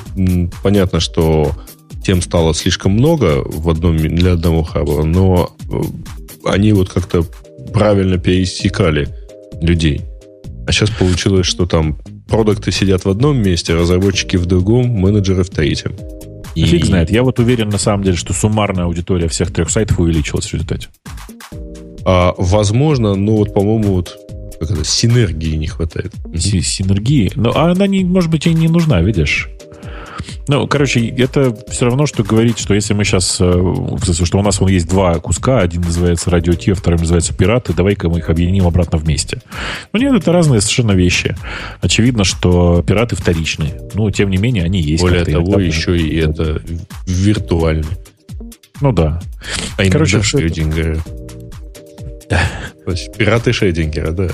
понятно, 0.62 1.00
что 1.00 1.56
тем 2.04 2.22
стало 2.22 2.54
слишком 2.54 2.94
много 2.94 3.44
в 3.46 3.70
одном, 3.70 3.98
для 3.98 4.34
одного 4.34 4.64
хаба, 4.64 5.04
но 5.04 5.52
э, 5.70 5.82
они 6.46 6.74
вот 6.74 6.90
как-то 6.90 7.24
правильно 7.74 8.18
пересекали 8.18 9.10
людей. 9.62 10.02
А 10.68 10.72
сейчас 10.72 10.90
получилось, 10.90 11.46
что 11.46 11.66
там 11.66 11.98
продукты 12.28 12.72
сидят 12.72 13.06
в 13.06 13.10
одном 13.10 13.38
месте, 13.38 13.74
разработчики 13.74 14.38
в 14.38 14.46
другом, 14.46 14.88
менеджеры 14.88 15.44
в 15.44 15.50
третьем. 15.50 15.96
И... 16.56 16.64
Фиг 16.64 16.86
знает. 16.86 17.12
Я 17.12 17.24
вот 17.24 17.40
уверен, 17.40 17.70
на 17.70 17.78
самом 17.78 18.04
деле, 18.04 18.18
что 18.18 18.34
суммарная 18.34 18.86
аудитория 18.86 19.28
всех 19.28 19.52
трех 19.52 19.70
сайтов 19.70 20.00
увеличилась 20.00 20.48
в 20.48 20.54
результате. 20.54 20.90
А, 22.06 22.34
возможно, 22.38 23.16
ну 23.16 23.38
вот, 23.38 23.54
по-моему, 23.54 23.94
вот 23.96 24.18
как 24.60 24.72
это, 24.72 24.84
синергии 24.84 25.56
не 25.56 25.68
хватает. 25.68 26.14
Синергии? 26.36 27.32
Ну, 27.36 27.52
а 27.56 27.72
она, 27.72 27.88
не, 27.88 28.04
может 28.04 28.30
быть, 28.30 28.46
и 28.46 28.54
не 28.54 28.68
нужна, 28.68 29.02
видишь? 29.02 29.50
Ну, 30.50 30.66
короче, 30.66 31.08
это 31.10 31.56
все 31.70 31.86
равно, 31.86 32.08
что 32.08 32.24
говорить, 32.24 32.58
что 32.58 32.74
если 32.74 32.96
мы 32.96 33.04
сейчас, 33.04 33.38
э, 33.40 33.54
что 34.26 34.40
у 34.40 34.42
нас 34.42 34.60
вон 34.60 34.70
есть 34.72 34.90
два 34.90 35.14
куска, 35.20 35.60
один 35.60 35.82
называется 35.82 36.32
радио 36.32 36.54
Ти, 36.54 36.74
второй 36.74 37.00
называется 37.00 37.36
пираты, 37.36 37.72
давай-ка 37.72 38.10
мы 38.10 38.18
их 38.18 38.32
объединим 38.32 38.66
обратно 38.66 38.98
вместе. 38.98 39.44
Ну 39.94 40.00
нет, 40.00 40.12
это 40.16 40.32
разные 40.32 40.62
совершенно 40.62 40.94
вещи. 40.94 41.36
Очевидно, 41.82 42.24
что 42.24 42.82
пираты 42.82 43.16
вторичные. 43.16 43.80
Ну, 43.94 44.10
тем 44.10 44.32
не 44.32 44.38
менее, 44.38 44.64
они 44.64 44.82
есть. 44.82 45.04
Более 45.04 45.24
того, 45.24 45.60
еще 45.60 45.96
и 45.96 46.18
это 46.18 46.64
виртуальные. 47.06 48.00
Ну 48.82 48.92
да. 48.92 49.22
А 49.78 49.88
Короче, 49.88 50.24
Шрёдингера. 50.24 50.98
То 52.86 52.92
есть 52.92 53.16
пираты 53.16 53.54
Шрёдингера, 53.54 54.14
да. 54.14 54.30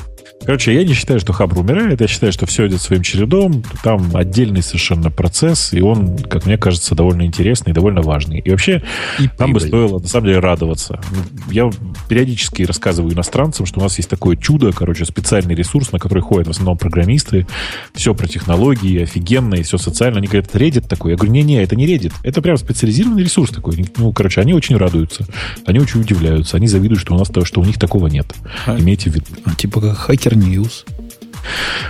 Короче, 0.45 0.73
я 0.73 0.83
не 0.83 0.93
считаю, 0.93 1.19
что 1.19 1.33
Хабр 1.33 1.59
умирает. 1.59 2.01
Я 2.01 2.07
считаю, 2.07 2.31
что 2.31 2.45
все 2.45 2.67
идет 2.67 2.81
своим 2.81 3.01
чередом. 3.01 3.63
Там 3.83 4.15
отдельный 4.15 4.61
совершенно 4.61 5.09
процесс, 5.09 5.73
и 5.73 5.81
он, 5.81 6.17
как 6.17 6.45
мне 6.45 6.57
кажется, 6.57 6.93
довольно 6.93 7.23
интересный 7.23 7.71
и 7.71 7.73
довольно 7.73 8.01
важный. 8.01 8.39
И 8.39 8.51
вообще, 8.51 8.83
и 9.19 9.29
нам 9.39 9.53
бы 9.53 9.59
стоило, 9.59 9.99
на 9.99 10.07
самом 10.07 10.27
деле, 10.27 10.39
радоваться. 10.39 11.01
Я 11.49 11.71
периодически 12.07 12.63
рассказываю 12.63 13.13
иностранцам, 13.13 13.65
что 13.65 13.79
у 13.79 13.83
нас 13.83 13.97
есть 13.97 14.09
такое 14.09 14.35
чудо, 14.35 14.71
короче, 14.71 15.05
специальный 15.05 15.55
ресурс, 15.55 15.91
на 15.91 15.99
который 15.99 16.21
ходят 16.21 16.47
в 16.47 16.51
основном 16.51 16.77
программисты. 16.77 17.47
Все 17.93 18.13
про 18.13 18.27
технологии, 18.27 19.01
офигенно, 19.01 19.55
и 19.55 19.63
все 19.63 19.77
социально. 19.79 20.19
Они 20.19 20.27
говорят, 20.27 20.53
Reddit 20.53 20.87
такой. 20.87 21.11
Я 21.11 21.17
говорю, 21.17 21.33
не-не, 21.33 21.63
это 21.63 21.75
не 21.75 21.87
Reddit. 21.87 22.13
Это 22.21 22.41
прям 22.43 22.57
специализированный 22.57 23.23
ресурс 23.23 23.49
такой. 23.49 23.83
Ну, 23.97 24.13
короче, 24.13 24.41
они 24.41 24.53
очень 24.53 24.77
радуются. 24.77 25.25
Они 25.65 25.79
очень 25.79 26.01
удивляются. 26.01 26.57
Они 26.57 26.67
завидуют, 26.67 27.01
что 27.01 27.15
у 27.15 27.17
нас 27.17 27.29
что 27.43 27.59
у 27.59 27.65
них 27.65 27.79
такого 27.79 28.07
нет. 28.07 28.33
А, 28.65 28.77
Имейте 28.79 29.09
в 29.09 29.15
виду. 29.15 29.25
А, 29.43 29.55
типа 29.55 29.81
как 29.81 29.97
хакер 29.97 30.34
Hacker 30.35 30.39
News. 30.39 30.85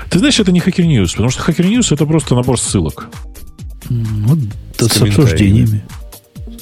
Ты 0.09 0.19
знаешь, 0.19 0.39
это 0.39 0.51
не 0.51 0.59
Hacker 0.59 0.85
News, 0.85 1.11
потому 1.11 1.29
что 1.29 1.41
Hacker 1.43 1.67
News 1.67 1.93
это 1.93 2.05
просто 2.05 2.35
набор 2.35 2.59
ссылок. 2.59 3.09
Ну, 3.89 4.37
с, 4.77 4.87
с 4.87 5.01
обсуждениями. 5.01 5.83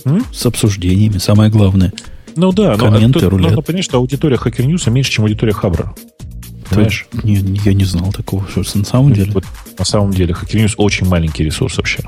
М? 0.05 0.25
С 0.33 0.45
обсуждениями, 0.45 1.17
самое 1.17 1.49
главное. 1.49 1.93
Ну 2.35 2.51
да, 2.51 2.75
Комменты, 2.75 3.19
но 3.21 3.29
тут 3.29 3.39
нужно 3.39 3.61
понять, 3.61 3.85
что 3.85 3.97
аудитория 3.97 4.37
Hacker 4.37 4.65
News 4.65 4.89
меньше, 4.89 5.11
чем 5.11 5.25
аудитория 5.25 5.53
Хабра. 5.53 5.93
Понимаешь? 6.69 7.07
Не, 7.23 7.35
я 7.63 7.73
не 7.73 7.83
знал 7.83 8.11
такого, 8.11 8.47
что 8.49 8.77
на 8.77 8.85
самом 8.85 9.13
деле. 9.13 9.31
Вот, 9.31 9.45
на 9.77 9.85
самом 9.85 10.11
деле, 10.11 10.33
Hacker 10.33 10.63
News 10.63 10.73
очень 10.77 11.07
маленький 11.07 11.43
ресурс 11.43 11.77
вообще. 11.77 12.03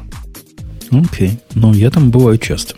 Окей. 0.91 1.39
Ну, 1.53 1.73
я 1.73 1.89
там 1.91 2.09
бываю 2.09 2.37
часто. 2.37 2.75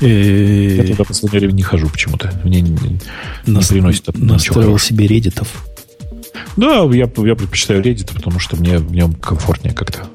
Э, 0.00 0.76
я 0.76 0.84
туда 0.84 1.04
в 1.04 1.08
последнее 1.08 1.40
время 1.40 1.52
не 1.52 1.62
хожу 1.62 1.88
почему-то. 1.88 2.32
Мне 2.44 2.60
не, 2.60 2.70
не 2.70 2.98
Нас, 3.46 3.68
приносит 3.68 4.06
Настроил 4.18 4.78
себе 4.78 5.06
реддитов. 5.06 5.64
Да, 6.56 6.84
я, 6.92 7.10
я 7.16 7.34
предпочитаю 7.34 7.82
Reddit, 7.82 8.12
потому 8.14 8.38
что 8.38 8.56
мне 8.56 8.78
в 8.78 8.92
нем 8.92 9.14
комфортнее 9.14 9.74
как-то. 9.74 10.08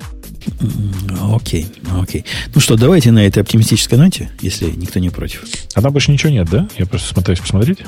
Окей, 1.33 1.67
окей. 1.99 2.25
Ну 2.53 2.61
что, 2.61 2.75
давайте 2.75 3.11
на 3.11 3.25
этой 3.25 3.41
оптимистической 3.43 3.97
ноте, 3.97 4.29
если 4.41 4.69
никто 4.69 4.99
не 4.99 5.09
против. 5.09 5.45
А 5.73 5.81
там 5.81 5.91
больше 5.91 6.11
ничего 6.11 6.31
нет, 6.31 6.49
да? 6.49 6.67
Я 6.77 6.85
просто 6.85 7.13
смотрюсь 7.13 7.39
посмотреть. 7.39 7.79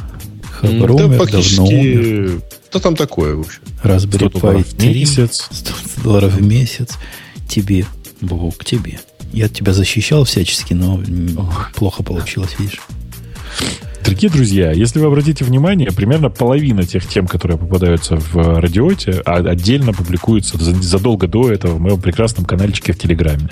Хабар 0.51 0.93
да, 0.93 1.05
умер, 1.05 1.31
давно 1.31 1.65
умер. 1.65 2.41
Да 2.71 2.79
там 2.79 2.95
такое, 2.95 3.35
в 3.35 3.41
общем. 3.41 3.61
Raspberry 3.83 4.31
Pi 4.31 4.75
3, 4.77 4.93
месяц. 4.93 5.47
100 5.51 5.73
долларов 6.03 6.33
в 6.33 6.41
месяц. 6.41 6.97
Тебе, 7.47 7.85
Бог, 8.21 8.63
тебе. 8.63 8.99
Я 9.33 9.49
тебя 9.49 9.73
защищал 9.73 10.23
всячески, 10.25 10.73
но 10.73 11.01
Ох. 11.37 11.71
плохо 11.73 12.03
получилось, 12.03 12.55
видишь. 12.59 12.79
Дорогие 14.03 14.31
друзья, 14.31 14.71
если 14.71 14.99
вы 14.99 15.05
обратите 15.07 15.45
внимание, 15.45 15.91
примерно 15.91 16.29
половина 16.29 16.83
тех 16.83 17.07
тем, 17.07 17.27
которые 17.27 17.57
попадаются 17.57 18.15
в 18.15 18.59
радиоте, 18.59 19.21
а 19.25 19.35
отдельно 19.37 19.93
публикуются 19.93 20.57
задолго 20.57 21.27
до 21.27 21.51
этого 21.51 21.75
в 21.75 21.79
моем 21.79 22.01
прекрасном 22.01 22.45
каналчике 22.45 22.93
в 22.93 22.97
Телеграме. 22.97 23.49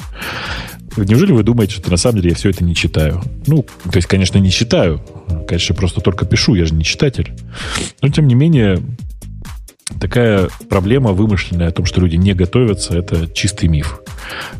Неужели 0.97 1.31
вы 1.31 1.43
думаете, 1.43 1.75
что 1.75 1.91
на 1.91 1.97
самом 1.97 2.17
деле 2.17 2.31
я 2.31 2.35
все 2.35 2.49
это 2.49 2.63
не 2.63 2.75
читаю? 2.75 3.21
Ну, 3.45 3.63
то 3.83 3.95
есть, 3.95 4.07
конечно, 4.07 4.37
не 4.39 4.51
читаю. 4.51 5.01
Конечно, 5.47 5.75
просто 5.75 6.01
только 6.01 6.25
пишу, 6.25 6.55
я 6.55 6.65
же 6.65 6.73
не 6.73 6.83
читатель. 6.83 7.31
Но, 8.01 8.09
тем 8.09 8.27
не 8.27 8.35
менее, 8.35 8.81
такая 9.99 10.49
проблема 10.69 11.11
вымышленная 11.11 11.69
о 11.69 11.71
том, 11.71 11.85
что 11.85 12.01
люди 12.01 12.15
не 12.15 12.33
готовятся, 12.33 12.97
это 12.97 13.27
чистый 13.33 13.67
миф. 13.67 14.01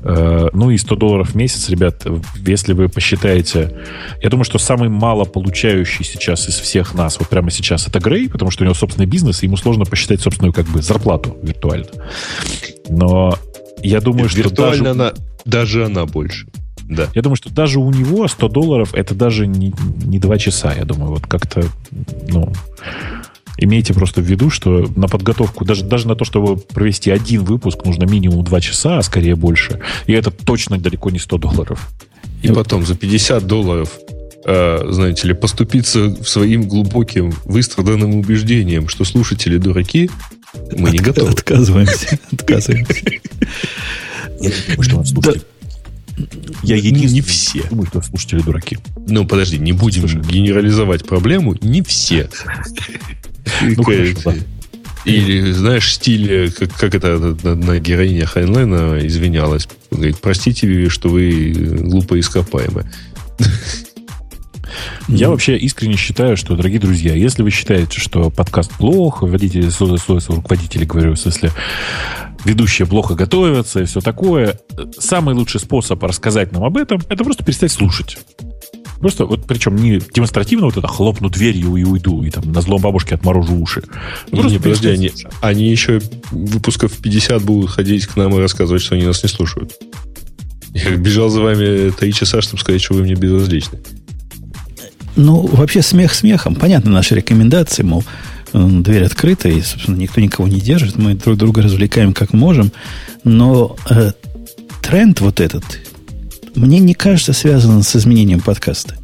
Э, 0.04 0.50
ну 0.54 0.70
и 0.72 0.78
100 0.78 0.96
долларов 0.96 1.30
в 1.32 1.36
месяц, 1.36 1.70
ребят, 1.70 2.06
если 2.46 2.74
вы 2.74 2.90
посчитаете... 2.90 3.76
Я 4.22 4.30
думаю, 4.30 4.44
что 4.44 4.58
самый 4.60 4.90
мало 4.90 5.26
получающий 5.26 6.06
сейчас 6.06 6.48
из 6.50 6.56
всех 6.60 6.94
нас, 6.94 7.20
вот 7.20 7.30
прямо 7.30 7.52
сейчас, 7.52 7.88
это 7.88 8.00
Грей, 8.00 8.30
потому 8.30 8.52
что 8.52 8.64
у 8.64 8.66
него 8.66 8.74
собственный 8.74 9.08
бизнес, 9.08 9.44
и 9.44 9.46
ему 9.46 9.58
сложно 9.58 9.86
посчитать 9.86 10.22
собственную 10.22 10.54
как 10.54 10.66
бы 10.66 10.82
зарплату 10.82 11.38
виртуально. 11.42 11.88
Но 12.90 13.38
я 13.82 14.02
думаю, 14.02 14.24
Нет, 14.24 14.32
что 14.32 14.42
виртуально 14.42 14.84
даже... 14.84 14.90
она, 14.92 15.14
даже 15.46 15.86
она 15.86 16.06
больше. 16.06 16.48
Да. 16.90 17.08
Я 17.14 17.22
думаю, 17.22 17.36
что 17.36 17.54
даже 17.54 17.80
у 17.80 17.92
него 17.92 18.28
100 18.28 18.48
долларов 18.50 18.94
это 18.96 19.14
даже 19.14 19.46
не, 19.46 19.74
не 20.04 20.18
2 20.18 20.38
часа. 20.40 20.74
Я 20.74 20.86
думаю, 20.86 21.12
вот 21.12 21.28
как-то, 21.28 21.64
ну, 22.28 22.52
имейте 23.60 23.94
просто 23.94 24.22
в 24.22 24.26
виду, 24.26 24.50
что 24.50 24.90
на 24.96 25.08
подготовку, 25.08 25.66
даже, 25.66 25.84
даже 25.84 26.08
на 26.08 26.16
то, 26.16 26.26
чтобы 26.26 26.58
провести 26.58 27.12
один 27.12 27.44
выпуск, 27.44 27.86
нужно 27.86 28.06
минимум 28.06 28.44
2 28.44 28.62
часа, 28.62 28.98
а 28.98 29.04
скорее 29.04 29.36
больше. 29.36 29.80
И 30.08 30.14
это 30.14 30.32
точно 30.32 30.78
далеко 30.78 31.10
не 31.10 31.20
100 31.20 31.38
долларов. 31.38 31.90
И 32.42 32.50
потом 32.50 32.86
за 32.86 32.96
50 32.96 33.46
долларов 33.46 34.00
э, 34.46 34.88
знаете 34.90 35.28
ли, 35.28 35.34
поступиться 35.34 36.16
своим 36.24 36.68
глубоким 36.68 37.34
выстраданным 37.46 38.16
убеждением, 38.16 38.88
что 38.88 39.04
слушатели 39.04 39.58
дураки, 39.58 40.10
мы 40.76 40.92
не 40.92 41.00
готовы. 41.00 41.32
Отказываемся. 41.32 42.20
Отказываемся. 42.32 43.06
Я 46.64 46.76
единственный 46.76 47.14
не 47.14 47.22
все. 47.22 47.64
Думаю, 47.70 47.88
что 47.88 48.02
слушатели 48.02 48.42
дураки. 48.42 48.78
Ну, 49.08 49.26
подожди, 49.26 49.58
не 49.58 49.72
будем 49.72 50.06
генерализовать 50.22 51.06
проблему. 51.06 51.56
Не 51.62 51.82
все. 51.82 52.30
Ну, 53.62 53.84
конечно, 53.84 54.36
Или, 55.06 55.52
знаешь, 55.52 55.94
стиль, 55.94 56.52
как, 56.52 56.74
как 56.74 56.96
это 56.96 57.18
на 57.44 57.80
героине 57.80 58.26
Хайнлена 58.26 59.06
извинялась. 59.06 59.68
Говорит, 59.92 60.18
простите, 60.22 60.90
что 60.90 61.10
вы 61.10 61.52
глупо 61.52 62.20
ископаемы. 62.20 62.86
Я 65.08 65.30
вообще 65.30 65.58
искренне 65.58 65.96
считаю, 65.96 66.38
что, 66.38 66.56
дорогие 66.56 66.80
друзья, 66.80 67.16
если 67.16 67.42
вы 67.42 67.50
считаете, 67.50 68.00
что 68.00 68.30
подкаст 68.30 68.72
плох, 68.74 69.24
водители, 69.24 69.70
руководители, 70.28 70.86
говорю, 70.86 71.14
в 71.14 71.20
смысле, 71.20 71.52
ведущие 72.46 72.88
плохо 72.88 73.16
готовятся 73.16 73.80
и 73.82 73.86
все 73.86 74.02
такое, 74.02 74.60
самый 74.98 75.34
лучший 75.34 75.60
способ 75.60 76.04
рассказать 76.04 76.52
нам 76.52 76.64
об 76.64 76.78
этом, 76.78 77.02
это 77.10 77.24
просто 77.24 77.44
перестать 77.44 77.72
слушать. 77.72 78.18
Просто, 79.00 79.26
вот 79.26 79.46
причем 79.48 79.76
не 79.76 80.00
демонстративно 80.14 80.66
вот 80.66 80.78
это 80.78 80.88
хлопну 80.88 81.30
дверью 81.30 81.76
и 81.78 81.84
уйду, 81.84 82.24
и 82.24 82.30
там 82.30 82.52
на 82.52 82.62
злом 82.62 82.82
бабушке 82.82 83.16
отморожу 83.16 83.56
уши. 83.56 83.84
Не, 84.32 84.42
не, 84.44 84.58
подожди, 84.58 84.90
они, 84.90 85.12
они 85.42 85.70
еще 85.70 86.02
выпусков 86.32 86.98
50 86.98 87.42
будут 87.44 87.70
ходить 87.70 88.08
к 88.08 88.18
нам 88.18 88.36
и 88.36 88.40
рассказывать, 88.40 88.82
что 88.82 88.96
они 88.96 89.06
нас 89.06 89.24
не 89.24 89.30
слушают. 89.30 89.74
Я 90.74 90.96
бежал 90.96 91.30
за 91.30 91.42
вами 91.42 91.92
три 91.92 92.14
часа, 92.14 92.42
чтобы 92.42 92.60
сказать, 92.60 92.82
что 92.82 92.94
вы 92.94 93.04
мне 93.04 93.16
безразличны. 93.16 93.80
Ну, 95.16 95.48
вообще 95.48 95.82
смех 95.82 96.14
смехом. 96.14 96.56
Понятно 96.56 96.92
наши 96.92 97.16
рекомендации, 97.16 97.84
мол, 97.84 98.04
дверь 98.54 99.06
открыта, 99.06 99.50
и, 99.50 99.62
собственно, 99.62 99.98
никто 99.98 100.22
никого 100.22 100.48
не 100.48 100.60
держит. 100.60 100.98
Мы 100.98 101.16
друг 101.16 101.38
друга 101.38 101.62
развлекаем 101.62 102.14
как 102.14 102.34
можем. 102.34 102.72
Но 103.24 103.76
э, 103.90 104.12
тренд 104.82 105.20
вот 105.22 105.40
этот, 105.40 105.64
мне 106.60 106.80
не 106.80 106.94
кажется 106.94 107.32
связанным 107.32 107.84
с 107.84 107.96
изменением 107.96 108.42
подкаста. 108.42 108.96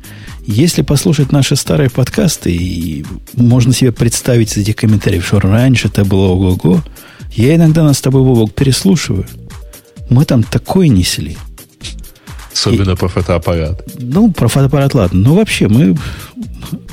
Если 0.46 0.82
послушать 0.82 1.32
наши 1.32 1.56
старые 1.56 1.90
подкасты, 1.90 2.54
и 2.54 3.06
можно 3.34 3.74
себе 3.74 3.94
представить 3.94 4.58
этих 4.58 4.76
комментариев, 4.76 5.26
что 5.26 5.40
раньше 5.40 5.88
это 5.88 6.04
было 6.04 6.28
ого-го, 6.28 6.84
я 7.32 7.56
иногда 7.56 7.84
нас 7.84 7.98
с 7.98 8.02
тобой, 8.02 8.22
Вовок, 8.24 8.54
переслушиваю. 8.54 9.26
Мы 10.10 10.26
там 10.26 10.44
такое 10.44 10.90
несли. 10.90 11.38
Особенно 12.54 12.92
и, 12.92 12.96
про 12.96 13.08
фотоаппарат. 13.08 13.82
Ну, 14.00 14.32
про 14.32 14.50
фотоаппарат 14.50 14.94
ладно. 14.94 15.20
Но 15.20 15.36
вообще 15.36 15.70
мы 15.70 15.98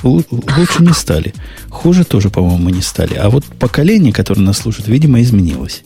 лучше 0.05 0.83
не 0.83 0.93
стали. 0.93 1.35
Хуже 1.71 2.05
тоже, 2.05 2.31
по-моему, 2.31 2.59
мы 2.59 2.73
не 2.73 2.83
стали. 2.83 3.15
А 3.15 3.31
вот 3.31 3.45
поколение, 3.45 4.13
которое 4.13 4.43
нас 4.43 4.59
слушает, 4.59 4.89
видимо, 4.89 5.21
изменилось. 5.21 5.83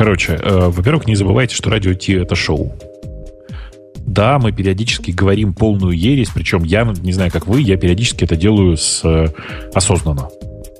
Короче, 0.00 0.32
э, 0.32 0.68
во-первых, 0.70 1.06
не 1.06 1.14
забывайте, 1.14 1.54
что 1.54 1.68
радио 1.68 1.92
Ти 1.92 2.14
это 2.14 2.34
шоу. 2.34 2.72
Да, 4.06 4.38
мы 4.38 4.50
периодически 4.50 5.10
говорим 5.10 5.52
полную 5.52 5.92
ересь, 5.92 6.30
причем 6.34 6.64
я, 6.64 6.84
не 7.02 7.12
знаю, 7.12 7.30
как 7.30 7.46
вы, 7.46 7.60
я 7.60 7.76
периодически 7.76 8.24
это 8.24 8.34
делаю 8.34 8.78
с, 8.78 9.02
э, 9.04 9.26
осознанно. 9.74 10.30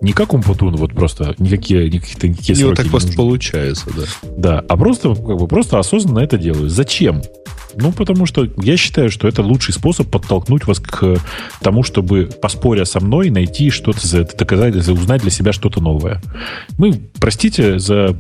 Не 0.01 0.15
как 0.15 0.33
Умпутун, 0.33 0.75
вот 0.77 0.95
просто 0.95 1.35
никакие, 1.37 1.91
никакие, 1.91 2.31
никакие 2.31 2.57
сроки. 2.57 2.71
Вот 2.71 2.77
так 2.79 2.89
просто 2.89 3.13
получается, 3.13 3.91
да. 3.95 4.03
Да, 4.39 4.65
а 4.67 4.77
просто, 4.79 5.15
как 5.15 5.37
бы, 5.37 5.47
просто 5.47 5.79
осознанно 5.79 6.21
это 6.21 6.39
делаю. 6.39 6.71
Зачем? 6.71 7.21
Ну, 7.77 7.93
потому 7.93 8.27
что 8.27 8.49
я 8.63 8.77
считаю, 8.77 9.11
что 9.11 9.29
это 9.29 9.43
лучший 9.43 9.75
способ 9.75 10.11
подтолкнуть 10.11 10.67
вас 10.67 10.81
к 10.81 11.19
тому, 11.61 11.83
чтобы, 11.83 12.29
поспоря 12.41 12.85
со 12.85 13.01
мной, 13.01 13.31
найти 13.31 13.71
что-то, 13.71 14.07
за 14.07 14.21
это 14.21 14.37
доказать, 14.37 14.75
за 14.75 14.93
узнать 14.93 15.23
для 15.23 15.31
себя 15.31 15.53
что-то 15.53 15.81
новое. 15.81 16.21
Мы, 16.79 17.01
простите 17.19 17.79
за, 17.79 18.17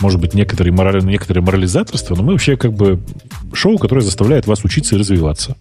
может 0.00 0.20
быть, 0.20 0.34
некоторые, 0.34 0.72
мораль, 0.72 1.04
некоторые 1.04 1.44
морализаторство, 1.44 2.14
но 2.14 2.22
мы 2.22 2.32
вообще 2.32 2.56
как 2.56 2.72
бы 2.72 3.00
шоу, 3.52 3.78
которое 3.78 4.02
заставляет 4.02 4.46
вас 4.46 4.64
учиться 4.64 4.94
и 4.94 4.98
развиваться. 4.98 5.56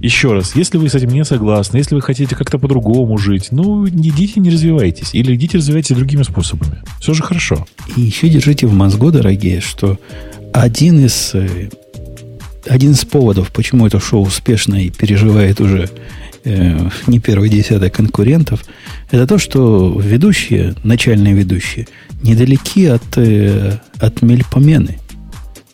Еще 0.00 0.32
раз, 0.32 0.54
если 0.54 0.78
вы 0.78 0.88
с 0.88 0.94
этим 0.94 1.08
не 1.08 1.24
согласны, 1.24 1.78
если 1.78 1.96
вы 1.96 2.02
хотите 2.02 2.36
как-то 2.36 2.58
по-другому 2.58 3.18
жить, 3.18 3.48
ну, 3.50 3.86
идите, 3.88 4.38
не 4.38 4.50
развивайтесь. 4.50 5.12
Или 5.12 5.34
идите, 5.34 5.58
развивайтесь 5.58 5.96
другими 5.96 6.22
способами. 6.22 6.82
Все 7.00 7.14
же 7.14 7.22
хорошо. 7.22 7.66
И 7.96 8.02
еще 8.02 8.28
держите 8.28 8.68
в 8.68 8.74
мозгу, 8.74 9.10
дорогие, 9.10 9.60
что 9.60 9.98
один 10.52 11.04
из, 11.04 11.34
э, 11.34 11.70
один 12.68 12.92
из 12.92 13.04
поводов, 13.04 13.50
почему 13.50 13.86
это 13.86 14.00
шоу 14.00 14.22
успешно 14.22 14.76
и 14.76 14.90
переживает 14.90 15.60
уже 15.60 15.90
э, 16.44 16.88
не 17.06 17.18
первый 17.18 17.48
десяток 17.48 17.92
конкурентов, 17.94 18.64
это 19.10 19.26
то, 19.26 19.38
что 19.38 19.98
ведущие, 20.00 20.74
начальные 20.84 21.34
ведущие, 21.34 21.88
недалеки 22.22 22.86
от, 22.86 23.16
э, 23.16 23.78
от 23.98 24.22
мельпомены– 24.22 24.98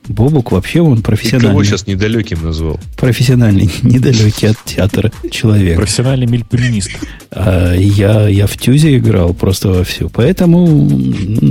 Бобук 0.08 0.52
вообще 0.52 0.81
он 0.82 1.02
профессиональный. 1.02 1.48
Ты 1.48 1.52
кого 1.52 1.64
сейчас 1.64 1.86
недалеким 1.86 2.42
назвал? 2.42 2.78
Профессиональный, 2.98 3.70
недалекий 3.82 4.50
от 4.50 4.62
театра 4.64 5.10
человек. 5.31 5.76
Профессиональный 5.76 6.26
мельпоминист. 6.26 6.90
А, 7.31 7.74
я, 7.74 8.28
я 8.28 8.47
в 8.47 8.56
Тюзе 8.58 8.98
играл 8.98 9.32
просто 9.32 9.68
во 9.70 9.84
всю. 9.84 10.10
Поэтому... 10.10 10.90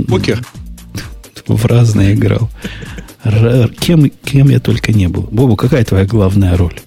Покер. 0.08 0.40
В 1.48 1.66
разные 1.66 2.14
играл. 2.14 2.48
Кем, 3.80 4.10
кем 4.24 4.48
я 4.50 4.60
только 4.60 4.92
не 4.92 5.08
был. 5.08 5.22
Бобу, 5.30 5.56
какая 5.56 5.84
твоя 5.84 6.04
главная 6.04 6.56
роль? 6.56 6.78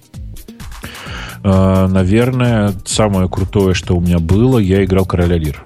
А, 1.43 1.87
наверное, 1.87 2.73
самое 2.85 3.29
крутое, 3.29 3.73
что 3.73 3.95
у 3.95 4.01
меня 4.01 4.19
было, 4.19 4.59
я 4.59 4.83
играл 4.83 5.05
короля 5.05 5.37
Лир. 5.37 5.63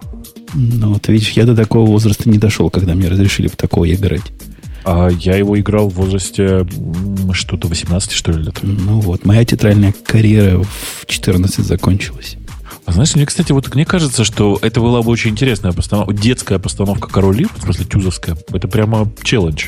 Ну, 0.54 0.94
вот 0.94 1.08
видишь, 1.08 1.32
я 1.32 1.46
до 1.46 1.56
такого 1.56 1.88
возраста 1.88 2.30
не 2.30 2.38
дошел, 2.38 2.70
когда 2.70 2.94
мне 2.94 3.08
разрешили 3.08 3.48
в 3.48 3.56
такое 3.56 3.94
играть. 3.94 4.32
А 4.84 5.10
я 5.10 5.36
его 5.36 5.60
играл 5.60 5.90
в 5.90 5.96
возрасте 5.96 6.66
что-то 7.34 7.68
18, 7.68 8.12
что 8.12 8.32
ли, 8.32 8.44
лет. 8.44 8.60
Ну 8.62 9.00
вот, 9.00 9.26
моя 9.26 9.46
театральная 9.46 9.94
карьера 10.06 10.64
в 10.64 11.06
14 11.06 11.66
закончилась. 11.66 12.38
А 12.86 12.94
знаешь, 12.94 13.16
мне, 13.16 13.26
кстати, 13.26 13.52
вот 13.52 13.74
мне 13.76 13.86
кажется, 13.86 14.24
что 14.24 14.58
это 14.62 14.82
была 14.82 15.02
бы 15.02 15.12
очень 15.12 15.32
интересная 15.32 15.72
постановка, 15.72 16.14
детская 16.14 16.60
постановка 16.60 17.10
Король 17.10 17.38
Лир, 17.38 17.50
в 17.56 17.64
смысле 17.64 17.86
тюзовская. 17.86 18.38
Это 18.52 18.68
прямо 18.68 19.12
челлендж. 19.24 19.68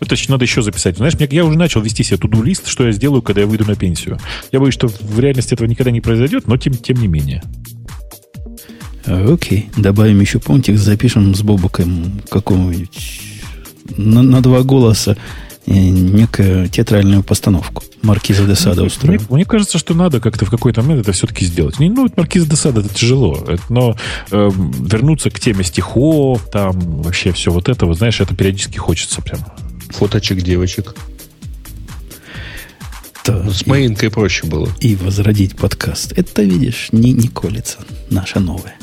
Это 0.00 0.16
надо 0.28 0.44
еще 0.44 0.62
записать. 0.62 0.96
Знаешь, 0.96 1.14
мне, 1.14 1.28
я 1.30 1.44
уже 1.44 1.58
начал 1.58 1.82
вести 1.82 2.02
себе 2.02 2.16
туду-лист, 2.16 2.66
что 2.66 2.86
я 2.86 2.92
сделаю, 2.92 3.22
когда 3.22 3.42
я 3.42 3.46
выйду 3.46 3.66
на 3.66 3.76
пенсию. 3.76 4.18
Я 4.50 4.60
боюсь, 4.60 4.74
что 4.74 4.88
в 4.88 5.20
реальности 5.20 5.54
этого 5.54 5.68
никогда 5.68 5.90
не 5.90 6.00
произойдет, 6.00 6.46
но 6.46 6.56
тем, 6.56 6.74
тем 6.74 6.96
не 6.96 7.06
менее. 7.06 7.42
Окей, 9.06 9.70
добавим 9.76 10.20
еще 10.20 10.38
пунктик, 10.38 10.78
запишем 10.78 11.34
с 11.34 11.42
Бобуком 11.42 12.22
какого-нибудь 12.30 13.20
на, 13.96 14.22
на 14.22 14.40
два 14.40 14.62
голоса 14.62 15.16
э, 15.66 15.72
некую 15.72 16.68
театральную 16.68 17.22
постановку. 17.22 17.82
Маркиза 18.02 18.46
де 18.46 18.54
Сада 18.54 18.84
устроил. 18.84 19.20
Мне, 19.20 19.26
мне 19.36 19.44
кажется, 19.44 19.78
что 19.78 19.94
надо 19.94 20.20
как-то 20.20 20.44
в 20.44 20.50
какой-то 20.50 20.82
момент 20.82 21.02
это 21.02 21.12
все-таки 21.12 21.44
сделать. 21.44 21.78
Не, 21.78 21.88
ну, 21.90 22.08
Маркиза 22.16 22.48
де 22.48 22.56
Сада 22.56 22.80
это 22.80 22.94
тяжело, 22.94 23.46
но 23.68 23.96
э, 24.30 24.50
вернуться 24.54 25.30
к 25.30 25.40
теме 25.40 25.64
стихов, 25.64 26.48
там 26.50 26.78
вообще 27.02 27.32
все 27.32 27.50
вот 27.50 27.68
это, 27.68 27.86
вот, 27.86 27.98
знаешь, 27.98 28.20
это 28.20 28.34
периодически 28.34 28.78
хочется 28.78 29.22
прям. 29.22 29.40
Фоточек 29.90 30.42
девочек. 30.42 30.94
Да, 33.24 33.50
С 33.50 33.66
Маинкой 33.66 34.10
проще 34.10 34.46
было. 34.46 34.68
И 34.80 34.96
возродить 34.96 35.56
подкаст. 35.56 36.12
Это, 36.16 36.42
видишь, 36.42 36.88
не, 36.92 37.12
не 37.12 37.28
колется. 37.28 37.78
Наша 38.08 38.40
новая. 38.40 38.74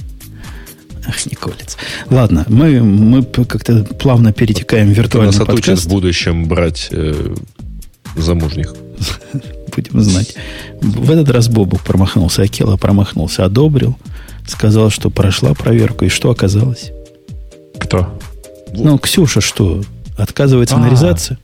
Ах, 1.08 1.26
не 1.26 1.36
колется. 1.36 1.78
Ладно, 2.10 2.46
мы, 2.48 2.82
мы 2.84 3.24
как-то 3.24 3.84
плавно 3.84 4.34
перетекаем 4.34 4.90
в 4.90 4.98
виртуальный 4.98 5.36
Нас 5.36 5.46
подкаст. 5.48 5.86
в 5.86 5.90
будущем 5.90 6.46
брать 6.46 6.90
э, 6.92 7.36
замужних. 8.16 8.76
Будем 9.76 10.02
знать. 10.02 10.36
В 10.82 11.12
этот 11.12 11.30
раз 11.30 11.48
Бобук 11.50 11.82
промахнулся, 11.82 12.44
Акела 12.44 12.78
промахнулся, 12.78 13.46
одобрил, 13.46 13.98
сказал, 14.48 14.90
что 14.90 15.10
прошла 15.10 15.54
проверку. 15.54 16.06
И 16.06 16.10
что 16.10 16.30
оказалось? 16.30 16.92
Кто? 17.80 18.20
Ну, 18.74 18.98
Ксюша 18.98 19.40
что, 19.40 19.84
отказывается 20.18 20.76
А-а-а. 20.76 20.84
нарезаться? 20.84 21.38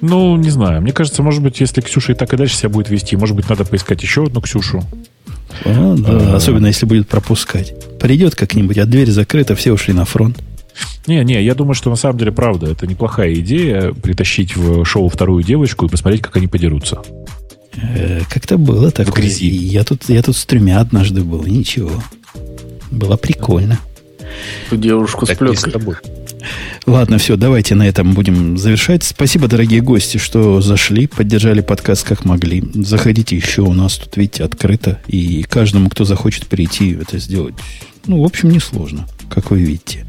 Ну, 0.00 0.36
не 0.36 0.50
знаю. 0.50 0.80
Мне 0.80 0.92
кажется, 0.92 1.22
может 1.22 1.42
быть, 1.42 1.60
если 1.60 1.80
Ксюша 1.80 2.12
и 2.12 2.14
так 2.14 2.32
и 2.32 2.36
дальше 2.36 2.56
себя 2.56 2.68
будет 2.68 2.88
вести, 2.88 3.16
может 3.16 3.34
быть, 3.34 3.48
надо 3.48 3.64
поискать 3.64 4.02
еще 4.02 4.24
одну 4.24 4.40
Ксюшу. 4.40 4.84
А, 5.64 5.94
да, 5.96 6.32
а, 6.32 6.36
особенно 6.36 6.66
если 6.66 6.86
будет 6.86 7.08
пропускать. 7.08 7.74
Придет 7.98 8.34
как-нибудь, 8.34 8.78
а 8.78 8.86
дверь 8.86 9.10
закрыта, 9.10 9.56
все 9.56 9.72
ушли 9.72 9.92
на 9.94 10.04
фронт. 10.04 10.38
Не, 11.06 11.24
не, 11.24 11.42
я 11.42 11.54
думаю, 11.54 11.74
что 11.74 11.90
на 11.90 11.96
самом 11.96 12.18
деле 12.18 12.32
правда. 12.32 12.70
Это 12.70 12.86
неплохая 12.86 13.32
идея 13.34 13.92
притащить 13.92 14.56
в 14.56 14.84
шоу 14.84 15.08
вторую 15.08 15.42
девочку 15.42 15.86
и 15.86 15.88
посмотреть, 15.88 16.22
как 16.22 16.36
они 16.36 16.46
подерутся. 16.46 16.98
Э, 17.76 18.20
как-то 18.28 18.58
было 18.58 18.90
такое. 18.90 19.24
Я 19.24 19.84
тут, 19.84 20.08
я 20.08 20.22
тут 20.22 20.36
с 20.36 20.44
тремя 20.44 20.80
однажды 20.80 21.22
был, 21.22 21.44
ничего. 21.44 22.02
Было 22.90 23.16
прикольно. 23.16 23.80
Ту 24.70 24.76
девушку 24.76 25.26
так 25.26 25.36
с 25.36 25.38
плеткой. 25.38 25.96
Ладно, 26.86 27.18
все, 27.18 27.36
давайте 27.36 27.74
на 27.74 27.86
этом 27.86 28.14
будем 28.14 28.56
завершать. 28.56 29.04
Спасибо, 29.04 29.48
дорогие 29.48 29.80
гости, 29.80 30.16
что 30.16 30.60
зашли, 30.60 31.06
поддержали 31.06 31.60
подкаст 31.60 32.06
как 32.06 32.24
могли. 32.24 32.64
Заходите 32.74 33.36
еще, 33.36 33.62
у 33.62 33.74
нас 33.74 33.96
тут, 33.96 34.16
видите, 34.16 34.44
открыто. 34.44 35.00
И 35.06 35.42
каждому, 35.42 35.90
кто 35.90 36.04
захочет 36.04 36.46
прийти, 36.46 36.92
это 37.00 37.18
сделать, 37.18 37.54
ну, 38.06 38.22
в 38.22 38.24
общем, 38.24 38.50
несложно, 38.50 39.06
как 39.28 39.50
вы 39.50 39.60
видите. 39.60 40.06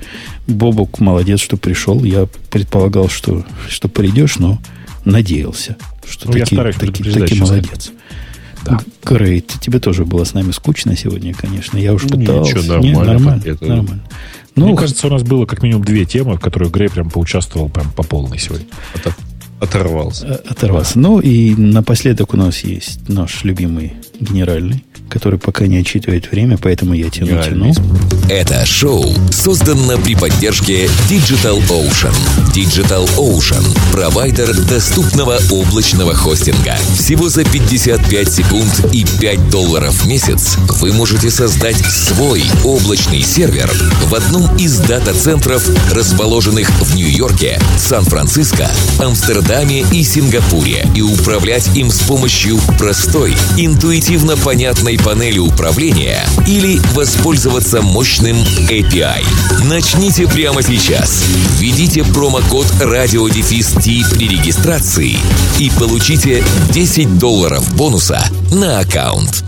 Бобок 0.47 0.99
молодец, 0.99 1.41
что 1.41 1.57
пришел. 1.57 2.03
Я 2.05 2.27
предполагал, 2.49 3.09
что, 3.09 3.45
что 3.67 3.89
придешь, 3.89 4.37
но 4.37 4.59
надеялся, 5.03 5.75
что 6.07 6.27
ну, 6.27 6.33
таки, 6.33 6.55
таки, 6.55 7.03
таки 7.11 7.35
молодец. 7.35 7.91
Да. 8.63 8.79
Грейт, 9.03 9.53
тебе 9.59 9.79
тоже 9.79 10.05
было 10.05 10.23
с 10.23 10.33
нами 10.33 10.51
скучно 10.51 10.95
сегодня, 10.95 11.33
конечно. 11.33 11.77
Я 11.77 11.93
уж 11.93 12.03
ну, 12.03 12.19
пытался. 12.19 12.57
Ничего, 12.57 12.73
нормально. 12.73 12.87
Не, 12.87 12.93
нормально, 12.93 13.43
это... 13.45 13.65
нормально. 13.65 14.03
Ну, 14.55 14.67
Мне 14.67 14.75
кажется, 14.75 15.07
у 15.07 15.09
нас 15.09 15.23
было 15.23 15.45
как 15.45 15.63
минимум 15.63 15.83
две 15.83 16.05
темы, 16.05 16.35
в 16.35 16.39
которых 16.39 16.71
Грей 16.71 16.89
прям 16.89 17.09
поучаствовал 17.09 17.69
прям 17.69 17.91
по 17.91 18.03
полной 18.03 18.39
сегодня. 18.39 18.67
Это 18.93 19.13
оторвался. 19.59 20.27
Э, 20.27 20.49
оторвался. 20.49 20.99
Ну 20.99 21.19
и 21.19 21.55
напоследок 21.55 22.33
у 22.33 22.37
нас 22.37 22.59
есть 22.59 23.07
наш 23.07 23.43
любимый 23.43 23.93
генеральный 24.19 24.83
который 25.09 25.39
пока 25.39 25.67
не 25.67 25.77
отчитывает 25.77 26.31
время, 26.31 26.57
поэтому 26.57 26.93
я 26.93 27.09
тяну, 27.09 27.43
тяну. 27.43 27.73
Это 28.29 28.65
шоу 28.65 29.13
создано 29.31 29.97
при 29.97 30.15
поддержке 30.15 30.85
Digital 31.09 31.59
Ocean. 31.69 32.13
Digital 32.53 33.09
Ocean– 33.17 33.65
провайдер 33.91 34.53
доступного 34.67 35.39
облачного 35.49 36.13
хостинга. 36.13 36.77
Всего 36.97 37.27
за 37.29 37.43
55 37.43 38.31
секунд 38.31 38.85
и 38.93 39.05
5 39.19 39.49
долларов 39.49 39.93
в 39.93 40.07
месяц 40.07 40.57
вы 40.79 40.93
можете 40.93 41.29
создать 41.31 41.77
свой 41.77 42.43
облачный 42.63 43.23
сервер 43.23 43.69
в 44.05 44.15
одном 44.15 44.55
из 44.57 44.77
дата-центров, 44.79 45.67
расположенных 45.91 46.69
в 46.69 46.95
Нью-Йорке, 46.95 47.59
Сан-Франциско, 47.77 48.69
Амстердаме 49.49 49.83
и 49.91 50.03
Сингапуре, 50.03 50.87
и 50.95 51.01
управлять 51.01 51.75
им 51.75 51.89
с 51.89 52.01
помощью 52.01 52.59
простой, 52.77 53.35
интуитивно 53.57 54.37
понятной 54.37 54.99
панели 54.99 55.39
управления 55.39 56.23
или 56.45 56.79
воспользоваться 56.93 57.81
мощным 57.81 58.37
API. 58.69 59.25
Начните 59.65 60.27
прямо 60.27 60.61
сейчас. 60.61 61.23
Введите 61.57 62.03
промокод 62.03 62.67
RadioDefist 62.79 63.81
при 64.11 64.27
регистрации 64.27 65.17
и 65.57 65.71
получите 65.71 66.43
10 66.71 67.17
долларов 67.17 67.75
бонуса 67.75 68.23
на 68.51 68.79
аккаунт. 68.79 69.43